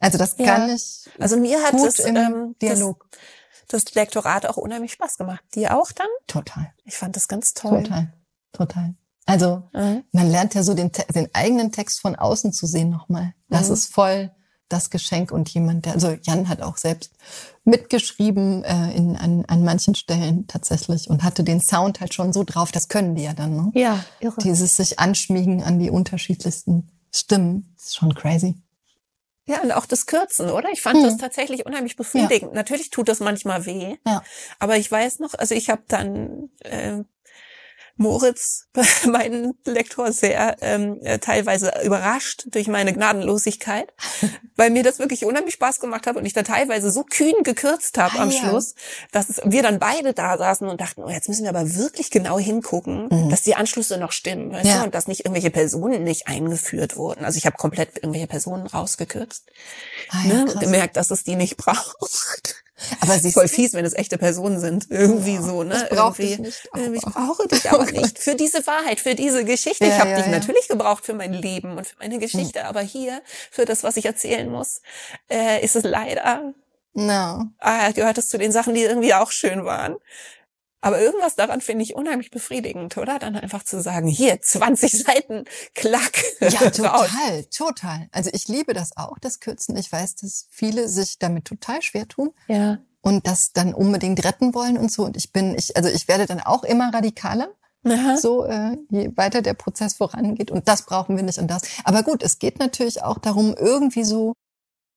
Also 0.00 0.18
das 0.18 0.36
ja. 0.36 0.44
kann 0.44 0.68
ich. 0.68 1.08
Also 1.18 1.38
mir 1.38 1.62
hat 1.62 1.72
es 1.72 1.98
im 2.00 2.16
ähm, 2.16 2.56
Dialog. 2.60 3.06
Das, 3.10 3.20
das 3.68 3.94
Lektorat 3.94 4.46
auch 4.46 4.56
unheimlich 4.56 4.92
Spaß 4.92 5.18
gemacht. 5.18 5.42
Dir 5.54 5.76
auch 5.76 5.92
dann? 5.92 6.08
Total. 6.26 6.72
Ich 6.84 6.96
fand 6.96 7.16
das 7.16 7.28
ganz 7.28 7.54
toll. 7.54 7.82
Total. 7.82 8.12
Total. 8.52 8.94
Also 9.26 9.68
mhm. 9.74 10.04
man 10.12 10.30
lernt 10.30 10.54
ja 10.54 10.62
so 10.62 10.74
den, 10.74 10.90
den 11.14 11.28
eigenen 11.34 11.70
Text 11.70 12.00
von 12.00 12.16
außen 12.16 12.52
zu 12.52 12.66
sehen 12.66 12.90
nochmal. 12.90 13.34
Das 13.48 13.68
mhm. 13.68 13.74
ist 13.74 13.92
voll 13.92 14.30
das 14.68 14.90
Geschenk 14.90 15.32
und 15.32 15.48
jemand, 15.48 15.86
der, 15.86 15.94
also 15.94 16.16
Jan 16.22 16.48
hat 16.48 16.62
auch 16.62 16.76
selbst 16.76 17.12
mitgeschrieben 17.64 18.64
äh, 18.64 18.92
in, 18.92 19.16
an, 19.16 19.44
an 19.46 19.64
manchen 19.64 19.94
Stellen 19.94 20.46
tatsächlich 20.46 21.08
und 21.08 21.22
hatte 21.22 21.42
den 21.42 21.60
Sound 21.60 22.00
halt 22.00 22.14
schon 22.14 22.32
so 22.32 22.44
drauf, 22.44 22.70
das 22.70 22.88
können 22.88 23.14
die 23.14 23.22
ja 23.22 23.32
dann, 23.32 23.56
ne? 23.56 23.70
Ja, 23.74 24.04
irre. 24.20 24.36
Dieses 24.42 24.76
sich 24.76 24.98
anschmiegen 24.98 25.62
an 25.62 25.78
die 25.78 25.90
unterschiedlichsten 25.90 26.90
Stimmen, 27.10 27.74
ist 27.76 27.96
schon 27.96 28.14
crazy. 28.14 28.56
Ja, 29.48 29.62
und 29.62 29.72
auch 29.72 29.86
das 29.86 30.06
Kürzen, 30.06 30.50
oder? 30.50 30.68
Ich 30.70 30.82
fand 30.82 30.98
hm. 30.98 31.04
das 31.04 31.16
tatsächlich 31.16 31.64
unheimlich 31.64 31.96
befriedigend. 31.96 32.52
Ja. 32.52 32.54
Natürlich 32.54 32.90
tut 32.90 33.08
das 33.08 33.20
manchmal 33.20 33.64
weh, 33.64 33.96
ja. 34.06 34.22
aber 34.58 34.76
ich 34.76 34.90
weiß 34.90 35.20
noch, 35.20 35.34
also 35.34 35.54
ich 35.54 35.70
habe 35.70 35.82
dann 35.88 36.50
äh, 36.60 37.02
Moritz, 37.98 38.68
meinen 39.06 39.54
Lektor, 39.64 40.12
sehr 40.12 40.56
ähm, 40.60 41.00
äh, 41.02 41.18
teilweise 41.18 41.72
überrascht 41.84 42.46
durch 42.52 42.68
meine 42.68 42.92
Gnadenlosigkeit, 42.92 43.92
weil 44.56 44.70
mir 44.70 44.84
das 44.84 45.00
wirklich 45.00 45.24
unheimlich 45.24 45.54
Spaß 45.54 45.80
gemacht 45.80 46.06
hat 46.06 46.16
und 46.16 46.24
ich 46.24 46.32
da 46.32 46.42
teilweise 46.42 46.90
so 46.90 47.02
kühn 47.02 47.42
gekürzt 47.42 47.98
habe 47.98 48.18
ah, 48.18 48.22
am 48.22 48.30
ja. 48.30 48.38
Schluss, 48.38 48.76
dass 49.10 49.28
es, 49.28 49.40
wir 49.44 49.62
dann 49.62 49.80
beide 49.80 50.14
da 50.14 50.38
saßen 50.38 50.68
und 50.68 50.80
dachten, 50.80 51.02
oh, 51.02 51.10
jetzt 51.10 51.28
müssen 51.28 51.42
wir 51.42 51.50
aber 51.50 51.74
wirklich 51.74 52.10
genau 52.10 52.38
hingucken, 52.38 53.08
mhm. 53.10 53.30
dass 53.30 53.42
die 53.42 53.56
Anschlüsse 53.56 53.98
noch 53.98 54.12
stimmen, 54.12 54.52
weißt 54.52 54.66
ja. 54.66 54.78
du, 54.78 54.84
und 54.84 54.94
dass 54.94 55.08
nicht 55.08 55.24
irgendwelche 55.24 55.50
Personen 55.50 56.04
nicht 56.04 56.28
eingeführt 56.28 56.96
wurden. 56.96 57.24
Also 57.24 57.36
ich 57.36 57.46
habe 57.46 57.56
komplett 57.56 57.96
irgendwelche 57.96 58.28
Personen 58.28 58.68
rausgekürzt 58.68 59.44
ah, 60.10 60.22
ja, 60.24 60.34
ne, 60.34 60.52
und 60.52 60.60
gemerkt, 60.60 60.96
dass 60.96 61.10
es 61.10 61.24
die 61.24 61.34
nicht 61.34 61.56
braucht. 61.58 62.62
Aber 63.00 63.18
sie 63.18 63.28
ist 63.28 63.34
voll 63.34 63.48
fies, 63.48 63.72
wenn 63.72 63.84
es 63.84 63.94
echte 63.94 64.18
Personen 64.18 64.60
sind. 64.60 64.86
Irgendwie 64.90 65.34
ja, 65.34 65.42
so, 65.42 65.64
ne? 65.64 65.86
Das 65.88 65.98
irgendwie, 65.98 66.32
ich 66.34 66.38
nicht. 66.38 66.70
Oh, 66.74 66.92
ich 66.92 67.02
brauche 67.02 67.48
dich 67.48 67.70
aber 67.70 67.86
oh 67.88 68.00
nicht 68.00 68.18
für 68.18 68.34
diese 68.34 68.66
Wahrheit, 68.66 69.00
für 69.00 69.14
diese 69.14 69.44
Geschichte. 69.44 69.84
Ja, 69.84 69.94
ich 69.94 69.98
habe 70.00 70.10
ja, 70.10 70.16
dich 70.16 70.26
natürlich 70.26 70.68
gebraucht 70.68 71.04
für 71.04 71.14
mein 71.14 71.32
Leben 71.32 71.76
und 71.76 71.86
für 71.86 71.96
meine 71.98 72.18
Geschichte, 72.18 72.60
hm. 72.60 72.66
aber 72.66 72.80
hier 72.80 73.22
für 73.50 73.64
das, 73.64 73.84
was 73.84 73.96
ich 73.96 74.06
erzählen 74.06 74.48
muss, 74.50 74.82
äh, 75.30 75.64
ist 75.64 75.76
es 75.76 75.84
leider. 75.84 76.54
No. 76.94 77.46
Ah, 77.58 77.92
gehört 77.92 78.18
es 78.18 78.28
zu 78.28 78.38
den 78.38 78.52
Sachen, 78.52 78.74
die 78.74 78.82
irgendwie 78.82 79.14
auch 79.14 79.30
schön 79.30 79.64
waren. 79.64 79.96
Aber 80.80 81.00
irgendwas 81.00 81.34
daran 81.34 81.60
finde 81.60 81.82
ich 81.82 81.96
unheimlich 81.96 82.30
befriedigend, 82.30 82.96
oder? 82.96 83.18
Dann 83.18 83.34
einfach 83.34 83.64
zu 83.64 83.80
sagen, 83.80 84.06
hier 84.06 84.40
20 84.40 84.92
Seiten, 85.04 85.44
klack. 85.74 86.22
Ja, 86.40 86.50
total, 86.70 87.44
total. 87.50 88.08
Also 88.12 88.30
ich 88.32 88.46
liebe 88.46 88.74
das 88.74 88.96
auch, 88.96 89.18
das 89.18 89.40
Kürzen. 89.40 89.76
Ich 89.76 89.90
weiß, 89.90 90.16
dass 90.16 90.46
viele 90.50 90.88
sich 90.88 91.18
damit 91.18 91.46
total 91.46 91.82
schwer 91.82 92.06
tun. 92.06 92.30
Ja. 92.46 92.78
Und 93.00 93.26
das 93.26 93.52
dann 93.52 93.74
unbedingt 93.74 94.24
retten 94.24 94.54
wollen 94.54 94.78
und 94.78 94.92
so. 94.92 95.04
Und 95.04 95.16
ich 95.16 95.32
bin, 95.32 95.54
ich, 95.56 95.76
also 95.76 95.88
ich 95.88 96.06
werde 96.06 96.26
dann 96.26 96.40
auch 96.40 96.62
immer 96.62 96.92
radikaler. 96.94 97.48
Aha. 97.84 98.16
So, 98.16 98.44
äh, 98.44 98.76
je 98.90 99.10
weiter 99.16 99.42
der 99.42 99.54
Prozess 99.54 99.94
vorangeht. 99.94 100.50
Und 100.50 100.68
das 100.68 100.82
brauchen 100.82 101.16
wir 101.16 101.22
nicht 101.24 101.38
und 101.38 101.48
das. 101.48 101.62
Aber 101.84 102.02
gut, 102.02 102.22
es 102.22 102.38
geht 102.38 102.58
natürlich 102.58 103.02
auch 103.02 103.18
darum, 103.18 103.54
irgendwie 103.54 104.04
so, 104.04 104.34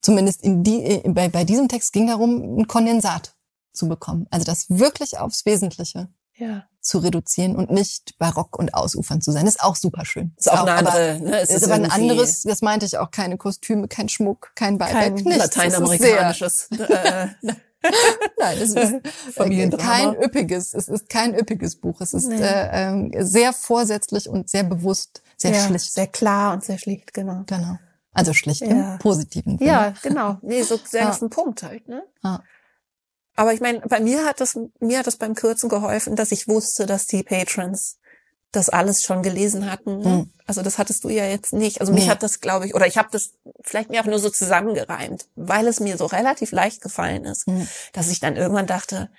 zumindest 0.02 0.44
in 0.44 0.64
die, 0.64 0.84
äh, 0.84 1.10
bei, 1.10 1.30
bei 1.30 1.44
diesem 1.44 1.70
Text 1.70 1.94
ging 1.94 2.08
darum, 2.08 2.60
ein 2.60 2.68
Kondensat 2.68 3.36
zu 3.74 3.88
bekommen. 3.88 4.28
Also 4.32 4.46
das 4.46 4.70
wirklich 4.70 5.18
aufs 5.18 5.46
Wesentliche 5.46 6.10
ja. 6.36 6.66
zu 6.80 7.00
reduzieren 7.00 7.56
und 7.56 7.72
nicht 7.72 8.18
barock 8.18 8.58
und 8.58 8.74
ausufern 8.74 9.22
zu 9.22 9.32
sein. 9.32 9.46
Das 9.46 9.56
ist 9.56 9.64
auch 9.64 9.76
super 9.76 10.06
schön. 10.06 10.34
Ist, 10.38 10.48
ist 10.48 10.54
auch, 10.54 10.62
eine 10.66 10.74
andere, 10.74 11.20
ne? 11.20 11.42
Ist, 11.42 11.52
ist 11.52 11.64
aber 11.64 11.76
ein 11.76 11.92
anderes, 11.92 12.44
das 12.44 12.62
meinte 12.62 12.86
ich 12.86 12.98
auch, 12.98 13.12
keine 13.12 13.38
Kostüme, 13.38 13.88
kein 13.88 14.10
Schmuck, 14.10 14.52
kein 14.56 14.78
Beiwerk. 14.78 15.24
Kein 15.24 15.38
lateinamerikanisches. 15.38 16.70
äh, 16.72 17.28
Nein, 18.38 18.58
es 18.62 18.76
ist 18.76 18.76
äh, 19.38 19.70
kein 19.70 20.16
üppiges, 20.16 20.74
es 20.74 20.88
ist 20.88 21.10
kein 21.10 21.34
üppiges 21.34 21.76
Buch. 21.78 22.00
Es 22.02 22.14
ist 22.14 22.28
nee. 22.28 22.40
äh, 22.40 23.10
äh, 23.10 23.24
sehr 23.24 23.54
vorsätzlich 23.54 24.30
und 24.30 24.50
sehr 24.50 24.64
bewusst, 24.64 25.24
sehr 25.38 25.52
ja, 25.52 25.66
schlicht. 25.66 25.92
Sehr 25.92 26.08
klar 26.08 26.54
und 26.54 26.64
sehr 26.64 26.78
schlicht, 26.78 27.14
genau. 27.14 27.44
Genau. 27.48 27.78
Also 28.14 28.34
schlicht 28.34 28.62
ja. 28.62 28.94
im 28.94 29.00
positiven 29.00 29.58
Sinne. 29.58 29.70
Ja, 29.70 29.94
genau. 30.02 30.38
Nee, 30.42 30.62
so 30.64 30.80
sehr 30.86 31.04
ja. 31.04 31.18
ein 31.20 31.30
Punkt 31.30 31.64
halt, 31.64 31.88
ne? 31.88 32.04
Ja. 32.24 32.44
Aber 33.36 33.54
ich 33.54 33.62
meine, 33.62 33.80
bei 33.82 34.00
mir 34.00 34.26
hat 34.26 34.42
das, 34.42 34.60
mir 34.80 35.00
hat 35.00 35.08
das 35.08 35.16
beim 35.16 35.36
Kürzen 35.36 35.70
geholfen, 35.70 36.16
dass 36.16 36.32
ich 36.32 36.48
wusste, 36.48 36.86
dass 36.86 37.08
die 37.08 37.24
Patrons 37.24 37.98
das 38.52 38.70
alles 38.70 39.04
schon 39.04 39.24
gelesen 39.24 39.72
hatten. 39.72 40.00
Ne? 40.00 40.10
Mhm. 40.10 40.30
Also 40.46 40.62
das 40.62 40.78
hattest 40.78 41.06
du 41.06 41.10
ja 41.10 41.26
jetzt 41.26 41.54
nicht. 41.54 41.80
Also 41.80 41.94
mich 41.94 42.06
nee. 42.06 42.10
hat 42.10 42.22
das, 42.22 42.42
glaube 42.42 42.66
ich, 42.66 42.76
oder 42.76 42.86
ich 42.86 42.98
habe 42.98 43.08
das 43.12 43.32
vielleicht 43.62 43.90
mir 43.90 44.02
auch 44.02 44.06
nur 44.06 44.20
so 44.20 44.30
zusammengereimt, 44.30 45.28
weil 45.36 45.68
es 45.68 45.80
mir 45.80 45.98
so 45.98 46.06
relativ 46.06 46.52
leicht 46.52 46.82
gefallen 46.82 47.26
ist, 47.26 47.48
mhm. 47.48 47.68
dass 47.94 48.10
ich 48.10 48.20
dann 48.20 48.36
irgendwann 48.36 48.68
dachte, 48.68 49.10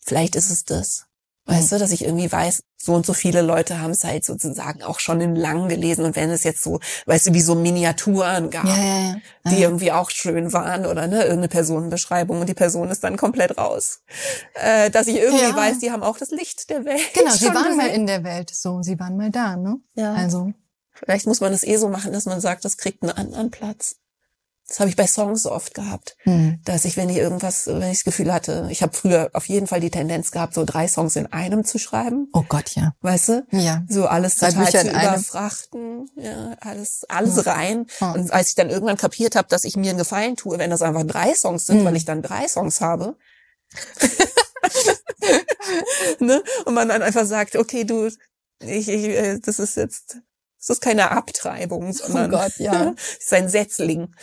vielleicht 0.00 0.34
ist 0.34 0.50
es 0.50 0.64
das. 0.64 1.07
Weißt 1.48 1.72
du, 1.72 1.78
dass 1.78 1.92
ich 1.92 2.04
irgendwie 2.04 2.30
weiß, 2.30 2.62
so 2.76 2.92
und 2.92 3.06
so 3.06 3.14
viele 3.14 3.40
Leute 3.40 3.80
haben 3.80 3.92
es 3.92 4.04
halt 4.04 4.22
sozusagen 4.22 4.82
auch 4.82 5.00
schon 5.00 5.22
in 5.22 5.34
lang 5.34 5.68
gelesen 5.68 6.04
und 6.04 6.14
wenn 6.14 6.30
es 6.30 6.44
jetzt 6.44 6.62
so, 6.62 6.78
weißt 7.06 7.28
du, 7.28 7.34
wie 7.34 7.40
so 7.40 7.54
Miniaturen 7.54 8.50
gab, 8.50 8.66
ja, 8.66 8.76
ja, 8.76 8.98
ja. 9.00 9.16
die 9.50 9.62
irgendwie 9.62 9.90
auch 9.90 10.10
schön 10.10 10.52
waren 10.52 10.84
oder 10.84 11.06
ne, 11.06 11.22
irgendeine 11.22 11.48
Personenbeschreibung 11.48 12.40
und 12.40 12.48
die 12.48 12.54
Person 12.54 12.90
ist 12.90 13.02
dann 13.02 13.16
komplett 13.16 13.56
raus. 13.56 14.02
Äh, 14.54 14.90
dass 14.90 15.06
ich 15.06 15.16
irgendwie 15.16 15.56
weiß, 15.56 15.78
die 15.78 15.90
haben 15.90 16.02
auch 16.02 16.18
das 16.18 16.30
Licht 16.30 16.68
der 16.68 16.84
Welt. 16.84 17.00
Genau, 17.14 17.30
sie 17.30 17.46
waren 17.46 17.62
gesehen. 17.64 17.76
mal 17.78 17.88
in 17.88 18.06
der 18.06 18.24
Welt, 18.24 18.50
so, 18.54 18.82
sie 18.82 19.00
waren 19.00 19.16
mal 19.16 19.30
da, 19.30 19.56
ne? 19.56 19.80
Ja. 19.94 20.12
Also. 20.12 20.52
Vielleicht 20.92 21.26
muss 21.26 21.40
man 21.40 21.52
es 21.52 21.62
eh 21.62 21.76
so 21.76 21.88
machen, 21.88 22.12
dass 22.12 22.26
man 22.26 22.40
sagt, 22.40 22.64
das 22.64 22.76
kriegt 22.76 23.02
einen 23.02 23.12
anderen 23.12 23.50
Platz. 23.50 23.96
Das 24.68 24.80
habe 24.80 24.90
ich 24.90 24.96
bei 24.96 25.06
Songs 25.06 25.44
so 25.44 25.52
oft 25.52 25.72
gehabt, 25.72 26.16
hm. 26.24 26.60
dass 26.62 26.84
ich, 26.84 26.98
wenn 26.98 27.08
ich 27.08 27.16
irgendwas, 27.16 27.68
wenn 27.68 27.90
ich 27.90 27.98
das 27.98 28.04
Gefühl 28.04 28.34
hatte, 28.34 28.68
ich 28.70 28.82
habe 28.82 28.94
früher 28.94 29.30
auf 29.32 29.46
jeden 29.46 29.66
Fall 29.66 29.80
die 29.80 29.90
Tendenz 29.90 30.30
gehabt, 30.30 30.52
so 30.52 30.66
drei 30.66 30.86
Songs 30.86 31.16
in 31.16 31.26
einem 31.26 31.64
zu 31.64 31.78
schreiben. 31.78 32.28
Oh 32.34 32.44
Gott, 32.46 32.76
ja. 32.76 32.94
Weißt 33.00 33.30
du? 33.30 33.46
Ja. 33.50 33.82
So 33.88 34.06
alles 34.06 34.36
drei 34.36 34.50
total 34.50 34.66
Bücher 34.66 34.80
zu 34.82 34.90
überfrachten, 34.90 36.10
ja, 36.16 36.54
alles, 36.60 37.06
alles 37.08 37.36
ja. 37.36 37.52
rein. 37.52 37.86
Ja. 37.98 38.12
Und 38.12 38.30
als 38.30 38.50
ich 38.50 38.54
dann 38.56 38.68
irgendwann 38.68 38.98
kapiert 38.98 39.36
habe, 39.36 39.48
dass 39.48 39.64
ich 39.64 39.76
mir 39.76 39.88
einen 39.88 39.98
Gefallen 39.98 40.36
tue, 40.36 40.58
wenn 40.58 40.68
das 40.68 40.82
einfach 40.82 41.04
drei 41.04 41.34
Songs 41.34 41.64
sind, 41.64 41.78
hm. 41.78 41.84
weil 41.86 41.96
ich 41.96 42.04
dann 42.04 42.20
drei 42.20 42.46
Songs 42.46 42.82
habe. 42.82 43.16
ne? 46.18 46.42
Und 46.66 46.74
man 46.74 46.88
dann 46.88 47.00
einfach 47.00 47.24
sagt, 47.24 47.56
okay, 47.56 47.84
du, 47.84 48.08
ich, 48.60 48.88
ich, 48.88 48.90
äh, 48.90 49.38
das 49.38 49.60
ist 49.60 49.78
jetzt, 49.78 50.18
das 50.58 50.68
ist 50.68 50.82
keine 50.82 51.10
Abtreibung, 51.10 51.90
sondern 51.94 52.34
oh 52.34 52.38
Gott, 52.38 52.52
ja. 52.58 52.94
ist 53.18 53.32
ein 53.32 53.48
Setzling. 53.48 54.14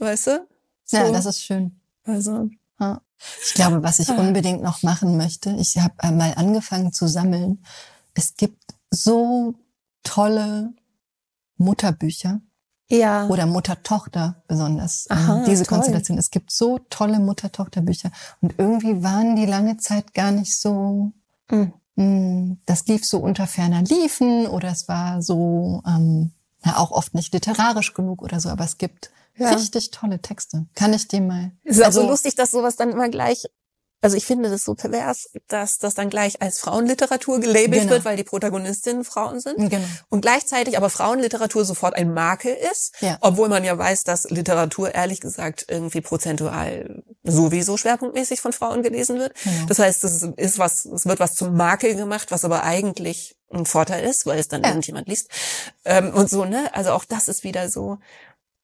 Weißt 0.00 0.26
du? 0.28 0.48
So. 0.84 0.96
Ja, 0.96 1.12
das 1.12 1.26
ist 1.26 1.42
schön. 1.42 1.80
Also. 2.04 2.48
Ja. 2.80 3.00
Ich 3.46 3.54
glaube, 3.54 3.82
was 3.82 3.98
ich 3.98 4.08
ah. 4.08 4.14
unbedingt 4.14 4.62
noch 4.62 4.82
machen 4.82 5.16
möchte, 5.16 5.50
ich 5.58 5.76
habe 5.78 5.94
mal 6.12 6.32
angefangen 6.34 6.92
zu 6.92 7.06
sammeln. 7.06 7.62
Es 8.14 8.34
gibt 8.34 8.74
so 8.90 9.54
tolle 10.02 10.72
Mutterbücher. 11.58 12.40
Ja. 12.88 13.28
Oder 13.28 13.46
Mutter-Tochter 13.46 14.42
besonders. 14.48 15.06
Ähm, 15.10 15.16
Aha, 15.16 15.44
diese 15.46 15.64
toll. 15.64 15.78
Konstellation. 15.78 16.18
Es 16.18 16.30
gibt 16.30 16.50
so 16.50 16.80
tolle 16.90 17.20
Mutter-Tochter-Bücher. 17.20 18.10
Und 18.40 18.54
irgendwie 18.58 19.02
waren 19.02 19.36
die 19.36 19.46
lange 19.46 19.76
Zeit 19.76 20.12
gar 20.12 20.32
nicht 20.32 20.58
so, 20.58 21.12
mhm. 21.50 22.58
das 22.66 22.86
lief 22.86 23.04
so 23.04 23.18
unter 23.18 23.46
ferner 23.46 23.82
Liefen 23.82 24.48
oder 24.48 24.70
es 24.70 24.88
war 24.88 25.22
so, 25.22 25.82
ähm, 25.86 26.32
na, 26.64 26.78
auch 26.78 26.90
oft 26.90 27.14
nicht 27.14 27.32
literarisch 27.32 27.94
genug 27.94 28.22
oder 28.22 28.40
so, 28.40 28.48
aber 28.48 28.64
es 28.64 28.76
gibt 28.76 29.10
ja. 29.36 29.50
Richtig 29.50 29.90
tolle 29.90 30.20
Texte. 30.20 30.66
Kann 30.74 30.92
ich 30.92 31.08
dir 31.08 31.20
mal. 31.20 31.52
Es 31.64 31.78
ist 31.78 31.82
also, 31.82 32.00
auch 32.00 32.04
so 32.04 32.10
lustig, 32.10 32.34
dass 32.34 32.50
sowas 32.50 32.76
dann 32.76 32.90
immer 32.90 33.08
gleich 33.08 33.46
also 34.02 34.16
ich 34.16 34.24
finde 34.24 34.48
das 34.48 34.64
so 34.64 34.74
pervers, 34.74 35.28
dass 35.48 35.78
das 35.78 35.94
dann 35.94 36.08
gleich 36.08 36.40
als 36.40 36.58
Frauenliteratur 36.58 37.40
gelabelt 37.40 37.82
genau. 37.82 37.90
wird, 37.90 38.04
weil 38.04 38.16
die 38.16 38.24
Protagonistinnen 38.24 39.04
Frauen 39.04 39.40
sind. 39.40 39.70
Genau. 39.70 39.84
Und 40.08 40.22
gleichzeitig 40.22 40.78
aber 40.78 40.88
Frauenliteratur 40.88 41.64
sofort 41.64 41.94
ein 41.94 42.14
Makel 42.14 42.56
ist, 42.72 42.94
ja. 43.00 43.18
obwohl 43.20 43.48
man 43.48 43.62
ja 43.62 43.76
weiß, 43.76 44.04
dass 44.04 44.30
Literatur 44.30 44.94
ehrlich 44.94 45.20
gesagt 45.20 45.66
irgendwie 45.68 46.00
prozentual 46.00 47.02
sowieso 47.24 47.76
schwerpunktmäßig 47.76 48.40
von 48.40 48.52
Frauen 48.52 48.82
gelesen 48.82 49.18
wird. 49.18 49.34
Genau. 49.44 49.66
Das 49.66 49.78
heißt, 49.78 50.02
es 50.04 50.22
ist 50.22 50.58
was, 50.58 50.86
es 50.86 51.04
wird 51.04 51.20
was 51.20 51.34
zum 51.34 51.54
Makel 51.54 51.94
gemacht, 51.94 52.30
was 52.30 52.44
aber 52.44 52.62
eigentlich 52.62 53.36
ein 53.52 53.66
Vorteil 53.66 54.04
ist, 54.04 54.26
weil 54.26 54.38
es 54.38 54.48
dann 54.48 54.62
ja. 54.62 54.68
irgendjemand 54.68 55.08
liest. 55.08 55.28
Ähm, 55.84 56.14
und 56.14 56.30
so, 56.30 56.44
ne? 56.44 56.70
Also 56.72 56.92
auch 56.92 57.04
das 57.04 57.28
ist 57.28 57.44
wieder 57.44 57.68
so, 57.68 57.98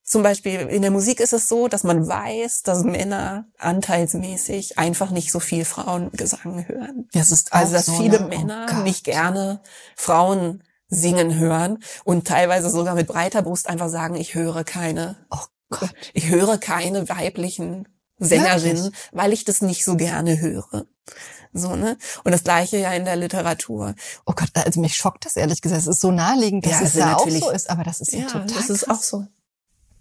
zum 0.07 0.23
Beispiel 0.23 0.61
in 0.61 0.81
der 0.81 0.91
Musik 0.91 1.19
ist 1.19 1.33
es 1.33 1.49
so, 1.49 1.67
dass 1.67 1.83
man 1.83 2.07
weiß, 2.07 2.63
dass 2.63 2.85
Männer 2.85 3.45
anteilsmäßig 3.57 4.77
einfach 4.77 5.11
nicht 5.11 5.33
so 5.33 5.41
viel 5.41 5.65
Frauengesang 5.65 6.65
hören. 6.65 7.09
Das 7.11 7.29
ist 7.29 7.51
also 7.51 7.73
dass 7.73 7.87
so 7.87 7.91
viele 7.91 8.19
eine, 8.19 8.27
Männer 8.29 8.67
oh 8.71 8.83
nicht 8.83 9.03
gerne 9.03 9.59
Frauen 9.97 10.63
singen 10.87 11.37
hören 11.37 11.79
und 12.05 12.25
teilweise 12.25 12.69
sogar 12.69 12.95
mit 12.95 13.07
breiter 13.07 13.41
Brust 13.41 13.67
einfach 13.67 13.89
sagen, 13.89 14.15
ich 14.15 14.33
höre 14.33 14.63
keine, 14.63 15.17
oh 15.29 15.43
Gott. 15.69 15.93
ich 16.13 16.29
höre 16.29 16.57
keine 16.57 17.09
weiblichen 17.09 17.89
Sängerinnen, 18.17 18.85
Wirklich? 18.85 19.09
weil 19.11 19.33
ich 19.33 19.43
das 19.43 19.61
nicht 19.61 19.83
so 19.83 19.97
gerne 19.97 20.39
höre. 20.39 20.85
So, 21.51 21.75
ne? 21.75 21.97
Und 22.23 22.31
das 22.31 22.45
gleiche 22.45 22.77
ja 22.77 22.93
in 22.93 23.03
der 23.03 23.17
Literatur. 23.17 23.93
Oh 24.25 24.33
Gott, 24.33 24.51
also 24.53 24.79
mich 24.79 24.95
schockt 24.95 25.25
das 25.25 25.35
ehrlich 25.35 25.61
gesagt. 25.61 25.81
Es 25.81 25.87
ist 25.87 25.99
so 25.99 26.11
naheliegend, 26.11 26.65
dass 26.65 26.79
ja, 26.79 26.81
es 26.81 26.93
ja 26.93 27.15
auch 27.17 27.29
so 27.29 27.49
ist, 27.49 27.69
aber 27.69 27.83
das 27.83 27.99
ist 27.99 28.13
ja, 28.13 28.19
ja 28.19 28.27
total 28.27 28.47
das 28.47 28.69
ist 28.69 28.85
krass. 28.85 28.97
auch 28.97 29.03
so. 29.03 29.27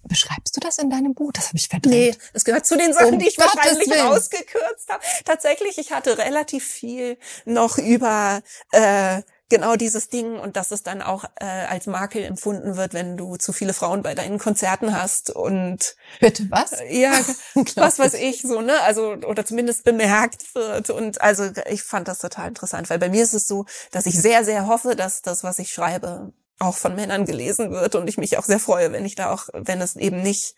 Beschreibst 0.08 0.56
du 0.56 0.60
das 0.60 0.78
in 0.78 0.90
deinem 0.90 1.14
Buch? 1.14 1.32
Das 1.32 1.48
habe 1.48 1.58
ich 1.58 1.68
verdrängt. 1.68 1.94
Nee, 1.94 2.14
das 2.32 2.44
gehört 2.44 2.66
zu 2.66 2.76
den 2.76 2.92
Sachen, 2.92 3.14
um 3.14 3.18
die 3.18 3.28
ich 3.28 3.36
Gottes 3.36 3.56
wahrscheinlich 3.56 3.90
Willen. 3.90 4.06
rausgekürzt 4.06 4.88
habe. 4.88 5.02
Tatsächlich, 5.24 5.78
ich 5.78 5.92
hatte 5.92 6.18
relativ 6.18 6.64
viel 6.64 7.18
noch 7.44 7.78
über 7.78 8.42
äh, 8.72 9.22
genau 9.48 9.76
dieses 9.76 10.08
Ding 10.08 10.38
und 10.38 10.56
dass 10.56 10.70
es 10.70 10.82
dann 10.82 11.02
auch 11.02 11.24
äh, 11.40 11.44
als 11.44 11.86
Makel 11.86 12.24
empfunden 12.24 12.76
wird, 12.76 12.94
wenn 12.94 13.16
du 13.16 13.36
zu 13.36 13.52
viele 13.52 13.72
Frauen 13.72 14.02
bei 14.02 14.14
deinen 14.14 14.38
Konzerten 14.38 14.98
hast 14.98 15.30
und 15.30 15.96
bitte 16.20 16.46
was? 16.50 16.72
Äh, 16.72 17.00
ja, 17.00 17.12
was 17.76 17.98
weiß 17.98 18.14
ich 18.14 18.42
so, 18.42 18.60
ne? 18.60 18.80
Also 18.82 19.12
oder 19.12 19.44
zumindest 19.44 19.84
bemerkt 19.84 20.54
wird 20.54 20.90
und 20.90 21.20
also 21.20 21.50
ich 21.68 21.82
fand 21.82 22.08
das 22.08 22.18
total 22.18 22.48
interessant, 22.48 22.90
weil 22.90 22.98
bei 22.98 23.08
mir 23.08 23.22
ist 23.22 23.34
es 23.34 23.46
so, 23.46 23.66
dass 23.92 24.06
ich 24.06 24.20
sehr 24.20 24.44
sehr 24.44 24.66
hoffe, 24.66 24.96
dass 24.96 25.22
das 25.22 25.44
was 25.44 25.58
ich 25.58 25.72
schreibe 25.72 26.32
auch 26.58 26.76
von 26.76 26.94
Männern 26.94 27.26
gelesen 27.26 27.70
wird 27.70 27.94
und 27.94 28.08
ich 28.08 28.16
mich 28.16 28.38
auch 28.38 28.44
sehr 28.44 28.58
freue, 28.58 28.92
wenn 28.92 29.04
ich 29.04 29.14
da 29.14 29.32
auch, 29.32 29.48
wenn 29.52 29.80
es 29.80 29.96
eben 29.96 30.22
nicht 30.22 30.54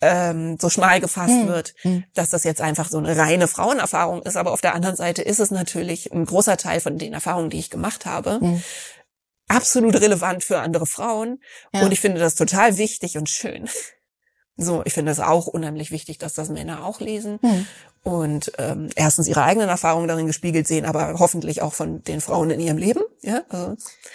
ähm, 0.00 0.58
so 0.60 0.68
schmal 0.68 1.00
gefasst 1.00 1.34
mhm. 1.34 1.48
wird, 1.48 1.74
hm. 1.82 2.04
dass 2.14 2.30
das 2.30 2.44
jetzt 2.44 2.60
einfach 2.60 2.88
so 2.88 2.98
eine 2.98 3.16
reine 3.16 3.48
Frauenerfahrung 3.48 4.22
ist. 4.22 4.36
Aber 4.36 4.52
auf 4.52 4.60
der 4.60 4.74
anderen 4.74 4.96
Seite 4.96 5.22
ist 5.22 5.40
es 5.40 5.50
natürlich 5.50 6.12
ein 6.12 6.24
großer 6.24 6.56
Teil 6.56 6.80
von 6.80 6.98
den 6.98 7.12
Erfahrungen, 7.12 7.50
die 7.50 7.58
ich 7.58 7.70
gemacht 7.70 8.06
habe, 8.06 8.38
mhm. 8.40 8.62
absolut 9.48 9.94
relevant 10.00 10.44
für 10.44 10.58
andere 10.58 10.86
Frauen. 10.86 11.40
Ja. 11.72 11.82
Und 11.82 11.92
ich 11.92 12.00
finde 12.00 12.20
das 12.20 12.34
total 12.34 12.76
wichtig 12.76 13.16
und 13.16 13.30
schön. 13.30 13.68
So, 14.58 14.82
ich 14.84 14.94
finde 14.94 15.12
es 15.12 15.20
auch 15.20 15.46
unheimlich 15.46 15.90
wichtig, 15.90 16.18
dass 16.18 16.34
das 16.34 16.48
Männer 16.48 16.84
auch 16.84 17.00
lesen. 17.00 17.38
Und 18.06 18.52
ähm, 18.58 18.88
erstens 18.94 19.26
ihre 19.26 19.42
eigenen 19.42 19.68
Erfahrungen 19.68 20.06
darin 20.06 20.28
gespiegelt 20.28 20.68
sehen, 20.68 20.84
aber 20.86 21.18
hoffentlich 21.18 21.60
auch 21.60 21.72
von 21.72 22.04
den 22.04 22.20
Frauen 22.20 22.50
in 22.50 22.60
ihrem 22.60 22.78
Leben. 22.78 23.00
Ja, 23.20 23.42
also. 23.48 23.74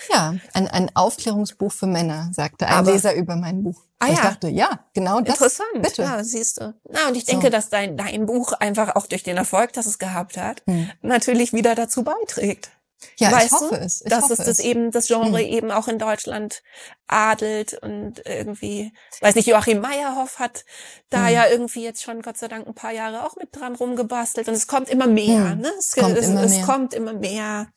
ja 0.09 0.35
ein, 0.53 0.69
ein 0.69 0.89
Aufklärungsbuch 0.95 1.73
für 1.73 1.87
Männer, 1.87 2.29
sagte 2.33 2.67
ein 2.67 2.73
aber, 2.73 2.93
Leser 2.93 3.13
über 3.15 3.35
mein 3.35 3.63
Buch. 3.63 3.83
Ah, 3.99 4.07
ich 4.07 4.17
ja. 4.17 4.23
dachte, 4.23 4.47
ja, 4.47 4.79
genau 4.93 5.19
das. 5.19 5.35
Interessant. 5.35 5.81
Bitte. 5.81 6.03
Ja, 6.03 6.23
siehst 6.23 6.61
du. 6.61 6.73
Na, 6.89 7.09
und 7.09 7.17
ich 7.17 7.25
denke, 7.25 7.47
so. 7.47 7.51
dass 7.51 7.69
dein, 7.69 7.97
dein 7.97 8.25
Buch 8.27 8.53
einfach 8.53 8.95
auch 8.95 9.07
durch 9.07 9.23
den 9.23 9.35
Erfolg, 9.35 9.73
das 9.73 9.87
es 9.87 9.99
gehabt 9.99 10.37
hat, 10.37 10.63
hm. 10.67 10.89
natürlich 11.01 11.51
wieder 11.51 11.75
dazu 11.75 12.03
beiträgt. 12.03 12.71
Ja, 13.17 13.31
weißt 13.31 13.47
ich 13.47 13.51
hoffe 13.51 13.75
du, 13.75 13.81
es. 13.81 14.01
Ich 14.01 14.09
dass 14.09 14.23
hoffe 14.23 14.33
es 14.33 14.45
das 14.45 14.59
eben, 14.59 14.91
das 14.91 15.07
Genre 15.07 15.39
hm. 15.39 15.47
eben 15.47 15.71
auch 15.71 15.87
in 15.87 15.99
Deutschland 15.99 16.61
adelt 17.07 17.73
und 17.81 18.21
irgendwie, 18.25 18.93
weiß 19.21 19.35
nicht, 19.35 19.47
Joachim 19.47 19.81
Meyerhoff 19.81 20.39
hat 20.39 20.65
da 21.09 21.27
hm. 21.27 21.33
ja 21.33 21.47
irgendwie 21.47 21.83
jetzt 21.83 22.03
schon 22.03 22.21
Gott 22.21 22.37
sei 22.37 22.47
Dank 22.47 22.67
ein 22.67 22.75
paar 22.75 22.91
Jahre 22.91 23.25
auch 23.25 23.35
mit 23.35 23.55
dran 23.55 23.75
rumgebastelt 23.75 24.47
und 24.47 24.53
es 24.53 24.67
kommt 24.67 24.89
immer 24.89 25.07
mehr, 25.07 25.51
hm. 25.51 25.59
ne? 25.59 25.71
Es, 25.77 25.93
kommt, 25.93 26.17
es, 26.17 26.27
immer 26.27 26.43
es 26.43 26.55
mehr. 26.57 26.65
kommt 26.65 26.93
immer 26.93 27.13
mehr. 27.13 27.67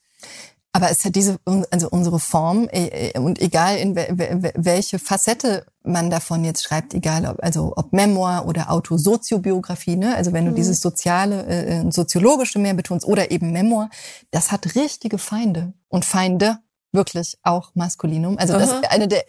Aber 0.72 0.90
es 0.90 1.04
hat 1.04 1.14
diese, 1.14 1.38
also 1.70 1.88
unsere 1.88 2.18
Form 2.18 2.68
äh, 2.72 3.10
äh, 3.10 3.18
und 3.18 3.40
egal 3.40 3.78
in 3.78 3.94
welche 3.94 4.98
Facette 4.98 5.66
man 5.84 6.10
davon 6.10 6.44
jetzt 6.44 6.64
schreibt, 6.64 6.94
egal 6.94 7.26
ob, 7.26 7.42
also 7.42 7.74
ob 7.76 7.92
Memoir 7.92 8.46
oder 8.46 8.70
Autosoziobiografie, 8.70 9.96
ne? 9.96 10.16
also 10.16 10.32
wenn 10.32 10.46
du 10.46 10.50
mhm. 10.50 10.56
dieses 10.56 10.80
soziale, 10.80 11.46
äh, 11.46 11.90
soziologische 11.90 12.58
mehr 12.58 12.74
betonst 12.74 13.06
oder 13.06 13.30
eben 13.30 13.52
Memoir, 13.52 13.90
das 14.30 14.50
hat 14.50 14.74
richtige 14.74 15.18
Feinde 15.18 15.74
und 15.88 16.04
Feinde 16.04 16.58
wirklich 16.92 17.36
auch 17.42 17.72
Maskulinum. 17.74 18.38
Also 18.38 18.54
das 18.54 18.70
ist 18.70 18.90
eine 18.90 19.08
der 19.08 19.24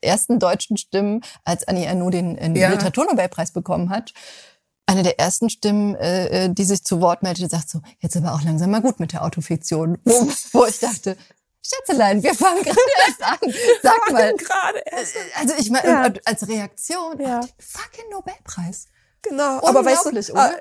ersten 0.00 0.38
deutschen 0.38 0.76
Stimmen, 0.76 1.20
als 1.44 1.66
Annie 1.66 1.84
Ernaux 1.84 2.10
den, 2.10 2.36
den 2.36 2.56
ja. 2.56 2.70
Literaturnobelpreis 2.70 3.52
bekommen 3.52 3.90
hat 3.90 4.12
eine 4.86 5.02
der 5.02 5.18
ersten 5.18 5.50
Stimmen, 5.50 5.96
äh, 5.96 6.44
äh, 6.44 6.48
die 6.48 6.64
sich 6.64 6.84
zu 6.84 7.00
Wort 7.00 7.22
meldete, 7.22 7.48
sagt 7.48 7.68
so, 7.68 7.80
jetzt 7.98 8.16
aber 8.16 8.34
auch 8.34 8.42
langsam 8.42 8.70
mal 8.70 8.80
gut 8.80 9.00
mit 9.00 9.12
der 9.12 9.24
Autofiktion. 9.24 9.98
Wo 10.04 10.64
ich 10.64 10.78
dachte, 10.78 11.16
Schätzelein, 11.68 12.22
wir 12.22 12.34
fangen 12.34 12.62
gerade 12.62 12.78
erst 13.06 13.22
an. 13.22 13.54
Sag 13.82 14.12
mal. 14.12 14.34
gerade 14.34 14.78
erst. 14.86 15.16
Äh, 15.16 15.18
also 15.34 15.54
ich 15.58 15.70
meine, 15.70 15.88
ja. 15.88 16.12
als 16.24 16.48
Reaktion, 16.48 17.20
ja. 17.20 17.40
fucking 17.58 18.10
Nobelpreis. 18.10 18.86
Genau. 19.22 19.66
Aber 19.66 19.84
weißt 19.84 20.06
du, 20.06 20.32
oder? 20.32 20.56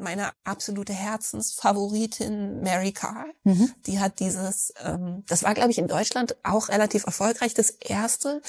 meine 0.00 0.30
absolute 0.44 0.92
Herzensfavoritin 0.92 2.62
Mary 2.62 2.92
Carr. 2.92 3.26
Mhm. 3.44 3.72
Die 3.86 4.00
hat 4.00 4.18
dieses, 4.18 4.72
ähm, 4.84 5.24
das 5.28 5.42
war 5.42 5.54
glaube 5.54 5.70
ich 5.70 5.78
in 5.78 5.86
Deutschland 5.86 6.36
auch 6.42 6.68
relativ 6.68 7.04
erfolgreich, 7.06 7.54
das 7.54 7.70
erste. 7.70 8.42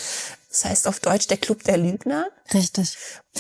Das 0.50 0.66
heißt 0.66 0.88
auf 0.88 1.00
Deutsch 1.00 1.28
der 1.28 1.38
Club 1.38 1.64
der 1.64 1.78
Lügner. 1.78 2.30
Richtig. 2.54 2.98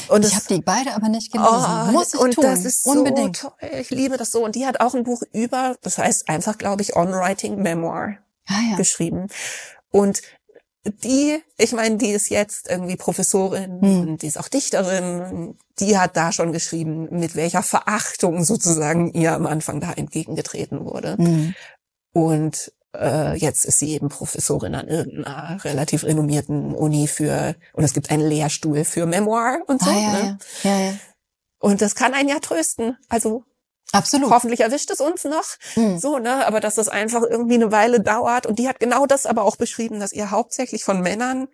Und 0.09 0.25
ich 0.25 0.35
habe 0.35 0.45
die 0.49 0.61
beide 0.61 0.93
aber 0.93 1.09
nicht 1.09 1.31
gelesen. 1.31 1.65
Oh, 1.89 1.91
Muss 1.91 2.13
ich 2.13 2.19
und 2.19 2.33
tun. 2.35 2.43
das 2.43 2.65
ist 2.65 2.85
unbedingt. 2.85 3.37
So 3.37 3.49
toll. 3.49 3.69
Ich 3.79 3.89
liebe 3.89 4.17
das 4.17 4.31
so. 4.31 4.43
Und 4.43 4.55
die 4.55 4.65
hat 4.65 4.79
auch 4.79 4.93
ein 4.93 5.03
Buch 5.03 5.23
über, 5.33 5.75
das 5.81 5.97
heißt 5.97 6.29
einfach 6.29 6.57
glaube 6.57 6.81
ich 6.81 6.95
On 6.95 7.11
Writing 7.11 7.61
Memoir 7.61 8.17
ah, 8.47 8.59
ja. 8.71 8.77
geschrieben. 8.77 9.27
Und 9.91 10.21
die, 10.83 11.39
ich 11.57 11.73
meine, 11.73 11.97
die 11.97 12.09
ist 12.09 12.29
jetzt 12.29 12.67
irgendwie 12.67 12.95
Professorin 12.95 13.81
hm. 13.81 14.01
und 14.01 14.21
die 14.23 14.27
ist 14.27 14.39
auch 14.39 14.47
Dichterin. 14.47 15.55
Die 15.79 15.97
hat 15.97 16.17
da 16.17 16.31
schon 16.31 16.51
geschrieben, 16.51 17.07
mit 17.11 17.35
welcher 17.35 17.61
Verachtung 17.61 18.43
sozusagen 18.43 19.13
ihr 19.13 19.33
am 19.33 19.45
Anfang 19.45 19.79
da 19.79 19.93
entgegengetreten 19.93 20.85
wurde. 20.85 21.17
Hm. 21.17 21.53
Und 22.13 22.73
äh, 22.95 23.35
jetzt 23.37 23.65
ist 23.65 23.77
sie 23.77 23.91
eben 23.91 24.09
Professorin 24.09 24.73
an 24.73 24.87
irgendeiner 24.87 25.63
relativ 25.63 26.03
renommierten 26.03 26.73
Uni 26.73 27.07
für, 27.07 27.55
und 27.73 27.83
es 27.83 27.93
gibt 27.93 28.09
einen 28.09 28.27
Lehrstuhl 28.27 28.83
für 28.83 29.05
Memoir 29.05 29.59
und 29.67 29.81
so. 29.83 29.89
Ah, 29.89 29.93
ja, 29.93 30.11
ne? 30.11 30.37
ja. 30.63 30.71
Ja, 30.71 30.79
ja. 30.79 30.93
Und 31.59 31.81
das 31.81 31.93
kann 31.93 32.15
einen 32.15 32.29
ja 32.29 32.39
trösten. 32.39 32.97
Also 33.07 33.43
Absolut. 33.91 34.31
Hoffentlich 34.31 34.61
erwischt 34.61 34.89
es 34.91 35.01
uns 35.01 35.23
noch. 35.23 35.45
Mhm. 35.75 35.99
So, 35.99 36.17
ne? 36.17 36.45
Aber 36.45 36.59
dass 36.59 36.75
das 36.75 36.89
einfach 36.89 37.23
irgendwie 37.23 37.55
eine 37.55 37.71
Weile 37.71 37.99
dauert. 37.99 38.45
Und 38.45 38.59
die 38.59 38.67
hat 38.67 38.79
genau 38.79 39.05
das 39.05 39.25
aber 39.25 39.43
auch 39.43 39.55
beschrieben, 39.55 39.99
dass 39.99 40.13
ihr 40.13 40.31
hauptsächlich 40.31 40.83
von 40.83 41.01
Männern 41.01 41.47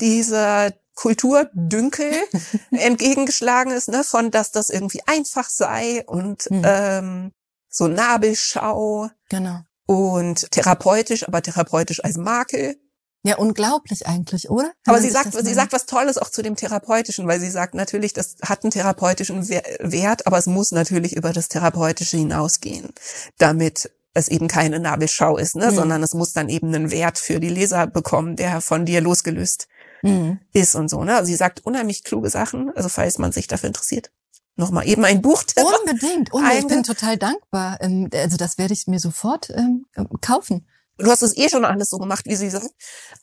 dieser 0.00 0.72
Kulturdünkel 0.94 2.12
entgegengeschlagen 2.70 3.72
ist, 3.72 3.88
ne? 3.88 4.04
Von 4.04 4.30
dass 4.30 4.52
das 4.52 4.70
irgendwie 4.70 5.02
einfach 5.06 5.48
sei 5.48 6.04
und 6.06 6.50
mhm. 6.50 6.62
ähm, 6.64 7.32
so 7.68 7.88
Nabelschau. 7.88 9.10
Genau. 9.28 9.60
Und 9.86 10.50
therapeutisch, 10.52 11.26
aber 11.26 11.42
therapeutisch 11.42 12.04
als 12.04 12.16
Makel. 12.16 12.76
Ja, 13.22 13.36
unglaublich 13.36 14.06
eigentlich, 14.06 14.48
oder? 14.48 14.72
Aber 14.86 14.98
sie 15.00 15.10
sagt, 15.10 15.34
sie 15.34 15.54
sagt 15.54 15.72
was 15.72 15.84
Tolles 15.84 16.16
auch 16.16 16.30
zu 16.30 16.40
dem 16.40 16.56
Therapeutischen, 16.56 17.26
weil 17.28 17.38
sie 17.38 17.50
sagt 17.50 17.74
natürlich, 17.74 18.14
das 18.14 18.36
hat 18.42 18.64
einen 18.64 18.70
therapeutischen 18.70 19.46
Wert, 19.48 20.26
aber 20.26 20.38
es 20.38 20.46
muss 20.46 20.70
natürlich 20.72 21.16
über 21.16 21.34
das 21.34 21.48
Therapeutische 21.48 22.16
hinausgehen, 22.16 22.88
damit 23.36 23.90
es 24.14 24.28
eben 24.28 24.48
keine 24.48 24.80
Nabelschau 24.80 25.36
ist, 25.36 25.54
ne, 25.54 25.70
mhm. 25.70 25.74
sondern 25.74 26.02
es 26.02 26.14
muss 26.14 26.32
dann 26.32 26.48
eben 26.48 26.68
einen 26.68 26.90
Wert 26.90 27.18
für 27.18 27.40
die 27.40 27.50
Leser 27.50 27.86
bekommen, 27.86 28.36
der 28.36 28.62
von 28.62 28.86
dir 28.86 29.02
losgelöst 29.02 29.68
mhm. 30.02 30.40
ist 30.52 30.74
und 30.74 30.88
so, 30.88 31.04
ne. 31.04 31.16
Also 31.16 31.26
sie 31.26 31.36
sagt 31.36 31.64
unheimlich 31.66 32.04
kluge 32.04 32.30
Sachen, 32.30 32.74
also 32.74 32.88
falls 32.88 33.18
man 33.18 33.32
sich 33.32 33.48
dafür 33.48 33.68
interessiert. 33.68 34.10
Nochmal 34.56 34.86
eben 34.88 35.04
ein 35.04 35.22
Buch. 35.22 35.44
Unbedingt, 35.56 36.32
unbedingt. 36.32 36.60
Ich 36.60 36.66
bin 36.66 36.82
total 36.82 37.16
dankbar. 37.16 37.78
Ähm, 37.80 38.10
also 38.12 38.36
das 38.36 38.58
werde 38.58 38.74
ich 38.74 38.86
mir 38.86 38.98
sofort 38.98 39.48
ähm, 39.50 39.86
kaufen. 40.20 40.66
Du 41.02 41.10
hast 41.10 41.22
es 41.22 41.36
eh 41.36 41.48
schon 41.48 41.64
alles 41.64 41.90
so 41.90 41.98
gemacht, 41.98 42.26
wie 42.26 42.36
sie 42.36 42.50
sagt. 42.50 42.70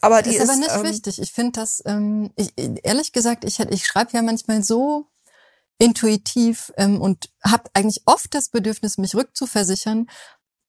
Aber 0.01 0.21
die 0.21 0.31
ist, 0.31 0.43
ist 0.43 0.49
aber 0.49 0.59
nicht 0.59 0.75
ähm, 0.75 0.83
wichtig. 0.83 1.21
Ich 1.21 1.31
finde 1.31 1.59
das, 1.59 1.81
ähm, 1.85 2.31
ich, 2.35 2.53
ehrlich 2.83 3.11
gesagt, 3.11 3.43
ich, 3.43 3.59
ich 3.59 3.85
schreibe 3.85 4.11
ja 4.13 4.21
manchmal 4.21 4.63
so 4.63 5.07
intuitiv 5.79 6.73
ähm, 6.77 6.99
und 7.01 7.29
habe 7.43 7.69
eigentlich 7.73 8.01
oft 8.05 8.33
das 8.33 8.49
Bedürfnis, 8.49 8.97
mich 8.97 9.15
rückzuversichern. 9.15 10.09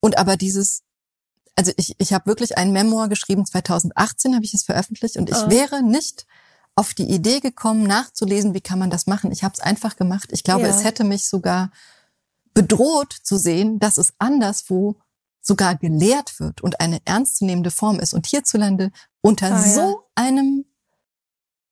Und 0.01 0.19
aber 0.19 0.37
dieses, 0.37 0.83
also 1.57 1.73
ich, 1.77 1.95
ich 1.99 2.13
habe 2.13 2.27
wirklich 2.27 2.59
ein 2.59 2.73
Memoir 2.73 3.09
geschrieben, 3.09 3.47
2018 3.47 4.35
habe 4.35 4.45
ich 4.45 4.55
es 4.55 4.65
veröffentlicht 4.65 5.17
und 5.17 5.31
ich 5.31 5.37
oh. 5.37 5.51
wäre 5.51 5.83
nicht 5.83 6.27
auf 6.77 6.95
die 6.95 7.11
Idee 7.11 7.41
gekommen, 7.41 7.83
nachzulesen, 7.85 8.55
wie 8.55 8.61
kann 8.61 8.79
man 8.79 8.91
das 8.91 9.07
machen. 9.07 9.33
Ich 9.33 9.43
habe 9.43 9.55
es 9.55 9.61
einfach 9.61 9.97
gemacht. 9.97 10.29
Ich 10.31 10.45
glaube, 10.45 10.63
ja. 10.63 10.69
es 10.69 10.85
hätte 10.85 11.03
mich 11.03 11.29
sogar 11.29 11.73
bedroht 12.55 13.13
zu 13.23 13.37
sehen, 13.37 13.79
dass 13.81 13.99
es 13.99 14.13
anderswo 14.19 14.97
sogar 15.49 15.77
gelehrt 15.77 16.39
wird 16.39 16.61
und 16.61 16.79
eine 16.79 17.01
ernstzunehmende 17.07 17.71
Form 17.71 17.99
ist 17.99 18.13
und 18.13 18.27
hierzulande 18.27 18.93
unter 19.23 19.55
ah, 19.55 19.63
so 19.63 19.81
ja. 19.81 19.97
einem, 20.15 20.67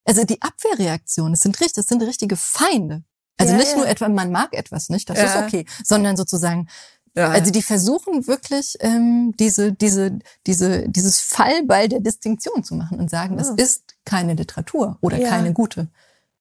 also 0.05 0.24
die 0.24 0.40
Abwehrreaktion, 0.40 1.35
es 1.35 1.40
sind 1.40 1.61
richtig, 1.61 1.82
es 1.82 1.89
sind 1.89 2.03
richtige 2.03 2.36
Feinde. 2.36 3.05
Also 3.36 3.53
ja, 3.53 3.59
nicht 3.59 3.73
ja. 3.73 3.77
nur 3.77 3.86
etwa, 3.86 4.09
man 4.09 4.32
mag 4.32 4.55
etwas 4.55 4.89
nicht, 4.89 5.11
das 5.11 5.19
ist 5.19 5.36
okay, 5.36 5.66
sondern 5.85 6.16
sozusagen, 6.16 6.69
also 7.15 7.51
die 7.51 7.62
versuchen 7.62 8.27
wirklich 8.27 8.77
ähm, 8.81 9.35
diese, 9.39 9.73
diese, 9.73 10.19
diese, 10.47 10.89
dieses 10.89 11.20
Fallball 11.20 11.89
der 11.89 12.01
Distinktion 12.01 12.65
zu 12.65 12.74
machen 12.74 12.98
und 12.98 13.11
sagen, 13.11 13.39
es 13.39 13.51
ist 13.51 13.94
keine 14.05 14.35
Literatur 14.35 14.98
oder 15.03 15.19
keine 15.19 15.53
gute. 15.53 15.89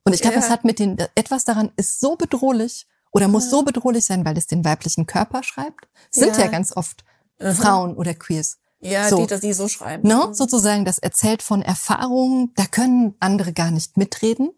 Und 0.06 0.14
ich 0.14 0.22
glaube, 0.22 0.38
es 0.38 0.49
hat 0.49 0.64
mit 0.64 0.80
den, 0.80 0.98
etwas 1.16 1.44
daran 1.44 1.72
ist 1.76 1.99
so 1.99 2.16
bedrohlich 2.16 2.88
oder 3.12 3.28
muss 3.28 3.49
so 3.49 3.64
bedrohlich 3.64 4.06
sein, 4.06 4.24
weil 4.24 4.38
es 4.38 4.48
den 4.48 4.64
weiblichen 4.64 5.06
Körper 5.06 5.44
schreibt. 5.44 5.88
Sind 6.12 6.38
ja 6.38 6.48
ganz 6.48 6.76
oft 6.76 7.03
mhm. 7.40 7.53
Frauen 7.53 7.95
oder 7.95 8.14
Queers. 8.14 8.57
Ja, 8.80 9.10
so. 9.10 9.18
die, 9.18 9.28
dass 9.28 9.41
die 9.41 9.53
so 9.53 9.68
schreiben. 9.68 10.07
No? 10.07 10.28
Mhm. 10.28 10.34
Sozusagen, 10.34 10.86
das 10.86 10.99
erzählt 10.99 11.41
von 11.41 11.62
Erfahrungen, 11.62 12.52
da 12.56 12.66
können 12.66 13.16
andere 13.20 13.53
gar 13.53 13.72
nicht 13.72 13.98
mitreden. 13.98 14.52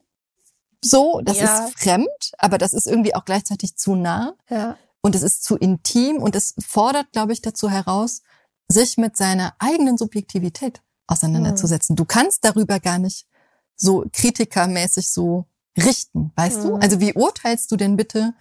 So, 0.84 1.22
das 1.24 1.40
ja. 1.40 1.66
ist 1.66 1.80
fremd, 1.80 2.08
aber 2.38 2.58
das 2.58 2.74
ist 2.74 2.88
irgendwie 2.88 3.16
auch 3.16 3.26
gleichzeitig 3.26 3.78
zu 3.78 3.96
nah. 3.96 4.36
Ja. 4.50 4.78
Und 5.02 5.16
es 5.16 5.24
ist 5.24 5.44
zu 5.44 5.56
intim 5.56 6.18
und 6.18 6.36
es 6.36 6.56
fordert, 6.60 7.12
glaube 7.14 7.34
ich, 7.34 7.42
dazu 7.42 7.70
heraus, 7.70 8.22
sich 8.68 8.98
mit 8.98 9.16
seiner 9.16 9.56
eigenen 9.60 9.98
Subjektivität 9.98 10.82
auseinanderzusetzen. 11.08 11.94
Mhm. 11.94 11.98
Du 11.98 12.06
kannst 12.06 12.44
darüber 12.44 12.80
gar 12.80 13.00
nicht 13.00 13.28
so 13.76 14.06
kritikermäßig 14.12 15.10
so 15.10 15.46
richten, 15.78 16.32
weißt 16.36 16.64
mhm. 16.64 16.68
du? 16.68 16.76
Also 16.78 17.00
wie 17.00 17.14
urteilst 17.14 17.72
du 17.72 17.78
denn 17.78 17.96
bitte 17.96 18.34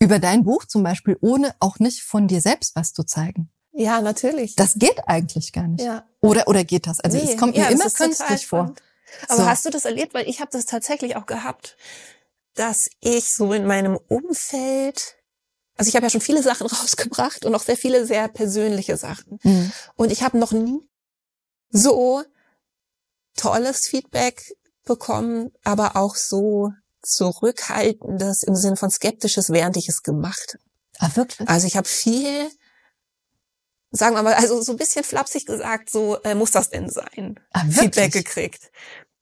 über 0.00 0.18
dein 0.18 0.44
Buch 0.44 0.64
zum 0.64 0.82
Beispiel, 0.82 1.16
ohne 1.20 1.54
auch 1.60 1.78
nicht 1.78 2.02
von 2.02 2.26
dir 2.26 2.40
selbst 2.40 2.74
was 2.74 2.92
zu 2.92 3.04
zeigen. 3.04 3.50
Ja, 3.72 4.00
natürlich. 4.00 4.56
Das 4.56 4.74
geht 4.74 5.06
eigentlich 5.06 5.52
gar 5.52 5.68
nicht. 5.68 5.84
Ja. 5.84 6.04
Oder, 6.20 6.48
oder 6.48 6.64
geht 6.64 6.86
das? 6.86 7.00
Also 7.00 7.18
nee, 7.18 7.30
es 7.30 7.36
kommt 7.36 7.56
ja, 7.56 7.66
mir 7.66 7.70
immer 7.72 7.88
künstlich 7.88 8.46
vor. 8.46 8.74
Aber 9.28 9.42
so. 9.42 9.46
hast 9.46 9.64
du 9.64 9.70
das 9.70 9.84
erlebt? 9.84 10.14
Weil 10.14 10.28
ich 10.28 10.40
habe 10.40 10.50
das 10.50 10.66
tatsächlich 10.66 11.16
auch 11.16 11.26
gehabt, 11.26 11.76
dass 12.54 12.90
ich 13.00 13.32
so 13.32 13.52
in 13.52 13.66
meinem 13.66 13.98
Umfeld, 14.08 15.16
also 15.76 15.88
ich 15.88 15.96
habe 15.96 16.06
ja 16.06 16.10
schon 16.10 16.20
viele 16.20 16.42
Sachen 16.42 16.66
rausgebracht 16.66 17.44
und 17.44 17.54
auch 17.54 17.62
sehr 17.62 17.76
viele 17.76 18.06
sehr 18.06 18.28
persönliche 18.28 18.96
Sachen. 18.96 19.38
Mhm. 19.42 19.72
Und 19.96 20.10
ich 20.10 20.22
habe 20.22 20.38
noch 20.38 20.52
nie 20.52 20.80
so 21.70 22.22
tolles 23.36 23.86
Feedback 23.86 24.56
bekommen, 24.84 25.52
aber 25.62 25.96
auch 25.96 26.16
so 26.16 26.72
zurückhaltendes 27.02 28.42
im 28.42 28.54
Sinne 28.56 28.76
von 28.76 28.90
skeptisches, 28.90 29.50
während 29.50 29.76
ich 29.76 29.88
es 29.88 30.02
gemacht 30.02 30.54
habe. 30.54 31.12
Ah, 31.12 31.16
wirklich? 31.16 31.48
Also 31.48 31.66
ich 31.66 31.76
habe 31.76 31.88
viel, 31.88 32.50
sagen 33.90 34.14
wir 34.14 34.22
mal, 34.22 34.34
also 34.34 34.60
so 34.62 34.72
ein 34.72 34.78
bisschen 34.78 35.04
flapsig 35.04 35.46
gesagt, 35.46 35.90
so 35.90 36.20
äh, 36.22 36.34
muss 36.34 36.50
das 36.50 36.70
denn 36.70 36.90
sein? 36.90 37.40
Ah, 37.52 37.64
Feedback 37.70 38.12
gekriegt. 38.12 38.70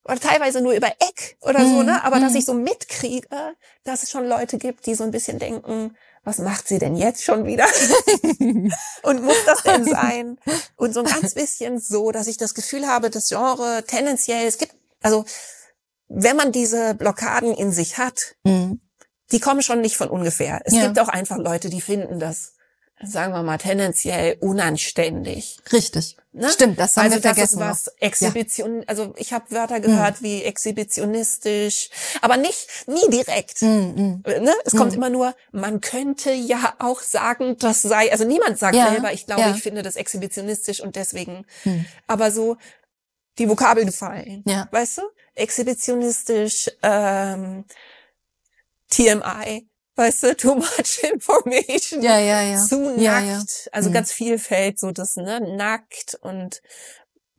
Oder 0.05 0.19
teilweise 0.19 0.61
nur 0.61 0.73
über 0.73 0.89
Eck 0.89 1.37
oder 1.43 1.61
mm, 1.61 1.71
so, 1.71 1.83
ne? 1.83 2.03
Aber 2.03 2.17
mm. 2.17 2.23
dass 2.23 2.35
ich 2.35 2.47
so 2.47 2.55
mitkriege, 2.55 3.29
dass 3.85 4.03
es 4.03 4.11
schon 4.11 4.27
Leute 4.27 4.57
gibt, 4.57 4.87
die 4.87 4.95
so 4.95 5.05
ein 5.05 5.11
bisschen 5.11 5.39
denken, 5.39 5.95
was 6.25 6.39
macht 6.39 6.67
sie 6.67 6.79
denn 6.79 6.97
jetzt 6.97 7.23
schon 7.23 7.45
wieder? 7.45 7.67
und 9.03 9.23
muss 9.23 9.45
das 9.47 9.63
denn 9.63 9.85
sein? 9.85 10.39
Und 10.77 10.95
so 10.95 11.01
ein 11.01 11.07
ganz 11.07 11.35
bisschen 11.35 11.79
so, 11.79 12.11
dass 12.11 12.27
ich 12.27 12.39
das 12.39 12.55
Gefühl 12.55 12.87
habe, 12.87 13.11
das 13.11 13.29
Genre 13.29 13.85
tendenziell, 13.87 14.47
es 14.47 14.59
gibt, 14.59 14.75
also 15.03 15.25
wenn 16.09 16.37
man 16.37 16.53
diese 16.53 16.95
Blockaden 16.95 17.55
in 17.55 17.73
sich 17.73 17.99
hat, 17.99 18.37
mhm. 18.45 18.81
die 19.31 19.41
kommen 19.41 19.63
schon 19.63 19.81
nicht 19.81 19.97
von 19.97 20.09
ungefähr. 20.09 20.61
Es 20.65 20.75
ja. 20.75 20.87
gibt 20.87 20.99
auch 20.99 21.09
einfach 21.09 21.39
Leute, 21.39 21.69
die 21.71 21.81
finden 21.81 22.19
das, 22.19 22.55
sagen 23.03 23.33
wir 23.33 23.43
mal, 23.43 23.59
tendenziell 23.59 24.37
unanständig. 24.41 25.59
Richtig. 25.73 26.17
Ne? 26.33 26.49
Stimmt, 26.51 26.79
das 26.79 26.97
haben 26.97 27.05
also 27.05 27.17
wir 27.17 27.23
vergessen. 27.23 27.59
Das 27.59 27.81
ist 27.81 27.87
was 27.87 27.95
Exhibition, 28.01 28.81
ja. 28.81 28.85
also 28.87 29.13
ich 29.17 29.33
habe 29.33 29.51
Wörter 29.51 29.81
gehört 29.81 30.21
mhm. 30.21 30.25
wie 30.25 30.43
exhibitionistisch, 30.45 31.91
aber 32.21 32.37
nicht 32.37 32.69
nie 32.87 33.11
direkt. 33.11 33.63
Mhm. 33.63 34.23
Ne? 34.25 34.53
Es 34.65 34.77
kommt 34.77 34.93
mhm. 34.93 34.99
immer 34.99 35.11
nur, 35.11 35.35
man 35.53 35.81
könnte 35.81 36.33
ja 36.33 36.75
auch 36.79 37.01
sagen, 37.01 37.57
das 37.59 37.83
sei, 37.83 38.13
also 38.13 38.25
niemand 38.25 38.59
sagt 38.59 38.77
ja. 38.77 38.91
selber, 38.91 39.13
ich 39.13 39.27
glaube, 39.27 39.53
ich 39.55 39.63
finde 39.63 39.83
das 39.83 39.97
exhibitionistisch 39.97 40.81
und 40.81 40.97
deswegen. 40.97 41.45
Mhm. 41.65 41.87
Aber 42.07 42.31
so 42.31 42.57
die 43.39 43.49
Vokabeln 43.49 43.93
fallen. 43.93 44.43
Ja. 44.47 44.69
Weißt 44.71 44.99
du? 44.99 45.03
Exhibitionistisch, 45.39 46.70
ähm, 46.82 47.65
TMI, 48.90 49.69
weißt 49.97 50.23
du, 50.23 50.36
too 50.36 50.55
much 50.55 51.02
information. 51.02 52.02
Ja, 52.02 52.19
ja, 52.19 52.43
ja. 52.43 52.65
Zu 52.65 52.77
nackt. 52.78 53.01
Ja, 53.01 53.20
ja. 53.20 53.43
Also 53.73 53.90
mhm. 53.90 53.94
ganz 53.94 54.12
viel 54.12 54.39
fällt 54.39 54.78
so 54.78 54.90
das, 54.90 55.16
ne, 55.16 55.40
nackt 55.56 56.19
und 56.20 56.60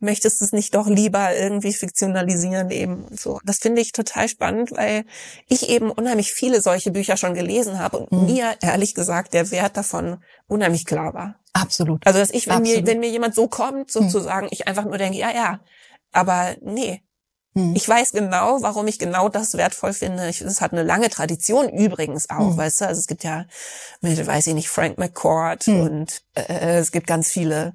möchtest 0.00 0.40
es 0.42 0.52
nicht 0.52 0.74
doch 0.74 0.86
lieber 0.86 1.36
irgendwie 1.36 1.72
fiktionalisieren 1.72 2.70
eben 2.70 3.04
und 3.04 3.20
so. 3.20 3.38
Das 3.44 3.58
finde 3.58 3.82
ich 3.82 3.92
total 3.92 4.28
spannend, 4.28 4.72
weil 4.72 5.04
ich 5.46 5.68
eben 5.68 5.90
unheimlich 5.90 6.32
viele 6.32 6.60
solche 6.60 6.90
Bücher 6.90 7.16
schon 7.16 7.34
gelesen 7.34 7.78
habe 7.78 7.98
und 7.98 8.12
mhm. 8.12 8.26
mir 8.26 8.54
ehrlich 8.62 8.94
gesagt 8.94 9.34
der 9.34 9.50
Wert 9.50 9.76
davon 9.76 10.22
unheimlich 10.48 10.86
klar 10.86 11.14
war. 11.14 11.38
Absolut. 11.52 12.06
Also 12.06 12.18
dass 12.18 12.30
ich, 12.30 12.46
wenn 12.46 12.56
Absolut. 12.56 12.80
mir, 12.80 12.86
wenn 12.86 13.00
mir 13.00 13.10
jemand 13.10 13.34
so 13.34 13.46
kommt, 13.46 13.90
sozusagen, 13.90 14.46
mhm. 14.46 14.52
ich 14.52 14.66
einfach 14.66 14.84
nur 14.84 14.98
denke, 14.98 15.18
ja, 15.18 15.30
ja, 15.32 15.60
aber 16.12 16.56
nee, 16.62 17.02
Hm. 17.54 17.74
Ich 17.74 17.88
weiß 17.88 18.12
genau, 18.12 18.62
warum 18.62 18.86
ich 18.86 18.98
genau 18.98 19.28
das 19.28 19.56
wertvoll 19.56 19.92
finde. 19.92 20.28
Es 20.28 20.60
hat 20.60 20.72
eine 20.72 20.82
lange 20.82 21.10
Tradition 21.10 21.68
übrigens 21.68 22.30
auch, 22.30 22.50
hm. 22.50 22.56
weißt 22.56 22.82
du. 22.82 22.86
Also 22.86 23.00
es 23.00 23.06
gibt 23.06 23.24
ja, 23.24 23.46
mit, 24.00 24.24
weiß 24.24 24.46
ich 24.48 24.54
nicht, 24.54 24.68
Frank 24.68 24.98
McCord 24.98 25.64
hm. 25.64 25.80
und 25.80 26.22
äh, 26.34 26.78
es 26.78 26.92
gibt 26.92 27.06
ganz 27.06 27.28
viele 27.28 27.74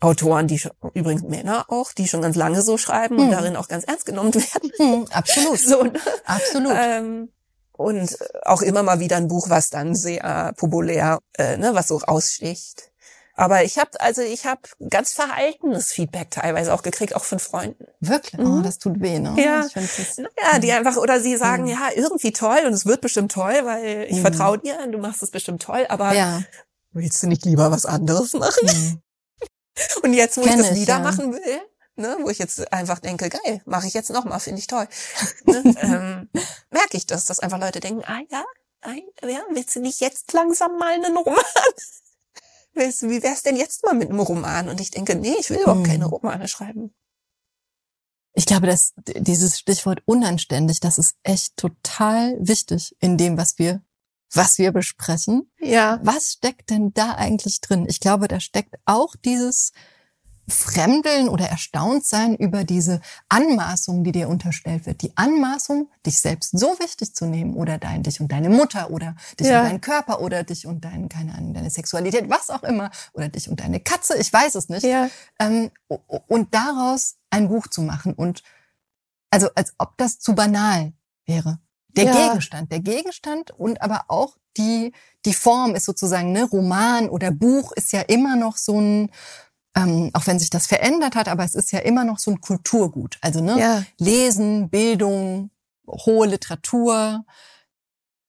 Autoren, 0.00 0.46
die 0.46 0.58
schon, 0.58 0.72
übrigens 0.94 1.22
Männer 1.22 1.66
auch, 1.68 1.92
die 1.92 2.08
schon 2.08 2.22
ganz 2.22 2.36
lange 2.36 2.62
so 2.62 2.78
schreiben 2.78 3.18
und 3.18 3.26
hm. 3.26 3.32
darin 3.32 3.56
auch 3.56 3.68
ganz 3.68 3.84
ernst 3.84 4.06
genommen 4.06 4.34
werden. 4.34 4.72
Hm, 4.76 5.06
absolut. 5.10 5.58
so, 5.58 5.82
ne? 5.82 5.92
Absolut. 6.24 6.72
Ähm, 6.74 7.28
und 7.72 8.16
auch 8.44 8.62
immer 8.62 8.82
mal 8.82 9.00
wieder 9.00 9.16
ein 9.16 9.28
Buch, 9.28 9.50
was 9.50 9.68
dann 9.68 9.94
sehr 9.94 10.54
populär, 10.56 11.18
äh, 11.36 11.58
ne, 11.58 11.74
was 11.74 11.88
so 11.88 11.98
raussticht. 11.98 12.90
Aber 13.38 13.64
ich 13.64 13.78
habe 13.78 14.00
also 14.00 14.22
ich 14.22 14.46
habe 14.46 14.62
ganz 14.88 15.12
verhaltenes 15.12 15.92
Feedback 15.92 16.30
teilweise 16.30 16.72
auch 16.72 16.82
gekriegt, 16.82 17.14
auch 17.14 17.24
von 17.24 17.38
Freunden. 17.38 17.84
Wirklich? 18.00 18.40
Oh, 18.40 18.48
mhm. 18.48 18.62
das 18.62 18.78
tut 18.78 18.98
weh, 19.00 19.18
ne? 19.18 19.34
Ja, 19.36 19.68
das, 19.74 20.16
ja, 20.16 20.58
die 20.58 20.72
einfach 20.72 20.96
oder 20.96 21.20
sie 21.20 21.36
sagen, 21.36 21.64
mhm. 21.64 21.68
ja, 21.68 21.88
irgendwie 21.94 22.32
toll 22.32 22.60
und 22.66 22.72
es 22.72 22.86
wird 22.86 23.02
bestimmt 23.02 23.32
toll, 23.32 23.54
weil 23.64 24.06
ich 24.08 24.16
mhm. 24.16 24.22
vertraue 24.22 24.58
dir 24.58 24.78
und 24.82 24.92
du 24.92 24.98
machst 24.98 25.22
es 25.22 25.30
bestimmt 25.30 25.62
toll, 25.62 25.84
aber 25.90 26.14
ja. 26.14 26.42
willst 26.92 27.22
du 27.22 27.26
nicht 27.26 27.44
lieber 27.44 27.70
was 27.70 27.84
anderes 27.84 28.32
machen? 28.32 28.70
Mhm. 28.72 29.02
und 30.02 30.14
jetzt, 30.14 30.38
wo 30.38 30.42
Kenn 30.42 30.58
ich 30.58 30.68
das 30.68 30.74
wieder 30.74 30.94
ja. 30.94 31.00
machen 31.00 31.34
will, 31.34 31.60
ne, 31.96 32.16
wo 32.22 32.30
ich 32.30 32.38
jetzt 32.38 32.72
einfach 32.72 33.00
denke, 33.00 33.28
geil, 33.28 33.60
mache 33.66 33.86
ich 33.86 33.92
jetzt 33.92 34.08
nochmal, 34.08 34.40
finde 34.40 34.60
ich 34.60 34.66
toll, 34.66 34.88
ne, 35.44 35.74
ähm, 35.82 36.30
merke 36.70 36.96
ich 36.96 37.04
das, 37.04 37.26
dass 37.26 37.40
einfach 37.40 37.60
Leute 37.60 37.80
denken, 37.80 38.02
ah 38.06 38.20
ja, 38.30 38.44
ah, 38.80 38.94
ja, 39.26 39.42
willst 39.50 39.76
du 39.76 39.80
nicht 39.80 40.00
jetzt 40.00 40.32
langsam 40.32 40.78
mal 40.78 40.94
einen 40.94 41.18
Roman? 41.18 41.44
Wie 42.76 43.22
wär's 43.22 43.42
denn 43.42 43.56
jetzt 43.56 43.84
mal 43.84 43.94
mit 43.94 44.10
einem 44.10 44.20
Roman? 44.20 44.68
Und 44.68 44.80
ich 44.80 44.90
denke, 44.90 45.16
nee, 45.16 45.34
ich 45.38 45.50
will 45.50 45.58
überhaupt 45.58 45.86
hm. 45.86 45.92
keine 45.92 46.06
Romane 46.06 46.48
schreiben. 46.48 46.94
Ich 48.34 48.44
glaube, 48.44 48.66
dass 48.66 48.92
dieses 49.16 49.58
Stichwort 49.58 50.02
unanständig, 50.04 50.80
das 50.80 50.98
ist 50.98 51.16
echt 51.22 51.56
total 51.56 52.36
wichtig 52.38 52.94
in 53.00 53.16
dem, 53.16 53.38
was 53.38 53.58
wir, 53.58 53.82
was 54.32 54.58
wir 54.58 54.72
besprechen. 54.72 55.50
Ja. 55.58 55.98
Was 56.02 56.32
steckt 56.32 56.68
denn 56.68 56.92
da 56.92 57.12
eigentlich 57.12 57.62
drin? 57.62 57.86
Ich 57.88 57.98
glaube, 57.98 58.28
da 58.28 58.38
steckt 58.38 58.74
auch 58.84 59.16
dieses, 59.16 59.72
Fremdeln 60.48 61.28
oder 61.28 61.48
erstaunt 61.48 62.04
sein 62.04 62.36
über 62.36 62.62
diese 62.64 63.00
Anmaßung, 63.28 64.04
die 64.04 64.12
dir 64.12 64.28
unterstellt 64.28 64.86
wird. 64.86 65.02
Die 65.02 65.16
Anmaßung, 65.16 65.90
dich 66.04 66.20
selbst 66.20 66.56
so 66.56 66.78
wichtig 66.78 67.14
zu 67.14 67.26
nehmen 67.26 67.54
oder 67.54 67.78
dein, 67.78 68.04
dich 68.04 68.20
und 68.20 68.30
deine 68.30 68.48
Mutter 68.48 68.90
oder 68.90 69.16
dich 69.40 69.48
ja. 69.48 69.60
und 69.60 69.68
deinen 69.68 69.80
Körper 69.80 70.20
oder 70.20 70.44
dich 70.44 70.66
und 70.66 70.84
dein, 70.84 71.08
keine 71.08 71.34
Ahnung, 71.34 71.52
deine 71.52 71.70
Sexualität, 71.70 72.30
was 72.30 72.50
auch 72.50 72.62
immer, 72.62 72.90
oder 73.12 73.28
dich 73.28 73.48
und 73.48 73.60
deine 73.60 73.80
Katze, 73.80 74.16
ich 74.18 74.32
weiß 74.32 74.54
es 74.54 74.68
nicht. 74.68 74.84
Ja. 74.84 75.08
Ähm, 75.40 75.70
und 76.28 76.54
daraus 76.54 77.16
ein 77.30 77.48
Buch 77.48 77.66
zu 77.66 77.82
machen 77.82 78.14
und 78.14 78.42
also 79.30 79.48
als 79.54 79.74
ob 79.78 79.96
das 79.96 80.20
zu 80.20 80.34
banal 80.34 80.92
wäre. 81.26 81.58
Der 81.88 82.04
ja. 82.04 82.28
Gegenstand, 82.28 82.70
der 82.70 82.80
Gegenstand 82.80 83.50
und 83.50 83.82
aber 83.82 84.04
auch 84.08 84.36
die, 84.56 84.92
die 85.24 85.34
Form 85.34 85.74
ist 85.74 85.84
sozusagen, 85.86 86.32
ne, 86.32 86.44
Roman 86.44 87.08
oder 87.08 87.30
Buch 87.30 87.72
ist 87.72 87.92
ja 87.92 88.00
immer 88.02 88.36
noch 88.36 88.56
so 88.56 88.80
ein, 88.80 89.10
ähm, 89.76 90.10
auch 90.14 90.26
wenn 90.26 90.38
sich 90.38 90.50
das 90.50 90.66
verändert 90.66 91.14
hat, 91.14 91.28
aber 91.28 91.44
es 91.44 91.54
ist 91.54 91.70
ja 91.70 91.80
immer 91.80 92.04
noch 92.04 92.18
so 92.18 92.30
ein 92.30 92.40
Kulturgut. 92.40 93.18
Also 93.20 93.42
ne, 93.42 93.60
ja. 93.60 93.82
Lesen, 93.98 94.70
Bildung, 94.70 95.50
hohe 95.86 96.26
Literatur, 96.26 97.24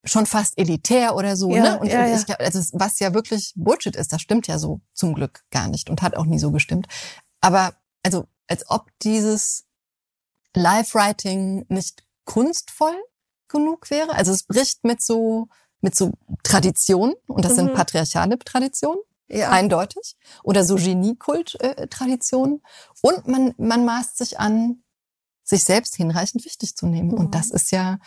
schon 0.03 0.25
fast 0.25 0.57
elitär 0.57 1.15
oder 1.15 1.37
so. 1.37 1.55
Ja, 1.55 1.63
ne? 1.63 1.79
Und, 1.79 1.87
ja, 1.87 2.05
und 2.05 2.13
ich, 2.13 2.39
also 2.39 2.59
was 2.73 2.99
ja 2.99 3.13
wirklich 3.13 3.53
Bullshit 3.55 3.95
ist, 3.95 4.11
das 4.11 4.21
stimmt 4.21 4.47
ja 4.47 4.59
so 4.59 4.81
zum 4.93 5.15
Glück 5.15 5.43
gar 5.49 5.67
nicht 5.67 5.89
und 5.89 6.01
hat 6.01 6.15
auch 6.15 6.25
nie 6.25 6.39
so 6.39 6.51
gestimmt. 6.51 6.87
Aber 7.39 7.73
also 8.03 8.27
als 8.47 8.69
ob 8.69 8.89
dieses 9.01 9.65
Live-Writing 10.53 11.65
nicht 11.69 12.03
kunstvoll 12.25 12.95
genug 13.47 13.89
wäre. 13.89 14.13
Also 14.13 14.33
es 14.33 14.43
bricht 14.43 14.83
mit 14.83 15.01
so 15.01 15.47
mit 15.79 15.95
so 15.95 16.11
Traditionen 16.43 17.13
und 17.27 17.45
das 17.45 17.53
mhm. 17.53 17.55
sind 17.57 17.73
patriarchale 17.73 18.39
Traditionen 18.39 18.99
ja. 19.27 19.49
eindeutig. 19.49 20.15
Oder 20.43 20.63
so 20.63 20.75
Geniekult-Traditionen. 20.75 22.61
Und 23.01 23.27
man, 23.27 23.53
man 23.57 23.85
maßt 23.85 24.17
sich 24.17 24.39
an, 24.39 24.83
sich 25.43 25.63
selbst 25.63 25.95
hinreichend 25.95 26.45
wichtig 26.45 26.75
zu 26.75 26.87
nehmen. 26.87 27.09
Mhm. 27.09 27.17
Und 27.17 27.35
das 27.35 27.51
ist 27.51 27.71
ja, 27.71 27.99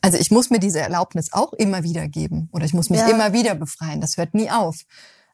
also 0.00 0.18
ich 0.18 0.30
muss 0.30 0.50
mir 0.50 0.58
diese 0.58 0.80
Erlaubnis 0.80 1.32
auch 1.32 1.52
immer 1.52 1.82
wieder 1.82 2.08
geben. 2.08 2.48
Oder 2.52 2.64
ich 2.64 2.74
muss 2.74 2.90
mich 2.90 3.00
ja. 3.00 3.08
immer 3.08 3.32
wieder 3.32 3.54
befreien. 3.54 4.00
Das 4.00 4.16
hört 4.16 4.34
nie 4.34 4.50
auf. 4.50 4.84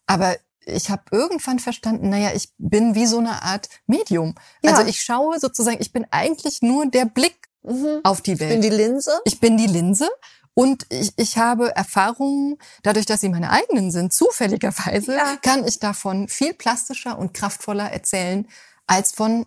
Aber 0.06 0.36
ich 0.64 0.90
habe 0.90 1.02
irgendwann 1.10 1.58
verstanden, 1.58 2.08
naja, 2.08 2.30
ich 2.34 2.52
bin 2.58 2.94
wie 2.94 3.06
so 3.06 3.18
eine 3.18 3.42
Art 3.42 3.68
Medium. 3.86 4.34
Ja. 4.62 4.72
Also 4.72 4.88
ich 4.88 5.00
schaue 5.00 5.38
sozusagen, 5.40 5.78
ich 5.80 5.92
bin 5.92 6.06
eigentlich 6.10 6.62
nur 6.62 6.86
der 6.86 7.06
Blick 7.06 7.48
mhm. 7.62 8.00
auf 8.04 8.20
die 8.20 8.38
Welt. 8.38 8.52
Ich 8.52 8.60
bin 8.60 8.70
die 8.70 8.76
Linse. 8.76 9.20
Ich 9.24 9.40
bin 9.40 9.56
die 9.56 9.66
Linse 9.66 10.08
und 10.54 10.86
ich, 10.90 11.12
ich 11.16 11.38
habe 11.38 11.74
Erfahrungen, 11.74 12.58
dadurch, 12.82 13.06
dass 13.06 13.20
sie 13.20 13.28
meine 13.28 13.50
eigenen 13.50 13.90
sind, 13.90 14.12
zufälligerweise, 14.12 15.14
ja. 15.14 15.36
kann 15.36 15.66
ich 15.66 15.78
davon 15.78 16.28
viel 16.28 16.54
plastischer 16.54 17.18
und 17.18 17.32
kraftvoller 17.34 17.90
erzählen 17.90 18.46
als 18.86 19.12
von 19.12 19.46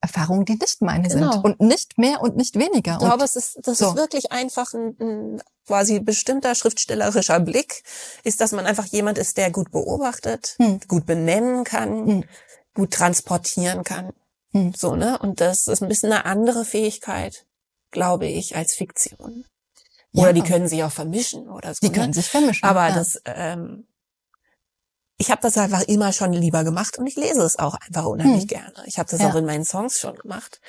Erfahrungen, 0.00 0.44
die 0.44 0.56
nicht 0.56 0.82
meine 0.82 1.08
genau. 1.08 1.32
sind. 1.32 1.44
Und 1.44 1.60
nicht 1.60 1.96
mehr 1.96 2.20
und 2.20 2.36
nicht 2.36 2.58
weniger. 2.58 2.94
Ich 2.94 2.98
glaube, 2.98 3.22
es 3.22 3.36
ist, 3.36 3.60
das 3.62 3.78
so. 3.78 3.90
ist 3.90 3.96
wirklich 3.96 4.32
einfach 4.32 4.74
ein, 4.74 4.96
ein 5.00 5.42
quasi 5.64 6.00
bestimmter 6.00 6.56
schriftstellerischer 6.56 7.38
Blick, 7.38 7.84
ist, 8.24 8.40
dass 8.40 8.50
man 8.50 8.66
einfach 8.66 8.86
jemand 8.86 9.18
ist, 9.18 9.36
der 9.36 9.52
gut 9.52 9.70
beobachtet, 9.70 10.56
hm. 10.58 10.80
gut 10.88 11.06
benennen 11.06 11.62
kann, 11.62 12.06
hm. 12.06 12.24
gut 12.74 12.90
transportieren 12.90 13.84
kann. 13.84 14.12
Hm. 14.50 14.74
So, 14.76 14.96
ne? 14.96 15.18
Und 15.18 15.40
das 15.40 15.68
ist 15.68 15.82
ein 15.82 15.88
bisschen 15.88 16.12
eine 16.12 16.24
andere 16.24 16.64
Fähigkeit, 16.64 17.46
glaube 17.92 18.26
ich, 18.26 18.56
als 18.56 18.74
Fiktion. 18.74 19.44
Oder 20.14 20.28
ja. 20.28 20.32
die 20.32 20.42
können 20.42 20.68
sich 20.68 20.82
auch 20.84 20.92
vermischen 20.92 21.48
oder 21.48 21.74
so. 21.74 21.78
Die 21.82 21.88
ne? 21.88 21.98
können 21.98 22.12
sich 22.12 22.26
vermischen. 22.26 22.68
Aber 22.68 22.88
ja. 22.88 22.94
das, 22.94 23.20
ähm, 23.24 23.86
ich 25.16 25.30
habe 25.30 25.40
das 25.40 25.56
einfach 25.56 25.82
immer 25.82 26.12
schon 26.12 26.32
lieber 26.32 26.64
gemacht 26.64 26.98
und 26.98 27.06
ich 27.06 27.16
lese 27.16 27.42
es 27.42 27.58
auch 27.58 27.74
einfach 27.74 28.04
unheimlich 28.04 28.42
hm. 28.42 28.48
gerne. 28.48 28.84
Ich 28.86 28.98
habe 28.98 29.10
das 29.10 29.20
ja. 29.20 29.30
auch 29.30 29.34
in 29.34 29.46
meinen 29.46 29.64
Songs 29.64 29.98
schon 29.98 30.16
gemacht. 30.16 30.60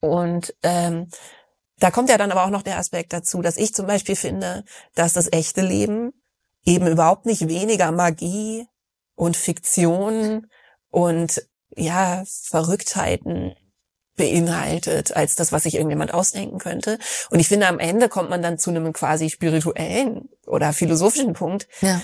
Und 0.00 0.54
ähm, 0.62 1.08
da 1.78 1.90
kommt 1.90 2.08
ja 2.08 2.18
dann 2.18 2.32
aber 2.32 2.44
auch 2.44 2.50
noch 2.50 2.62
der 2.62 2.78
Aspekt 2.78 3.12
dazu, 3.12 3.40
dass 3.42 3.56
ich 3.56 3.74
zum 3.74 3.86
Beispiel 3.86 4.16
finde, 4.16 4.64
dass 4.94 5.12
das 5.12 5.32
echte 5.32 5.62
Leben 5.62 6.12
eben 6.64 6.86
überhaupt 6.86 7.26
nicht 7.26 7.48
weniger 7.48 7.92
Magie 7.92 8.66
und 9.14 9.36
Fiktion 9.36 10.48
und 10.90 11.46
ja, 11.76 12.24
Verrücktheiten 12.26 13.54
beinhaltet 14.22 15.16
als 15.16 15.34
das, 15.34 15.50
was 15.50 15.64
sich 15.64 15.74
irgendjemand 15.74 16.14
ausdenken 16.14 16.58
könnte. 16.58 17.00
Und 17.30 17.40
ich 17.40 17.48
finde, 17.48 17.66
am 17.66 17.80
Ende 17.80 18.08
kommt 18.08 18.30
man 18.30 18.40
dann 18.40 18.56
zu 18.56 18.70
einem 18.70 18.92
quasi 18.92 19.30
spirituellen 19.30 20.28
oder 20.46 20.72
philosophischen 20.72 21.32
Punkt, 21.32 21.66
ja. 21.80 22.00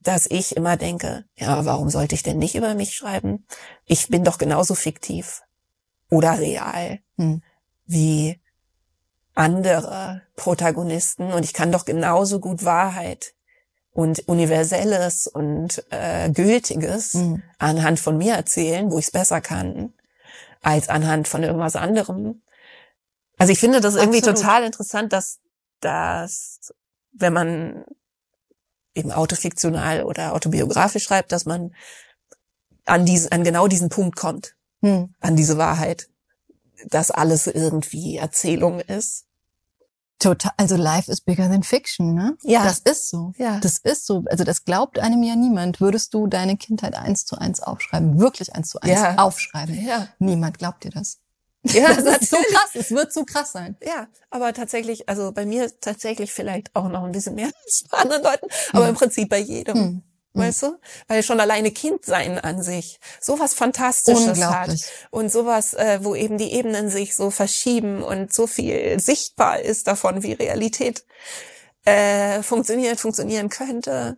dass 0.00 0.26
ich 0.26 0.54
immer 0.54 0.76
denke, 0.76 1.24
ja, 1.34 1.64
warum 1.64 1.88
sollte 1.88 2.14
ich 2.14 2.22
denn 2.22 2.36
nicht 2.36 2.56
über 2.56 2.74
mich 2.74 2.94
schreiben? 2.94 3.46
Ich 3.86 4.08
bin 4.08 4.22
doch 4.22 4.36
genauso 4.36 4.74
fiktiv 4.74 5.40
oder 6.10 6.38
real 6.38 6.98
hm. 7.16 7.42
wie 7.86 8.38
andere 9.34 10.20
Protagonisten 10.36 11.32
und 11.32 11.42
ich 11.42 11.54
kann 11.54 11.72
doch 11.72 11.86
genauso 11.86 12.38
gut 12.38 12.66
Wahrheit 12.66 13.32
und 13.92 14.28
Universelles 14.28 15.26
und 15.26 15.86
äh, 15.88 16.28
Gültiges 16.28 17.14
hm. 17.14 17.42
anhand 17.58 17.98
von 17.98 18.18
mir 18.18 18.34
erzählen, 18.34 18.90
wo 18.90 18.98
ich 18.98 19.06
es 19.06 19.10
besser 19.10 19.40
kann 19.40 19.94
als 20.62 20.88
anhand 20.88 21.28
von 21.28 21.42
irgendwas 21.42 21.76
anderem. 21.76 22.42
Also 23.38 23.52
ich 23.52 23.58
finde 23.58 23.80
das 23.80 23.94
irgendwie 23.94 24.18
Absolut. 24.18 24.38
total 24.38 24.64
interessant, 24.64 25.12
dass 25.12 25.40
dass 25.80 26.72
wenn 27.12 27.32
man 27.32 27.84
eben 28.94 29.12
autofiktional 29.12 30.04
oder 30.04 30.32
autobiografisch 30.32 31.04
schreibt, 31.04 31.32
dass 31.32 31.44
man 31.44 31.74
an 32.84 33.04
diesen, 33.04 33.32
an 33.32 33.44
genau 33.44 33.68
diesen 33.68 33.88
Punkt 33.88 34.16
kommt, 34.16 34.56
hm. 34.80 35.14
an 35.20 35.36
diese 35.36 35.58
Wahrheit, 35.58 36.08
dass 36.88 37.10
alles 37.10 37.46
irgendwie 37.46 38.16
Erzählung 38.16 38.80
ist. 38.80 39.26
Total, 40.22 40.52
also 40.56 40.76
life 40.76 41.10
is 41.10 41.20
bigger 41.20 41.48
than 41.48 41.62
fiction, 41.64 42.14
ne? 42.14 42.36
Ja. 42.42 42.62
Das 42.62 42.78
ist 42.78 43.10
so. 43.10 43.32
Ja. 43.38 43.58
Das 43.58 43.78
ist 43.78 44.06
so. 44.06 44.24
Also 44.26 44.44
das 44.44 44.64
glaubt 44.64 44.98
einem 45.00 45.22
ja 45.24 45.34
niemand. 45.34 45.80
Würdest 45.80 46.14
du 46.14 46.28
deine 46.28 46.56
Kindheit 46.56 46.94
eins 46.94 47.24
zu 47.24 47.36
eins 47.36 47.60
aufschreiben, 47.60 48.20
wirklich 48.20 48.54
eins 48.54 48.68
zu 48.68 48.80
eins 48.80 49.00
ja. 49.00 49.18
aufschreiben? 49.18 49.84
Ja. 49.84 50.08
Niemand 50.20 50.58
glaubt 50.58 50.84
dir 50.84 50.90
das. 50.90 51.18
Ja, 51.64 51.92
das 51.94 52.22
ist 52.22 52.30
so 52.30 52.36
krass. 52.36 52.70
Es 52.74 52.90
wird 52.92 53.12
so 53.12 53.24
krass 53.24 53.52
sein. 53.52 53.76
Ja, 53.84 54.06
aber 54.30 54.52
tatsächlich, 54.52 55.08
also 55.08 55.32
bei 55.32 55.44
mir 55.44 55.70
tatsächlich 55.80 56.32
vielleicht 56.32 56.74
auch 56.76 56.88
noch 56.88 57.02
ein 57.02 57.12
bisschen 57.12 57.34
mehr 57.34 57.50
als 57.64 57.84
bei 57.90 57.98
anderen 57.98 58.22
Leuten, 58.22 58.46
aber 58.72 58.84
hm. 58.84 58.90
im 58.90 58.96
Prinzip 58.96 59.28
bei 59.28 59.38
jedem. 59.38 59.74
Hm. 59.74 60.02
Mhm. 60.34 60.40
Weißt 60.40 60.62
du? 60.62 60.78
Weil 61.08 61.22
schon 61.22 61.40
alleine 61.40 61.70
Kindsein 61.70 62.38
an 62.38 62.62
sich 62.62 63.00
sowas 63.20 63.54
Fantastisches 63.54 64.44
hat. 64.44 64.70
Und 65.10 65.30
sowas, 65.30 65.74
äh, 65.74 66.00
wo 66.02 66.14
eben 66.14 66.38
die 66.38 66.52
Ebenen 66.52 66.88
sich 66.88 67.14
so 67.14 67.30
verschieben 67.30 68.02
und 68.02 68.32
so 68.32 68.46
viel 68.46 68.98
sichtbar 69.00 69.60
ist 69.60 69.86
davon, 69.86 70.22
wie 70.22 70.32
Realität 70.32 71.04
äh, 71.84 72.42
funktioniert, 72.42 73.00
funktionieren 73.00 73.48
könnte. 73.48 74.16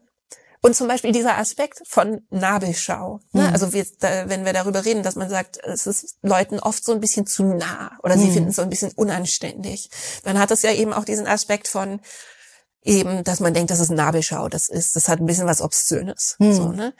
Und 0.64 0.74
zum 0.74 0.88
Beispiel 0.88 1.12
dieser 1.12 1.36
Aspekt 1.36 1.82
von 1.86 2.22
Nabelschau. 2.30 3.20
Ne? 3.32 3.42
Mhm. 3.42 3.52
Also 3.52 3.74
wir, 3.74 3.84
da, 4.00 4.30
wenn 4.30 4.46
wir 4.46 4.54
darüber 4.54 4.86
reden, 4.86 5.02
dass 5.02 5.14
man 5.14 5.28
sagt, 5.28 5.58
es 5.62 5.86
ist 5.86 6.16
Leuten 6.22 6.58
oft 6.58 6.82
so 6.82 6.92
ein 6.92 7.00
bisschen 7.00 7.26
zu 7.26 7.44
nah 7.44 7.98
oder 8.02 8.16
sie 8.16 8.28
mhm. 8.28 8.32
finden 8.32 8.48
es 8.48 8.56
so 8.56 8.62
ein 8.62 8.70
bisschen 8.70 8.90
unanständig, 8.92 9.90
dann 10.22 10.38
hat 10.38 10.50
es 10.50 10.62
ja 10.62 10.72
eben 10.72 10.94
auch 10.94 11.04
diesen 11.04 11.26
Aspekt 11.26 11.68
von 11.68 12.00
eben, 12.84 13.24
dass 13.24 13.40
man 13.40 13.54
denkt, 13.54 13.70
das 13.70 13.80
ist 13.80 13.90
Nabelschau, 13.90 14.48
das 14.48 14.68
ist, 14.68 14.94
das 14.94 15.08
hat 15.08 15.20
ein 15.20 15.26
bisschen 15.26 15.46
was 15.46 15.60
Obszönes. 15.60 16.36
Mhm. 16.38 16.52
So, 16.54 16.68
ne? 16.68 16.94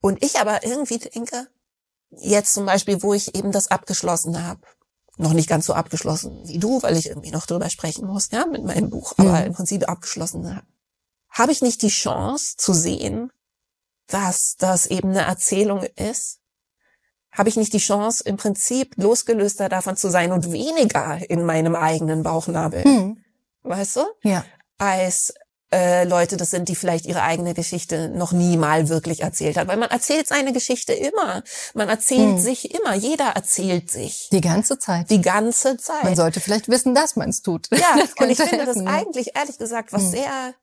Und 0.00 0.24
ich 0.24 0.38
aber 0.38 0.64
irgendwie 0.64 0.98
denke, 0.98 1.48
jetzt 2.10 2.52
zum 2.52 2.66
Beispiel, 2.66 3.02
wo 3.02 3.14
ich 3.14 3.34
eben 3.34 3.52
das 3.52 3.70
abgeschlossen 3.70 4.46
habe, 4.46 4.60
noch 5.16 5.32
nicht 5.32 5.48
ganz 5.48 5.66
so 5.66 5.74
abgeschlossen 5.74 6.42
wie 6.46 6.58
du, 6.58 6.82
weil 6.82 6.96
ich 6.96 7.08
irgendwie 7.08 7.30
noch 7.30 7.46
drüber 7.46 7.70
sprechen 7.70 8.06
muss, 8.06 8.30
ja, 8.30 8.46
mit 8.46 8.64
meinem 8.64 8.90
Buch, 8.90 9.14
aber 9.16 9.40
mhm. 9.40 9.46
im 9.46 9.52
Prinzip 9.52 9.88
abgeschlossen 9.88 10.54
habe 10.54 10.66
habe 11.32 11.50
ich 11.50 11.62
nicht 11.62 11.82
die 11.82 11.88
Chance 11.88 12.56
zu 12.56 12.72
sehen, 12.72 13.32
dass 14.06 14.56
das 14.56 14.86
eben 14.86 15.10
eine 15.10 15.22
Erzählung 15.22 15.82
ist? 15.82 16.40
Habe 17.32 17.48
ich 17.48 17.56
nicht 17.56 17.72
die 17.72 17.78
Chance, 17.78 18.22
im 18.24 18.36
Prinzip 18.36 18.94
losgelöster 18.96 19.70
davon 19.70 19.96
zu 19.96 20.10
sein 20.10 20.32
und 20.32 20.52
weniger 20.52 21.18
in 21.30 21.44
meinem 21.44 21.74
eigenen 21.74 22.22
Bauchnabel? 22.22 22.86
Mhm. 22.86 23.24
Weißt 23.62 23.96
du? 23.96 24.00
Ja. 24.22 24.44
Als 24.82 25.32
äh, 25.72 26.04
Leute 26.04 26.36
das 26.36 26.50
sind, 26.50 26.68
die 26.68 26.74
vielleicht 26.74 27.06
ihre 27.06 27.22
eigene 27.22 27.54
Geschichte 27.54 28.08
noch 28.10 28.32
nie 28.32 28.56
mal 28.56 28.88
wirklich 28.88 29.22
erzählt 29.22 29.56
hat. 29.56 29.68
Weil 29.68 29.78
man 29.78 29.90
erzählt 29.90 30.28
seine 30.28 30.52
Geschichte 30.52 30.92
immer. 30.92 31.42
Man 31.74 31.88
erzählt 31.88 32.36
mhm. 32.36 32.38
sich 32.38 32.74
immer. 32.74 32.94
Jeder 32.94 33.28
erzählt 33.28 33.90
sich. 33.90 34.28
Die 34.32 34.40
ganze 34.40 34.78
Zeit. 34.78 35.10
Die 35.10 35.22
ganze 35.22 35.76
Zeit. 35.78 36.04
Man 36.04 36.16
sollte 36.16 36.40
vielleicht 36.40 36.68
wissen, 36.68 36.94
dass 36.94 37.16
man 37.16 37.30
es 37.30 37.42
tut. 37.42 37.68
Ja, 37.70 37.94
und 38.18 38.30
ich 38.30 38.38
finde 38.38 38.66
das 38.66 38.78
eigentlich, 38.78 39.34
ehrlich 39.34 39.58
gesagt, 39.58 39.92
was 39.92 40.02
mhm. 40.02 40.10
sehr 40.10 40.54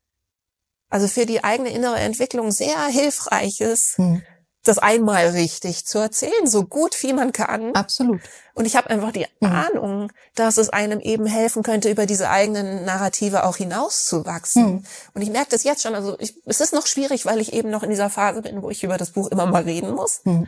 also 0.89 1.07
für 1.07 1.25
die 1.25 1.43
eigene 1.43 1.69
innere 1.69 1.97
Entwicklung 1.97 2.51
sehr 2.51 2.85
hilfreich 2.87 3.61
ist, 3.61 3.97
hm. 3.97 4.23
Das 4.63 4.77
einmal 4.77 5.29
richtig 5.29 5.85
zu 5.85 5.99
erzählen, 5.99 6.45
so 6.45 6.65
gut 6.65 7.01
wie 7.01 7.13
man 7.13 7.31
kann. 7.31 7.73
Absolut. 7.75 8.21
Und 8.53 8.65
ich 8.65 8.75
habe 8.75 8.89
einfach 8.89 9.11
die 9.11 9.25
hm. 9.41 9.51
Ahnung, 9.51 10.11
dass 10.35 10.57
es 10.57 10.69
einem 10.69 10.99
eben 10.99 11.25
helfen 11.25 11.63
könnte, 11.63 11.89
über 11.89 12.05
diese 12.05 12.29
eigenen 12.29 12.83
Narrative 12.83 13.45
auch 13.45 13.55
hinauszuwachsen. 13.55 14.65
Hm. 14.65 14.83
Und 15.13 15.21
ich 15.21 15.29
merke 15.29 15.51
das 15.51 15.63
jetzt 15.63 15.83
schon. 15.83 15.95
Also 15.95 16.17
ich, 16.19 16.35
es 16.45 16.59
ist 16.59 16.73
noch 16.73 16.87
schwierig, 16.87 17.25
weil 17.25 17.39
ich 17.39 17.53
eben 17.53 17.69
noch 17.69 17.83
in 17.83 17.89
dieser 17.89 18.09
Phase 18.09 18.41
bin, 18.41 18.61
wo 18.61 18.69
ich 18.69 18.83
über 18.83 18.97
das 18.97 19.11
Buch 19.11 19.27
immer 19.27 19.45
mal 19.45 19.63
reden 19.63 19.91
muss. 19.91 20.21
Hm. 20.23 20.47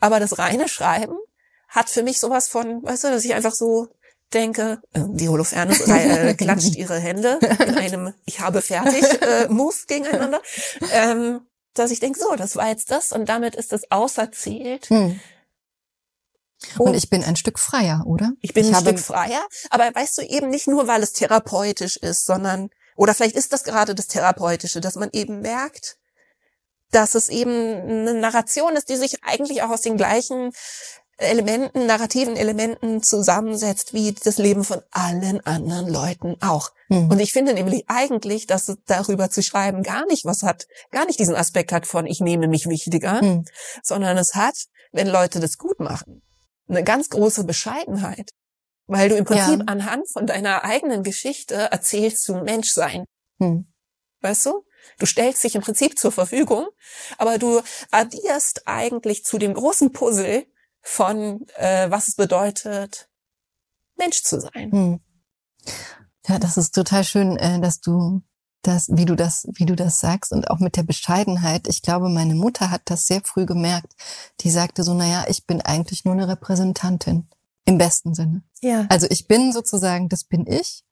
Aber 0.00 0.20
das 0.20 0.38
reine 0.38 0.68
Schreiben 0.68 1.16
hat 1.68 1.90
für 1.90 2.02
mich 2.02 2.18
sowas 2.18 2.48
von, 2.48 2.82
weißt 2.82 3.04
du, 3.04 3.08
dass 3.08 3.24
ich 3.24 3.34
einfach 3.34 3.52
so 3.52 3.88
denke, 4.32 4.80
äh, 4.92 5.00
die 5.08 5.28
Holofernes 5.28 5.80
äh, 5.88 6.34
klatscht 6.34 6.76
ihre 6.76 6.98
Hände 6.98 7.38
in 7.66 7.76
einem 7.76 8.14
Ich 8.24 8.40
habe 8.40 8.62
fertig 8.62 9.04
äh, 9.22 9.48
Move 9.48 9.74
gegeneinander, 9.86 10.40
ähm, 10.92 11.40
dass 11.74 11.90
ich 11.90 12.00
denke, 12.00 12.18
so, 12.18 12.34
das 12.36 12.56
war 12.56 12.68
jetzt 12.68 12.90
das 12.90 13.12
und 13.12 13.28
damit 13.28 13.54
ist 13.54 13.72
das 13.72 13.90
auserzählt. 13.90 14.88
Hm. 14.90 15.20
Und 16.78 16.94
ich 16.94 17.08
bin 17.08 17.24
ein 17.24 17.36
Stück 17.36 17.58
freier, 17.58 18.04
oder? 18.06 18.32
Ich 18.42 18.52
bin 18.52 18.66
ich 18.66 18.74
ein 18.74 18.80
Stück 18.80 18.98
freier, 18.98 19.46
aber 19.70 19.94
weißt 19.94 20.18
du 20.18 20.22
eben 20.22 20.50
nicht 20.50 20.66
nur, 20.66 20.86
weil 20.86 21.02
es 21.02 21.12
therapeutisch 21.12 21.96
ist, 21.96 22.26
sondern, 22.26 22.70
oder 22.96 23.14
vielleicht 23.14 23.36
ist 23.36 23.52
das 23.52 23.64
gerade 23.64 23.94
das 23.94 24.08
Therapeutische, 24.08 24.80
dass 24.80 24.96
man 24.96 25.08
eben 25.12 25.40
merkt, 25.40 25.96
dass 26.90 27.14
es 27.14 27.28
eben 27.28 27.50
eine 27.50 28.14
Narration 28.14 28.76
ist, 28.76 28.88
die 28.88 28.96
sich 28.96 29.22
eigentlich 29.22 29.62
auch 29.62 29.70
aus 29.70 29.80
den 29.80 29.96
gleichen 29.96 30.52
Elementen, 31.20 31.86
narrativen 31.86 32.36
Elementen 32.36 33.02
zusammensetzt, 33.02 33.92
wie 33.92 34.12
das 34.12 34.38
Leben 34.38 34.64
von 34.64 34.80
allen 34.90 35.44
anderen 35.46 35.88
Leuten 35.88 36.36
auch. 36.40 36.70
Mhm. 36.88 37.10
Und 37.10 37.20
ich 37.20 37.32
finde 37.32 37.52
nämlich 37.52 37.84
eigentlich, 37.88 38.46
dass 38.46 38.74
darüber 38.86 39.30
zu 39.30 39.42
schreiben 39.42 39.82
gar 39.82 40.06
nicht 40.06 40.24
was 40.24 40.42
hat, 40.42 40.66
gar 40.90 41.04
nicht 41.04 41.18
diesen 41.18 41.34
Aspekt 41.34 41.72
hat 41.72 41.86
von 41.86 42.06
ich 42.06 42.20
nehme 42.20 42.48
mich 42.48 42.66
wichtiger, 42.66 43.22
mhm. 43.22 43.44
sondern 43.82 44.16
es 44.16 44.34
hat, 44.34 44.54
wenn 44.92 45.08
Leute 45.08 45.40
das 45.40 45.58
gut 45.58 45.78
machen, 45.78 46.22
eine 46.68 46.82
ganz 46.84 47.10
große 47.10 47.44
Bescheidenheit. 47.44 48.30
Weil 48.86 49.08
du 49.08 49.16
im 49.16 49.24
Prinzip 49.24 49.60
ja. 49.60 49.64
anhand 49.66 50.10
von 50.10 50.26
deiner 50.26 50.64
eigenen 50.64 51.04
Geschichte 51.04 51.54
erzählst 51.54 52.26
du 52.28 52.36
Menschsein. 52.42 53.04
Mhm. 53.38 53.72
Weißt 54.20 54.46
du? 54.46 54.64
Du 54.98 55.06
stellst 55.06 55.44
dich 55.44 55.54
im 55.54 55.62
Prinzip 55.62 55.98
zur 55.98 56.12
Verfügung, 56.12 56.66
aber 57.18 57.38
du 57.38 57.60
addierst 57.90 58.62
eigentlich 58.66 59.24
zu 59.24 59.38
dem 59.38 59.54
großen 59.54 59.92
Puzzle 59.92 60.46
von, 60.82 61.46
äh, 61.56 61.90
was 61.90 62.08
es 62.08 62.16
bedeutet, 62.16 63.08
Mensch 63.96 64.22
zu 64.22 64.40
sein. 64.40 64.72
Hm. 64.72 65.00
Ja, 66.26 66.38
das 66.38 66.56
ist 66.56 66.74
total 66.74 67.04
schön, 67.04 67.36
äh, 67.36 67.60
dass 67.60 67.80
du 67.80 68.22
das, 68.62 68.88
wie 68.92 69.04
du 69.04 69.16
das, 69.16 69.46
wie 69.54 69.64
du 69.64 69.74
das 69.74 70.00
sagst 70.00 70.32
und 70.32 70.50
auch 70.50 70.58
mit 70.58 70.76
der 70.76 70.82
Bescheidenheit. 70.82 71.66
Ich 71.68 71.82
glaube, 71.82 72.08
meine 72.08 72.34
Mutter 72.34 72.70
hat 72.70 72.82
das 72.86 73.06
sehr 73.06 73.22
früh 73.24 73.46
gemerkt. 73.46 73.94
Die 74.40 74.50
sagte 74.50 74.82
so, 74.82 74.94
naja, 74.94 75.24
ich 75.28 75.46
bin 75.46 75.60
eigentlich 75.60 76.04
nur 76.04 76.14
eine 76.14 76.28
Repräsentantin. 76.28 77.28
Im 77.66 77.78
besten 77.78 78.14
Sinne. 78.14 78.42
Ja. 78.62 78.86
Also 78.88 79.06
ich 79.10 79.28
bin 79.28 79.52
sozusagen, 79.52 80.08
das 80.08 80.24
bin 80.24 80.46
ich. 80.46 80.82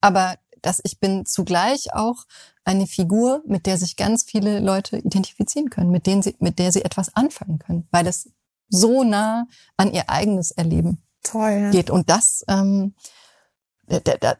Aber 0.00 0.36
dass 0.62 0.80
ich 0.82 0.98
bin 0.98 1.26
zugleich 1.26 1.92
auch 1.92 2.24
eine 2.64 2.86
Figur, 2.86 3.42
mit 3.46 3.66
der 3.66 3.78
sich 3.78 3.96
ganz 3.96 4.24
viele 4.24 4.60
Leute 4.60 4.98
identifizieren 4.98 5.70
können, 5.70 5.90
mit 5.90 6.06
denen 6.06 6.22
sie, 6.22 6.36
mit 6.38 6.58
der 6.58 6.72
sie 6.72 6.84
etwas 6.84 7.14
anfangen 7.14 7.58
können, 7.58 7.88
weil 7.90 8.04
das 8.04 8.28
so 8.70 9.04
nah 9.04 9.46
an 9.76 9.92
ihr 9.92 10.08
eigenes 10.08 10.50
Erleben 10.52 11.02
Toll. 11.22 11.70
geht. 11.70 11.90
Und 11.90 12.08
das, 12.08 12.44
ähm, 12.48 12.94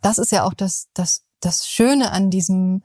das 0.00 0.18
ist 0.18 0.32
ja 0.32 0.44
auch 0.44 0.54
das, 0.54 0.88
das, 0.94 1.24
das 1.40 1.68
Schöne 1.68 2.12
an 2.12 2.30
diesem 2.30 2.82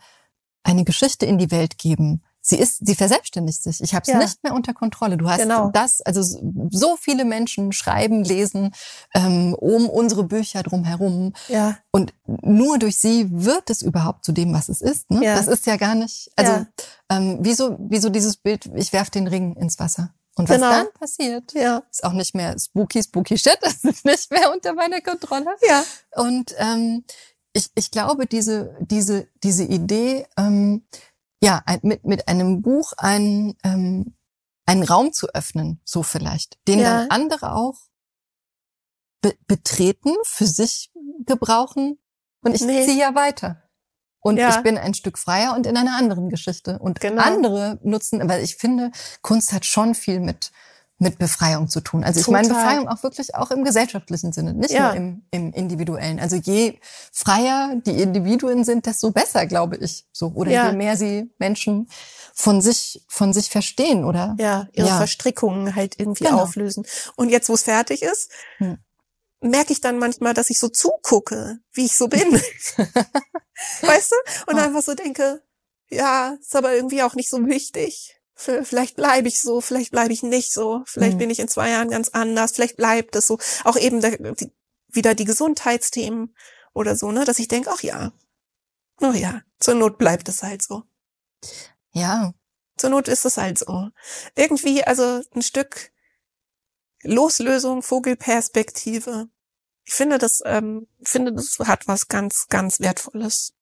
eine 0.63 0.83
Geschichte 0.83 1.25
in 1.25 1.37
die 1.37 1.51
Welt 1.51 1.77
geben. 1.77 2.23
Sie 2.47 2.57
ist, 2.57 2.85
sie 2.85 2.93
verselbstständigt 2.93 3.63
sich. 3.63 3.81
Ich 3.81 3.95
habe 3.95 4.03
es 4.03 4.09
ja. 4.09 4.19
nicht 4.19 4.43
mehr 4.43 4.53
unter 4.53 4.75
Kontrolle. 4.75 5.17
Du 5.17 5.27
hast 5.27 5.41
genau. 5.41 5.71
das, 5.71 6.01
also 6.01 6.21
so 6.69 6.95
viele 6.95 7.25
Menschen 7.25 7.71
schreiben, 7.71 8.23
lesen 8.23 8.71
ähm, 9.15 9.55
um 9.55 9.89
unsere 9.89 10.23
Bücher 10.23 10.61
drumherum. 10.61 11.33
Ja. 11.47 11.77
Und 11.89 12.13
nur 12.27 12.77
durch 12.77 12.97
sie 12.97 13.27
wird 13.31 13.71
es 13.71 13.81
überhaupt 13.81 14.25
zu 14.25 14.31
dem, 14.31 14.53
was 14.53 14.69
es 14.69 14.81
ist. 14.81 15.09
Ne? 15.09 15.25
Ja. 15.25 15.35
Das 15.35 15.47
ist 15.47 15.65
ja 15.65 15.77
gar 15.77 15.95
nicht. 15.95 16.29
Also 16.35 16.51
ja. 16.51 16.67
ähm, 17.09 17.39
wieso, 17.41 17.77
wieso 17.79 18.09
dieses 18.09 18.37
Bild? 18.37 18.69
Ich 18.75 18.93
werf 18.93 19.09
den 19.09 19.25
Ring 19.25 19.55
ins 19.55 19.79
Wasser. 19.79 20.13
Und 20.37 20.49
was 20.49 20.57
genau. 20.57 20.69
dann 20.69 20.91
passiert, 20.93 21.53
ja. 21.53 21.83
ist 21.89 22.03
auch 22.03 22.11
nicht 22.11 22.35
mehr 22.35 22.57
spooky, 22.59 23.01
spooky 23.01 23.37
shit, 23.39 23.57
das 23.61 23.83
ist 23.83 24.05
nicht 24.05 24.31
mehr 24.31 24.51
unter 24.51 24.73
meiner 24.73 25.01
Kontrolle. 25.01 25.55
Ja. 25.67 25.83
Und 26.15 26.53
ähm, 26.57 27.05
ich, 27.53 27.69
ich 27.75 27.89
glaube, 27.89 28.25
diese, 28.25 28.75
diese, 28.81 29.29
diese 29.43 29.63
Idee, 29.63 30.27
ähm, 30.37 30.85
ja, 31.41 31.61
ein, 31.65 31.79
mit, 31.83 32.03
mit 32.03 32.27
einem 32.27 32.61
Buch 32.61 32.93
einen, 32.97 33.57
ähm, 33.63 34.15
einen 34.65 34.83
Raum 34.83 35.13
zu 35.13 35.27
öffnen, 35.29 35.79
so 35.85 36.03
vielleicht, 36.03 36.57
den 36.67 36.79
ja. 36.79 37.01
dann 37.01 37.11
andere 37.11 37.53
auch 37.53 37.77
be 39.21 39.35
betreten, 39.47 40.13
für 40.23 40.47
sich 40.47 40.91
gebrauchen 41.25 41.97
und 42.41 42.55
ich 42.55 42.61
nee. 42.61 42.85
ziehe 42.85 42.99
ja 42.99 43.15
weiter. 43.15 43.63
Und 44.25 44.37
ja. 44.37 44.49
ich 44.49 44.63
bin 44.63 44.75
ein 44.75 44.95
Stück 44.95 45.19
freier 45.19 45.53
und 45.55 45.67
in 45.67 45.77
einer 45.77 45.97
anderen 45.97 46.29
Geschichte. 46.29 46.79
Und 46.79 46.99
genau. 46.99 47.21
andere 47.21 47.77
nutzen, 47.83 48.27
weil 48.27 48.43
ich 48.43 48.55
finde, 48.55 48.89
Kunst 49.21 49.53
hat 49.53 49.65
schon 49.65 49.93
viel 49.93 50.19
mit 50.19 50.51
mit 50.97 51.19
Befreiung 51.19 51.67
zu 51.67 51.81
tun. 51.81 52.03
Also 52.03 52.21
Total. 52.21 52.41
ich 52.41 52.49
meine 52.49 52.59
Befreiung 52.59 52.87
auch 52.87 53.03
wirklich 53.03 53.35
auch 53.35 53.51
im 53.51 53.63
gesellschaftlichen 53.63 54.31
Sinne, 54.31 54.53
nicht 54.53 54.71
ja. 54.71 54.87
nur 54.87 54.95
im, 54.95 55.23
im 55.29 55.53
individuellen. 55.53 56.19
Also 56.19 56.37
je 56.37 56.79
freier 57.11 57.75
die 57.85 58.01
Individuen 58.01 58.63
sind, 58.63 58.87
desto 58.87 59.11
besser, 59.11 59.45
glaube 59.45 59.75
ich. 59.75 60.05
So 60.11 60.31
oder 60.33 60.49
ja. 60.49 60.71
je 60.71 60.75
mehr 60.75 60.97
sie 60.97 61.29
Menschen 61.37 61.87
von 62.33 62.61
sich 62.61 63.05
von 63.07 63.31
sich 63.31 63.49
verstehen 63.49 64.05
oder 64.05 64.35
ja 64.39 64.67
ihre 64.71 64.87
ja. 64.87 64.97
Verstrickungen 64.97 65.75
halt 65.75 65.99
irgendwie 65.99 66.23
genau. 66.23 66.39
auflösen. 66.39 66.83
Und 67.15 67.29
jetzt, 67.29 67.47
wo 67.49 67.53
es 67.53 67.61
fertig 67.61 68.01
ist, 68.01 68.31
hm 68.57 68.79
merke 69.41 69.73
ich 69.73 69.81
dann 69.81 69.99
manchmal, 69.99 70.33
dass 70.33 70.49
ich 70.49 70.59
so 70.59 70.69
zugucke, 70.69 71.59
wie 71.73 71.85
ich 71.85 71.95
so 71.95 72.07
bin. 72.07 72.33
weißt 73.81 74.11
du? 74.11 74.15
Und 74.51 74.55
oh. 74.55 74.61
einfach 74.61 74.81
so 74.81 74.95
denke, 74.95 75.43
ja, 75.89 76.37
ist 76.39 76.55
aber 76.55 76.73
irgendwie 76.73 77.03
auch 77.03 77.15
nicht 77.15 77.29
so 77.29 77.45
wichtig. 77.45 78.19
Vielleicht 78.37 78.97
bleibe 78.97 79.29
ich 79.29 79.41
so, 79.41 79.61
vielleicht 79.61 79.91
bleibe 79.91 80.11
ich 80.11 80.21
nicht 80.21 80.51
so, 80.51 80.83
vielleicht 80.87 81.13
mhm. 81.13 81.19
bin 81.19 81.29
ich 81.29 81.39
in 81.39 81.47
zwei 81.47 81.69
Jahren 81.69 81.89
ganz 81.89 82.09
anders, 82.09 82.51
vielleicht 82.51 82.75
bleibt 82.75 83.15
es 83.15 83.27
so. 83.27 83.39
Auch 83.63 83.77
eben 83.77 84.01
der, 84.01 84.17
die, 84.33 84.51
wieder 84.89 85.15
die 85.15 85.23
Gesundheitsthemen 85.23 86.35
oder 86.73 86.97
so, 86.97 87.13
ne, 87.13 87.23
dass 87.23 87.39
ich 87.39 87.47
denke, 87.47 87.71
ach 87.71 87.81
ja, 87.81 88.11
oh 88.99 89.13
ja, 89.13 89.41
zur 89.59 89.75
Not 89.75 89.97
bleibt 89.97 90.27
es 90.27 90.43
halt 90.43 90.61
so. 90.61 90.83
Ja. 91.93 92.33
Zur 92.77 92.89
Not 92.89 93.07
ist 93.07 93.23
es 93.23 93.37
halt 93.37 93.57
so. 93.57 93.89
Irgendwie, 94.35 94.83
also 94.83 95.21
ein 95.33 95.41
Stück 95.41 95.91
Loslösung, 97.05 97.81
Vogelperspektive. 97.81 99.27
Ich 99.83 99.93
finde, 99.93 100.17
das, 100.17 100.41
ähm, 100.45 100.87
finde, 101.03 101.33
das 101.33 101.57
hat 101.59 101.87
was 101.87 102.07
ganz, 102.07 102.47
ganz 102.49 102.79
Wertvolles. 102.79 103.53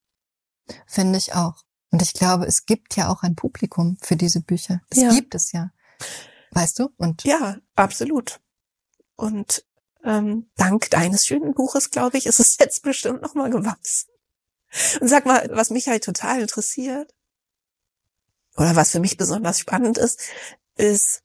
Finde 0.87 1.17
ich 1.17 1.33
auch. 1.33 1.63
Und 1.91 2.01
ich 2.01 2.13
glaube, 2.13 2.45
es 2.45 2.65
gibt 2.65 2.95
ja 2.95 3.09
auch 3.09 3.23
ein 3.23 3.35
Publikum 3.35 3.97
für 4.01 4.15
diese 4.15 4.41
Bücher. 4.41 4.81
Das 4.89 4.99
ja. 4.99 5.13
gibt 5.13 5.35
es 5.35 5.51
ja. 5.51 5.71
Weißt 6.51 6.79
du? 6.79 6.89
Und 6.97 7.23
ja, 7.23 7.57
absolut. 7.75 8.39
Und 9.15 9.65
ähm, 10.03 10.49
dank 10.55 10.89
deines 10.89 11.25
schönen 11.25 11.53
Buches, 11.53 11.91
glaube 11.91 12.17
ich, 12.17 12.25
ist 12.25 12.39
es 12.39 12.57
jetzt 12.59 12.83
bestimmt 12.83 13.21
nochmal 13.21 13.49
gewachsen. 13.49 14.09
Und 14.99 15.07
sag 15.07 15.25
mal, 15.25 15.49
was 15.51 15.69
mich 15.69 15.87
halt 15.87 16.03
total 16.03 16.41
interessiert. 16.41 17.13
oder 18.55 18.75
was 18.75 18.91
für 18.91 18.99
mich 18.99 19.17
besonders 19.17 19.59
spannend 19.59 19.97
ist, 19.97 20.19
ist, 20.75 21.23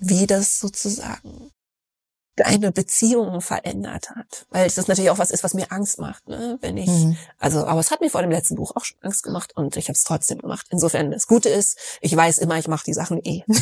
wie 0.00 0.26
das 0.26 0.58
sozusagen 0.58 1.52
deine 2.36 2.72
Beziehungen 2.72 3.40
verändert 3.40 4.10
hat. 4.10 4.46
Weil 4.50 4.66
es 4.66 4.76
natürlich 4.76 5.10
auch 5.10 5.18
was 5.18 5.30
ist, 5.30 5.44
was 5.44 5.54
mir 5.54 5.70
Angst 5.70 5.98
macht, 5.98 6.26
ne? 6.28 6.58
Wenn 6.60 6.76
ich, 6.76 6.88
mhm. 6.88 7.16
also, 7.38 7.66
aber 7.66 7.80
es 7.80 7.90
hat 7.90 8.00
mir 8.00 8.10
vor 8.10 8.22
dem 8.22 8.30
letzten 8.30 8.56
Buch 8.56 8.74
auch 8.74 8.84
schon 8.84 8.96
Angst 9.02 9.22
gemacht 9.22 9.52
und 9.56 9.76
ich 9.76 9.88
habe 9.88 9.96
es 9.96 10.04
trotzdem 10.04 10.38
gemacht. 10.38 10.66
Insofern, 10.70 11.10
das 11.10 11.26
Gute 11.26 11.48
ist, 11.48 11.78
ich 12.00 12.16
weiß 12.16 12.38
immer, 12.38 12.58
ich 12.58 12.68
mache 12.68 12.84
die 12.84 12.94
Sachen 12.94 13.20
eh. 13.24 13.42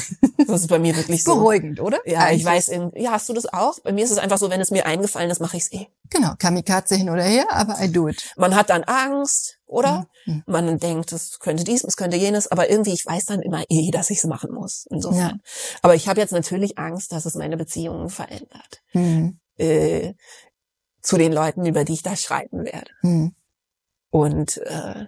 Das 0.47 0.62
ist 0.62 0.69
bei 0.69 0.78
mir 0.78 0.97
wirklich 0.97 1.24
so. 1.24 1.35
Beruhigend, 1.35 1.81
oder? 1.81 1.98
Ja, 2.06 2.20
Eigentlich. 2.20 2.40
ich 2.40 2.47
weiß, 2.47 2.70
ja, 2.94 3.10
hast 3.10 3.28
du 3.28 3.32
das 3.32 3.52
auch? 3.52 3.81
Bei 3.81 3.93
mir 3.93 4.05
ist 4.05 4.12
es 4.12 4.19
einfach 4.19 4.39
so, 4.39 4.48
wenn 4.51 4.60
es 4.60 4.70
mir 4.70 4.86
eingefallen 4.86 5.31
ist, 5.31 5.40
mache 5.40 5.56
ich 5.56 5.65
es 5.65 5.73
eh. 5.73 5.89
Genau, 6.10 6.35
Kamikaze 6.39 6.94
hin 6.94 7.10
oder 7.10 7.24
her, 7.24 7.47
aber 7.51 7.82
I 7.82 7.90
do 7.90 8.09
it. 8.09 8.32
Man 8.36 8.55
hat 8.55 8.70
dann 8.70 8.85
Angst, 8.85 9.58
oder? 9.69 10.09
Mhm. 10.27 10.43
Man 10.47 10.78
denkt, 10.78 11.12
es 11.12 11.39
könnte 11.39 11.65
dies, 11.65 11.85
es 11.85 11.97
könnte 11.97 12.16
jenes, 12.16 12.51
aber 12.51 12.70
irgendwie, 12.70 12.93
ich 12.93 13.07
weiß 13.07 13.27
dann 13.27 13.43
immer 13.43 13.65
eh, 13.69 13.90
dass 13.90 14.11
ich 14.11 14.19
es 14.19 14.24
machen 14.24 14.53
muss. 14.53 14.86
Insofern. 14.90 15.20
Ja. 15.20 15.78
Aber 15.82 15.95
ich 15.95 16.09
habe 16.09 16.20
jetzt 16.20 16.32
natürlich 16.32 16.78
Angst, 16.78 17.12
dass 17.12 17.27
es 17.27 17.35
meine 17.35 17.57
Beziehungen 17.57 18.09
verändert. 18.09 18.82
Mhm. 18.93 19.39
Äh, 19.57 20.15
zu 21.03 21.16
den 21.16 21.32
Leuten, 21.32 21.65
über 21.66 21.85
die 21.85 21.95
ich 21.95 22.03
da 22.03 22.16
schreiben 22.16 22.65
werde. 22.65 22.90
Mhm. 23.03 23.35
Und 24.11 24.57
äh, 24.59 25.07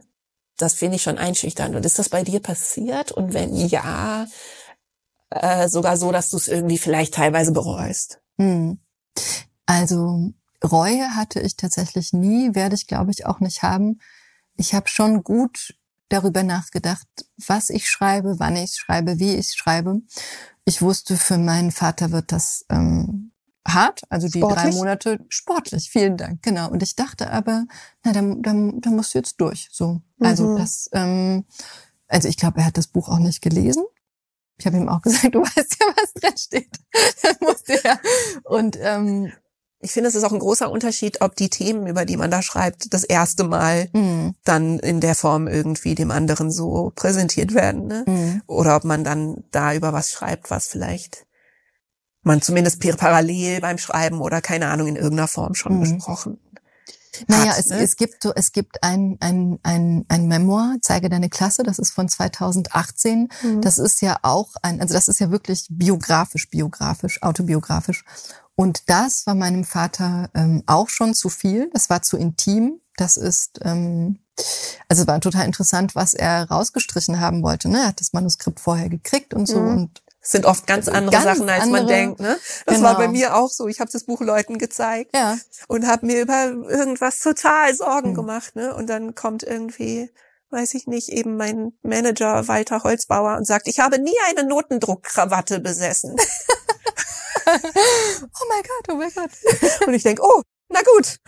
das 0.56 0.74
finde 0.74 0.96
ich 0.96 1.02
schon 1.02 1.18
einschüchternd. 1.18 1.74
Und 1.74 1.86
ist 1.86 1.98
das 1.98 2.10
bei 2.10 2.22
dir 2.22 2.40
passiert? 2.40 3.12
Und 3.12 3.32
wenn 3.32 3.54
ja, 3.54 4.26
äh, 5.30 5.68
sogar 5.68 5.96
so, 5.96 6.12
dass 6.12 6.30
du 6.30 6.36
es 6.36 6.48
irgendwie 6.48 6.78
vielleicht 6.78 7.14
teilweise 7.14 7.52
bereust? 7.52 8.20
Mhm. 8.36 8.78
Also 9.66 10.32
Reue 10.62 11.16
hatte 11.16 11.40
ich 11.40 11.56
tatsächlich 11.56 12.12
nie, 12.12 12.54
werde 12.54 12.74
ich 12.74 12.86
glaube 12.86 13.10
ich 13.10 13.24
auch 13.26 13.40
nicht 13.40 13.62
haben 13.62 14.00
ich 14.56 14.74
habe 14.74 14.88
schon 14.88 15.22
gut 15.22 15.74
darüber 16.08 16.42
nachgedacht, 16.42 17.06
was 17.46 17.70
ich 17.70 17.88
schreibe, 17.88 18.38
wann 18.38 18.56
ich 18.56 18.74
schreibe, 18.74 19.18
wie 19.18 19.34
ich 19.36 19.52
schreibe. 19.52 20.02
Ich 20.64 20.82
wusste, 20.82 21.16
für 21.16 21.38
meinen 21.38 21.70
Vater 21.70 22.10
wird 22.10 22.32
das 22.32 22.64
ähm, 22.68 23.32
hart, 23.66 24.02
also 24.08 24.28
die 24.28 24.40
sportlich? 24.40 24.62
drei 24.62 24.70
Monate 24.72 25.24
sportlich. 25.28 25.90
Vielen 25.90 26.16
Dank, 26.16 26.42
genau. 26.42 26.70
Und 26.70 26.82
ich 26.82 26.96
dachte 26.96 27.30
aber, 27.30 27.66
na, 28.04 28.12
da, 28.12 28.20
da, 28.20 28.52
da 28.74 28.90
musst 28.90 29.14
du 29.14 29.18
jetzt 29.18 29.40
durch. 29.40 29.68
So, 29.70 30.02
also 30.18 30.48
mhm. 30.48 30.56
das, 30.58 30.90
ähm, 30.92 31.44
also 32.08 32.28
ich 32.28 32.36
glaube, 32.36 32.58
er 32.60 32.66
hat 32.66 32.76
das 32.76 32.88
Buch 32.88 33.08
auch 33.08 33.18
nicht 33.18 33.40
gelesen. 33.40 33.84
Ich 34.58 34.66
habe 34.66 34.76
ihm 34.76 34.88
auch 34.88 35.02
gesagt, 35.02 35.34
du 35.34 35.40
weißt 35.40 35.76
ja, 35.80 35.86
was 35.96 36.12
drin 36.14 36.36
steht. 36.36 36.78
das 37.22 37.40
musste 37.40 37.84
er. 37.84 38.00
Und 38.44 38.76
ähm, 38.80 39.32
ich 39.80 39.92
finde, 39.92 40.08
es 40.08 40.14
ist 40.14 40.24
auch 40.24 40.32
ein 40.32 40.38
großer 40.38 40.70
Unterschied, 40.70 41.22
ob 41.22 41.36
die 41.36 41.48
Themen, 41.48 41.86
über 41.86 42.04
die 42.04 42.16
man 42.16 42.30
da 42.30 42.42
schreibt, 42.42 42.92
das 42.92 43.02
erste 43.02 43.44
Mal 43.44 43.88
mhm. 43.92 44.34
dann 44.44 44.78
in 44.78 45.00
der 45.00 45.14
Form 45.14 45.48
irgendwie 45.48 45.94
dem 45.94 46.10
anderen 46.10 46.50
so 46.50 46.92
präsentiert 46.94 47.54
werden, 47.54 47.86
ne? 47.86 48.04
Mhm. 48.06 48.42
Oder 48.46 48.76
ob 48.76 48.84
man 48.84 49.04
dann 49.04 49.44
da 49.50 49.74
über 49.74 49.92
was 49.92 50.10
schreibt, 50.10 50.50
was 50.50 50.68
vielleicht 50.68 51.26
man 52.22 52.42
zumindest 52.42 52.80
parallel 52.98 53.62
beim 53.62 53.78
Schreiben 53.78 54.20
oder 54.20 54.42
keine 54.42 54.68
Ahnung 54.68 54.88
in 54.88 54.96
irgendeiner 54.96 55.28
Form 55.28 55.54
schon 55.54 55.76
mhm. 55.76 55.80
besprochen 55.80 56.38
naja, 57.28 57.54
es, 57.58 57.66
ne? 57.66 57.80
es 57.80 57.96
gibt 57.96 58.22
so, 58.22 58.32
es 58.34 58.52
gibt 58.52 58.82
ein, 58.82 59.16
ein, 59.20 59.58
ein, 59.62 60.04
ein 60.08 60.28
Memoir, 60.28 60.76
Zeige 60.80 61.08
deine 61.08 61.28
Klasse, 61.28 61.62
das 61.62 61.78
ist 61.78 61.90
von 61.90 62.08
2018. 62.08 63.28
Mhm. 63.42 63.60
Das 63.60 63.78
ist 63.78 64.00
ja 64.00 64.18
auch 64.22 64.54
ein, 64.62 64.80
also 64.80 64.94
das 64.94 65.08
ist 65.08 65.20
ja 65.20 65.30
wirklich 65.30 65.66
biografisch, 65.70 66.48
biografisch, 66.50 67.22
autobiografisch. 67.22 68.04
Und 68.60 68.90
das 68.90 69.26
war 69.26 69.34
meinem 69.34 69.64
Vater 69.64 70.28
ähm, 70.34 70.62
auch 70.66 70.90
schon 70.90 71.14
zu 71.14 71.30
viel. 71.30 71.70
Das 71.72 71.88
war 71.88 72.02
zu 72.02 72.18
intim. 72.18 72.82
Das 72.94 73.16
ist, 73.16 73.58
ähm, 73.62 74.18
also 74.86 75.00
es 75.00 75.08
war 75.08 75.18
total 75.18 75.46
interessant, 75.46 75.94
was 75.94 76.12
er 76.12 76.46
rausgestrichen 76.50 77.20
haben 77.20 77.42
wollte. 77.42 77.70
Ne? 77.70 77.78
Er 77.78 77.86
hat 77.86 78.00
das 78.00 78.12
Manuskript 78.12 78.60
vorher 78.60 78.90
gekriegt 78.90 79.32
und 79.32 79.46
so 79.46 79.60
mhm. 79.60 79.68
und 79.68 80.02
sind 80.20 80.44
oft 80.44 80.66
ganz 80.66 80.88
andere 80.88 81.10
ganz 81.10 81.24
Sachen, 81.24 81.48
als 81.48 81.62
andere, 81.62 81.80
man 81.80 81.86
denkt. 81.86 82.20
Ne? 82.20 82.36
Das 82.66 82.74
genau. 82.74 82.88
war 82.88 82.98
bei 82.98 83.08
mir 83.08 83.34
auch 83.34 83.48
so. 83.48 83.66
Ich 83.66 83.80
habe 83.80 83.90
das 83.90 84.04
Buch 84.04 84.20
Leuten 84.20 84.58
gezeigt 84.58 85.12
ja. 85.14 85.38
und 85.66 85.86
habe 85.86 86.04
mir 86.04 86.20
über 86.20 86.48
irgendwas 86.68 87.20
total 87.20 87.74
Sorgen 87.74 88.10
mhm. 88.10 88.14
gemacht. 88.14 88.56
Ne? 88.56 88.74
Und 88.74 88.90
dann 88.90 89.14
kommt 89.14 89.42
irgendwie, 89.42 90.10
weiß 90.50 90.74
ich 90.74 90.86
nicht, 90.86 91.08
eben 91.08 91.38
mein 91.38 91.72
Manager 91.82 92.46
Walter 92.46 92.82
Holzbauer 92.82 93.38
und 93.38 93.46
sagt, 93.46 93.68
ich 93.68 93.80
habe 93.80 93.98
nie 93.98 94.18
eine 94.28 94.46
Notendruckkrawatte 94.46 95.60
besessen. 95.60 96.14
oh 97.54 98.46
mein 98.48 98.62
Gott, 98.62 98.88
oh 98.90 98.94
mein 98.94 99.10
Gott. 99.12 99.30
Und 99.86 99.94
ich 99.94 100.02
denk, 100.02 100.20
oh, 100.22 100.42
na 100.68 100.80
gut. 100.82 101.18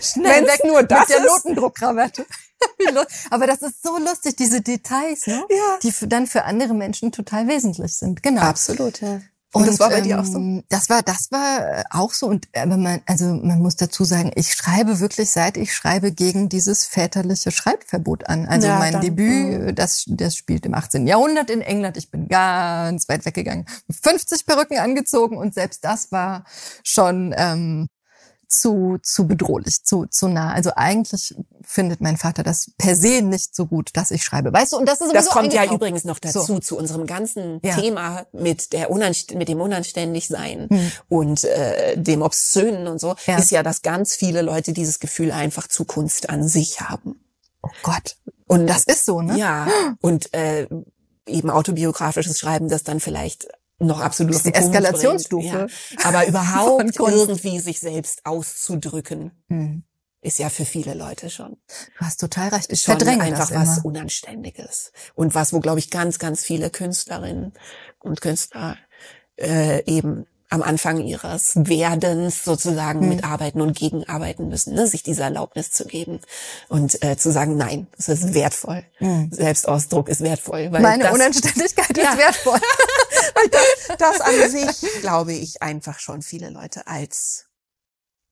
Schnell 0.00 0.44
weg 0.44 0.64
nur 0.64 0.82
das 0.82 1.08
mit 1.08 1.18
der 1.18 1.24
Notendruckkrawatte. 1.24 2.26
Aber 3.30 3.46
das 3.46 3.62
ist 3.62 3.82
so 3.82 3.96
lustig, 3.98 4.36
diese 4.36 4.60
Details, 4.60 5.26
ne? 5.26 5.44
Ja. 5.48 5.78
die 5.82 5.92
dann 6.08 6.26
für 6.26 6.44
andere 6.44 6.74
Menschen 6.74 7.12
total 7.12 7.46
wesentlich 7.46 7.96
sind. 7.96 8.22
Genau. 8.22 8.42
Absolut, 8.42 9.00
ja. 9.00 9.20
Und, 9.54 9.62
und 9.62 9.68
das 9.68 9.80
war 9.80 9.88
bei 9.88 9.98
ähm, 9.98 10.04
dir 10.04 10.20
auch 10.20 10.24
so? 10.24 10.36
Ähm, 10.36 10.62
das 10.68 10.90
war, 10.90 11.02
das 11.02 11.30
war 11.30 11.84
auch 11.90 12.12
so. 12.12 12.26
Und 12.26 12.48
aber 12.54 12.76
man, 12.76 13.00
also 13.06 13.24
man 13.24 13.60
muss 13.60 13.76
dazu 13.76 14.04
sagen, 14.04 14.30
ich 14.34 14.52
schreibe 14.52 15.00
wirklich 15.00 15.30
seit 15.30 15.56
ich 15.56 15.74
schreibe 15.74 16.12
gegen 16.12 16.50
dieses 16.50 16.84
väterliche 16.84 17.50
Schreibverbot 17.50 18.28
an. 18.28 18.46
Also 18.46 18.66
ja, 18.66 18.78
mein 18.78 18.92
dann, 18.92 19.02
Debüt, 19.02 19.62
mh. 19.62 19.72
das, 19.72 20.04
das 20.06 20.36
spielt 20.36 20.66
im 20.66 20.74
18. 20.74 21.06
Jahrhundert 21.06 21.48
in 21.48 21.62
England. 21.62 21.96
Ich 21.96 22.10
bin 22.10 22.28
ganz 22.28 23.08
weit 23.08 23.24
weggegangen, 23.24 23.64
50 23.90 24.44
Perücken 24.44 24.78
angezogen 24.78 25.38
und 25.38 25.54
selbst 25.54 25.82
das 25.82 26.12
war 26.12 26.44
schon 26.82 27.34
ähm, 27.36 27.88
zu, 28.48 28.98
zu 29.02 29.26
bedrohlich, 29.26 29.84
zu, 29.84 30.06
zu 30.06 30.28
nah. 30.28 30.52
Also 30.52 30.72
eigentlich 30.74 31.34
findet 31.62 32.00
mein 32.00 32.16
Vater 32.16 32.42
das 32.42 32.72
per 32.78 32.96
se 32.96 33.22
nicht 33.22 33.54
so 33.54 33.66
gut, 33.66 33.90
dass 33.92 34.10
ich 34.10 34.22
schreibe. 34.22 34.52
Weißt 34.52 34.72
du, 34.72 34.78
und 34.78 34.88
das 34.88 35.00
ist 35.00 35.14
Das 35.14 35.28
kommt 35.28 35.52
ja 35.52 35.70
übrigens 35.70 36.04
noch 36.04 36.18
dazu, 36.18 36.40
so. 36.40 36.58
zu 36.58 36.76
unserem 36.76 37.06
ganzen 37.06 37.60
ja. 37.62 37.76
Thema 37.76 38.26
mit 38.32 38.72
der 38.72 38.90
Unanst 38.90 39.34
mit 39.34 39.48
dem 39.48 39.60
Unanständigsein 39.60 40.68
hm. 40.70 40.92
und 41.08 41.44
äh, 41.44 41.96
dem 41.96 42.22
Obszönen 42.22 42.88
und 42.88 43.00
so, 43.00 43.14
ja. 43.26 43.36
ist 43.36 43.50
ja, 43.50 43.62
dass 43.62 43.82
ganz 43.82 44.14
viele 44.14 44.42
Leute 44.42 44.72
dieses 44.72 44.98
Gefühl 44.98 45.30
einfach 45.30 45.68
zu 45.68 45.84
Kunst 45.84 46.30
an 46.30 46.48
sich 46.48 46.80
haben. 46.80 47.20
Oh 47.62 47.68
Gott. 47.82 48.16
Und 48.46 48.66
das 48.66 48.84
ist 48.84 49.04
so, 49.04 49.20
ne? 49.20 49.38
Ja. 49.38 49.68
Und 50.00 50.32
äh, 50.32 50.66
eben 51.26 51.50
autobiografisches 51.50 52.38
Schreiben, 52.38 52.68
das 52.68 52.82
dann 52.82 53.00
vielleicht 53.00 53.48
noch 53.78 54.00
absolut 54.00 54.34
auf 54.34 54.42
die 54.42 54.54
Eskalationsstufe. 54.54 55.66
Ja. 55.68 56.04
Aber 56.04 56.26
überhaupt 56.26 56.96
irgendwie 56.98 57.60
sich 57.60 57.80
selbst 57.80 58.26
auszudrücken, 58.26 59.32
hm. 59.48 59.84
ist 60.20 60.38
ja 60.38 60.50
für 60.50 60.64
viele 60.64 60.94
Leute 60.94 61.30
schon. 61.30 61.56
Du 61.98 62.04
hast 62.04 62.20
total 62.20 62.48
recht. 62.48 62.72
Ich 62.72 62.82
schon 62.82 63.00
einfach 63.02 63.50
was 63.52 63.78
Unanständiges. 63.78 64.92
Und 65.14 65.34
was, 65.34 65.52
wo, 65.52 65.60
glaube 65.60 65.78
ich, 65.78 65.90
ganz, 65.90 66.18
ganz 66.18 66.42
viele 66.42 66.70
Künstlerinnen 66.70 67.52
und 68.00 68.20
Künstler 68.20 68.76
äh, 69.36 69.84
eben 69.84 70.26
am 70.50 70.62
Anfang 70.62 71.00
ihres 71.00 71.52
Werdens 71.56 72.44
sozusagen 72.44 73.02
hm. 73.02 73.08
mitarbeiten 73.10 73.60
und 73.60 73.76
gegenarbeiten 73.76 74.48
müssen, 74.48 74.74
ne? 74.74 74.86
sich 74.86 75.02
diese 75.02 75.22
Erlaubnis 75.22 75.70
zu 75.70 75.84
geben 75.84 76.20
und 76.68 77.02
äh, 77.04 77.16
zu 77.16 77.30
sagen, 77.30 77.56
nein, 77.56 77.86
das 77.96 78.08
ist 78.08 78.34
wertvoll. 78.34 78.84
Hm. 78.96 79.30
Selbstausdruck 79.30 80.08
ist 80.08 80.22
wertvoll. 80.22 80.72
Weil 80.72 80.80
Meine 80.80 81.04
das, 81.04 81.14
Unanständigkeit 81.14 81.96
ja. 81.96 82.12
ist 82.12 82.18
wertvoll. 82.18 82.60
weil 83.34 83.48
das, 83.48 83.98
das 83.98 84.20
an 84.20 84.50
sich, 84.50 85.00
glaube 85.00 85.34
ich, 85.34 85.62
einfach 85.62 85.98
schon 85.98 86.22
viele 86.22 86.50
Leute 86.50 86.86
als 86.86 87.46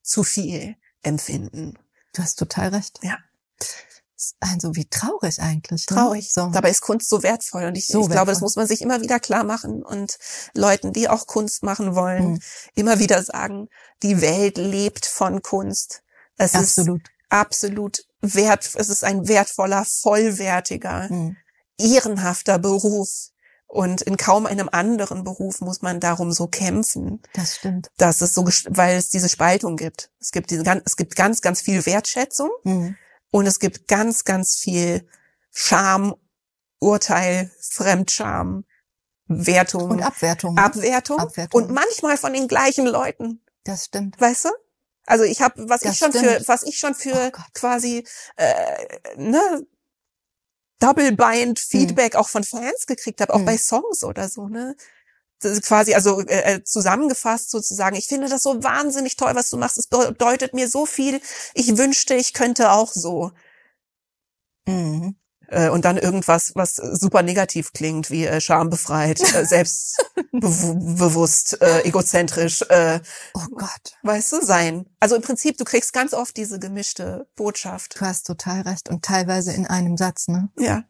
zu 0.03 0.23
viel 0.23 0.77
empfinden. 1.03 1.79
Du 2.15 2.23
hast 2.23 2.39
total 2.39 2.69
recht. 2.69 2.99
Ja. 3.03 3.19
Also 4.41 4.75
wie 4.77 4.87
traurig 4.87 5.41
eigentlich. 5.41 5.87
Ne? 5.91 5.97
Traurig. 5.97 6.33
So. 6.33 6.49
Dabei 6.49 6.71
ist 6.71 6.81
Kunst 6.81 7.09
so 7.09 7.23
wertvoll 7.23 7.65
und 7.65 7.77
ich, 7.77 7.87
so 7.87 8.03
ich 8.03 8.09
glaube, 8.09 8.31
das 8.31 8.41
muss 8.41 8.57
man 8.57 8.67
sich 8.67 8.81
immer 8.81 9.01
wieder 9.03 9.21
klar 9.21 9.45
machen 9.45 9.83
und 9.83 10.19
Leuten, 10.55 10.93
die 10.93 11.09
auch 11.09 11.27
Kunst 11.27 11.63
machen 11.63 11.95
wollen, 11.95 12.33
mhm. 12.33 12.39
immer 12.75 12.99
wieder 12.99 13.23
sagen, 13.23 13.69
die 14.03 14.21
Welt 14.21 14.57
lebt 14.57 15.07
von 15.07 15.43
Kunst. 15.43 16.03
Es 16.39 16.55
absolut. 16.55 17.03
ist 17.03 17.11
absolut 17.29 17.99
wert, 18.21 18.71
es 18.75 18.89
ist 18.89 19.05
ein 19.05 19.29
wertvoller, 19.29 19.85
vollwertiger, 19.85 21.09
mhm. 21.11 21.37
ehrenhafter 21.79 22.59
Beruf. 22.59 23.31
Und 23.69 24.01
in 24.01 24.17
kaum 24.17 24.47
einem 24.47 24.69
anderen 24.71 25.25
Beruf 25.25 25.61
muss 25.61 25.83
man 25.83 25.99
darum 25.99 26.31
so 26.31 26.47
kämpfen. 26.47 27.21
Das 27.35 27.57
stimmt. 27.57 27.91
Dass 27.97 28.21
es 28.21 28.33
so, 28.33 28.47
weil 28.69 28.97
es 28.97 29.09
diese 29.09 29.29
Spaltung 29.29 29.77
gibt. 29.77 30.11
Es 30.21 30.31
gibt 30.31 30.51
diese, 30.51 30.63
es 30.85 30.97
gibt 30.97 31.17
ganz, 31.17 31.43
ganz 31.43 31.61
viel 31.61 31.85
Wertschätzung. 31.85 32.51
Mhm 32.63 32.97
und 33.31 33.47
es 33.47 33.59
gibt 33.59 33.89
ganz, 33.89 34.25
ganz 34.25 34.57
viel 34.57 35.09
Scham, 35.53 36.15
Urteil, 36.79 37.51
Fremdscham, 37.61 38.65
Wertung. 39.27 39.91
Und 39.91 40.03
Abwertung. 40.03 40.57
Abwertung. 40.59 41.19
Abwertung. 41.19 41.63
Und 41.63 41.71
manchmal 41.71 42.17
von 42.17 42.33
den 42.33 42.49
gleichen 42.49 42.87
Leuten. 42.87 43.43
Das 43.65 43.87
stimmt. 43.87 44.21
Weißt 44.21 44.47
du? 44.47 44.51
Also 45.05 45.25
ich 45.25 45.41
habe, 45.41 45.69
was 45.69 45.81
das 45.81 45.93
ich 45.93 45.99
schon 45.99 46.13
stimmt. 46.13 46.27
für, 46.27 46.49
was 46.49 46.63
ich 46.65 46.79
schon 46.79 46.95
für 46.95 47.33
oh 47.35 47.43
quasi 47.55 48.05
äh, 48.37 48.87
ne, 49.17 49.67
Double 50.81 51.13
Bind 51.13 51.59
Feedback 51.59 52.15
hm. 52.15 52.21
auch 52.21 52.29
von 52.29 52.45
Fans 52.45 52.87
gekriegt 52.87 53.21
habe, 53.21 53.33
auch 53.33 53.39
hm. 53.39 53.45
bei 53.45 53.57
Songs 53.57 54.05
oder 54.05 54.29
so, 54.29 54.49
ne? 54.49 54.77
Quasi 55.63 55.95
also 55.95 56.21
äh, 56.23 56.55
äh, 56.55 56.65
zusammengefasst 56.65 57.51
sozusagen. 57.51 57.97
Ich 57.97 58.07
finde 58.07 58.29
das 58.29 58.43
so 58.43 58.63
wahnsinnig 58.65 59.17
toll, 59.17 59.35
was 59.35 59.51
du 59.51 59.59
machst. 59.59 59.77
Es 59.79 59.87
bedeutet 59.87 60.55
mir 60.55 60.69
so 60.69 60.87
viel. 60.87 61.21
Ich 61.55 61.77
wünschte, 61.77 62.15
ich 62.15 62.33
könnte 62.33 62.71
auch 62.73 62.93
so. 62.93 63.33
Mhm. 64.67 65.17
äh, 65.49 65.69
und 65.69 65.85
dann 65.85 65.97
irgendwas, 65.97 66.53
was 66.57 66.77
super 66.77 67.23
negativ 67.23 67.73
klingt, 67.73 68.11
wie 68.11 68.27
äh, 68.27 68.41
schambefreit, 68.41 69.21
äh, 69.21 69.45
selbstbewusst, 70.33 71.61
äh, 71.63 71.83
egozentrisch. 71.83 72.63
Äh, 72.69 73.01
oh 73.35 73.47
Gott. 73.55 73.97
Weißt 74.03 74.33
du, 74.33 74.43
sein. 74.45 74.87
Also 75.01 75.15
im 75.17 75.23
Prinzip, 75.23 75.57
du 75.59 75.65
kriegst 75.65 75.93
ganz 75.93 76.15
oft 76.15 76.37
diese 76.37 76.59
gemischte 76.59 77.29
Botschaft. 77.37 78.01
Du 78.01 78.07
hast 78.07 78.27
total 78.27 78.63
recht 78.63 78.89
und 78.89 79.05
teilweise 79.05 79.53
in 79.53 79.67
einem 79.67 79.97
Satz, 79.97 80.29
ne? 80.29 80.49
Ja. 80.59 80.85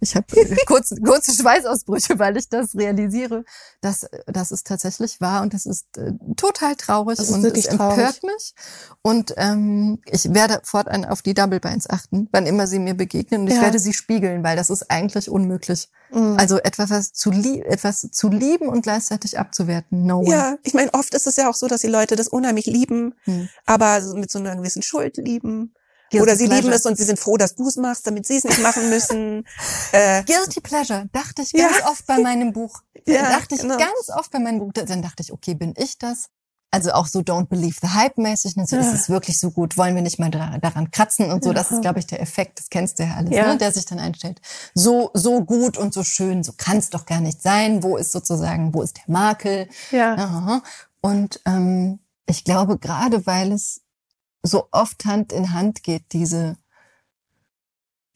Ich 0.00 0.14
habe 0.14 0.26
kurz, 0.66 0.94
kurze 1.04 1.32
Schweißausbrüche, 1.32 2.18
weil 2.18 2.36
ich 2.36 2.48
das 2.48 2.74
realisiere, 2.74 3.44
dass, 3.80 4.06
dass 4.26 4.50
es 4.50 4.62
tatsächlich 4.62 5.20
war 5.20 5.42
und 5.42 5.54
das 5.54 5.64
ist 5.66 5.86
äh, 5.96 6.12
total 6.36 6.76
traurig 6.76 7.16
das 7.16 7.28
ist 7.30 7.34
und 7.34 7.44
es 7.44 7.66
empört 7.66 7.96
traurig. 7.96 8.22
mich. 8.22 8.54
Und 9.02 9.34
ähm, 9.36 10.00
ich 10.06 10.32
werde 10.34 10.60
fortan 10.64 11.04
auf 11.04 11.22
die 11.22 11.34
Double 11.34 11.60
Binds 11.60 11.88
achten, 11.88 12.28
wann 12.32 12.46
immer 12.46 12.66
sie 12.66 12.78
mir 12.78 12.94
begegnen 12.94 13.42
und 13.42 13.46
ich 13.48 13.54
Ja. 13.54 13.62
werde 13.62 13.78
sie 13.78 13.92
spiegeln, 13.94 14.44
weil 14.44 14.56
das 14.56 14.68
ist 14.70 14.90
eigentlich 14.90 15.30
unmöglich. 15.30 15.88
Mhm. 16.12 16.36
Also 16.38 16.58
etwas 16.58 16.90
was 16.90 17.12
zu, 17.12 17.30
lie 17.30 17.62
etwas 17.62 18.08
zu 18.12 18.28
lieben 18.28 18.68
und 18.68 18.82
gleichzeitig 18.82 19.38
abzuwerten. 19.38 20.04
No 20.04 20.20
way. 20.22 20.30
Ja, 20.30 20.56
ich 20.62 20.74
meine, 20.74 20.92
oft 20.94 21.14
ist 21.14 21.26
es 21.26 21.36
ja 21.36 21.48
auch 21.48 21.54
so, 21.54 21.66
dass 21.68 21.80
die 21.80 21.86
Leute 21.88 22.16
das 22.16 22.28
unheimlich 22.28 22.66
lieben, 22.66 23.14
Hm. 23.24 23.48
aber 23.64 24.00
mit 24.14 24.30
so 24.30 24.38
einer 24.38 24.56
gewissen 24.56 24.82
Schuld 24.82 25.16
lieben. 25.16 25.74
Guilty 26.10 26.22
Oder 26.22 26.36
sie 26.36 26.44
lieben 26.44 26.56
pleasure. 26.60 26.74
es 26.76 26.86
und 26.86 26.96
sie 26.96 27.04
sind 27.04 27.18
froh, 27.18 27.36
dass 27.36 27.54
du 27.56 27.66
es 27.68 27.76
machst, 27.76 28.06
damit 28.06 28.26
sie 28.26 28.36
es 28.36 28.44
nicht 28.44 28.60
machen 28.60 28.88
müssen. 28.90 29.44
äh, 29.92 30.22
Guilty 30.24 30.60
Pleasure, 30.60 31.06
dachte 31.12 31.42
ich 31.42 31.52
Ja. 31.52 31.68
ganz 31.68 31.82
oft 31.86 32.06
bei 32.06 32.18
meinem 32.18 32.52
Buch. 32.52 32.80
Ja, 33.08 33.30
dachte 33.30 33.54
ich 33.54 33.60
genau. 33.60 33.76
ganz 33.76 34.08
oft 34.16 34.32
bei 34.32 34.40
meinem 34.40 34.58
Buch. 34.58 34.72
Dann 34.72 35.00
dachte 35.00 35.22
ich, 35.22 35.32
okay, 35.32 35.54
bin 35.54 35.74
ich 35.76 35.96
das? 35.98 36.26
Also 36.72 36.90
auch 36.90 37.06
so 37.06 37.20
Don't 37.20 37.46
Believe 37.46 37.76
the 37.80 37.88
Hype 37.90 38.18
mäßig. 38.18 38.56
Ne? 38.56 38.66
So, 38.66 38.74
Ja. 38.74 38.82
Ist 38.82 38.92
es 38.94 39.08
wirklich 39.08 39.38
so 39.38 39.52
gut? 39.52 39.76
Wollen 39.76 39.94
wir 39.94 40.02
nicht 40.02 40.18
mal 40.18 40.28
da, 40.30 40.58
daran 40.58 40.90
kratzen 40.90 41.30
und 41.30 41.44
so? 41.44 41.52
Das 41.52 41.70
Ja. 41.70 41.76
ist, 41.76 41.82
glaube 41.82 42.00
ich, 42.00 42.08
der 42.08 42.20
Effekt. 42.20 42.58
Das 42.58 42.68
kennst 42.68 42.98
du 42.98 43.04
ja 43.04 43.14
alles, 43.14 43.30
Ja. 43.32 43.52
Ne? 43.52 43.58
der 43.58 43.70
sich 43.70 43.84
dann 43.86 44.00
einstellt. 44.00 44.40
So, 44.74 45.10
so 45.14 45.44
gut 45.44 45.78
und 45.78 45.94
so 45.94 46.02
schön. 46.02 46.42
So 46.42 46.52
kann 46.56 46.78
es 46.78 46.90
doch 46.90 47.06
gar 47.06 47.20
nicht 47.20 47.40
sein. 47.40 47.84
Wo 47.84 47.96
ist 47.96 48.10
sozusagen, 48.10 48.74
wo 48.74 48.82
ist 48.82 48.96
der 48.96 49.04
Makel? 49.06 49.68
ja. 49.92 50.14
Aha. 50.16 50.62
Und 51.00 51.40
ähm, 51.46 52.00
ich 52.26 52.42
glaube, 52.42 52.76
gerade 52.78 53.24
weil 53.26 53.52
es 53.52 53.82
so 54.46 54.68
oft 54.72 55.04
Hand 55.04 55.32
in 55.32 55.52
Hand 55.52 55.82
geht, 55.82 56.12
diese, 56.12 56.56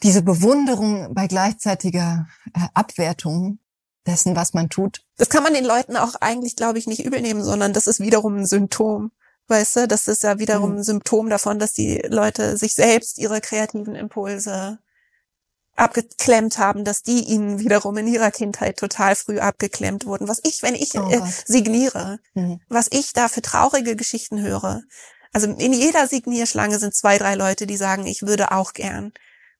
diese 0.02 0.22
Bewunderung 0.22 1.12
bei 1.14 1.26
gleichzeitiger 1.26 2.26
äh, 2.54 2.68
Abwertung 2.74 3.58
dessen, 4.06 4.34
was 4.36 4.54
man 4.54 4.70
tut. 4.70 5.04
Das 5.16 5.28
kann 5.28 5.42
man 5.42 5.52
den 5.54 5.64
Leuten 5.64 5.96
auch 5.96 6.14
eigentlich, 6.20 6.56
glaube 6.56 6.78
ich, 6.78 6.86
nicht 6.86 7.04
übel 7.04 7.20
nehmen, 7.20 7.42
sondern 7.42 7.72
das 7.72 7.86
ist 7.86 8.00
wiederum 8.00 8.36
ein 8.38 8.46
Symptom. 8.46 9.12
Weißt 9.48 9.76
du, 9.76 9.88
das 9.88 10.08
ist 10.08 10.22
ja 10.22 10.38
wiederum 10.38 10.70
Mhm. 10.72 10.76
ein 10.78 10.84
Symptom 10.84 11.28
davon, 11.28 11.58
dass 11.58 11.72
die 11.72 11.98
Leute 12.08 12.56
sich 12.56 12.74
selbst 12.74 13.18
ihre 13.18 13.40
kreativen 13.40 13.94
Impulse 13.94 14.78
abgeklemmt 15.76 16.58
haben, 16.58 16.84
dass 16.84 17.02
die 17.02 17.24
ihnen 17.24 17.58
wiederum 17.58 17.96
in 17.96 18.06
ihrer 18.06 18.30
Kindheit 18.30 18.78
total 18.78 19.14
früh 19.16 19.38
abgeklemmt 19.38 20.04
wurden. 20.04 20.28
Was 20.28 20.40
ich, 20.44 20.62
wenn 20.62 20.74
ich 20.74 20.96
Oh 20.98 21.08
äh, 21.10 21.20
signiere, 21.46 22.20
Mhm. 22.34 22.60
was 22.68 22.88
ich 22.90 23.12
da 23.12 23.28
für 23.28 23.42
traurige 23.42 23.96
Geschichten 23.96 24.40
höre. 24.40 24.82
Also 25.32 25.48
in 25.48 25.72
jeder 25.72 26.06
Signierschlange 26.08 26.78
sind 26.78 26.94
zwei, 26.94 27.18
drei 27.18 27.34
Leute, 27.34 27.66
die 27.66 27.76
sagen, 27.76 28.06
ich 28.06 28.22
würde 28.22 28.52
auch 28.52 28.72
gern. 28.72 29.12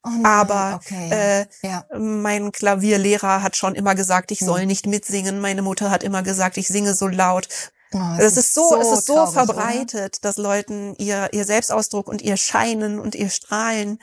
Oh 0.04 0.08
nein, 0.10 0.24
Aber 0.24 0.80
okay. 0.82 1.10
äh, 1.10 1.46
ja. 1.62 1.84
mein 1.96 2.52
Klavierlehrer 2.52 3.42
hat 3.42 3.56
schon 3.56 3.74
immer 3.74 3.94
gesagt, 3.94 4.30
ich 4.30 4.40
Hm. 4.40 4.46
soll 4.46 4.66
nicht 4.66 4.86
mitsingen. 4.86 5.40
Meine 5.40 5.62
Mutter 5.62 5.90
hat 5.90 6.02
immer 6.02 6.22
gesagt, 6.22 6.56
ich 6.56 6.68
singe 6.68 6.94
so 6.94 7.06
laut. 7.06 7.48
Oh, 7.92 7.98
Das 8.18 8.36
ist 8.36 8.54
so, 8.54 8.76
es 8.80 8.90
ist 8.92 9.06
so 9.06 9.14
traurig, 9.14 9.34
oder? 9.34 9.44
verbreitet, 9.44 10.24
dass 10.24 10.36
Leuten 10.38 10.94
ihr, 10.96 11.28
ihr 11.32 11.44
Selbstausdruck 11.44 12.08
und 12.08 12.22
ihr 12.22 12.36
Scheinen 12.36 12.98
und 13.00 13.14
ihr 13.14 13.28
Strahlen 13.30 13.98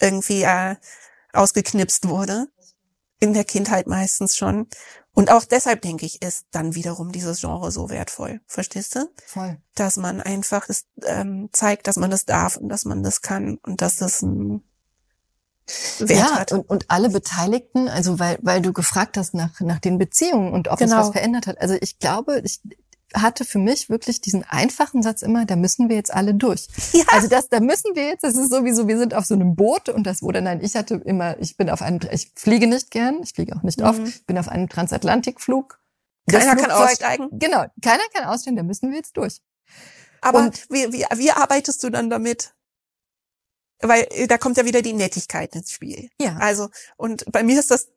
irgendwie 0.00 0.42
äh, 0.42 0.76
ausgeknipst 1.32 2.08
wurde. 2.08 2.46
In 3.20 3.34
der 3.34 3.44
Kindheit 3.44 3.86
meistens 3.86 4.36
schon. 4.36 4.68
Und 5.14 5.30
auch 5.30 5.44
deshalb 5.44 5.82
denke 5.82 6.06
ich, 6.06 6.22
ist 6.22 6.46
dann 6.52 6.74
wiederum 6.74 7.12
dieses 7.12 7.40
Genre 7.40 7.70
so 7.70 7.90
wertvoll. 7.90 8.40
Verstehst 8.46 8.94
du? 8.94 9.10
Voll. 9.26 9.58
Dass 9.74 9.96
man 9.96 10.20
einfach 10.22 10.68
es, 10.68 10.86
ähm, 11.04 11.50
zeigt, 11.52 11.86
dass 11.86 11.96
man 11.96 12.10
das 12.10 12.24
darf 12.24 12.56
und 12.56 12.68
dass 12.70 12.84
man 12.86 13.02
das 13.02 13.20
kann 13.20 13.58
und 13.62 13.82
dass 13.82 13.96
das 13.96 14.22
einen 14.22 14.62
Wert 15.98 16.10
ja, 16.18 16.38
hat. 16.38 16.52
und, 16.52 16.68
und 16.68 16.86
alle 16.90 17.08
Beteiligten, 17.10 17.88
also 17.88 18.18
weil, 18.18 18.38
weil 18.42 18.62
du 18.62 18.72
gefragt 18.72 19.16
hast 19.16 19.34
nach, 19.34 19.60
nach 19.60 19.78
den 19.78 19.98
Beziehungen 19.98 20.52
und 20.52 20.68
ob 20.68 20.78
Genau. 20.78 20.98
es 21.00 21.06
was 21.06 21.12
verändert 21.12 21.46
hat. 21.46 21.60
Also 21.60 21.76
ich 21.80 21.98
glaube, 21.98 22.40
ich 22.44 22.60
hatte 23.14 23.44
für 23.44 23.58
mich 23.58 23.88
wirklich 23.90 24.20
diesen 24.20 24.42
einfachen 24.44 25.02
Satz 25.02 25.22
immer, 25.22 25.44
da 25.46 25.56
müssen 25.56 25.88
wir 25.88 25.96
jetzt 25.96 26.12
alle 26.12 26.34
durch. 26.34 26.66
Ja. 26.92 27.04
Also 27.08 27.28
das, 27.28 27.48
da 27.48 27.60
müssen 27.60 27.94
wir 27.94 28.04
jetzt, 28.06 28.24
das 28.24 28.36
ist 28.36 28.50
sowieso, 28.50 28.88
wir 28.88 28.98
sind 28.98 29.14
auf 29.14 29.24
so 29.26 29.34
einem 29.34 29.54
Boot 29.56 29.88
und 29.88 30.04
das 30.04 30.22
wurde, 30.22 30.42
nein, 30.42 30.60
ich 30.62 30.74
hatte 30.76 30.94
immer, 31.04 31.38
ich 31.38 31.56
bin 31.56 31.70
auf 31.70 31.82
einem, 31.82 32.00
ich 32.10 32.30
fliege 32.34 32.66
nicht 32.66 32.90
gern, 32.90 33.22
ich 33.22 33.32
fliege 33.34 33.54
auch 33.56 33.62
nicht 33.62 33.80
Mhm. 33.80 33.86
oft, 33.86 34.00
ich 34.06 34.26
bin 34.26 34.38
auf 34.38 34.48
einem 34.48 34.68
Transatlantikflug. 34.68 35.78
Das 36.26 36.40
Keiner 36.44 36.54
kann 36.56 36.70
Flugzeug- 36.70 36.90
aussteigen. 36.92 37.28
Genau, 37.32 37.64
keiner 37.82 38.02
kann 38.14 38.24
aussteigen, 38.26 38.56
da 38.56 38.62
müssen 38.62 38.90
wir 38.90 38.96
jetzt 38.98 39.16
durch. 39.16 39.40
Aber 40.20 40.38
Und- 40.40 40.66
wie, 40.70 40.92
wie, 40.92 41.04
wie 41.16 41.30
arbeitest 41.32 41.82
du 41.82 41.90
dann 41.90 42.10
damit? 42.10 42.54
Weil 43.80 44.06
äh, 44.10 44.26
da 44.28 44.38
kommt 44.38 44.56
ja 44.56 44.64
wieder 44.64 44.82
die 44.82 44.92
Nettigkeit 44.92 45.54
ins 45.56 45.72
Spiel. 45.72 46.08
Ja. 46.20 46.36
Also, 46.38 46.68
und 46.96 47.24
bei 47.32 47.42
mir 47.42 47.58
ist 47.58 47.70
das, 47.72 47.88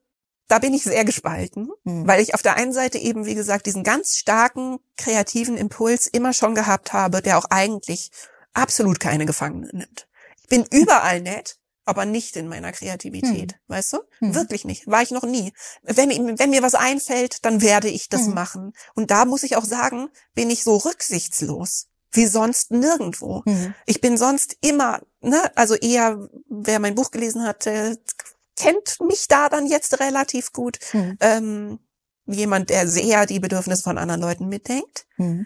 da 0.48 0.60
bin 0.60 0.74
ich 0.74 0.84
sehr 0.84 1.06
gespalten, 1.06 1.70
Hm. 1.86 2.08
weil 2.08 2.22
ich 2.22 2.34
auf 2.34 2.42
der 2.42 2.56
einen 2.56 2.74
Seite 2.74 2.98
eben, 2.98 3.26
wie 3.26 3.36
gesagt, 3.36 3.66
diesen 3.66 3.84
ganz 3.84 4.18
starken 4.18 4.80
kreativen 4.98 5.58
Impuls 5.58 6.08
immer 6.08 6.34
schon 6.34 6.56
gehabt 6.56 6.94
habe, 6.94 7.22
der 7.22 7.38
auch 7.38 7.46
eigentlich 7.50 8.12
absolut 8.54 9.00
keine 9.00 9.26
Gefangenen 9.26 9.70
nimmt. 9.74 10.08
Ich 10.42 10.48
bin 10.48 10.66
überall 10.72 11.20
nett, 11.22 11.58
aber 11.86 12.06
nicht 12.06 12.36
in 12.36 12.48
meiner 12.48 12.72
Kreativität, 12.72 13.56
weißt 13.68 13.94
du? 13.94 13.98
Hm. 14.20 14.34
Wirklich 14.36 14.66
nicht. 14.66 14.88
War 14.88 15.02
ich 15.02 15.12
noch 15.12 15.24
nie. 15.24 15.54
Wenn, 15.84 16.10
wenn 16.40 16.50
mir 16.50 16.64
was 16.64 16.76
einfällt, 16.76 17.46
dann 17.46 17.62
werde 17.62 17.90
ich 17.90 18.10
das 18.10 18.26
Hm. 18.28 18.34
machen. 18.34 18.74
Und 18.96 19.12
da 19.12 19.26
muss 19.26 19.44
ich 19.44 19.56
auch 19.56 19.66
sagen, 19.66 20.10
bin 20.34 20.50
ich 20.50 20.64
so 20.64 20.78
rücksichtslos. 20.78 21.88
Wie 22.12 22.28
sonst 22.28 22.72
nirgendwo. 22.72 23.44
Hm. 23.46 23.74
Ich 23.86 24.00
bin 24.00 24.18
sonst 24.18 24.56
immer, 24.62 25.02
ne, 25.22 25.52
also 25.56 25.76
eher, 25.76 26.30
wer 26.50 26.80
mein 26.80 26.96
Buch 26.96 27.12
gelesen 27.12 27.44
hat, 27.44 27.68
kennt 28.56 29.00
mich 29.02 29.28
da 29.28 29.50
dann 29.50 29.66
jetzt 29.68 30.00
relativ 30.00 30.52
gut. 30.54 30.78
Hm. 30.92 31.18
Ähm, 31.20 31.80
jemand, 32.26 32.70
der 32.70 32.88
sehr 32.88 33.26
die 33.26 33.40
Bedürfnisse 33.40 33.84
von 33.84 33.98
anderen 33.98 34.22
Leuten 34.22 34.48
mitdenkt. 34.48 35.06
Hm. 35.18 35.46